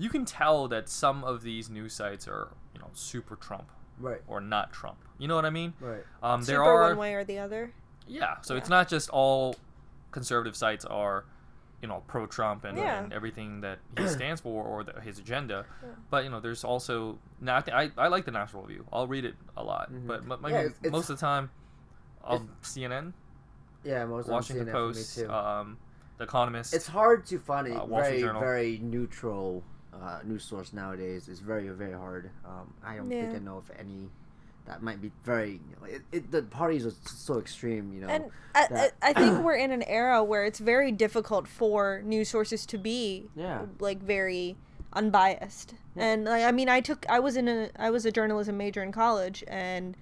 you 0.00 0.08
can 0.08 0.24
tell 0.24 0.66
that 0.68 0.88
some 0.88 1.22
of 1.24 1.42
these 1.42 1.68
news 1.70 1.92
sites 1.92 2.26
are 2.26 2.48
you 2.74 2.80
know 2.80 2.88
super 2.94 3.36
Trump 3.36 3.70
Right. 3.98 4.22
or 4.26 4.40
not 4.40 4.72
Trump. 4.72 4.96
You 5.18 5.28
know 5.28 5.34
what 5.36 5.44
I 5.44 5.50
mean? 5.50 5.74
Right. 5.78 6.02
Um, 6.22 6.40
there 6.44 6.56
Super 6.56 6.62
are 6.62 6.82
one 6.88 6.96
way 6.96 7.14
or 7.14 7.22
the 7.24 7.38
other. 7.38 7.72
Yeah, 8.08 8.40
so 8.40 8.56
it's 8.56 8.70
not 8.70 8.88
just 8.88 9.10
all 9.10 9.54
conservative 10.10 10.56
sites 10.56 10.86
are, 10.86 11.26
you 11.82 11.86
know, 11.88 12.02
pro-Trump 12.08 12.64
and, 12.64 12.78
Yeah. 12.78 13.02
and 13.04 13.12
everything 13.12 13.60
that 13.60 13.78
he 13.98 14.08
stands 14.18 14.40
for 14.40 14.64
or 14.64 14.82
the, 14.84 14.98
his 15.02 15.18
agenda. 15.18 15.66
Yeah. 15.82 15.88
But 16.10 16.24
you 16.24 16.30
know, 16.30 16.40
there's 16.40 16.64
also 16.64 17.18
now 17.42 17.56
I, 17.58 17.60
think 17.60 17.76
I 17.76 17.90
I 17.98 18.08
like 18.08 18.24
the 18.24 18.30
National 18.30 18.62
Review. 18.62 18.86
I'll 18.90 19.06
read 19.06 19.26
it 19.26 19.34
a 19.56 19.62
lot, 19.62 19.92
Mhm. 19.92 20.06
but 20.06 20.20
m- 20.22 20.40
my, 20.40 20.48
Yeah, 20.48 20.58
it's- 20.60 20.76
it's- 20.78 20.92
most 20.92 21.10
of 21.10 21.18
the 21.18 21.20
time, 21.20 21.50
I'll 22.24 22.48
CNN, 22.62 23.12
Yeah, 23.84 24.06
most 24.06 24.28
Washington 24.28 24.62
of 24.62 24.66
them 24.66 24.74
Post, 24.74 24.98
CNN 24.98 25.14
for 25.14 25.20
me 25.20 25.26
too. 25.28 25.32
um, 25.34 25.78
The 26.16 26.24
Economist. 26.24 26.72
it's 26.74 26.86
hard 26.86 27.26
to 27.26 27.38
find 27.38 27.66
a 27.68 27.82
uh, 27.82 27.86
very 27.86 28.20
Journal. 28.20 28.40
very 28.40 28.78
neutral 28.78 29.62
uh, 29.94 30.20
news 30.24 30.44
source 30.44 30.72
nowadays. 30.72 31.28
is 31.28 31.40
very 31.40 31.68
very 31.68 31.92
hard. 31.92 32.30
Um, 32.44 32.72
I 32.84 32.96
don't 32.96 33.08
think 33.08 33.34
I 33.34 33.38
know 33.38 33.58
of 33.58 33.70
any 33.78 34.08
that 34.66 34.82
might 34.82 35.00
be 35.00 35.10
very. 35.24 35.52
You 35.52 35.76
know, 35.80 35.86
it, 35.86 36.02
it, 36.12 36.30
the 36.30 36.42
parties 36.42 36.86
are 36.86 36.92
so 37.04 37.38
extreme. 37.38 37.92
You 37.92 38.02
know. 38.02 38.08
And 38.08 38.24
I, 38.54 38.90
I, 39.02 39.10
I 39.10 39.12
think 39.12 39.44
we're 39.44 39.56
in 39.56 39.70
an 39.70 39.82
era 39.82 40.22
where 40.22 40.44
it's 40.44 40.58
very 40.58 40.92
difficult 40.92 41.48
for 41.48 42.02
news 42.04 42.28
sources 42.28 42.66
to 42.66 42.78
be 42.78 43.28
Yeah. 43.34 43.62
like 43.78 44.00
very 44.02 44.56
unbiased. 44.92 45.74
Yeah. 45.96 46.04
And 46.04 46.24
like 46.24 46.44
I 46.44 46.52
mean 46.52 46.68
I 46.68 46.80
took 46.80 47.06
I 47.08 47.20
was 47.20 47.36
in 47.36 47.48
a 47.48 47.70
I 47.76 47.90
was 47.90 48.04
a 48.06 48.12
journalism 48.12 48.56
major 48.56 48.82
in 48.82 48.92
college 48.92 49.44
and 49.48 49.96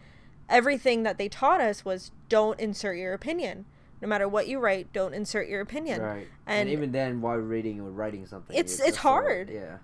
everything 0.48 1.02
that 1.02 1.18
they 1.18 1.28
taught 1.28 1.60
us 1.60 1.84
was 1.84 2.10
don't 2.28 2.58
insert 2.58 2.96
your 2.96 3.12
opinion. 3.14 3.66
No 4.00 4.08
matter 4.08 4.28
what 4.28 4.46
you 4.48 4.58
write, 4.60 4.92
don't 4.92 5.12
insert 5.14 5.48
your 5.48 5.60
opinion. 5.60 6.00
right. 6.00 6.26
And, 6.46 6.60
and- 6.60 6.68
even 6.70 6.92
then, 6.92 7.20
while 7.20 7.36
reading 7.38 7.80
or 7.80 7.90
writing 7.90 8.26
something, 8.26 8.56
It's- 8.56 8.78
it's 8.80 8.98
hard. 8.98 9.50
yeah. 9.50 9.78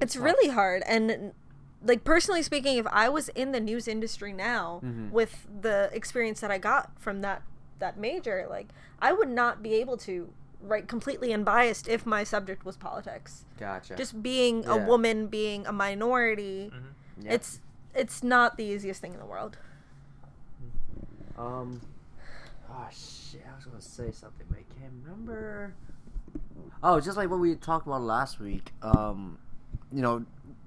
It's 0.00 0.14
tough. 0.14 0.24
really 0.24 0.50
hard 0.50 0.82
and 0.86 1.32
like 1.84 2.04
personally 2.04 2.42
speaking 2.42 2.76
if 2.78 2.86
I 2.88 3.08
was 3.08 3.28
in 3.30 3.52
the 3.52 3.60
news 3.60 3.86
industry 3.88 4.32
now 4.32 4.80
Mhm. 4.84 5.10
with 5.10 5.46
the 5.62 5.88
experience 5.92 6.40
that 6.40 6.50
I 6.50 6.58
got 6.58 6.90
from 7.00 7.20
that 7.22 7.42
that 7.78 7.96
major, 7.98 8.46
like 8.50 8.68
I 9.00 9.12
would 9.12 9.28
not 9.28 9.62
be 9.62 9.74
able 9.74 9.96
to 9.98 10.30
write 10.62 10.88
completely 10.88 11.32
unbiased 11.32 11.86
if 11.88 12.04
my 12.06 12.24
subject 12.24 12.64
was 12.64 12.76
politics. 12.76 13.44
Gotcha. 13.58 13.94
Just 13.94 14.22
being 14.22 14.66
a 14.66 14.76
woman, 14.76 15.28
being 15.28 15.66
a 15.66 15.72
minority, 15.72 16.70
Mhm. 16.74 17.24
Yeah. 17.24 17.32
it's 17.34 17.60
it's 17.94 18.22
not 18.22 18.56
the 18.58 18.64
easiest 18.64 19.00
thing 19.00 19.12
in 19.14 19.18
the 19.18 19.26
world. 19.26 19.56
Um. 21.38 21.80
Oh 22.78 22.88
shit! 22.92 23.42
I 23.50 23.54
was 23.56 23.64
gonna 23.64 23.80
say 23.80 24.10
something, 24.12 24.46
but 24.50 24.58
I 24.58 24.64
can't 24.80 24.92
remember. 25.02 25.74
Oh, 26.82 27.00
just 27.00 27.16
like 27.16 27.30
what 27.30 27.40
we 27.40 27.54
talked 27.56 27.86
about 27.86 28.02
last 28.02 28.38
week. 28.38 28.72
Um, 28.82 29.38
you 29.92 30.02
know, 30.02 30.24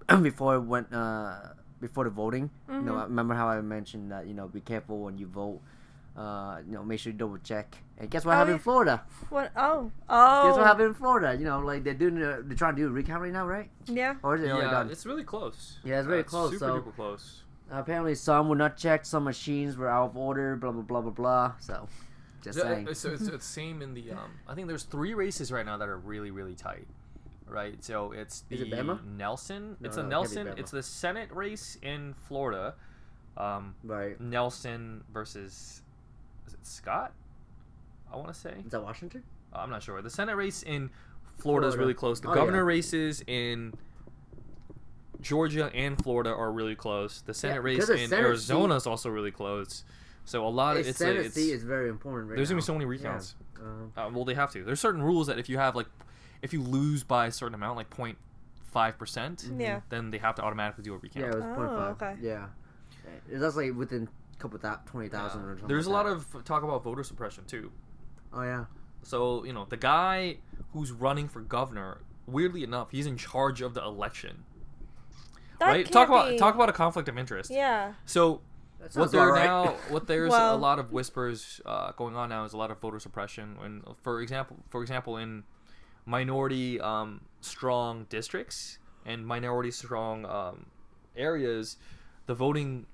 before 0.21 0.55
it 0.55 0.61
went 0.61 0.91
uh 0.93 1.35
before 1.79 2.03
the 2.05 2.09
voting. 2.09 2.49
You 2.67 2.81
know, 2.81 2.93
Mhm. 2.93 2.99
I 2.99 3.03
remember 3.03 3.33
how 3.35 3.47
I 3.47 3.61
mentioned 3.61 4.11
that 4.11 4.25
you 4.27 4.33
know 4.33 4.47
be 4.47 4.61
careful 4.61 4.99
when 5.03 5.17
you 5.17 5.27
vote. 5.27 5.61
Uh, 6.17 6.59
you 6.67 6.73
know, 6.73 6.83
make 6.83 6.99
sure 6.99 7.13
you 7.13 7.17
double 7.17 7.37
check. 7.37 7.77
And 7.97 8.09
guess 8.09 8.25
what 8.25 8.33
Oh, 8.33 8.37
happened 8.39 8.55
in. 8.55 8.59
Florida? 8.59 9.03
What? 9.29 9.51
Oh, 9.55 9.89
oh. 10.09 10.43
Guess 10.47 10.55
oh, 10.55 10.57
what 10.57 10.67
happened 10.67 10.87
in 10.87 10.93
Florida? 10.95 11.33
You 11.37 11.45
know, 11.45 11.59
like 11.59 11.85
they're 11.85 11.93
doing, 11.93 12.21
uh, 12.21 12.41
they're 12.43 12.57
trying 12.57 12.75
to 12.75 12.81
do 12.81 12.87
a 12.87 12.91
recount 12.91 13.21
right 13.21 13.31
now, 13.31 13.47
right? 13.47 13.69
yeah. 13.85 14.15
Or 14.21 14.35
is 14.35 14.41
it 14.41 14.49
already 14.51 14.69
done? 14.69 14.89
it's 14.89 15.05
really 15.05 15.23
close. 15.23 15.77
Yeah, 15.85 15.99
it's 15.99 16.07
very 16.07 16.21
Uh, 16.21 16.23
close, 16.23 16.51
Super 16.53 16.59
so- 16.65 16.81
duper 16.81 16.95
close. 16.95 17.43
Apparently, 17.71 18.15
some 18.15 18.49
were 18.49 18.55
not 18.55 18.77
checked. 18.77 19.05
Some 19.05 19.23
machines 19.25 19.77
were 19.77 19.87
out 19.89 20.05
of 20.11 20.17
order. 20.17 20.55
Blah 20.55 20.71
blah 20.71 20.81
blah 20.81 21.01
blah 21.01 21.11
blah. 21.11 21.53
So, 21.59 21.87
just 22.41 22.57
Yeah, 22.57 22.63
saying. 22.65 22.87
It's, 22.89 23.05
it's, 23.05 23.27
it's 23.27 23.45
same 23.45 23.81
in 23.81 23.93
the. 23.93 24.11
Um, 24.11 24.31
I 24.47 24.55
think 24.55 24.67
there's 24.67 24.83
three 24.83 25.13
races 25.13 25.51
right 25.51 25.65
now 25.65 25.77
that 25.77 25.87
are 25.89 25.97
really 25.99 26.31
really 26.31 26.55
tight, 26.55 26.87
right? 27.47 27.83
So 27.83 28.11
it's 28.11 28.41
the 28.49 28.55
Is 28.55 28.61
it? 28.61 29.05
Nelson. 29.05 29.77
No, 29.79 29.87
it's 29.87 29.97
no, 29.97 30.03
a 30.03 30.07
Nelson. 30.07 30.47
It's 30.57 30.71
the 30.71 30.83
Senate 30.83 31.29
race 31.31 31.77
in 31.81 32.13
Florida. 32.27 32.73
Um, 33.37 33.75
Right. 33.83 34.19
Nelson 34.19 35.03
versus 35.13 35.81
is 36.47 36.53
it 36.53 36.65
Scott? 36.65 37.13
I 38.11 38.15
want 38.15 38.29
to 38.29 38.33
say. 38.33 38.55
Is 38.65 38.71
that 38.71 38.81
Washington? 38.83 39.23
I'm 39.53 39.69
not 39.69 39.83
sure. 39.83 40.01
The 40.01 40.09
Senate 40.09 40.35
race 40.35 40.63
in 40.63 40.89
Florida 41.37 41.67
is 41.67 41.77
really 41.77 41.93
close. 41.93 42.19
The 42.19 42.29
Oh, 42.29 42.33
governor 42.33 42.57
yeah. 42.59 42.63
races 42.75 43.23
in 43.27 43.73
Georgia 45.21 45.69
and 45.73 46.01
Florida 46.01 46.29
are 46.33 46.51
really 46.51 46.75
close. 46.75 47.21
The 47.21 47.33
Senate 47.33 47.61
race 47.61 47.79
'cause 47.79 47.87
the 47.87 48.01
in 48.03 48.13
Arizona 48.13 48.75
is 48.75 48.87
also 48.87 49.09
really 49.09 49.31
close. 49.31 49.83
So 50.25 50.45
a 50.45 50.49
lot 50.49 50.75
of 50.75 50.81
It's 50.81 50.89
it's, 50.89 51.01
a, 51.01 51.03
Senate 51.05 51.25
it's 51.25 51.37
is 51.37 51.63
very 51.63 51.89
important 51.89 52.29
right 52.29 52.35
there's 52.37 52.49
now. 52.49 52.53
gonna 52.53 52.61
be 52.61 52.65
so 52.65 52.73
many 52.73 52.85
recounts. 52.85 53.35
Yeah. 53.59 53.65
Um, 53.65 53.91
Uh, 53.97 54.09
well, 54.13 54.25
they 54.25 54.35
have 54.35 54.51
to. 54.53 54.63
There's 54.63 54.79
certain 54.79 55.01
rules 55.01 55.27
that 55.27 55.39
if 55.39 55.49
you 55.49 55.57
have 55.57 55.75
like, 55.75 55.87
if 56.41 56.53
you 56.53 56.61
lose 56.61 57.03
by 57.03 57.25
a 57.27 57.31
certain 57.31 57.55
amount, 57.55 57.77
like 57.77 57.89
0.5 57.89 58.97
percent, 58.97 59.49
Yeah. 59.57 59.81
then 59.89 60.11
they 60.11 60.19
have 60.19 60.35
to 60.35 60.41
automatically 60.43 60.83
do 60.83 60.93
a 60.93 60.97
recount. 60.97 61.25
yeah, 61.25 61.31
it 61.31 61.35
was 61.35 61.43
Oh, 61.45 61.55
point 61.55 61.69
five. 61.69 62.01
okay. 62.01 62.17
Yeah. 62.21 62.47
It- 63.29 63.39
That's 63.39 63.55
like 63.55 63.73
within 63.75 64.07
a 64.33 64.37
couple 64.41 64.57
thou- 64.59 64.79
twenty 64.85 65.09
thousand 65.09 65.41
or 65.41 65.49
something. 65.53 65.67
There's 65.67 65.87
a 65.87 65.91
lot 65.91 66.03
that. 66.05 66.11
of 66.35 66.43
talk 66.45 66.63
about 66.63 66.83
voter 66.83 67.03
suppression 67.03 67.43
too. 67.45 67.71
Oh 68.31 68.43
yeah. 68.43 68.65
So 69.01 69.43
you 69.43 69.53
know 69.53 69.65
the 69.67 69.77
guy 69.77 70.37
who's 70.73 70.91
running 70.91 71.27
for 71.27 71.41
governor, 71.41 72.01
weirdly 72.27 72.63
enough, 72.63 72.91
he's 72.91 73.07
in 73.07 73.17
charge 73.17 73.61
of 73.61 73.73
the 73.73 73.83
election. 73.83 74.43
That 75.59 75.67
right? 75.67 75.91
Talk 75.91 76.07
about 76.09 76.29
be- 76.29 76.37
talk 76.37 76.55
about 76.55 76.69
a 76.69 76.73
conflict 76.73 77.09
of 77.09 77.17
interest. 77.17 77.51
Yeah. 77.51 77.93
So 78.05 78.41
what 78.93 79.11
there 79.11 79.27
right. 79.33 79.45
now, 79.45 79.75
what 79.89 80.07
there's 80.07 80.31
Well- 80.31 80.55
a 80.55 80.57
lot 80.57 80.79
of 80.79 80.91
whispers 80.91 81.59
uh, 81.65 81.91
going 81.93 82.15
on 82.15 82.29
now 82.29 82.45
is 82.45 82.53
a 82.53 82.57
lot 82.57 82.71
of 82.71 82.79
voter 82.79 82.99
suppression. 82.99 83.57
When, 83.59 83.83
for 84.01 84.21
example, 84.21 84.57
for 84.69 84.81
example, 84.81 85.17
in 85.17 85.43
minority 86.05 86.79
um, 86.79 87.21
strong 87.41 88.05
districts 88.09 88.79
and 89.05 89.25
minority 89.27 89.71
strong 89.71 90.25
um, 90.25 90.65
areas, 91.15 91.77
the 92.25 92.33
voting 92.33 92.85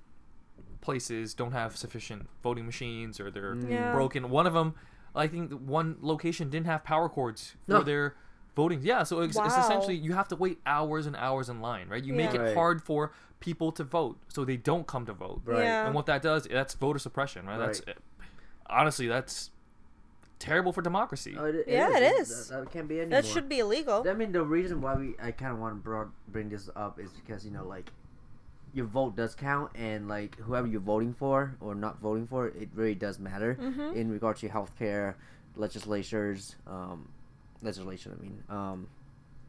places 0.80 1.34
don't 1.34 1.52
have 1.52 1.76
sufficient 1.76 2.28
voting 2.42 2.66
machines 2.66 3.18
or 3.20 3.30
they're 3.30 3.54
Yeah. 3.56 3.92
broken. 3.92 4.30
One 4.30 4.46
of 4.46 4.54
them, 4.54 4.74
I 5.14 5.26
think, 5.26 5.52
one 5.52 5.96
location 6.00 6.50
didn't 6.50 6.66
have 6.66 6.84
power 6.84 7.08
cords 7.08 7.54
for 7.66 7.72
No. 7.74 7.82
their 7.82 8.16
voting. 8.56 8.80
Yeah, 8.82 9.04
so 9.04 9.20
it's, 9.20 9.36
it's 9.38 9.56
essentially 9.56 9.94
you 9.94 10.14
have 10.14 10.26
to 10.28 10.36
wait 10.36 10.58
hours 10.66 11.06
and 11.06 11.14
hours 11.14 11.48
in 11.48 11.60
line, 11.60 11.88
right? 11.88 12.02
You 12.02 12.12
make 12.14 12.34
it 12.34 12.40
Right. 12.40 12.54
hard 12.54 12.82
for 12.82 13.12
people 13.38 13.70
to 13.72 13.84
vote, 13.84 14.16
so 14.28 14.44
they 14.44 14.56
don't 14.56 14.86
come 14.86 15.06
to 15.06 15.12
vote. 15.12 15.42
Right. 15.44 15.62
Yeah. 15.62 15.86
And 15.86 15.94
what 15.94 16.06
that 16.06 16.22
does, 16.22 16.44
that's 16.50 16.74
voter 16.74 16.98
suppression, 16.98 17.46
right? 17.46 17.58
That's 17.58 17.82
honestly 18.68 19.06
that's 19.06 19.50
terrible 20.38 20.72
for 20.72 20.82
democracy. 20.82 21.34
Oh, 21.38 21.44
it, 21.44 21.64
Yeah, 21.68 21.90
it 21.96 22.02
It's- 22.02 22.30
is. 22.30 22.48
That, 22.48 22.64
that 22.64 22.70
can't 22.72 22.88
be 22.88 23.00
anymore. 23.00 23.22
That 23.22 23.28
should 23.28 23.48
be 23.48 23.58
illegal. 23.60 24.04
I 24.08 24.12
mean, 24.14 24.32
the 24.32 24.42
reason 24.42 24.80
why 24.80 24.94
we 24.96 25.14
I 25.22 25.30
kind 25.32 25.52
of 25.52 25.58
want 25.58 25.74
to 25.74 25.80
brought, 25.82 26.08
bring 26.28 26.48
this 26.48 26.68
up 26.74 26.98
is 26.98 27.10
because 27.12 27.44
you 27.44 27.50
know, 27.52 27.64
like, 27.64 27.90
your 28.74 28.86
vote 28.86 29.16
does 29.16 29.34
count, 29.34 29.70
and 29.74 30.08
like 30.08 30.36
whoever 30.40 30.66
you're 30.66 30.80
voting 30.80 31.14
for 31.14 31.54
or 31.60 31.74
not 31.74 31.98
voting 32.00 32.26
for, 32.26 32.48
it 32.48 32.68
really 32.74 32.94
does 32.94 33.18
matter 33.18 33.54
Mhm. 33.60 33.94
in 33.94 34.10
regard 34.10 34.36
to 34.38 34.48
healthcare, 34.48 35.14
legislatures, 35.56 36.56
um, 36.66 37.08
legislation. 37.62 38.16
I 38.18 38.22
mean, 38.22 38.42
um, 38.48 38.88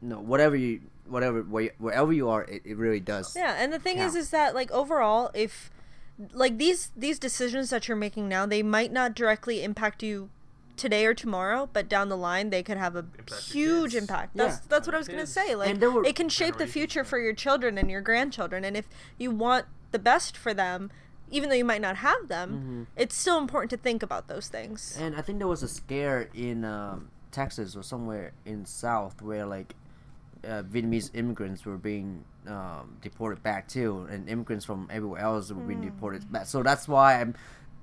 no, 0.00 0.20
whatever 0.20 0.56
you, 0.56 0.80
whatever 1.06 1.42
where, 1.42 1.70
wherever 1.78 2.12
you 2.12 2.28
are, 2.28 2.44
it, 2.44 2.62
it 2.64 2.76
really 2.76 3.00
does. 3.00 3.34
Yeah, 3.36 3.56
and 3.58 3.72
the 3.72 3.78
thing 3.78 3.96
is, 3.98 4.12
count. 4.12 4.16
is 4.16 4.30
that 4.30 4.54
like 4.54 4.70
overall, 4.70 5.30
if 5.34 5.70
like 6.32 6.58
these 6.58 6.90
these 6.96 7.18
decisions 7.18 7.70
that 7.70 7.88
you're 7.88 7.96
making 7.96 8.28
now, 8.28 8.46
they 8.46 8.62
might 8.62 8.92
not 8.92 9.14
directly 9.14 9.62
impact 9.62 10.02
you 10.02 10.30
today 10.76 11.04
or 11.06 11.14
tomorrow, 11.14 11.68
but 11.72 11.88
down 11.88 12.08
the 12.08 12.16
line 12.16 12.50
they 12.50 12.62
could 12.62 12.76
have 12.76 12.94
a 12.94 13.00
Impact 13.00 13.42
huge 13.50 13.92
kids. 13.92 14.02
impact. 14.02 14.36
Yeah. 14.36 14.44
That's 14.44 14.58
that's 14.66 14.86
what 14.86 14.94
I 14.94 14.98
was 14.98 15.08
gonna 15.08 15.26
say. 15.26 15.54
Like 15.56 15.70
And 15.70 15.80
were- 15.82 16.04
it 16.04 16.14
can 16.14 16.28
shape 16.28 16.56
the 16.56 16.66
future 16.68 17.02
for 17.02 17.18
your 17.18 17.32
children 17.34 17.76
and 17.78 17.90
your 17.90 18.00
grandchildren, 18.00 18.64
and 18.64 18.76
if 18.76 18.86
you 19.18 19.30
want 19.32 19.66
the 19.90 19.98
best 19.98 20.36
for 20.36 20.54
them, 20.54 20.90
even 21.30 21.48
though 21.48 21.56
you 21.56 21.64
might 21.64 21.80
not 21.80 21.96
have 21.96 22.28
them, 22.28 22.50
Mm-hmm. 22.52 22.82
it's 22.96 23.16
still 23.16 23.38
important 23.38 23.70
to 23.70 23.76
think 23.76 24.02
about 24.04 24.28
those 24.28 24.46
things. 24.48 24.96
And 25.00 25.16
I 25.16 25.20
think 25.22 25.38
there 25.38 25.48
was 25.48 25.62
a 25.64 25.68
scare 25.68 26.28
in 26.34 26.64
um, 26.64 27.10
Texas 27.38 27.76
or 27.78 27.82
somewhere 27.82 28.32
in 28.44 28.64
South 28.66 29.16
where 29.28 29.46
like 29.46 29.70
uh, 30.44 30.62
Vietnamese 30.72 31.10
immigrants 31.14 31.60
were 31.66 31.76
being 31.92 32.24
um, 32.46 32.96
deported 33.02 33.42
back 33.42 33.62
too, 33.68 34.06
and 34.10 34.28
immigrants 34.28 34.64
from 34.64 34.80
everywhere 34.90 35.20
else 35.20 35.50
were 35.52 35.66
being 35.70 35.80
deported 35.90 36.22
back. 36.32 36.46
So 36.46 36.62
that's 36.62 36.86
why 36.88 37.20
I'm. 37.20 37.34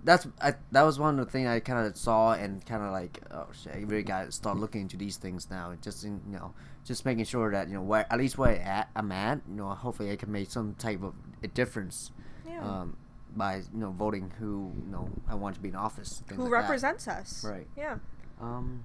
That's 0.10 0.28
I, 0.48 0.54
that 0.72 0.84
was 0.84 1.00
one 1.00 1.18
of 1.20 1.26
the 1.26 1.32
things 1.32 1.48
I 1.50 1.60
kind 1.60 1.80
of 1.88 1.98
saw 1.98 2.34
and 2.34 2.64
kind 2.72 2.84
of 2.84 2.92
like 2.92 3.16
oh 3.32 3.48
shit 3.60 3.74
I 3.74 3.80
really 3.90 4.04
got 4.04 4.26
to 4.28 4.32
start 4.32 4.56
looking 4.64 4.82
into 4.82 4.98
these 4.98 5.18
things 5.18 5.48
now 5.50 5.74
just 5.82 6.04
in, 6.06 6.22
you 6.30 6.38
know 6.38 6.54
just 6.90 7.06
making 7.10 7.26
sure 7.26 7.50
that 7.56 7.68
you 7.70 7.74
know 7.74 7.82
where 7.82 8.06
at 8.14 8.20
least 8.20 8.38
where 8.38 8.54
at, 8.62 8.88
I'm 8.96 9.12
at 9.12 9.42
you 9.50 9.56
know 9.56 9.70
hopefully 9.70 10.12
I 10.12 10.16
can 10.16 10.32
make 10.32 10.52
some 10.52 10.76
type 10.76 11.02
of 11.02 11.14
a 11.42 11.48
difference 11.48 12.12
Yeah. 12.48 12.62
um, 12.62 12.98
by 13.36 13.56
you 13.74 13.80
know 13.84 13.90
voting 14.04 14.32
who 14.40 14.72
you 14.86 14.92
know 14.92 15.10
I 15.28 15.34
want 15.34 15.56
to 15.56 15.62
be 15.62 15.70
in 15.70 15.76
office 15.76 16.22
Who 16.30 16.36
like 16.36 16.52
that. 16.52 16.58
represents 16.62 17.08
us? 17.08 17.44
Right. 17.44 17.68
Yeah. 17.76 17.98
Um, 18.40 18.84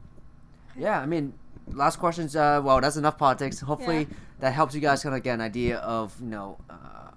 yeah, 0.76 1.00
I 1.00 1.06
mean, 1.06 1.32
last 1.72 1.96
questions. 1.98 2.34
Uh, 2.36 2.60
well, 2.62 2.80
that's 2.80 2.96
enough 2.96 3.18
politics. 3.18 3.60
Hopefully, 3.60 4.06
Yeah. 4.10 4.16
that 4.40 4.52
helps 4.52 4.74
you 4.74 4.80
guys 4.80 5.02
kind 5.02 5.14
of 5.14 5.22
get 5.22 5.34
an 5.34 5.40
idea 5.40 5.78
of 5.78 6.14
you 6.20 6.26
know, 6.28 6.58
uh, 6.68 7.10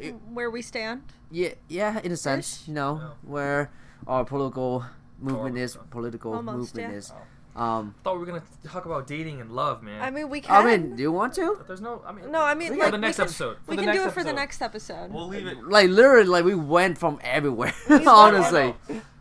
it- 0.00 0.14
Where 0.32 0.50
we 0.50 0.62
stand. 0.62 1.02
yeah, 1.30 1.50
yeah, 1.68 2.00
in 2.02 2.12
a 2.12 2.16
sense, 2.16 2.62
Ish. 2.62 2.68
you 2.68 2.74
know, 2.74 3.00
Yeah. 3.02 3.08
where 3.22 3.70
our 4.06 4.24
political 4.24 4.84
movement 5.20 5.54
Almost 5.56 5.62
is, 5.62 5.74
done. 5.74 5.84
political 5.90 6.34
Almost, 6.34 6.74
movement 6.74 6.92
yeah. 6.92 6.98
is. 6.98 7.12
Um, 7.56 7.94
I 7.98 8.02
thought 8.04 8.12
we 8.14 8.20
were 8.20 8.26
gonna 8.26 8.42
talk 8.64 8.86
about 8.86 9.08
dating 9.08 9.40
and 9.40 9.50
love, 9.50 9.82
man. 9.82 10.00
I 10.00 10.10
mean, 10.12 10.28
we 10.30 10.40
can. 10.40 10.54
I 10.54 10.64
mean, 10.64 10.94
do 10.94 11.02
you 11.02 11.10
want 11.10 11.32
to? 11.34 11.56
But 11.58 11.66
there's 11.66 11.80
no. 11.80 12.00
I 12.06 12.12
mean. 12.12 12.30
no, 12.30 12.40
I 12.40 12.54
mean, 12.54 12.68
for 12.74 12.78
like, 12.78 12.92
the 12.92 12.98
we 12.98 13.00
next 13.00 13.16
can- 13.16 13.24
episode. 13.24 13.56
For 13.64 13.70
we 13.72 13.76
can 13.78 13.86
do 13.86 13.92
next 13.94 14.06
it 14.06 14.12
for 14.12 14.22
the 14.22 14.32
next 14.32 14.62
episode. 14.62 15.10
We'll 15.12 15.26
leave 15.26 15.46
it. 15.48 15.64
Like 15.64 15.88
literally, 15.90 16.28
like 16.28 16.44
we 16.44 16.54
went 16.54 16.98
from 16.98 17.18
everywhere. 17.20 17.74
went- 17.88 18.06
honestly, 18.24 18.76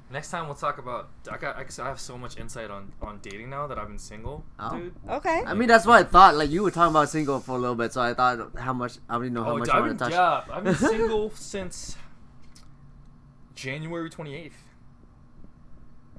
Next 0.09 0.31
time 0.31 0.45
we'll 0.45 0.55
talk 0.55 0.77
about. 0.77 1.09
I 1.29 1.37
got. 1.37 1.57
I 1.57 1.65
I 1.83 1.87
have 1.87 1.99
so 1.99 2.17
much 2.17 2.37
insight 2.37 2.71
on 2.71 2.93
on 3.01 3.19
dating 3.21 3.49
now 3.49 3.67
that 3.67 3.77
I've 3.77 3.89
been 3.89 3.99
single, 3.99 4.45
Oh. 4.57 4.77
dude. 4.77 4.93
okay. 5.09 5.43
I 5.45 5.53
mean 5.53 5.67
that's 5.67 5.85
what 5.85 5.99
I 5.99 6.03
thought. 6.09 6.35
Like 6.35 6.49
you 6.49 6.63
were 6.63 6.71
talking 6.71 6.91
about 6.91 7.09
single 7.09 7.41
for 7.41 7.57
a 7.57 7.59
little 7.59 7.75
bit, 7.75 7.91
so 7.91 8.01
I 8.01 8.13
thought 8.13 8.57
how 8.57 8.71
much 8.71 8.99
I 9.09 9.17
didn't 9.17 9.33
know 9.33 9.43
how 9.43 9.51
Oh, 9.51 9.57
much 9.57 9.67
I've 9.69 9.75
you 9.85 9.93
been, 9.93 9.97
want 9.97 9.99
to 9.99 10.05
touch. 10.05 10.13
yeah, 10.13 10.55
I've 10.55 10.63
been 10.63 10.75
single 10.93 11.31
since 11.31 11.97
January 13.55 14.09
28th. 14.09 14.51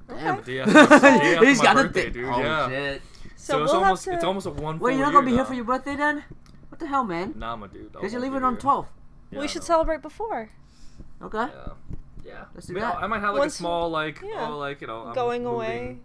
Damn. 0.08 0.36
The 0.42 0.42
day 0.42 0.60
after 0.60 0.72
my, 0.74 0.86
the 0.86 0.98
day 0.98 1.34
after 1.34 1.46
He's 1.46 1.60
a 1.60 1.74
birthday, 1.74 2.02
thing. 2.04 2.12
dude. 2.12 2.24
Oh 2.28 2.38
yeah. 2.40 2.68
shit. 2.68 3.02
So, 3.36 3.52
So, 3.58 3.62
it's 3.64 3.72
we'll 3.72 3.82
almost 3.84 4.04
have 4.04 4.12
to. 4.12 4.16
it's 4.16 4.24
almost 4.24 4.46
a 4.46 4.50
one. 4.50 4.78
Wait, 4.78 4.96
you're 4.96 5.04
not 5.06 5.12
gonna 5.12 5.24
be 5.26 5.32
year 5.32 5.38
here 5.40 5.44
for 5.46 5.54
your 5.54 5.64
birthday 5.64 5.96
then? 5.96 6.24
What 6.68 6.78
the 6.80 6.86
hell, 6.86 7.04
man? 7.04 7.34
Nah, 7.36 7.56
my 7.56 7.66
dude. 7.68 7.92
Because 7.92 8.12
you're 8.12 8.20
leaving 8.20 8.42
on 8.44 8.54
here. 8.54 8.60
12. 8.60 8.86
Yeah, 9.30 9.40
we 9.40 9.48
should 9.48 9.64
celebrate 9.64 10.02
before. 10.02 10.50
Okay. 11.22 11.38
Yeah. 11.38 11.72
Yeah. 12.28 12.44
Let's 12.54 12.66
do 12.66 12.72
I 12.72 12.74
mean, 12.74 12.82
that. 12.84 12.96
I 13.02 13.06
might 13.06 13.20
have 13.20 13.32
like 13.34 13.40
Once- 13.40 13.54
a 13.54 13.58
small 13.58 13.90
like 13.90 14.20
yeah. 14.22 14.48
oh 14.50 14.58
like 14.58 14.80
you 14.80 14.86
know 14.86 15.02
I'm 15.06 15.14
Going 15.14 15.42
moving 15.44 15.54
away. 15.56 15.98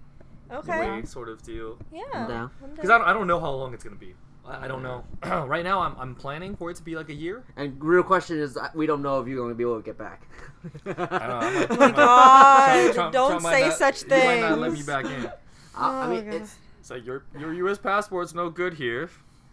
Okay. 0.51 0.87
away 0.89 1.05
sort 1.05 1.29
of 1.29 1.41
deal. 1.43 1.77
Yeah. 1.91 2.01
I'm 2.13 2.27
down. 2.27 2.51
I'm 2.63 2.69
Because. 2.71 2.89
I 2.89 2.97
don't, 2.97 3.07
I 3.07 3.13
don't 3.13 3.27
know 3.27 3.39
how 3.39 3.51
long 3.51 3.73
it's 3.73 3.83
gonna 3.83 3.95
be. 3.95 4.13
I, 4.45 4.65
I 4.65 4.67
don't 4.67 4.83
know. 4.83 5.03
right 5.47 5.63
now 5.63 5.79
I'm 5.81 5.95
I'm 5.97 6.15
planning 6.15 6.55
for 6.55 6.69
it 6.69 6.75
to 6.77 6.83
be 6.83 6.95
like 6.95 7.09
a 7.09 7.13
year. 7.13 7.43
And 7.55 7.81
real 7.83 8.03
question 8.03 8.39
is, 8.39 8.57
uh, 8.57 8.67
we 8.75 8.85
don't 8.85 9.01
know 9.01 9.19
if 9.21 9.27
you're 9.27 9.37
going 9.37 9.49
to 9.49 9.55
be 9.55 9.63
able 9.63 9.77
to 9.77 9.83
get 9.83 9.97
back. 9.97 10.27
I 10.85 10.91
don't 10.93 10.97
know. 10.99 11.07
I 11.17 11.53
might, 11.53 11.67
Oh 11.71 11.75
my 11.77 11.91
God, 11.91 12.93
Trump- 12.93 13.13
don't 13.13 13.29
Trump 13.31 13.43
might 13.43 13.53
say 13.53 13.67
not- 13.69 13.77
such 13.77 14.03
he 14.03 14.09
might 14.09 14.39
not 14.41 14.59
let 14.59 14.71
me 14.71 14.75
things. 14.81 14.85
back 14.87 15.05
in. 15.05 15.25
I, 15.75 16.01
I 16.01 16.05
Oh, 16.05 16.09
mean, 16.09 16.25
God. 16.25 16.33
it's 16.35 16.55
It's 16.79 16.89
like 16.91 17.05
your 17.05 17.23
your 17.39 17.53
U.S. 17.53 17.77
passport's 17.77 18.33
no 18.35 18.49
good 18.49 18.73
here. 18.73 19.09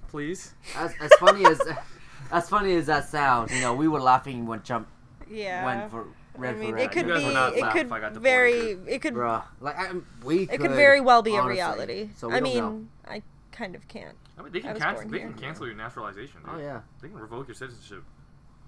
Please. 0.08 0.54
as, 0.76 0.92
as 1.00 1.10
funny 1.20 1.44
as 1.46 1.60
as 2.32 2.48
funny 2.48 2.74
as 2.74 2.86
that 2.86 3.08
sounds. 3.08 3.54
You 3.54 3.60
know, 3.60 3.74
we 3.74 3.86
were 3.88 4.00
laughing 4.00 4.44
when 4.46 4.60
Trump 4.62 4.88
yeah. 5.30 5.64
went 5.64 5.90
for 5.90 6.08
I 6.48 6.52
mean, 6.54 6.78
it 6.78 6.92
could 6.92 7.06
be. 7.06 7.12
It 7.12 7.70
could 7.72 7.86
if 7.86 7.92
I 7.92 8.00
got 8.00 8.14
deported, 8.14 8.20
very. 8.20 8.78
It 8.86 9.02
could. 9.02 9.14
Bruh, 9.14 9.42
like 9.60 9.78
I, 9.78 9.90
we 10.24 10.42
It 10.42 10.50
could, 10.50 10.60
could 10.60 10.70
very 10.72 11.00
well 11.00 11.22
be 11.22 11.34
a 11.36 11.42
reality. 11.42 12.10
So 12.16 12.28
we 12.28 12.34
I 12.34 12.40
don't 12.40 12.54
know. 12.54 12.70
mean, 12.70 12.88
I 13.08 13.22
kind 13.52 13.74
of 13.74 13.86
can't. 13.88 14.16
I 14.38 14.42
mean, 14.42 14.52
they 14.52 14.60
I 14.60 14.62
can 14.72 14.76
cancel. 14.80 15.08
They 15.08 15.18
can 15.18 15.34
cancel 15.34 15.66
your 15.66 15.76
naturalization. 15.76 16.40
Dude. 16.44 16.50
Oh 16.54 16.58
yeah. 16.58 16.80
They 17.02 17.08
can 17.08 17.18
revoke 17.18 17.48
your 17.48 17.54
citizenship. 17.54 18.04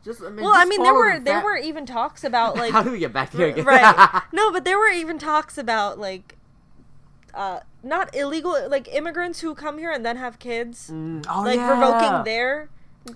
Just 0.04 0.20
I 0.22 0.30
mean. 0.30 0.44
Well, 0.44 0.52
I 0.54 0.64
mean, 0.64 0.82
there 0.82 0.94
were 0.94 1.18
the 1.18 1.24
there 1.24 1.42
were 1.42 1.56
even 1.56 1.86
talks 1.86 2.24
about 2.24 2.56
like 2.62 2.72
How 2.72 2.82
do 2.82 2.90
we 2.90 2.98
get 2.98 3.12
back 3.12 3.32
here 3.32 3.48
again? 3.48 3.64
right. 3.64 4.22
No, 4.32 4.50
but 4.52 4.64
there 4.64 4.78
were 4.78 4.88
even 4.90 5.18
talks 5.18 5.56
about 5.58 5.98
like 5.98 6.36
uh 7.34 7.60
not 7.82 8.14
illegal 8.14 8.68
like 8.68 8.92
immigrants 8.94 9.40
who 9.40 9.54
come 9.54 9.78
here 9.78 9.90
and 9.90 10.04
then 10.04 10.16
have 10.16 10.38
kids 10.38 10.90
Mm, 10.92 11.24
oh, 11.30 11.42
like 11.42 11.56
yeah. 11.56 11.70
revoking 11.70 12.24
their 12.24 12.68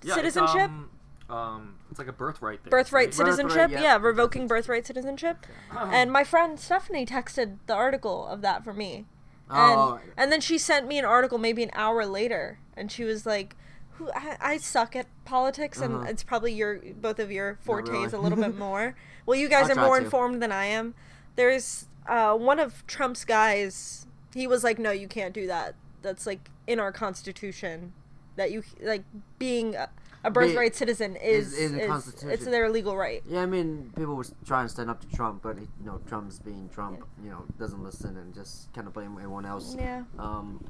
Yeah, 0.03 0.15
citizenship. 0.15 0.71
Um, 0.71 0.89
um, 1.29 1.75
it's 1.97 1.99
like 1.99 2.09
a 2.09 2.13
birthright 2.13 2.63
thing. 2.63 2.71
Birthright 2.71 3.07
right? 3.07 3.15
citizenship, 3.15 3.71
yeah. 3.71 3.83
yeah, 3.83 3.97
revoking 3.97 4.47
birthright 4.47 4.87
citizenship. 4.87 5.47
And 5.75 6.13
my 6.13 6.25
friend 6.25 6.61
Stephanie 6.61 7.07
texted 7.07 7.57
the 7.67 7.75
article 7.75 8.27
of 8.27 8.43
that 8.43 8.63
for 8.65 8.75
me. 8.75 9.07
And, 9.49 9.79
Oh. 9.81 10.01
and 10.17 10.31
then 10.31 10.41
she 10.43 10.59
sent 10.59 10.87
me 10.87 10.99
an 10.99 11.05
article 11.07 11.39
maybe 11.39 11.63
an 11.63 11.71
hour 11.73 12.05
later, 12.05 12.59
and 12.77 12.91
she 12.93 13.05
was 13.05 13.25
like, 13.25 13.57
"Who 13.93 14.11
I, 14.13 14.37
I 14.41 14.57
suck 14.59 14.95
at 14.95 15.07
politics, 15.25 15.81
and 15.81 15.95
Uh-huh. 15.95 16.07
it's 16.09 16.23
probably 16.23 16.53
your 16.53 16.81
both 17.01 17.19
of 17.19 17.31
your 17.33 17.59
fortes 17.63 17.91
really. 17.91 18.13
a 18.13 18.19
little 18.19 18.39
bit 18.39 18.57
more. 18.67 18.95
Well, 19.25 19.39
you 19.39 19.49
guys 19.49 19.71
I'll 19.71 19.79
are 19.79 19.87
more 19.87 19.99
to. 19.99 20.05
informed 20.05 20.43
than 20.43 20.53
I 20.53 20.67
am. 20.67 20.95
There's 21.37 21.87
uh, 22.09 22.35
one 22.37 22.59
of 22.61 22.87
Trump's 22.87 23.25
guys. 23.25 24.07
He 24.35 24.47
was 24.47 24.63
like, 24.65 24.79
"No, 24.79 24.91
you 24.91 25.09
can't 25.09 25.33
do 25.33 25.47
that. 25.47 25.77
That's 26.03 26.27
like 26.27 26.51
in 26.67 26.79
our 26.79 26.93
constitution. 26.93 27.93
That 28.37 28.51
you 28.51 28.65
like 28.83 29.05
being 29.39 29.75
a, 29.77 29.89
a 30.27 30.31
birthright 30.31 30.75
citizen 30.75 31.17
is 31.17 31.53
is 31.55 31.71
in 31.71 31.77
the 31.79 31.83
is- 31.85 31.89
Constitution. 31.89 32.31
it's 32.31 32.45
their 32.45 32.69
legal 32.71 32.97
right." 32.97 33.23
Yeah, 33.27 33.43
I 33.43 33.47
mean, 33.47 33.93
people 33.97 34.15
were 34.17 34.27
trying 34.45 34.67
to 34.67 34.69
stand 34.69 34.91
up 34.91 35.01
to 35.01 35.09
Trump, 35.17 35.43
but 35.43 35.57
you 35.59 35.67
know, 35.85 36.01
Trump's 36.09 36.39
being 36.39 36.69
Trump. 36.69 37.05
You 37.23 37.31
know, 37.31 37.45
doesn't 37.59 37.83
listen 37.83 38.17
and 38.17 38.35
just 38.35 38.73
kind 38.75 38.87
of 38.87 38.93
blame 38.93 39.13
everyone 39.17 39.47
else. 39.47 39.75
Yeah. 39.79 40.03
Um, 40.19 40.65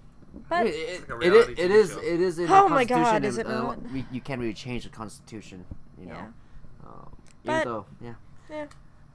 But 0.51 0.67
it, 0.67 0.75
it, 0.75 1.01
like 1.01 1.09
a 1.09 1.13
it, 1.27 1.31
reality 1.31 1.53
is- 1.53 1.59
it 1.59 1.71
TV 1.71 1.75
is 1.75 1.91
show. 1.93 1.99
it 2.01 2.21
is 2.21 2.39
in 2.39 2.51
Oh 2.51 2.65
the 2.69 2.75
my 2.75 2.85
God, 2.85 2.97
Constitution. 2.97 3.25
is 3.25 3.39
and, 3.39 3.49
it 3.49 3.53
uh, 3.55 3.75
we, 3.93 4.05
you 4.13 4.21
can't 4.21 4.41
really 4.41 4.55
change 4.55 4.85
the 4.85 4.91
Constitution. 4.91 5.65
You 5.99 6.07
know. 6.07 6.15
Yeah. 6.15 6.87
Um, 6.89 7.09
But- 7.45 7.65
though, 7.65 7.87
yeah. 8.01 8.15
Yeah. 8.51 8.67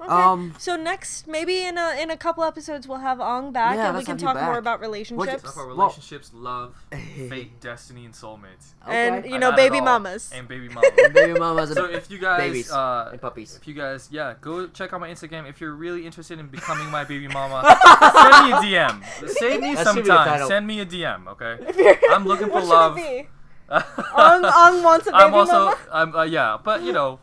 Okay. 0.02 0.12
Um, 0.12 0.56
so 0.58 0.76
next, 0.76 1.28
maybe 1.28 1.64
in 1.64 1.78
a 1.78 1.95
in 2.02 2.10
a 2.10 2.18
couple 2.18 2.43
episodes, 2.43 2.88
we'll 2.88 2.97
have 2.99 3.20
Ong 3.20 3.52
back 3.52 3.76
Yeah, 3.76 3.89
and 3.89 3.97
we 3.97 4.04
can 4.04 4.18
talk 4.18 4.34
more 4.36 4.54
back. 4.54 4.58
about 4.60 4.80
What'd 4.80 4.88
you- 5.12 5.16
relationships 5.18 5.56
Well- 5.56 5.68
relationships, 5.68 6.32
love, 6.34 6.74
fate, 7.30 7.60
destiny, 7.62 8.06
and 8.06 8.14
soulmates. 8.16 8.74
and 8.88 9.26
you 9.26 9.38
know 9.38 9.52
baby 9.52 9.80
mamas. 9.89 10.32
And 10.34 10.47
baby 10.47 10.70
mamas. 10.70 10.89
baby 11.14 11.39
mamas 11.39 11.74
so 11.74 11.86
if 11.86 12.10
you 12.10 12.18
guys, 12.18 12.39
babies 12.39 12.72
uh, 12.72 13.10
and 13.12 13.22
puppies. 13.22 13.56
if 13.62 13.68
you 13.68 13.76
guys, 13.76 14.10
yeah, 14.12 14.34
go 14.41 14.66
check 14.68 14.91
out 14.91 14.99
my 15.02 15.10
Instagram. 15.10 15.47
If 15.47 15.62
you're 15.62 15.76
really 15.76 16.06
interested 16.08 16.39
in 16.39 16.47
becoming 16.47 16.89
my 16.89 17.04
baby 17.04 17.28
mama, 17.28 17.62
send 17.86 18.45
me 18.47 18.52
a 18.54 18.56
DM. 18.89 19.30
Save 19.30 19.62
me 19.62 19.76
some 19.76 19.95
should 19.97 20.04
be 20.06 20.10
the 20.10 20.16
time. 20.16 20.47
Send 20.47 20.66
me 20.66 20.80
a 20.80 20.86
DM, 20.86 21.28
okay? 21.28 21.97
I'm 22.10 22.26
looking 22.26 22.47
for 22.47 22.54
what 22.54 22.66
love. 22.66 22.97
Should? 22.99 23.28
Ong, 23.70 24.43
Ong 24.45 24.84
wants 24.84 25.08
a 25.08 25.12
baby 25.12 25.24
I'm 25.24 25.34
also, 25.34 25.54
mama. 25.54 25.78
I'm 25.93 26.16
uh, 26.16 26.24
yeah, 26.24 26.58
but 26.62 26.82
you 26.84 26.91
know, 26.91 27.20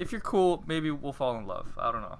if 0.00 0.10
you're 0.10 0.20
cool, 0.20 0.64
maybe 0.66 0.90
we'll 0.90 1.12
fall 1.12 1.36
in 1.38 1.46
love. 1.46 1.68
I 1.78 1.92
don't 1.92 2.02
know. 2.02 2.18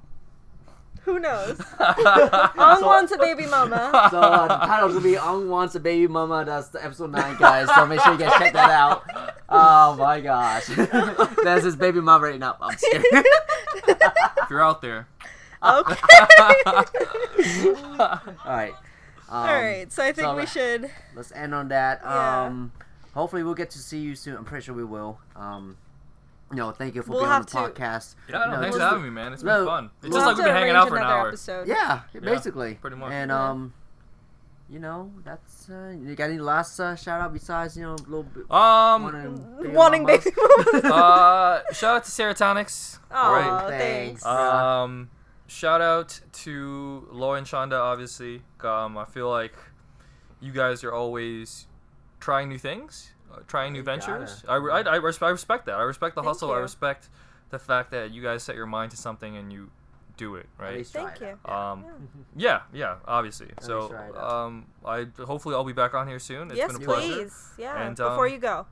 Who 1.05 1.18
knows? 1.18 1.59
Ong 1.81 2.78
So- 2.78 2.87
wants 2.87 3.11
a 3.11 3.16
baby 3.18 3.47
mama. 3.47 4.09
So 4.11 4.20
uh, 4.20 4.47
the 4.49 4.66
title's 4.66 4.93
gonna 4.93 5.03
be 5.05 5.16
"Ong 5.18 5.49
Wants 5.49 5.74
a 5.74 5.81
Baby 5.81 6.07
Mama." 6.09 6.45
That's 6.45 6.68
the 6.68 6.85
episode 6.85 7.11
nine, 7.11 7.37
guys. 7.39 7.68
So 7.74 7.87
make 7.87 8.01
sure 8.03 8.12
you 8.12 8.18
guys 8.18 8.33
check 8.39 8.53
that 8.53 8.70
out. 8.70 9.03
Oh 9.49 9.97
my 9.97 10.20
gosh, 10.20 10.66
there's 11.43 11.64
his 11.64 11.74
baby 11.74 12.01
mama 12.03 12.26
right 12.26 12.39
now. 12.39 12.57
I'm 12.61 12.76
scared. 12.76 13.03
if 13.12 14.51
you're 14.51 14.62
out 14.62 14.83
there. 14.83 15.09
Okay. 15.62 15.97
All 17.99 18.37
right. 18.47 18.74
Um, 19.28 19.37
All 19.37 19.45
right. 19.47 19.91
So 19.93 20.03
I 20.03 20.12
think 20.12 20.26
so 20.26 20.37
we 20.37 20.47
should. 20.47 20.91
Let's 21.14 21.33
end 21.33 21.55
on 21.55 21.68
that. 21.68 22.01
Yeah. 22.05 22.45
Um, 22.47 22.72
hopefully 23.14 23.43
we'll 23.43 23.55
get 23.55 23.70
to 23.70 23.78
see 23.78 23.99
you 24.01 24.14
soon. 24.14 24.37
I'm 24.37 24.45
pretty 24.45 24.64
sure 24.64 24.74
we 24.74 24.85
will. 24.85 25.18
Um, 25.37 25.76
you 26.51 26.57
know, 26.57 26.70
thank 26.72 26.94
you 26.94 27.03
for 27.03 27.11
We'll 27.11 27.20
being 27.20 27.30
on 27.30 27.36
have 27.42 27.46
the 27.46 27.53
to- 27.53 27.59
podcast. 27.80 28.14
Yeah, 28.28 28.38
no, 28.38 28.44
You 28.44 28.51
know, 28.51 28.57
thanks 28.61 28.76
for 28.76 28.80
just- 28.80 28.88
having 28.90 29.03
me, 29.05 29.11
man. 29.11 29.32
It's 29.32 29.42
No, 29.42 29.59
been 29.59 29.66
fun. 29.66 29.84
It's 29.84 30.03
we'll 30.03 30.12
just 30.12 30.14
like 30.14 30.24
have 30.26 30.36
we've 30.36 30.36
to 30.36 30.42
been 30.48 30.55
hanging 30.55 30.70
arrange 30.76 30.82
out 30.84 30.88
for 30.88 30.96
an 30.96 31.03
another 31.03 31.18
hour. 31.20 31.28
Episode. 31.28 31.68
Yeah, 31.68 32.01
basically. 32.20 32.74
pretty 32.74 32.96
much. 32.96 33.12
And 33.12 33.30
Yeah. 33.30 33.51
um, 33.51 33.74
you 34.68 34.78
know, 34.78 35.11
that's 35.24 35.68
uh, 35.68 35.94
you 36.01 36.14
got 36.14 36.30
any 36.30 36.38
last 36.38 36.78
uh, 36.78 36.94
shout 36.94 37.20
out 37.20 37.32
besides 37.32 37.76
you 37.76 37.82
know 37.82 37.94
a 37.94 37.96
little 38.09 38.22
bit 38.22 38.48
Um, 38.51 39.03
wanting, 39.03 39.74
Wanting 39.74 40.07
baby 40.07 40.30
mamas. 40.36 40.84
uh, 40.84 41.62
shout 41.72 41.96
out 41.96 42.05
to 42.05 42.11
Serotonix. 42.11 42.98
Aw, 43.11 43.32
Right. 43.32 43.68
thanks. 43.68 44.22
Thanks. 44.22 44.26
Um, 44.26 45.11
shout 45.48 45.80
out 45.80 46.20
to 46.32 47.09
Laura 47.11 47.38
and 47.38 47.46
Shonda, 47.46 47.80
obviously. 47.80 48.42
Um, 48.62 48.96
I 48.96 49.05
feel 49.07 49.28
like 49.28 49.55
you 50.40 50.53
guys 50.53 50.84
are 50.84 50.92
always 50.92 51.66
trying 52.20 52.48
new 52.48 52.59
things, 52.59 53.12
uh, 53.33 53.39
trying 53.47 53.72
new 53.72 53.83
ventures. 53.83 54.43
I, 54.49 54.57
I, 54.57 54.81
I, 54.83 54.97
res- 54.97 55.20
I 55.22 55.28
respect 55.31 55.66
that. 55.66 55.74
I 55.76 55.83
respect 55.83 56.14
the 56.14 56.22
Thank 56.22 56.28
hustle. 56.35 56.53
I 56.53 56.59
respect 56.59 57.09
the 57.51 57.59
fact 57.59 57.91
that 57.91 58.11
you 58.12 58.22
guys 58.22 58.43
set 58.43 58.57
your 58.57 58.66
mind 58.66 58.91
to 58.93 58.97
something 58.97 59.37
and 59.37 59.53
you 59.53 59.70
do 60.16 60.35
it, 60.37 60.47
At 60.59 60.62
right? 60.64 60.76
least 60.78 60.93
Thank 60.93 61.16
try 61.16 61.28
you. 61.31 61.39
out. 61.47 61.72
Um, 61.72 61.85
yeah, 62.37 62.61
yeah, 62.72 62.97
obviously. 63.07 63.47
least 63.47 63.62
So, 63.62 63.89
try 63.89 64.09
it 64.09 64.16
out. 64.16 64.33
um, 64.33 64.66
I 64.85 65.07
hopefully 65.24 65.55
I'll 65.55 65.64
be 65.64 65.72
back 65.72 65.95
on 65.95 66.07
here 66.07 66.18
soon. 66.18 66.49
It's 66.49 66.59
yes, 66.59 66.72
been 66.72 66.83
a 66.83 66.85
pleasure. 66.85 67.12
please. 67.14 67.49
Yeah. 67.59 67.87
And, 67.87 67.97
Before 67.97 68.26
um, 68.26 68.33
you 68.33 68.39
go. 68.39 68.66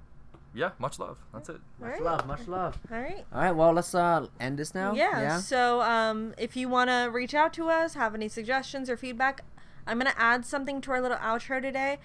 Yeah, 0.54 0.70
much 0.78 0.98
love. 0.98 1.18
That's 1.32 1.50
it. 1.50 1.60
All 1.80 1.86
Much 1.88 1.94
right. 1.94 2.02
love, 2.02 2.26
much 2.26 2.48
love. 2.48 2.78
All 2.90 2.98
right. 2.98 3.24
All 3.32 3.40
right, 3.42 3.52
well 3.52 3.72
let's 3.72 3.94
uh 3.94 4.26
end 4.40 4.58
this 4.58 4.74
now. 4.74 4.94
Yeah. 4.94 5.20
Yeah. 5.20 5.38
So, 5.38 5.82
um, 5.82 6.34
if 6.38 6.56
you 6.56 6.68
want 6.68 6.88
to 6.90 7.10
reach 7.12 7.34
out 7.34 7.52
to 7.54 7.68
us, 7.68 7.94
have 7.94 8.14
any 8.14 8.28
suggestions 8.28 8.88
or 8.88 8.96
feedback, 8.96 9.42
I'm 9.86 9.98
gonna 9.98 10.14
add 10.16 10.44
something 10.46 10.80
to 10.82 10.90
our 10.92 11.00
little 11.02 11.18
outro 11.18 11.60
today. 11.62 11.98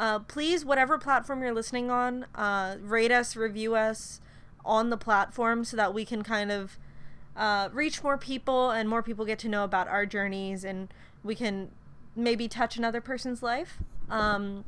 Uh, 0.00 0.18
please, 0.18 0.64
whatever 0.64 0.96
platform 0.96 1.42
you're 1.42 1.52
listening 1.52 1.90
on, 1.90 2.24
uh, 2.34 2.76
rate 2.80 3.12
us, 3.12 3.36
review 3.36 3.74
us 3.74 4.22
on 4.64 4.88
the 4.88 4.96
platform 4.96 5.62
so 5.62 5.76
that 5.76 5.92
we 5.92 6.06
can 6.06 6.22
kind 6.22 6.50
of 6.50 6.78
uh, 7.36 7.68
reach 7.70 8.02
more 8.02 8.16
people 8.16 8.70
and 8.70 8.88
more 8.88 9.02
people 9.02 9.26
get 9.26 9.38
to 9.38 9.46
know 9.48 9.62
about 9.62 9.86
our 9.88 10.06
journeys 10.06 10.64
and 10.64 10.88
we 11.22 11.34
can 11.34 11.70
maybe 12.16 12.48
touch 12.48 12.78
another 12.78 13.02
person's 13.02 13.42
life. 13.42 13.76
Um, 14.08 14.64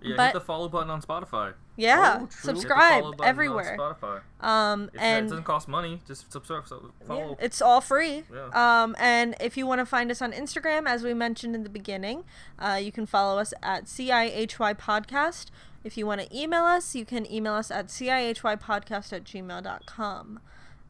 Yeah, 0.00 0.16
But- 0.16 0.24
hit 0.26 0.32
the 0.34 0.40
follow 0.40 0.68
button 0.68 0.90
on 0.90 1.00
Spotify. 1.00 1.54
Yeah, 1.76 2.14
Oh, 2.14 2.18
true. 2.18 2.20
Hit 2.26 2.30
the 2.30 2.36
subscribe 2.38 3.02
button 3.02 3.24
everywhere. 3.24 3.76
Spotify. 3.78 4.20
Um, 4.46 4.90
It's, 4.92 5.02
and 5.02 5.26
it 5.26 5.28
doesn't 5.30 5.44
cost 5.44 5.68
money. 5.68 6.00
Just 6.06 6.30
subscribe. 6.32 6.66
So 6.68 6.92
Yeah, 7.00 7.06
follow. 7.06 7.36
it's 7.40 7.62
all 7.62 7.80
free. 7.80 8.24
Yeah. 8.32 8.82
Um, 8.82 8.94
and 8.98 9.34
if 9.40 9.56
you 9.56 9.66
want 9.66 9.78
to 9.80 9.86
find 9.86 10.10
us 10.10 10.20
on 10.20 10.32
Instagram, 10.32 10.86
as 10.86 11.02
we 11.02 11.14
mentioned 11.14 11.54
in 11.54 11.62
the 11.62 11.70
beginning, 11.70 12.24
uh, 12.58 12.78
you 12.82 12.92
can 12.92 13.06
follow 13.06 13.38
us 13.38 13.54
at 13.62 13.84
CIHY 13.86 14.74
Podcast. 14.74 15.46
If 15.84 15.96
you 15.96 16.06
want 16.06 16.20
to 16.20 16.36
email 16.36 16.64
us, 16.64 16.94
you 16.94 17.04
can 17.04 17.30
email 17.30 17.54
us 17.54 17.70
at 17.70 17.88
CIHYpodcast 17.88 19.12
at 19.12 19.24
gmail.com. 19.24 20.40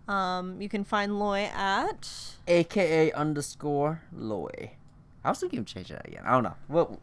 Um, 0.09 0.61
you 0.61 0.69
can 0.69 0.85
find 0.85 1.19
Loy 1.19 1.51
at. 1.55 2.11
AKA 2.49 3.13
underscore 3.13 4.03
Loy. 4.13 4.73
I 5.25 5.29
was 5.31 5.39
thinking 5.39 5.61
of 5.61 5.67
changing 5.67 5.97
that 5.97 6.09
again. 6.09 6.25
I 6.27 6.33
don't 6.33 6.43
know. 6.43 6.57
Well, 6.69 6.99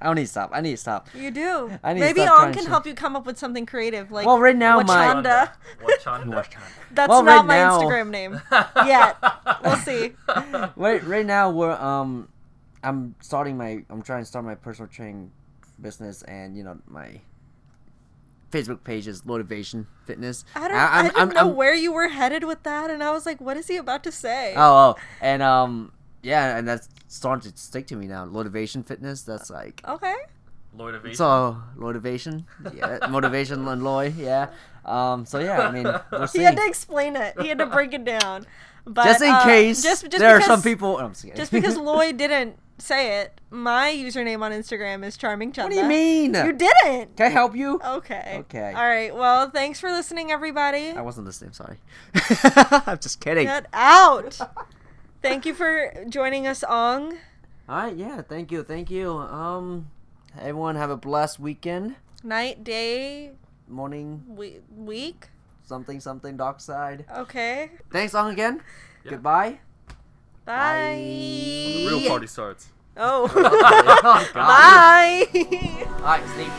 I 0.00 0.06
don't 0.06 0.14
need 0.16 0.22
to 0.26 0.28
stop. 0.28 0.50
I 0.52 0.60
need 0.60 0.70
to 0.72 0.76
stop. 0.76 1.08
You 1.14 1.30
do. 1.30 1.70
I 1.82 1.92
need 1.92 2.00
to 2.00 2.06
Maybe 2.06 2.20
stop 2.22 2.34
On 2.34 2.40
trying 2.44 2.54
can 2.54 2.64
to- 2.64 2.70
help 2.70 2.86
you 2.86 2.94
come 2.94 3.16
up 3.16 3.26
with 3.26 3.38
something 3.38 3.66
creative. 3.66 4.10
Like 4.12 4.26
Well, 4.26 4.38
right 4.38 4.56
now 4.56 4.80
my- 4.80 4.84
Wachanda. 5.14 5.50
Wachanda. 5.82 6.44
That's 6.92 7.08
Well, 7.08 7.22
not 7.22 7.46
right 7.46 7.46
my 7.46 7.56
now- 7.56 7.80
Instagram 7.80 8.10
name 8.10 8.40
yet. 8.86 9.16
We'll 9.64 9.76
see. 9.88 10.12
Right, 10.76 11.02
right 11.04 11.26
now 11.26 11.50
we're 11.50 11.72
um, 11.72 12.28
I'm 12.84 13.14
starting 13.20 13.56
my. 13.56 13.84
I'm 13.90 14.02
trying 14.02 14.22
to 14.22 14.26
start 14.26 14.44
my 14.44 14.54
personal 14.54 14.88
training 14.88 15.32
business, 15.80 16.22
and 16.22 16.56
you 16.56 16.62
know 16.62 16.78
my 16.86 17.20
Facebook 18.52 18.82
page 18.84 19.06
is 19.08 19.24
Motivation 19.26 19.86
Fitness. 20.06 20.44
I 20.54 20.68
don't. 20.68 20.76
I'm- 20.76 20.88
I, 20.92 21.02
didn't 21.02 21.16
I'm- 21.18 21.28
know 21.30 21.40
I'm- 21.48 21.56
where 21.56 21.74
you 21.74 21.92
were 21.92 22.08
headed 22.08 22.44
with 22.44 22.62
that, 22.62 22.90
and 22.90 23.02
I 23.02 23.10
was 23.10 23.26
like, 23.26 23.40
"What 23.40 23.56
is 23.56 23.66
he 23.66 23.76
about 23.76 24.04
to 24.04 24.12
say?" 24.12 24.54
Oh, 24.56 24.94
oh, 24.96 24.96
and 25.20 25.42
um, 25.42 25.92
yeah, 26.22 26.56
and 26.56 26.68
that's 26.68 26.88
starting 27.08 27.50
to 27.50 27.58
stick 27.58 27.86
to 27.88 27.96
me 27.96 28.06
now. 28.06 28.24
Motivation 28.24 28.82
Fitness. 28.82 29.22
That's 29.22 29.50
like 29.50 29.82
Okay. 29.86 30.14
Motivation. 30.76 31.16
so 31.16 31.56
motivation. 31.76 32.46
Yeah, 32.74 32.98
motivation 33.10 33.66
and 33.66 33.82
Loy. 33.82 34.12
Yeah. 34.16 34.50
Um. 34.84 35.26
So 35.26 35.38
yeah, 35.38 35.60
I 35.60 35.70
mean, 35.70 35.84
we'll. 35.84 36.26
He 36.32 36.42
had 36.42 36.56
to 36.56 36.66
explain 36.66 37.16
it. 37.16 37.40
He 37.40 37.48
had 37.48 37.58
to 37.58 37.66
break 37.66 37.94
it 37.94 38.04
down. 38.04 38.46
But 38.84 39.04
just 39.04 39.22
in 39.22 39.30
uh, 39.30 39.44
case 39.44 39.82
just, 39.82 40.02
just 40.02 40.18
there 40.18 40.38
because, 40.38 40.48
are 40.48 40.52
some 40.56 40.62
people. 40.62 40.96
oh, 40.96 41.04
I'm 41.04 41.12
just. 41.12 41.34
Just 41.34 41.52
because 41.52 41.76
Loy 41.90 42.12
didn't 42.12 42.58
say 42.78 43.20
it, 43.20 43.40
my 43.50 43.90
username 43.90 44.40
on 44.40 44.52
Instagram 44.52 45.04
is 45.04 45.16
charming 45.16 45.52
what 45.52 45.70
do 45.70 45.76
you 45.76 45.84
mean? 45.84 46.34
You 46.34 46.52
didn't. 46.52 47.16
Can 47.16 47.26
I 47.26 47.28
help 47.28 47.56
you? 47.56 47.80
Okay. 47.84 48.36
Okay. 48.40 48.72
All 48.74 48.86
right. 48.86 49.14
Well, 49.14 49.50
thanks 49.50 49.80
for 49.80 49.90
listening, 49.90 50.30
everybody. 50.30 50.90
I 50.90 51.02
wasn't 51.02 51.26
listening. 51.26 51.52
Sorry. 51.52 51.78
I'm 52.86 52.98
just 52.98 53.20
kidding. 53.20 53.46
Get 53.46 53.66
out. 53.72 54.38
Thank 55.22 55.46
you 55.46 55.54
for 55.54 55.92
joining 56.08 56.46
us, 56.46 56.62
Ong. 56.68 57.18
All 57.68 57.76
right. 57.76 57.96
Yeah. 57.96 58.22
Thank 58.22 58.52
you. 58.52 58.62
Thank 58.62 58.90
you. 58.90 59.10
Um. 59.18 59.90
Everyone 60.38 60.76
have 60.76 60.90
a 60.90 60.96
blessed 60.96 61.40
weekend. 61.40 61.96
Night, 62.22 62.62
day, 62.62 63.32
Morning. 63.66 64.22
we- 64.28 64.60
week. 64.76 65.28
Something. 65.64 66.00
Something. 66.00 66.36
Dark 66.36 66.60
side. 66.60 67.04
Okay. 67.10 67.70
Thanks 67.90 68.14
Ong 68.14 68.30
again. 68.32 68.62
Yeah. 69.04 69.10
Goodbye. 69.18 69.58
Bye. 70.44 70.94
when 70.94 71.84
The 71.84 71.86
real 71.88 72.08
party 72.08 72.26
starts. 72.26 72.70
Oh. 72.96 73.30
oh, 73.34 74.28
Bye. 74.34 75.26
All 75.98 76.02
right. 76.02 76.24
Sleep. 76.34 76.52